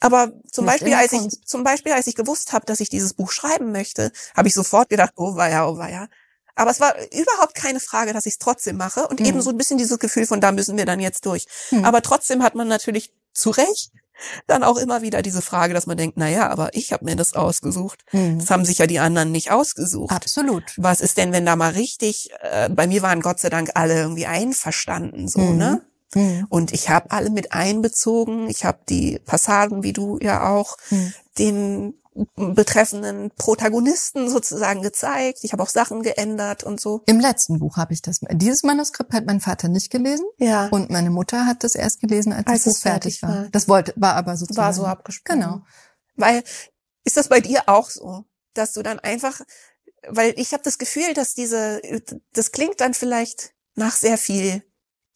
Aber 0.00 0.32
zum 0.50 0.66
Beispiel, 0.66 0.94
als 0.94 1.12
ich, 1.12 1.44
zum 1.46 1.64
Beispiel, 1.64 1.92
als 1.92 2.06
ich 2.06 2.14
gewusst 2.14 2.52
habe, 2.52 2.66
dass 2.66 2.80
ich 2.80 2.90
dieses 2.90 3.14
Buch 3.14 3.32
schreiben 3.32 3.72
möchte, 3.72 4.12
habe 4.36 4.48
ich 4.48 4.54
sofort 4.54 4.88
gedacht, 4.90 5.12
oh 5.16 5.36
weia, 5.36 5.66
oh 5.66 5.78
weia. 5.78 6.08
Aber 6.54 6.70
es 6.70 6.80
war 6.80 6.94
überhaupt 7.12 7.54
keine 7.54 7.80
Frage, 7.80 8.12
dass 8.12 8.26
ich 8.26 8.34
es 8.34 8.38
trotzdem 8.38 8.76
mache 8.76 9.08
und 9.08 9.20
Mhm. 9.20 9.26
eben 9.26 9.42
so 9.42 9.50
ein 9.50 9.56
bisschen 9.58 9.78
dieses 9.78 9.98
Gefühl 9.98 10.26
von, 10.26 10.40
da 10.40 10.52
müssen 10.52 10.76
wir 10.76 10.86
dann 10.86 11.00
jetzt 11.00 11.24
durch. 11.26 11.46
Mhm. 11.70 11.84
Aber 11.84 12.02
trotzdem 12.02 12.42
hat 12.42 12.54
man 12.54 12.68
natürlich 12.68 13.12
zu 13.32 13.50
Recht 13.50 13.90
dann 14.46 14.62
auch 14.62 14.76
immer 14.76 15.02
wieder 15.02 15.22
diese 15.22 15.42
Frage, 15.42 15.74
dass 15.74 15.86
man 15.86 15.96
denkt, 15.96 16.16
na 16.16 16.28
ja, 16.28 16.48
aber 16.48 16.74
ich 16.74 16.92
habe 16.92 17.04
mir 17.04 17.16
das 17.16 17.34
ausgesucht. 17.34 18.04
Hm. 18.10 18.38
Das 18.38 18.50
haben 18.50 18.64
sich 18.64 18.78
ja 18.78 18.86
die 18.86 18.98
anderen 18.98 19.32
nicht 19.32 19.50
ausgesucht. 19.50 20.12
Absolut. 20.12 20.64
Was 20.76 21.00
ist 21.00 21.16
denn, 21.18 21.32
wenn 21.32 21.46
da 21.46 21.56
mal 21.56 21.72
richtig, 21.72 22.30
äh, 22.42 22.68
bei 22.68 22.86
mir 22.86 23.02
waren 23.02 23.20
Gott 23.20 23.40
sei 23.40 23.50
Dank 23.50 23.70
alle 23.74 23.94
irgendwie 23.98 24.26
einverstanden, 24.26 25.28
so, 25.28 25.40
Mhm. 25.40 25.56
ne? 25.58 25.82
Hm. 26.14 26.46
Und 26.48 26.72
ich 26.72 26.88
habe 26.88 27.10
alle 27.10 27.30
mit 27.30 27.52
einbezogen. 27.52 28.48
Ich 28.48 28.64
habe 28.64 28.78
die 28.88 29.18
Passagen, 29.24 29.82
wie 29.82 29.92
du 29.92 30.18
ja 30.22 30.48
auch, 30.48 30.76
Hm. 30.88 31.12
den 31.38 31.94
betreffenden 32.36 33.30
Protagonisten 33.36 34.28
sozusagen 34.28 34.82
gezeigt. 34.82 35.40
Ich 35.42 35.52
habe 35.52 35.62
auch 35.62 35.68
Sachen 35.68 36.02
geändert 36.02 36.64
und 36.64 36.80
so. 36.80 37.02
Im 37.06 37.20
letzten 37.20 37.58
Buch 37.58 37.76
habe 37.76 37.92
ich 37.92 38.02
das. 38.02 38.20
Dieses 38.30 38.62
Manuskript 38.62 39.12
hat 39.12 39.26
mein 39.26 39.40
Vater 39.40 39.68
nicht 39.68 39.90
gelesen 39.90 40.26
Ja. 40.38 40.68
und 40.68 40.90
meine 40.90 41.10
Mutter 41.10 41.46
hat 41.46 41.64
das 41.64 41.74
erst 41.74 42.00
gelesen, 42.00 42.32
als, 42.32 42.46
Als 42.46 42.64
das 42.64 42.74
Buch 42.74 42.82
fertig 42.82 43.20
fertig 43.20 43.22
war. 43.22 43.42
war. 43.44 43.50
Das 43.50 43.68
wollte, 43.68 43.92
war 43.96 44.14
aber 44.14 44.36
sozusagen. 44.36 44.66
war 44.66 44.72
so 44.74 44.84
abgesprochen. 44.84 45.40
Genau. 45.40 45.60
Weil 46.16 46.42
ist 47.04 47.16
das 47.16 47.28
bei 47.28 47.40
dir 47.40 47.62
auch 47.68 47.90
so, 47.90 48.24
dass 48.54 48.72
du 48.72 48.82
dann 48.82 48.98
einfach, 48.98 49.40
weil 50.08 50.32
ich 50.36 50.52
habe 50.52 50.62
das 50.62 50.78
Gefühl, 50.78 51.12
dass 51.14 51.34
diese, 51.34 51.80
das 52.32 52.52
klingt 52.52 52.80
dann 52.80 52.94
vielleicht 52.94 53.52
nach 53.74 53.94
sehr 53.94 54.16
viel 54.18 54.62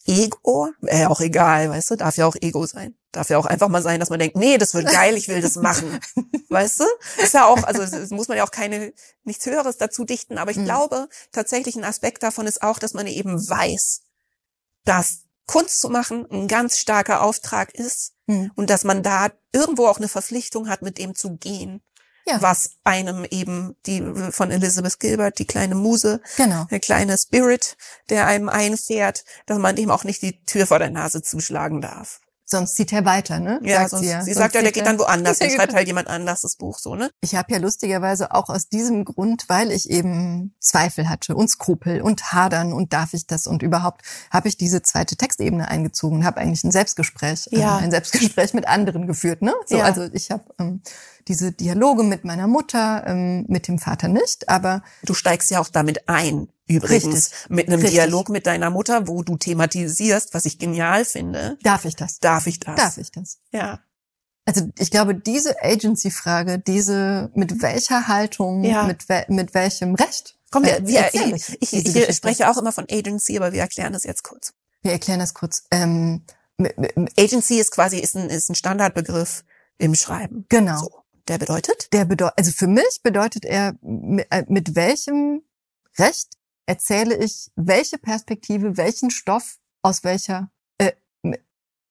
Ego, 0.06 0.68
äh, 0.82 1.06
auch 1.06 1.20
egal, 1.20 1.70
weißt 1.70 1.90
du, 1.90 1.97
darf 1.97 2.16
ja 2.16 2.27
auch 2.27 2.36
Ego 2.40 2.66
sein. 2.66 2.94
Darf 3.12 3.28
ja 3.28 3.39
auch 3.39 3.47
einfach 3.47 3.69
mal 3.69 3.82
sein, 3.82 3.99
dass 3.99 4.09
man 4.11 4.20
denkt, 4.20 4.37
nee, 4.37 4.57
das 4.57 4.73
wird 4.74 4.87
geil, 4.87 5.16
ich 5.16 5.27
will 5.28 5.41
das 5.41 5.57
machen. 5.57 5.99
Weißt 6.49 6.78
du? 6.81 6.85
Ist 7.23 7.35
ja 7.35 7.47
auch, 7.47 7.62
also 7.65 7.82
es 7.82 8.11
muss 8.11 8.28
man 8.28 8.37
ja 8.37 8.45
auch 8.45 8.51
keine, 8.53 8.93
nichts 9.24 9.45
Höheres 9.47 9.78
dazu 9.78 10.05
dichten, 10.05 10.39
aber 10.39 10.51
ich 10.53 10.57
Mhm. 10.59 10.65
glaube, 10.65 11.09
tatsächlich 11.32 11.74
ein 11.77 11.85
Aspekt 11.85 12.23
davon 12.23 12.47
ist 12.47 12.62
auch, 12.62 12.78
dass 12.78 12.95
man 12.95 13.07
eben 13.09 13.37
weiß, 13.49 14.03
dass 14.85 15.23
Kunst 15.47 15.81
zu 15.81 15.89
machen 15.91 16.27
ein 16.31 16.47
ganz 16.47 16.78
starker 16.78 17.23
Auftrag 17.23 17.74
ist 17.74 18.12
Hm. 18.28 18.53
und 18.55 18.70
dass 18.70 18.85
man 18.85 19.03
da 19.03 19.28
irgendwo 19.53 19.87
auch 19.89 19.97
eine 19.99 20.09
Verpflichtung 20.09 20.69
hat, 20.69 20.82
mit 20.82 20.97
dem 20.99 21.16
zu 21.16 21.37
gehen, 21.37 21.82
Ja. 22.27 22.41
was 22.41 22.77
einem 22.85 23.24
eben 23.24 23.74
die 23.87 24.01
von 24.31 24.53
Elizabeth 24.53 25.01
Gilbert, 25.01 25.41
die 25.41 25.47
kleine 25.47 25.74
Muse, 25.74 26.20
Genau. 26.37 26.66
der 26.70 26.78
kleine 26.78 27.16
Spirit, 27.19 27.77
der 28.09 28.28
einem 28.28 28.49
einfährt, 28.49 29.24
dass 29.47 29.59
man 29.59 29.74
dem 29.74 29.91
auch 29.91 30.05
nicht 30.05 30.23
die 30.23 30.45
Tür 30.45 30.69
vor 30.69 30.78
der 30.78 30.91
Nase 30.91 31.23
zuschlagen 31.23 31.81
darf. 31.81 32.20
Sonst 32.51 32.74
zieht 32.77 32.93
er 32.93 33.05
weiter, 33.05 33.40
ne? 33.40 33.60
Ja, 33.62 33.78
sagt 33.78 33.90
sonst, 33.90 34.02
sie, 34.02 34.10
ja. 34.10 34.22
sie 34.22 34.32
sagt 34.32 34.55
ja, 34.55 34.62
der 34.62 34.72
geht 34.72 34.86
dann 34.86 34.98
woanders, 34.98 35.39
dann 35.40 35.51
schreibt 35.51 35.74
halt 35.74 35.86
jemand 35.86 36.09
anders 36.09 36.40
das 36.40 36.56
Buch 36.56 36.78
so, 36.78 36.94
ne? 36.94 37.10
Ich 37.20 37.35
habe 37.35 37.52
ja 37.52 37.59
lustigerweise 37.59 38.32
auch 38.35 38.48
aus 38.48 38.68
diesem 38.68 39.05
Grund, 39.05 39.44
weil 39.48 39.70
ich 39.70 39.90
eben 39.90 40.55
Zweifel 40.60 41.09
hatte 41.09 41.35
und 41.35 41.48
Skrupel 41.48 42.02
und 42.02 42.32
Hadern 42.32 42.72
und 42.72 42.93
darf 42.93 43.14
ich 43.14 43.27
das 43.27 43.47
und 43.47 43.62
überhaupt, 43.62 44.02
habe 44.31 44.48
ich 44.48 44.56
diese 44.56 44.82
zweite 44.82 45.16
Textebene 45.16 45.68
eingezogen 45.68 46.18
und 46.18 46.24
habe 46.24 46.40
eigentlich 46.40 46.64
ein 46.64 46.72
Selbstgespräch, 46.72 47.48
äh, 47.52 47.60
ja. 47.60 47.78
äh, 47.78 47.82
ein 47.82 47.90
Selbstgespräch 47.90 48.55
mit 48.55 48.66
anderen 48.66 49.06
geführt, 49.06 49.43
ne? 49.43 49.55
So, 49.66 49.78
ja. 49.78 49.85
also 49.85 50.09
ich 50.12 50.31
habe 50.31 50.44
ähm, 50.59 50.82
diese 51.28 51.52
Dialoge 51.52 52.02
mit 52.02 52.24
meiner 52.24 52.47
Mutter, 52.47 53.05
ähm, 53.06 53.44
mit 53.48 53.68
dem 53.68 53.78
Vater 53.78 54.09
nicht, 54.09 54.48
aber 54.48 54.82
du 55.05 55.14
steigst 55.14 55.51
ja 55.51 55.60
auch 55.60 55.68
damit 55.68 56.09
ein 56.09 56.48
Übrigens, 56.71 57.33
Richtig. 57.33 57.51
mit 57.51 57.67
einem 57.67 57.81
Richtig. 57.81 57.99
Dialog 57.99 58.29
mit 58.29 58.47
deiner 58.47 58.71
Mutter, 58.71 59.09
wo 59.09 59.23
du 59.25 59.37
thematisierst, 59.37 60.35
was 60.35 60.45
ich 60.45 60.59
genial 60.59 61.05
finde. 61.05 61.59
Darf 61.63 61.85
ich 61.85 61.97
das? 61.97 62.21
Darf 62.21 62.47
ich 62.47 62.61
das? 62.61 62.77
Darf 62.77 62.97
ich 62.97 63.11
das? 63.11 63.39
Ja. 63.51 63.81
Also 64.45 64.71
ich 64.79 64.93
glaube, 64.93 65.17
diese 65.17 65.63
Agency-Frage, 65.63 66.61
diese 66.61 67.31
mit 67.35 67.61
welcher 67.61 68.07
Haltung, 68.07 68.63
ja. 68.63 68.85
mit, 68.85 69.09
we 69.09 69.25
mit 69.29 69.53
welchem 69.53 69.97
Recht. 69.97 70.37
Komm, 70.53 70.65
wir, 70.65 70.87
wir, 70.87 71.11
ich, 71.13 71.57
ich, 71.61 71.73
ich, 71.73 71.97
ich 71.97 72.17
spreche 72.17 72.49
auch 72.49 72.57
immer 72.57 72.73
von 72.73 72.87
Agency, 72.89 73.37
aber 73.37 73.53
wir 73.53 73.61
erklären 73.61 73.93
das 73.93 74.05
jetzt 74.05 74.23
kurz. 74.23 74.53
Wir 74.83 74.93
erklären 74.93 75.21
das 75.21 75.35
kurz. 75.35 75.65
Ähm, 75.73 76.23
Agency 77.19 77.59
ist 77.59 77.73
quasi 77.73 77.99
ist 77.99 78.17
ein, 78.17 78.31
ist 78.31 78.49
ein 78.49 78.55
Standardbegriff 78.55 79.45
im 79.79 79.95
Schreiben. 79.97 80.47
Genau. 80.49 80.79
So. 80.79 80.91
Der 81.29 81.39
bedeutet? 81.39 81.93
Der 81.93 82.05
bedeutet, 82.05 82.39
also 82.39 82.53
für 82.53 82.67
mich 82.67 83.03
bedeutet 83.03 83.45
er, 83.45 83.75
mit, 83.83 84.27
äh, 84.31 84.45
mit 84.49 84.75
welchem 84.75 85.43
Recht 85.99 86.29
erzähle 86.71 87.17
ich, 87.17 87.51
welche 87.57 87.99
Perspektive, 87.99 88.77
welchen 88.77 89.11
Stoff 89.11 89.59
aus 89.83 90.05
welcher, 90.05 90.53
äh, 90.79 90.93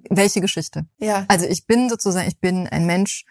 welche 0.10 0.40
Geschichte. 0.40 0.88
Ja. 0.98 1.26
Also 1.28 1.46
ich 1.46 1.68
bin 1.68 1.90
sozusagen, 1.90 2.30
ich 2.30 2.40
bin 2.40 2.66
ein 2.66 2.86
Mensch, 2.86 3.26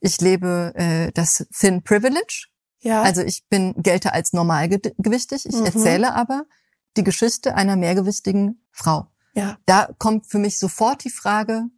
ich 0.00 0.18
lebe 0.22 0.72
äh, 0.76 1.12
das 1.12 1.46
Thin 1.52 1.82
Privilege. 1.82 2.46
Ja. 2.80 3.02
Also 3.02 3.22
ich 3.22 3.46
bin 3.48 3.74
gelte 3.82 4.12
als 4.14 4.32
normalgewichtig. 4.32 5.44
Ich 5.44 5.54
mhm. 5.54 5.66
erzähle 5.66 6.14
aber 6.14 6.46
die 6.96 7.04
Geschichte 7.04 7.54
einer 7.54 7.76
mehrgewichtigen 7.76 8.66
Frau. 8.70 9.06
Ja. 9.34 9.58
Da 9.66 9.90
kommt 9.98 10.26
für 10.26 10.38
mich 10.38 10.58
sofort 10.58 11.04
die 11.04 11.10
Frage, 11.10 11.68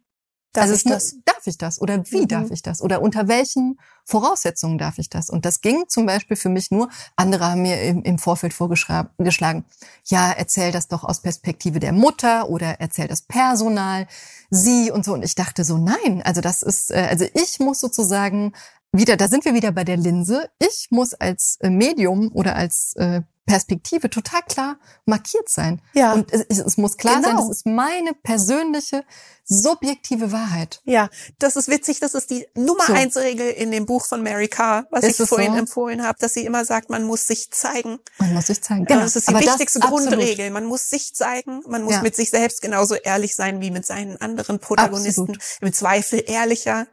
Darf 0.53 0.63
also 0.63 0.75
ich 0.75 0.83
das? 0.83 1.17
Darf 1.25 1.45
ich 1.45 1.57
das? 1.57 1.81
Oder 1.81 2.03
wie 2.11 2.21
mhm. 2.21 2.27
darf 2.29 2.51
ich 2.51 2.61
das? 2.61 2.81
Oder 2.81 3.01
unter 3.01 3.27
welchen 3.27 3.77
Voraussetzungen 4.07 4.77
darf 4.77 4.99
ich 4.99 5.09
das? 5.09 5.29
Und 5.29 5.43
das 5.43 5.59
ging 5.59 5.83
zum 5.89 6.05
Beispiel 6.05 6.37
für 6.37 6.47
mich 6.47 6.71
nur, 6.71 6.89
andere 7.17 7.51
haben 7.51 7.63
mir 7.63 7.81
im, 7.81 8.03
im 8.03 8.17
Vorfeld 8.19 8.53
vorgeschlagen, 8.53 9.65
ja, 10.05 10.31
erzähl 10.31 10.71
das 10.71 10.87
doch 10.87 11.03
aus 11.03 11.21
Perspektive 11.21 11.81
der 11.81 11.91
Mutter 11.91 12.49
oder 12.49 12.79
erzähl 12.79 13.09
das 13.09 13.21
Personal, 13.21 14.07
sie 14.49 14.91
und 14.91 15.03
so. 15.03 15.13
Und 15.13 15.23
ich 15.23 15.35
dachte 15.35 15.65
so, 15.65 15.77
nein, 15.77 16.21
also 16.23 16.39
das 16.39 16.63
ist, 16.63 16.89
äh, 16.89 17.05
also 17.09 17.25
ich 17.33 17.59
muss 17.59 17.81
sozusagen 17.81 18.53
wieder, 18.93 19.17
da 19.17 19.27
sind 19.27 19.43
wir 19.43 19.53
wieder 19.53 19.73
bei 19.73 19.83
der 19.83 19.97
Linse. 19.97 20.49
Ich 20.57 20.87
muss 20.89 21.13
als 21.13 21.57
äh, 21.59 21.69
Medium 21.69 22.31
oder 22.33 22.55
als 22.55 22.95
äh, 22.95 23.23
Perspektive 23.47 24.09
total 24.09 24.41
klar 24.43 24.77
markiert 25.05 25.49
sein. 25.49 25.81
Ja. 25.93 26.13
Und 26.13 26.31
es, 26.33 26.59
es 26.59 26.77
muss 26.77 26.97
klar 26.97 27.15
genau. 27.15 27.27
sein, 27.29 27.37
das 27.37 27.49
ist 27.49 27.65
meine 27.65 28.13
persönliche, 28.13 29.05
subjektive 29.45 30.33
Wahrheit. 30.33 30.81
Ja, 30.83 31.09
das 31.39 31.55
ist 31.55 31.69
witzig, 31.69 32.01
das 32.01 32.13
ist 32.13 32.29
die 32.29 32.45
Nummer 32.55 32.83
so. 32.85 32.93
eins 32.93 33.15
Regel 33.15 33.49
in 33.49 33.71
dem 33.71 33.85
Buch 33.85 34.05
von 34.05 34.21
Mary 34.21 34.49
Carr, 34.49 34.85
was 34.91 35.05
ist 35.05 35.21
ich 35.21 35.29
vorhin 35.29 35.53
so? 35.53 35.59
empfohlen 35.59 36.03
habe, 36.03 36.19
dass 36.19 36.33
sie 36.33 36.45
immer 36.45 36.65
sagt, 36.65 36.89
man 36.89 37.03
muss 37.03 37.25
sich 37.25 37.49
zeigen. 37.51 37.99
Man 38.19 38.33
muss 38.33 38.47
sich 38.47 38.61
zeigen, 38.61 38.85
genau. 38.85 38.99
Das 38.99 39.15
ist 39.15 39.29
die 39.29 39.33
Aber 39.33 39.43
wichtigste 39.43 39.79
Grundregel. 39.79 40.51
Man 40.51 40.65
muss 40.65 40.89
sich 40.89 41.15
zeigen, 41.15 41.61
man 41.67 41.83
muss 41.83 41.93
ja. 41.93 42.01
mit 42.01 42.15
sich 42.15 42.29
selbst 42.29 42.61
genauso 42.61 42.95
ehrlich 42.95 43.35
sein 43.35 43.61
wie 43.61 43.71
mit 43.71 43.85
seinen 43.85 44.17
anderen 44.17 44.59
Protagonisten. 44.59 45.35
Absolut. 45.35 45.61
Im 45.61 45.73
Zweifel 45.73 46.23
ehrlicher 46.27 46.87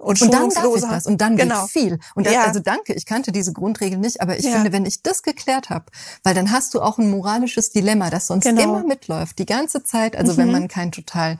und, 0.00 0.20
und 0.22 0.32
dann 0.32 0.48
darf 0.48 0.76
ich 0.76 0.82
das 0.82 1.04
und 1.04 1.20
dann 1.20 1.36
genau. 1.36 1.62
geht 1.62 1.70
viel. 1.70 1.98
Und 2.14 2.26
das, 2.26 2.32
ja. 2.32 2.44
also 2.44 2.58
danke, 2.60 2.94
ich 2.94 3.04
kannte 3.04 3.32
diese 3.32 3.52
Grundregel 3.52 3.98
nicht, 3.98 4.22
aber 4.22 4.38
ich 4.38 4.46
ja. 4.46 4.52
finde, 4.52 4.72
wenn 4.72 4.86
ich 4.86 5.02
das 5.02 5.22
geklärt 5.22 5.68
habe, 5.68 5.84
weil 6.22 6.34
dann 6.34 6.50
hast 6.50 6.72
du 6.72 6.80
auch 6.80 6.96
ein 6.96 7.10
moralisches 7.10 7.70
Dilemma, 7.70 8.08
das 8.08 8.26
sonst 8.26 8.44
genau. 8.44 8.62
immer 8.62 8.82
mitläuft, 8.82 9.38
die 9.38 9.44
ganze 9.44 9.84
Zeit. 9.84 10.16
Also 10.16 10.32
mhm. 10.32 10.36
wenn 10.38 10.52
man 10.52 10.68
kein 10.68 10.90
total 10.90 11.38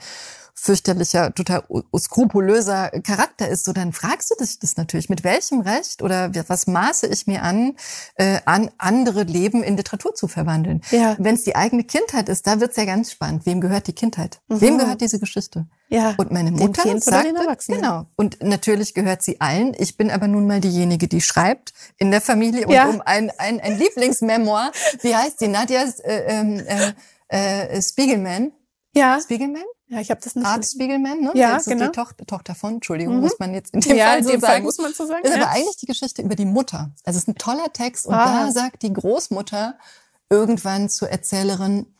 fürchterlicher, 0.61 1.35
total 1.35 1.65
skrupulöser 1.97 2.91
Charakter 3.03 3.49
ist, 3.49 3.65
so 3.65 3.73
dann 3.73 3.93
fragst 3.93 4.31
du 4.31 4.35
dich 4.35 4.59
das 4.59 4.77
natürlich, 4.77 5.09
mit 5.09 5.25
welchem 5.25 5.61
Recht 5.61 6.03
oder 6.03 6.31
was 6.49 6.67
maße 6.67 7.07
ich 7.07 7.27
mir 7.27 7.43
an, 7.43 7.77
äh, 8.17 8.41
an 8.45 8.71
andere 8.77 9.23
Leben 9.23 9.63
in 9.63 9.77
Literatur 9.77 10.15
zu 10.15 10.29
verwandeln. 10.29 10.83
Ja. 10.91 11.17
Wenn 11.19 11.35
es 11.35 11.45
die 11.45 11.57
eigene 11.57 11.85
Kindheit 11.85 12.29
ist, 12.29 12.47
da 12.47 12.61
wird's 12.61 12.77
ja 12.77 12.85
ganz 12.85 13.11
spannend. 13.13 13.47
Wem 13.47 13.63
gehört 13.63 13.87
die 13.87 13.95
Kindheit? 13.95 14.41
Mhm. 14.49 14.61
Wem 14.61 14.79
gehört 14.79 15.01
diese 15.01 15.19
Geschichte? 15.19 15.67
Ja. 15.89 16.15
Und 16.19 16.31
meine 16.31 16.51
Mutter 16.53 16.83
kind 16.83 17.03
sagte, 17.03 17.35
genau. 17.67 18.07
Und 18.17 18.43
natürlich 18.43 18.93
gehört 18.93 19.23
sie 19.23 19.41
allen. 19.41 19.75
Ich 19.79 19.97
bin 19.97 20.11
aber 20.11 20.29
nun 20.29 20.47
mal 20.47 20.61
diejenige, 20.61 21.09
die 21.09 21.23
schreibt 21.23 21.73
in 21.97 22.11
der 22.11 22.21
Familie 22.21 22.67
und 22.67 22.75
ja. 22.75 22.87
um 22.87 23.01
ein, 23.01 23.33
ein, 23.39 23.61
ein 23.61 23.79
Lieblingsmemoir. 23.79 24.73
Wie 25.01 25.17
heißt 25.17 25.41
die? 25.41 25.49
Nadja 25.49 25.85
äh, 26.05 26.43
äh, 26.59 26.93
äh, 27.29 27.83
Spiegelman. 27.83 28.53
Ja. 28.95 29.19
Spiegelman? 29.21 29.65
Ja, 29.91 30.01
ich 30.01 30.11
habe 30.11 30.21
das 30.23 30.37
nicht. 30.37 30.47
Art 30.47 30.65
Spiegelman, 30.65 31.21
ne? 31.21 31.33
Ja, 31.35 31.55
das 31.55 31.65
genau. 31.65 31.87
die 31.87 31.91
Tochter, 31.93 32.25
Tochter 32.25 32.55
von, 32.55 32.75
Entschuldigung, 32.75 33.17
mhm. 33.17 33.23
muss 33.23 33.41
man 33.41 33.53
jetzt 33.53 33.75
in 33.75 33.81
dem 33.81 33.97
ja, 33.97 34.07
Fall 34.07 34.23
so 34.23 34.31
dem 34.31 34.41
sagen. 34.41 34.53
Fall 34.53 34.63
muss 34.63 34.79
man 34.79 34.95
so 34.95 35.05
sagen. 35.05 35.25
Ist 35.25 35.35
ja. 35.35 35.43
aber 35.43 35.51
eigentlich 35.51 35.79
die 35.79 35.87
Geschichte 35.87 36.23
über 36.23 36.37
die 36.37 36.45
Mutter. 36.45 36.93
Also 37.05 37.17
es 37.17 37.25
ist 37.25 37.29
ein 37.29 37.35
toller 37.35 37.73
Text 37.73 38.07
und 38.07 38.15
ah. 38.15 38.47
da 38.47 38.53
sagt 38.53 38.83
die 38.83 38.93
Großmutter 38.93 39.77
irgendwann 40.31 40.89
zur 40.89 41.11
Erzählerin, 41.11 41.93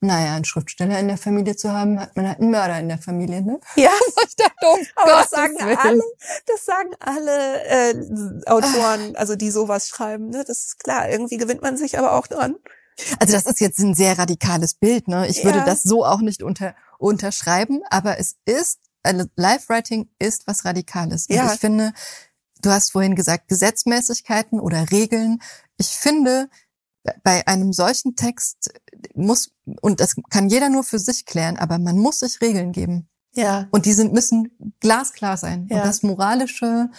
naja, 0.00 0.34
einen 0.34 0.44
Schriftsteller 0.44 0.98
in 0.98 1.08
der 1.08 1.16
Familie 1.16 1.56
zu 1.56 1.72
haben, 1.72 1.98
hat 1.98 2.14
man 2.14 2.28
halt 2.28 2.40
einen 2.40 2.50
Mörder 2.50 2.78
in 2.78 2.88
der 2.88 2.98
Familie, 2.98 3.42
ne? 3.42 3.58
Ja. 3.76 3.90
ich 4.26 4.36
dachte, 4.36 4.54
oh 4.62 4.76
aber 4.96 5.10
das 5.10 5.30
sagen 5.30 5.56
alle, 5.58 6.02
das 6.46 6.64
sagen 6.66 6.90
alle 7.00 7.64
äh, 7.64 7.94
Autoren, 8.46 9.16
also 9.16 9.34
die 9.34 9.50
sowas 9.50 9.88
schreiben, 9.88 10.28
ne? 10.28 10.44
Das 10.46 10.58
ist 10.64 10.78
klar, 10.84 11.08
irgendwie 11.08 11.38
gewinnt 11.38 11.62
man 11.62 11.78
sich 11.78 11.98
aber 11.98 12.12
auch 12.12 12.26
dran. 12.26 12.56
Also 13.18 13.32
das 13.32 13.46
ist 13.46 13.60
jetzt 13.60 13.78
ein 13.78 13.94
sehr 13.94 14.18
radikales 14.18 14.74
Bild, 14.74 15.08
ne? 15.08 15.26
Ich 15.26 15.38
ja. 15.38 15.44
würde 15.44 15.64
das 15.64 15.82
so 15.82 16.04
auch 16.04 16.20
nicht 16.20 16.42
unter 16.42 16.74
unterschreiben, 17.00 17.82
aber 17.90 18.18
es 18.18 18.36
ist, 18.44 18.80
also 19.02 19.24
Live-Writing 19.36 20.08
ist 20.18 20.46
was 20.46 20.64
Radikales. 20.64 21.26
Und 21.26 21.36
ja. 21.36 21.52
ich 21.52 21.58
finde, 21.58 21.92
du 22.62 22.70
hast 22.70 22.92
vorhin 22.92 23.14
gesagt, 23.14 23.48
Gesetzmäßigkeiten 23.48 24.60
oder 24.60 24.90
Regeln. 24.90 25.40
Ich 25.78 25.88
finde, 25.88 26.48
bei 27.24 27.46
einem 27.46 27.72
solchen 27.72 28.14
Text 28.14 28.70
muss, 29.14 29.52
und 29.80 30.00
das 30.00 30.14
kann 30.28 30.50
jeder 30.50 30.68
nur 30.68 30.84
für 30.84 30.98
sich 30.98 31.24
klären, 31.24 31.56
aber 31.56 31.78
man 31.78 31.96
muss 31.96 32.18
sich 32.18 32.40
Regeln 32.40 32.72
geben. 32.72 33.08
Ja. 33.34 33.68
Und 33.70 33.86
die 33.86 33.94
sind, 33.94 34.12
müssen 34.12 34.74
glasklar 34.80 35.36
sein. 35.36 35.66
Ja. 35.70 35.78
Und 35.78 35.86
das 35.86 36.02
moralische 36.02 36.90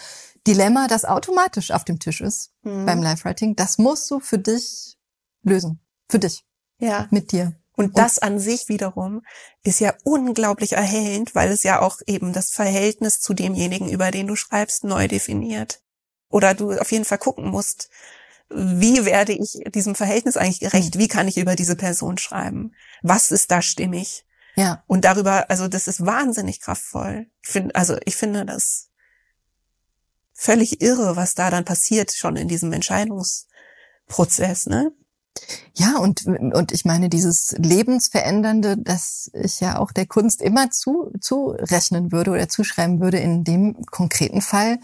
Dilemma, 0.48 0.88
das 0.88 1.06
automatisch 1.06 1.69
auf 1.69 1.86
dem 1.86 1.99
Tisch 1.99 2.22
ist 2.22 2.52
mhm. 2.64 2.86
beim 2.86 3.02
Live-Writing, 3.03 3.56
das 3.56 3.78
musst 3.78 4.10
du 4.10 4.19
für 4.19 4.40
dich 4.40 4.98
lösen. 5.44 5.80
Für 6.10 6.18
dich. 6.18 6.44
Ja. 6.80 7.07
Mit 7.11 7.32
dir. 7.32 7.53
Und 7.82 7.98
das 7.98 8.20
an 8.20 8.40
sich 8.40 8.70
wiederum 8.70 9.24
ist 9.64 9.80
ja 9.80 9.95
unglaublich 10.03 10.74
erhellend, 10.74 11.34
weil 11.34 11.52
es 11.52 11.64
ja 11.64 11.82
auch 11.82 11.99
eben 12.06 12.32
das 12.32 12.52
Verhältnis 12.52 13.20
zu 13.20 13.34
demjenigen, 13.34 13.90
über 13.90 14.12
den 14.12 14.28
du 14.28 14.36
schreibst, 14.36 14.84
neu 14.84 15.08
definiert. 15.08 15.82
Oder 16.30 16.53
du 16.53 16.74
auf 16.74 16.91
jeden 16.91 17.06
Fall 17.06 17.18
gucken 17.18 17.49
musst, 17.49 17.90
wie 18.49 19.06
werde 19.06 19.34
ich 19.34 19.60
diesem 19.74 19.95
Verhältnis 19.95 20.38
eigentlich 20.38 20.60
gerecht? 20.60 20.98
Wie 20.99 21.08
kann 21.08 21.28
ich 21.28 21.38
über 21.38 21.56
diese 21.56 21.76
Person 21.76 22.18
schreiben? 22.18 22.76
Was 23.02 23.32
ist 23.32 23.49
da 23.49 23.62
stimmig? 23.62 24.26
Ja. 24.56 24.84
Und 24.88 25.06
darüber, 25.06 25.49
also 25.49 25.68
das 25.68 25.88
ist 25.88 26.06
wahnsinnig 26.06 26.60
kraftvoll. 26.60 27.28
Ich 27.41 27.49
finde, 27.49 27.74
also 27.74 27.98
ich 28.06 28.16
finde 28.16 28.45
das 28.45 28.90
völlig 30.34 30.82
irre, 30.82 31.16
was 31.16 31.34
da 31.34 31.49
dann 31.49 31.66
passiert 31.66 32.12
schon 32.12 32.36
in 32.36 32.48
diesem 32.48 32.74
Entscheidungsprozess, 32.74 34.68
ne? 34.68 34.91
Ja, 35.74 35.98
und, 35.98 36.26
und 36.26 36.72
ich 36.72 36.86
meine, 36.86 37.10
dieses 37.10 37.53
Lebensverändernde, 37.58 38.78
das 38.78 39.32
ich 39.34 39.60
ja 39.60 39.80
auch 39.80 39.91
der 39.91 40.06
Kunst 40.06 40.41
immer 40.41 40.70
zu, 40.70 41.12
zurechnen 41.20 42.12
würde 42.12 42.32
oder 42.32 42.49
zuschreiben 42.49 42.99
würde, 42.99 43.20
in 43.20 43.44
dem 43.44 43.86
konkreten 43.86 44.41
Fall, 44.41 44.80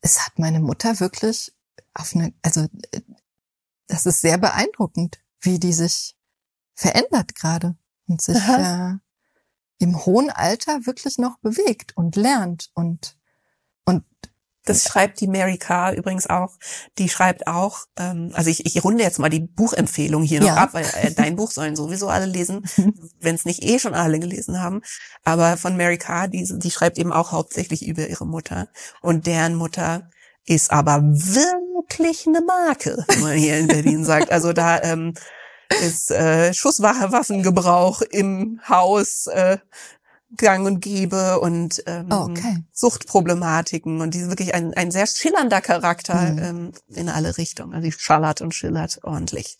es 0.00 0.24
hat 0.24 0.38
meine 0.38 0.60
Mutter 0.60 1.00
wirklich 1.00 1.52
auf 1.94 2.14
eine, 2.14 2.32
also 2.42 2.66
das 3.86 4.06
ist 4.06 4.20
sehr 4.20 4.38
beeindruckend, 4.38 5.20
wie 5.40 5.58
die 5.58 5.72
sich 5.72 6.16
verändert 6.74 7.34
gerade 7.34 7.76
und 8.08 8.22
sich 8.22 8.36
äh, 8.36 8.94
im 9.78 10.04
hohen 10.06 10.30
Alter 10.30 10.86
wirklich 10.86 11.18
noch 11.18 11.38
bewegt 11.38 11.96
und 11.96 12.16
lernt 12.16 12.70
und 12.74 13.18
das 14.64 14.84
schreibt 14.84 15.20
die 15.20 15.26
Mary 15.26 15.58
Carr 15.58 15.92
übrigens 15.94 16.28
auch. 16.28 16.56
Die 16.98 17.08
schreibt 17.08 17.46
auch, 17.46 17.80
ähm, 17.98 18.30
also 18.34 18.50
ich, 18.50 18.64
ich 18.64 18.84
runde 18.84 19.02
jetzt 19.02 19.18
mal 19.18 19.28
die 19.28 19.40
Buchempfehlung 19.40 20.22
hier 20.22 20.40
noch 20.40 20.48
ja. 20.48 20.56
ab, 20.56 20.70
weil 20.72 20.84
äh, 21.00 21.12
dein 21.12 21.36
Buch 21.36 21.50
sollen 21.50 21.74
sowieso 21.74 22.08
alle 22.08 22.26
lesen, 22.26 22.64
wenn 23.20 23.34
es 23.34 23.44
nicht 23.44 23.62
eh 23.64 23.78
schon 23.78 23.94
alle 23.94 24.20
gelesen 24.20 24.60
haben. 24.60 24.82
Aber 25.24 25.56
von 25.56 25.76
Mary 25.76 25.98
Carr, 25.98 26.28
die, 26.28 26.46
die 26.48 26.70
schreibt 26.70 26.98
eben 26.98 27.12
auch 27.12 27.32
hauptsächlich 27.32 27.86
über 27.86 28.06
ihre 28.06 28.26
Mutter. 28.26 28.68
Und 29.00 29.26
deren 29.26 29.54
Mutter 29.54 30.10
ist 30.46 30.70
aber 30.70 31.02
wirklich 31.02 32.26
eine 32.26 32.40
Marke, 32.40 33.04
wie 33.08 33.20
man 33.20 33.36
hier 33.36 33.58
in 33.58 33.68
Berlin 33.68 34.04
sagt. 34.04 34.30
Also 34.30 34.52
da 34.52 34.80
ähm, 34.82 35.14
ist 35.80 36.10
äh, 36.10 36.52
Schusswaffengebrauch 36.54 38.02
im 38.02 38.60
Haus. 38.68 39.26
Äh, 39.26 39.58
gang 40.36 40.66
und 40.66 40.80
gäbe 40.80 41.40
und 41.40 41.82
ähm, 41.86 42.08
oh, 42.10 42.28
okay. 42.30 42.64
Suchtproblematiken 42.72 44.00
und 44.00 44.14
die 44.14 44.18
ist 44.18 44.28
wirklich 44.28 44.54
ein, 44.54 44.74
ein 44.74 44.90
sehr 44.90 45.06
schillernder 45.06 45.60
Charakter 45.60 46.32
mhm. 46.32 46.38
ähm, 46.38 46.72
in 46.88 47.08
alle 47.08 47.36
Richtungen. 47.38 47.74
Also 47.74 47.84
die 47.84 47.92
schallert 47.92 48.40
und 48.40 48.54
schillert 48.54 49.00
ordentlich. 49.02 49.58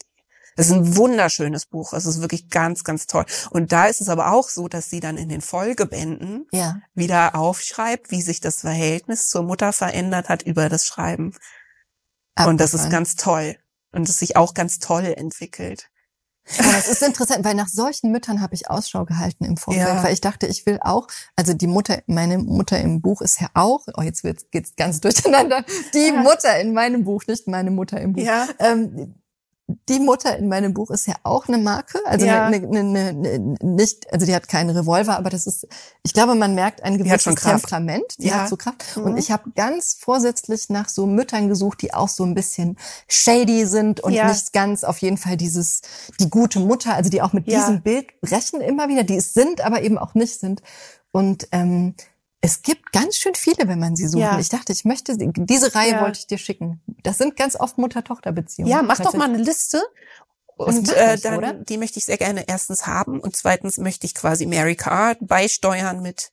Es 0.57 0.67
ist 0.67 0.73
ein 0.73 0.97
wunderschönes 0.97 1.67
Buch. 1.67 1.93
Es 1.93 2.05
ist 2.05 2.21
wirklich 2.21 2.51
ganz, 2.51 2.85
ganz 2.85 3.07
toll. 3.07 3.25
Und 3.51 3.73
da 3.73 3.87
ist 3.87 4.01
es 4.01 4.09
aber 4.09 4.33
auch 4.33 4.49
so, 4.49 4.69
dass 4.69 4.91
sie 4.91 5.01
dann 5.01 5.17
in 5.17 5.29
den 5.29 5.41
Folgebänden 5.41 6.47
ja. 6.53 6.81
wieder 6.95 7.35
aufschreibt, 7.35 8.11
wie 8.11 8.23
sich 8.23 8.41
das 8.41 8.61
Verhältnis 8.61 9.29
zur 9.29 9.45
Mutter 9.45 9.73
verändert 9.73 10.29
hat 10.29 10.43
über 10.43 10.69
das 10.69 10.87
Schreiben. 10.87 11.35
Abgefahren. 12.35 12.51
Und 12.51 12.61
das 12.61 12.75
ist 12.75 12.91
ganz 12.91 13.17
toll. 13.17 13.57
Und 13.93 14.09
es 14.09 14.19
sich 14.19 14.37
auch 14.37 14.55
ganz 14.55 14.79
toll 14.79 15.05
entwickelt. 15.17 15.91
Aber 16.59 16.77
es 16.77 16.89
ist 16.89 17.03
interessant, 17.03 17.45
weil 17.45 17.55
nach 17.55 17.69
solchen 17.69 18.11
Müttern 18.11 18.41
habe 18.41 18.55
ich 18.55 18.69
Ausschau 18.69 19.05
gehalten 19.05 19.45
im 19.45 19.57
Vorfeld, 19.57 19.87
ja. 19.87 20.03
weil 20.03 20.13
ich 20.13 20.21
dachte, 20.21 20.47
ich 20.47 20.67
will 20.67 20.79
auch, 20.83 21.07
also 21.37 21.55
die 21.55 21.67
Mutter, 21.67 22.03
meine 22.07 22.39
Mutter 22.39 22.81
im 22.81 23.01
Buch 23.01 23.21
ist 23.21 23.41
ja 23.41 23.49
auch, 23.55 23.87
oh 23.97 24.03
jetzt 24.03 24.23
geht's 24.51 24.75
ganz 24.77 25.01
durcheinander, 25.01 25.65
die. 25.95 26.13
Mutter 26.13 26.59
in 26.61 26.75
meinem 26.75 27.05
Buch, 27.05 27.23
nicht 27.27 27.49
meine 27.49 27.71
Mutter 27.71 28.01
im 28.01 28.13
Buch. 28.15 28.23
Ja. 28.23 28.49
Ähm, 28.59 29.15
die 29.89 30.01
Mutter 30.01 30.37
in 30.37 30.49
meinem 30.49 30.75
Buch 30.75 30.91
ist 30.91 31.07
ja 31.07 31.15
auch 31.23 31.49
eine 31.49 31.59
Marke, 31.59 31.99
also 32.05 32.27
ja. 32.27 32.47
eine, 32.47 32.57
eine, 32.57 32.81
eine, 32.81 33.09
eine, 33.09 33.57
nicht, 33.63 34.13
also 34.13 34.27
die 34.27 34.35
hat 34.35 34.49
keinen 34.49 34.71
Revolver, 34.71 35.17
aber 35.17 35.31
das 35.31 35.47
ist, 35.47 35.67
ich 36.03 36.13
glaube, 36.13 36.35
man 36.35 36.55
merkt 36.55 36.83
ein 36.83 36.99
gewisses 36.99 37.35
Temperament, 37.35 38.05
die 38.19 38.29
ja. 38.29 38.43
hat 38.43 38.49
so 38.49 38.57
Kraft. 38.57 38.97
Mhm. 38.97 39.05
Und 39.05 39.17
ich 39.17 39.31
habe 39.31 39.51
ganz 39.55 39.97
vorsätzlich 39.99 40.69
nach 40.69 40.89
so 40.89 41.07
Müttern 41.07 41.49
gesucht, 41.49 41.83
die 41.83 41.95
auch 41.95 42.09
so 42.09 42.25
ein 42.25 42.35
bisschen 42.35 42.77
shady 43.09 43.67
sind 43.67 44.01
und 44.01 44.13
ja. 44.13 44.29
nicht 44.29 44.53
ganz 44.53 44.85
auf 44.85 44.99
jeden 44.99 45.19
Fall 45.19 45.37
dieses 45.37 45.83
die 46.21 46.31
gute 46.31 46.61
Mutter, 46.61 46.95
also 46.95 47.11
die 47.11 47.23
auch 47.23 47.33
mit 47.33 47.47
diesem 47.47 47.83
Bild 47.83 48.21
brechen 48.21 48.61
immer 48.61 48.89
wieder, 48.89 49.05
die 49.05 49.17
es 49.17 49.35
sind, 49.35 49.61
aber 49.61 49.83
eben 49.83 49.99
auch 49.99 50.15
nicht 50.15 50.39
sind. 50.39 50.63
Und 51.13 51.49
ähm, 51.53 51.95
es 52.45 52.63
gibt 52.63 52.93
ganz 52.93 53.17
schön 53.17 53.37
viele, 53.37 53.69
wenn 53.69 53.79
man 53.79 53.95
sie 53.95 54.09
sucht. 54.09 54.23
Ja. 54.23 54.39
Ich 54.39 54.49
dachte, 54.49 54.73
ich 54.73 54.85
möchte, 54.85 55.17
diese 55.17 55.75
Reihe 55.75 55.93
ja. 55.93 56.01
wollte 56.03 56.19
ich 56.19 56.27
dir 56.27 56.39
schicken. 56.39 56.83
Das 57.05 57.17
sind 57.17 57.37
ganz 57.37 57.55
oft 57.55 57.79
Mutter-Tochter-Beziehungen. 57.79 58.71
Ja, 58.71 58.83
mach 58.83 58.99
doch 58.99 59.15
mal 59.15 59.29
eine 59.29 59.39
Liste. 59.39 59.81
Und 60.57 60.93
äh, 60.93 61.17
dann, 61.19 61.39
oder? 61.39 61.53
die 61.55 61.79
möchte 61.79 62.01
ich 62.01 62.05
sehr 62.05 62.19
gerne 62.19 62.45
erstens 62.49 62.87
haben 62.87 63.21
und 63.21 63.37
zweitens 63.37 63.79
möchte 63.79 64.07
ich 64.07 64.15
quasi 64.15 64.47
Mary 64.47 64.75
Carr 64.75 65.17
beisteuern 65.21 66.03
mit, 66.03 66.31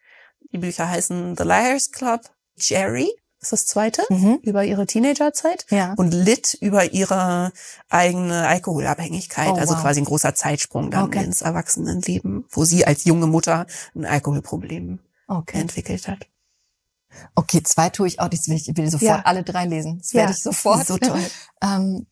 die 0.51 0.57
Bücher 0.57 0.89
heißen 0.89 1.37
The 1.37 1.43
Liars 1.43 1.91
Club, 1.91 2.21
Jerry 2.57 3.09
ist 3.39 3.53
das 3.53 3.65
zweite, 3.65 4.03
mhm. 4.09 4.39
über 4.41 4.65
ihre 4.65 4.85
Teenagerzeit 4.85 5.65
ja. 5.69 5.93
und 5.95 6.11
Lit 6.11 6.57
über 6.59 6.91
ihre 6.91 7.53
eigene 7.87 8.47
Alkoholabhängigkeit, 8.47 9.51
oh, 9.51 9.55
also 9.55 9.75
wow. 9.75 9.81
quasi 9.81 10.01
ein 10.01 10.05
großer 10.05 10.35
Zeitsprung 10.35 10.91
dann 10.91 11.05
okay. 11.05 11.23
ins 11.23 11.41
Erwachsenenleben, 11.41 12.45
wo 12.49 12.65
sie 12.65 12.85
als 12.85 13.05
junge 13.05 13.27
Mutter 13.27 13.65
ein 13.95 14.05
Alkoholproblem 14.05 14.99
okay. 15.29 15.59
entwickelt 15.59 16.07
hat. 16.07 16.27
Okay, 17.35 17.63
zwei 17.63 17.89
tue 17.89 18.07
ich 18.07 18.19
auch. 18.19 18.29
Ich 18.31 18.47
will, 18.47 18.55
ich 18.55 18.77
will 18.77 18.89
sofort 18.89 19.01
ja. 19.01 19.21
alle 19.23 19.43
drei 19.43 19.65
lesen. 19.65 19.99
Das 19.99 20.13
ja, 20.13 20.21
werde 20.21 20.33
ich 20.33 20.43
sofort. 20.43 20.85
So 20.85 20.97
toll. 20.97 21.21
ähm, 21.61 22.07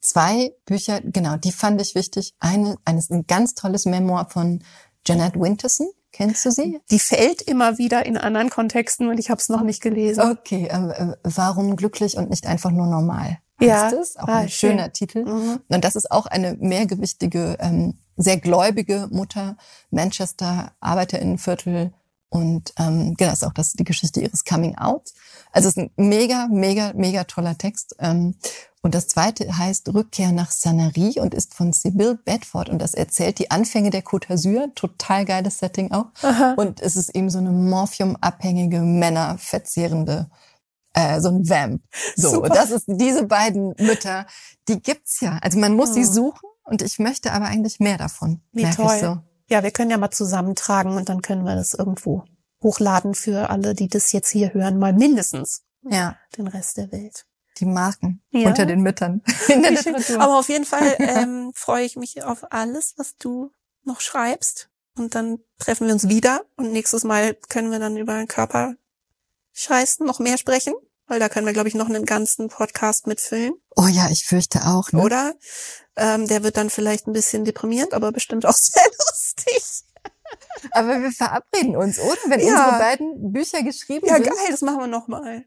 zwei 0.00 0.52
Bücher, 0.64 1.00
genau, 1.02 1.36
die 1.36 1.52
fand 1.52 1.80
ich 1.80 1.94
wichtig. 1.94 2.34
Eine, 2.40 2.76
eines 2.84 3.10
ein 3.10 3.26
ganz 3.26 3.54
tolles 3.54 3.86
Memoir 3.86 4.28
von 4.30 4.64
Janet 5.06 5.38
Winterson. 5.38 5.88
Kennst 6.12 6.44
du 6.44 6.50
sie? 6.50 6.80
Die 6.90 6.98
fällt 6.98 7.40
immer 7.42 7.78
wieder 7.78 8.04
in 8.04 8.16
anderen 8.16 8.50
Kontexten 8.50 9.08
und 9.08 9.18
ich 9.18 9.30
habe 9.30 9.40
es 9.40 9.48
noch 9.48 9.62
nicht 9.62 9.80
gelesen. 9.80 10.20
Okay, 10.20 10.66
äh, 10.66 11.14
warum 11.22 11.76
glücklich 11.76 12.16
und 12.16 12.30
nicht 12.30 12.46
einfach 12.46 12.72
nur 12.72 12.86
normal? 12.86 13.38
Ja, 13.60 13.90
es? 13.90 14.16
auch 14.16 14.26
ah, 14.26 14.38
ein 14.38 14.48
schön. 14.48 14.70
schöner 14.70 14.92
Titel. 14.92 15.24
Mhm. 15.24 15.60
Und 15.68 15.84
das 15.84 15.94
ist 15.94 16.10
auch 16.10 16.26
eine 16.26 16.56
mehrgewichtige, 16.58 17.56
ähm, 17.60 17.98
sehr 18.16 18.38
gläubige 18.38 19.08
Mutter, 19.12 19.56
Manchester 19.90 20.72
Arbeiterinnenviertel 20.80 21.92
und 22.30 22.72
ähm, 22.78 23.16
genau, 23.16 23.32
ist 23.32 23.44
auch 23.44 23.52
das 23.52 23.72
die 23.72 23.84
Geschichte 23.84 24.20
ihres 24.20 24.44
Coming 24.44 24.76
Out. 24.78 25.12
Also 25.52 25.68
es 25.68 25.76
ist 25.76 25.78
ein 25.78 25.90
mega, 25.96 26.46
mega, 26.48 26.92
mega 26.94 27.24
toller 27.24 27.58
Text. 27.58 27.96
Ähm, 27.98 28.36
und 28.82 28.94
das 28.94 29.08
zweite 29.08 29.58
heißt 29.58 29.92
Rückkehr 29.92 30.32
nach 30.32 30.50
Sanary 30.52 31.16
und 31.20 31.34
ist 31.34 31.54
von 31.54 31.72
Sibyl 31.72 32.18
Bedford 32.24 32.70
und 32.70 32.80
das 32.80 32.94
erzählt 32.94 33.38
die 33.40 33.50
Anfänge 33.50 33.90
der 33.90 34.04
Côte 34.04 34.28
d'Azur. 34.28 34.72
Total 34.74 35.24
geiles 35.24 35.58
Setting 35.58 35.90
auch. 35.90 36.06
Aha. 36.22 36.54
Und 36.56 36.80
es 36.80 36.96
ist 36.96 37.14
eben 37.14 37.28
so 37.28 37.38
eine 37.38 37.50
morphiumabhängige, 37.50 38.80
Männer 38.80 39.36
verzehrende 39.38 40.30
äh, 40.94 41.20
so 41.20 41.28
ein 41.28 41.48
Vamp. 41.48 41.82
So, 42.16 42.30
Super. 42.30 42.48
das 42.48 42.70
ist 42.70 42.84
diese 42.86 43.24
beiden 43.24 43.74
Mütter, 43.78 44.26
die 44.68 44.80
gibt's 44.80 45.20
ja. 45.20 45.38
Also 45.42 45.58
man 45.58 45.74
muss 45.74 45.90
oh. 45.90 45.94
sie 45.94 46.04
suchen 46.04 46.48
und 46.62 46.80
ich 46.80 46.98
möchte 47.00 47.32
aber 47.32 47.46
eigentlich 47.46 47.80
mehr 47.80 47.98
davon. 47.98 48.40
Wie 48.52 48.62
toll. 48.70 48.94
Ich 48.94 49.00
so. 49.00 49.18
Ja, 49.50 49.62
wir 49.64 49.72
können 49.72 49.90
ja 49.90 49.98
mal 49.98 50.10
zusammentragen 50.10 50.96
und 50.96 51.08
dann 51.08 51.22
können 51.22 51.44
wir 51.44 51.56
das 51.56 51.74
irgendwo 51.74 52.24
hochladen 52.62 53.14
für 53.14 53.50
alle, 53.50 53.74
die 53.74 53.88
das 53.88 54.12
jetzt 54.12 54.30
hier 54.30 54.54
hören, 54.54 54.78
mal 54.78 54.92
mindestens. 54.92 55.62
Ja. 55.82 56.16
Den 56.36 56.46
Rest 56.46 56.76
der 56.76 56.92
Welt. 56.92 57.26
Die 57.58 57.66
Marken 57.66 58.22
ja. 58.30 58.48
unter 58.48 58.64
den 58.64 58.80
Müttern. 58.80 59.22
In 59.48 59.62
der 59.62 59.72
Aber 60.20 60.38
auf 60.38 60.48
jeden 60.48 60.64
Fall 60.64 60.94
ähm, 60.98 61.52
freue 61.54 61.84
ich 61.84 61.96
mich 61.96 62.22
auf 62.22 62.52
alles, 62.52 62.94
was 62.96 63.16
du 63.16 63.50
noch 63.82 64.00
schreibst. 64.00 64.70
Und 64.96 65.14
dann 65.14 65.40
treffen 65.58 65.86
wir 65.86 65.94
uns 65.94 66.08
wieder 66.08 66.42
und 66.56 66.72
nächstes 66.72 67.04
Mal 67.04 67.34
können 67.48 67.70
wir 67.70 67.78
dann 67.78 67.96
über 67.96 68.24
Körper 68.26 68.74
scheißen, 69.52 70.06
noch 70.06 70.20
mehr 70.20 70.38
sprechen. 70.38 70.74
Weil 71.10 71.18
da 71.18 71.28
können 71.28 71.44
wir, 71.44 71.52
glaube 71.52 71.68
ich, 71.68 71.74
noch 71.74 71.88
einen 71.88 72.04
ganzen 72.04 72.46
Podcast 72.46 73.08
mitfüllen. 73.08 73.52
Oh 73.74 73.88
ja, 73.88 74.08
ich 74.10 74.24
fürchte 74.24 74.60
auch. 74.64 74.92
Ne? 74.92 75.02
Oder? 75.02 75.34
Ähm, 75.96 76.28
der 76.28 76.44
wird 76.44 76.56
dann 76.56 76.70
vielleicht 76.70 77.08
ein 77.08 77.12
bisschen 77.12 77.44
deprimierend, 77.44 77.94
aber 77.94 78.12
bestimmt 78.12 78.46
auch 78.46 78.54
sehr 78.56 78.84
lustig. 78.84 79.82
Aber 80.70 81.02
wir 81.02 81.10
verabreden 81.10 81.74
uns, 81.74 81.98
oder? 81.98 82.16
Wenn 82.28 82.38
ja. 82.38 82.46
unsere 82.46 82.78
beiden 82.78 83.32
Bücher 83.32 83.64
geschrieben 83.64 84.06
ja, 84.06 84.14
sind. 84.14 84.26
Ja, 84.26 84.34
geil, 84.34 84.46
das 84.52 84.60
machen 84.62 84.78
wir 84.78 84.86
nochmal. 84.86 85.44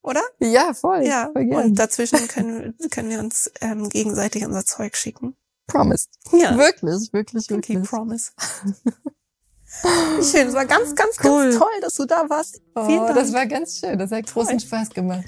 Oder? 0.00 0.22
Ja, 0.38 0.72
voll. 0.72 1.04
Ja, 1.04 1.30
voll 1.30 1.52
und 1.56 1.78
dazwischen 1.78 2.26
können, 2.28 2.74
können 2.90 3.10
wir 3.10 3.18
uns 3.18 3.52
ähm, 3.60 3.90
gegenseitig 3.90 4.46
unser 4.46 4.64
Zeug 4.64 4.96
schicken. 4.96 5.36
Promise. 5.66 6.06
Ja. 6.32 6.56
Wirklich, 6.56 7.12
wirklich, 7.12 7.50
wirklich. 7.50 7.76
Okay, 7.76 7.86
promise. 7.86 8.32
Schön, 9.80 10.48
es 10.48 10.54
war 10.54 10.66
ganz, 10.66 10.94
ganz, 10.94 11.16
cool. 11.24 11.44
ganz 11.44 11.58
toll, 11.58 11.72
dass 11.80 11.94
du 11.94 12.04
da 12.04 12.28
warst. 12.28 12.60
Oh, 12.74 12.84
Vielen 12.86 13.06
Dank. 13.06 13.14
Das 13.14 13.32
war 13.32 13.46
ganz 13.46 13.80
schön, 13.80 13.98
das 13.98 14.12
hat 14.12 14.26
großen 14.26 14.60
Spaß 14.60 14.90
gemacht. 14.90 15.24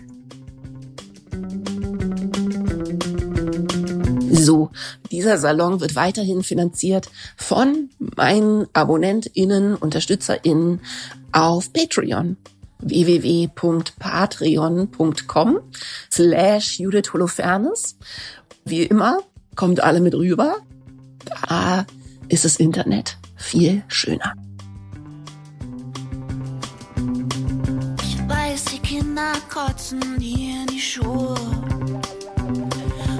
So, 4.30 4.70
dieser 5.10 5.38
Salon 5.38 5.80
wird 5.80 5.96
weiterhin 5.96 6.42
finanziert 6.42 7.08
von 7.36 7.88
meinen 7.98 8.66
AbonnentInnen, 8.74 9.76
UnterstützerInnen 9.76 10.82
auf 11.32 11.72
Patreon 11.72 12.36
www.patreon.com 12.80 15.60
slash 16.12 16.78
Judith 16.78 17.14
Holofernes. 17.14 17.96
Wie 18.64 18.82
immer, 18.82 19.20
kommt 19.56 19.82
alle 19.82 20.00
mit 20.00 20.14
rüber. 20.14 20.56
Da 21.48 21.86
ist 22.28 22.44
das 22.44 22.56
Internet 22.56 23.16
viel 23.44 23.82
schöner. 23.88 24.34
Ich 28.02 28.18
weiß, 28.28 28.64
die 28.66 28.78
Kinder 28.78 29.32
kotzen 29.52 30.18
hier 30.18 30.62
in 30.62 30.66
die 30.66 30.80
Schuhe. 30.80 31.34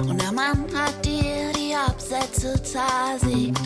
Und 0.07 0.21
der 0.21 0.31
Mann 0.31 0.65
hat 0.75 1.05
dir 1.05 1.51
die 1.53 1.75
Absätze 1.75 2.61
zersägt. 2.63 3.59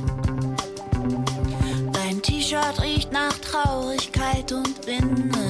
Dein 1.93 2.21
T-Shirt 2.21 2.81
riecht 2.81 3.11
nach 3.11 3.37
Traurigkeit 3.39 4.51
und 4.51 4.85
Binde. 4.85 5.49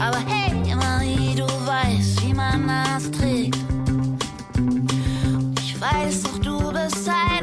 Aber 0.00 0.18
hey, 0.26 0.74
Marie, 0.74 1.34
du 1.34 1.44
weißt, 1.44 2.22
wie 2.24 2.34
man 2.34 2.66
das 2.66 3.10
trägt. 3.10 3.58
Ich 5.60 5.80
weiß 5.80 6.22
doch, 6.22 6.38
du 6.38 6.72
bist 6.72 7.08
ein 7.08 7.35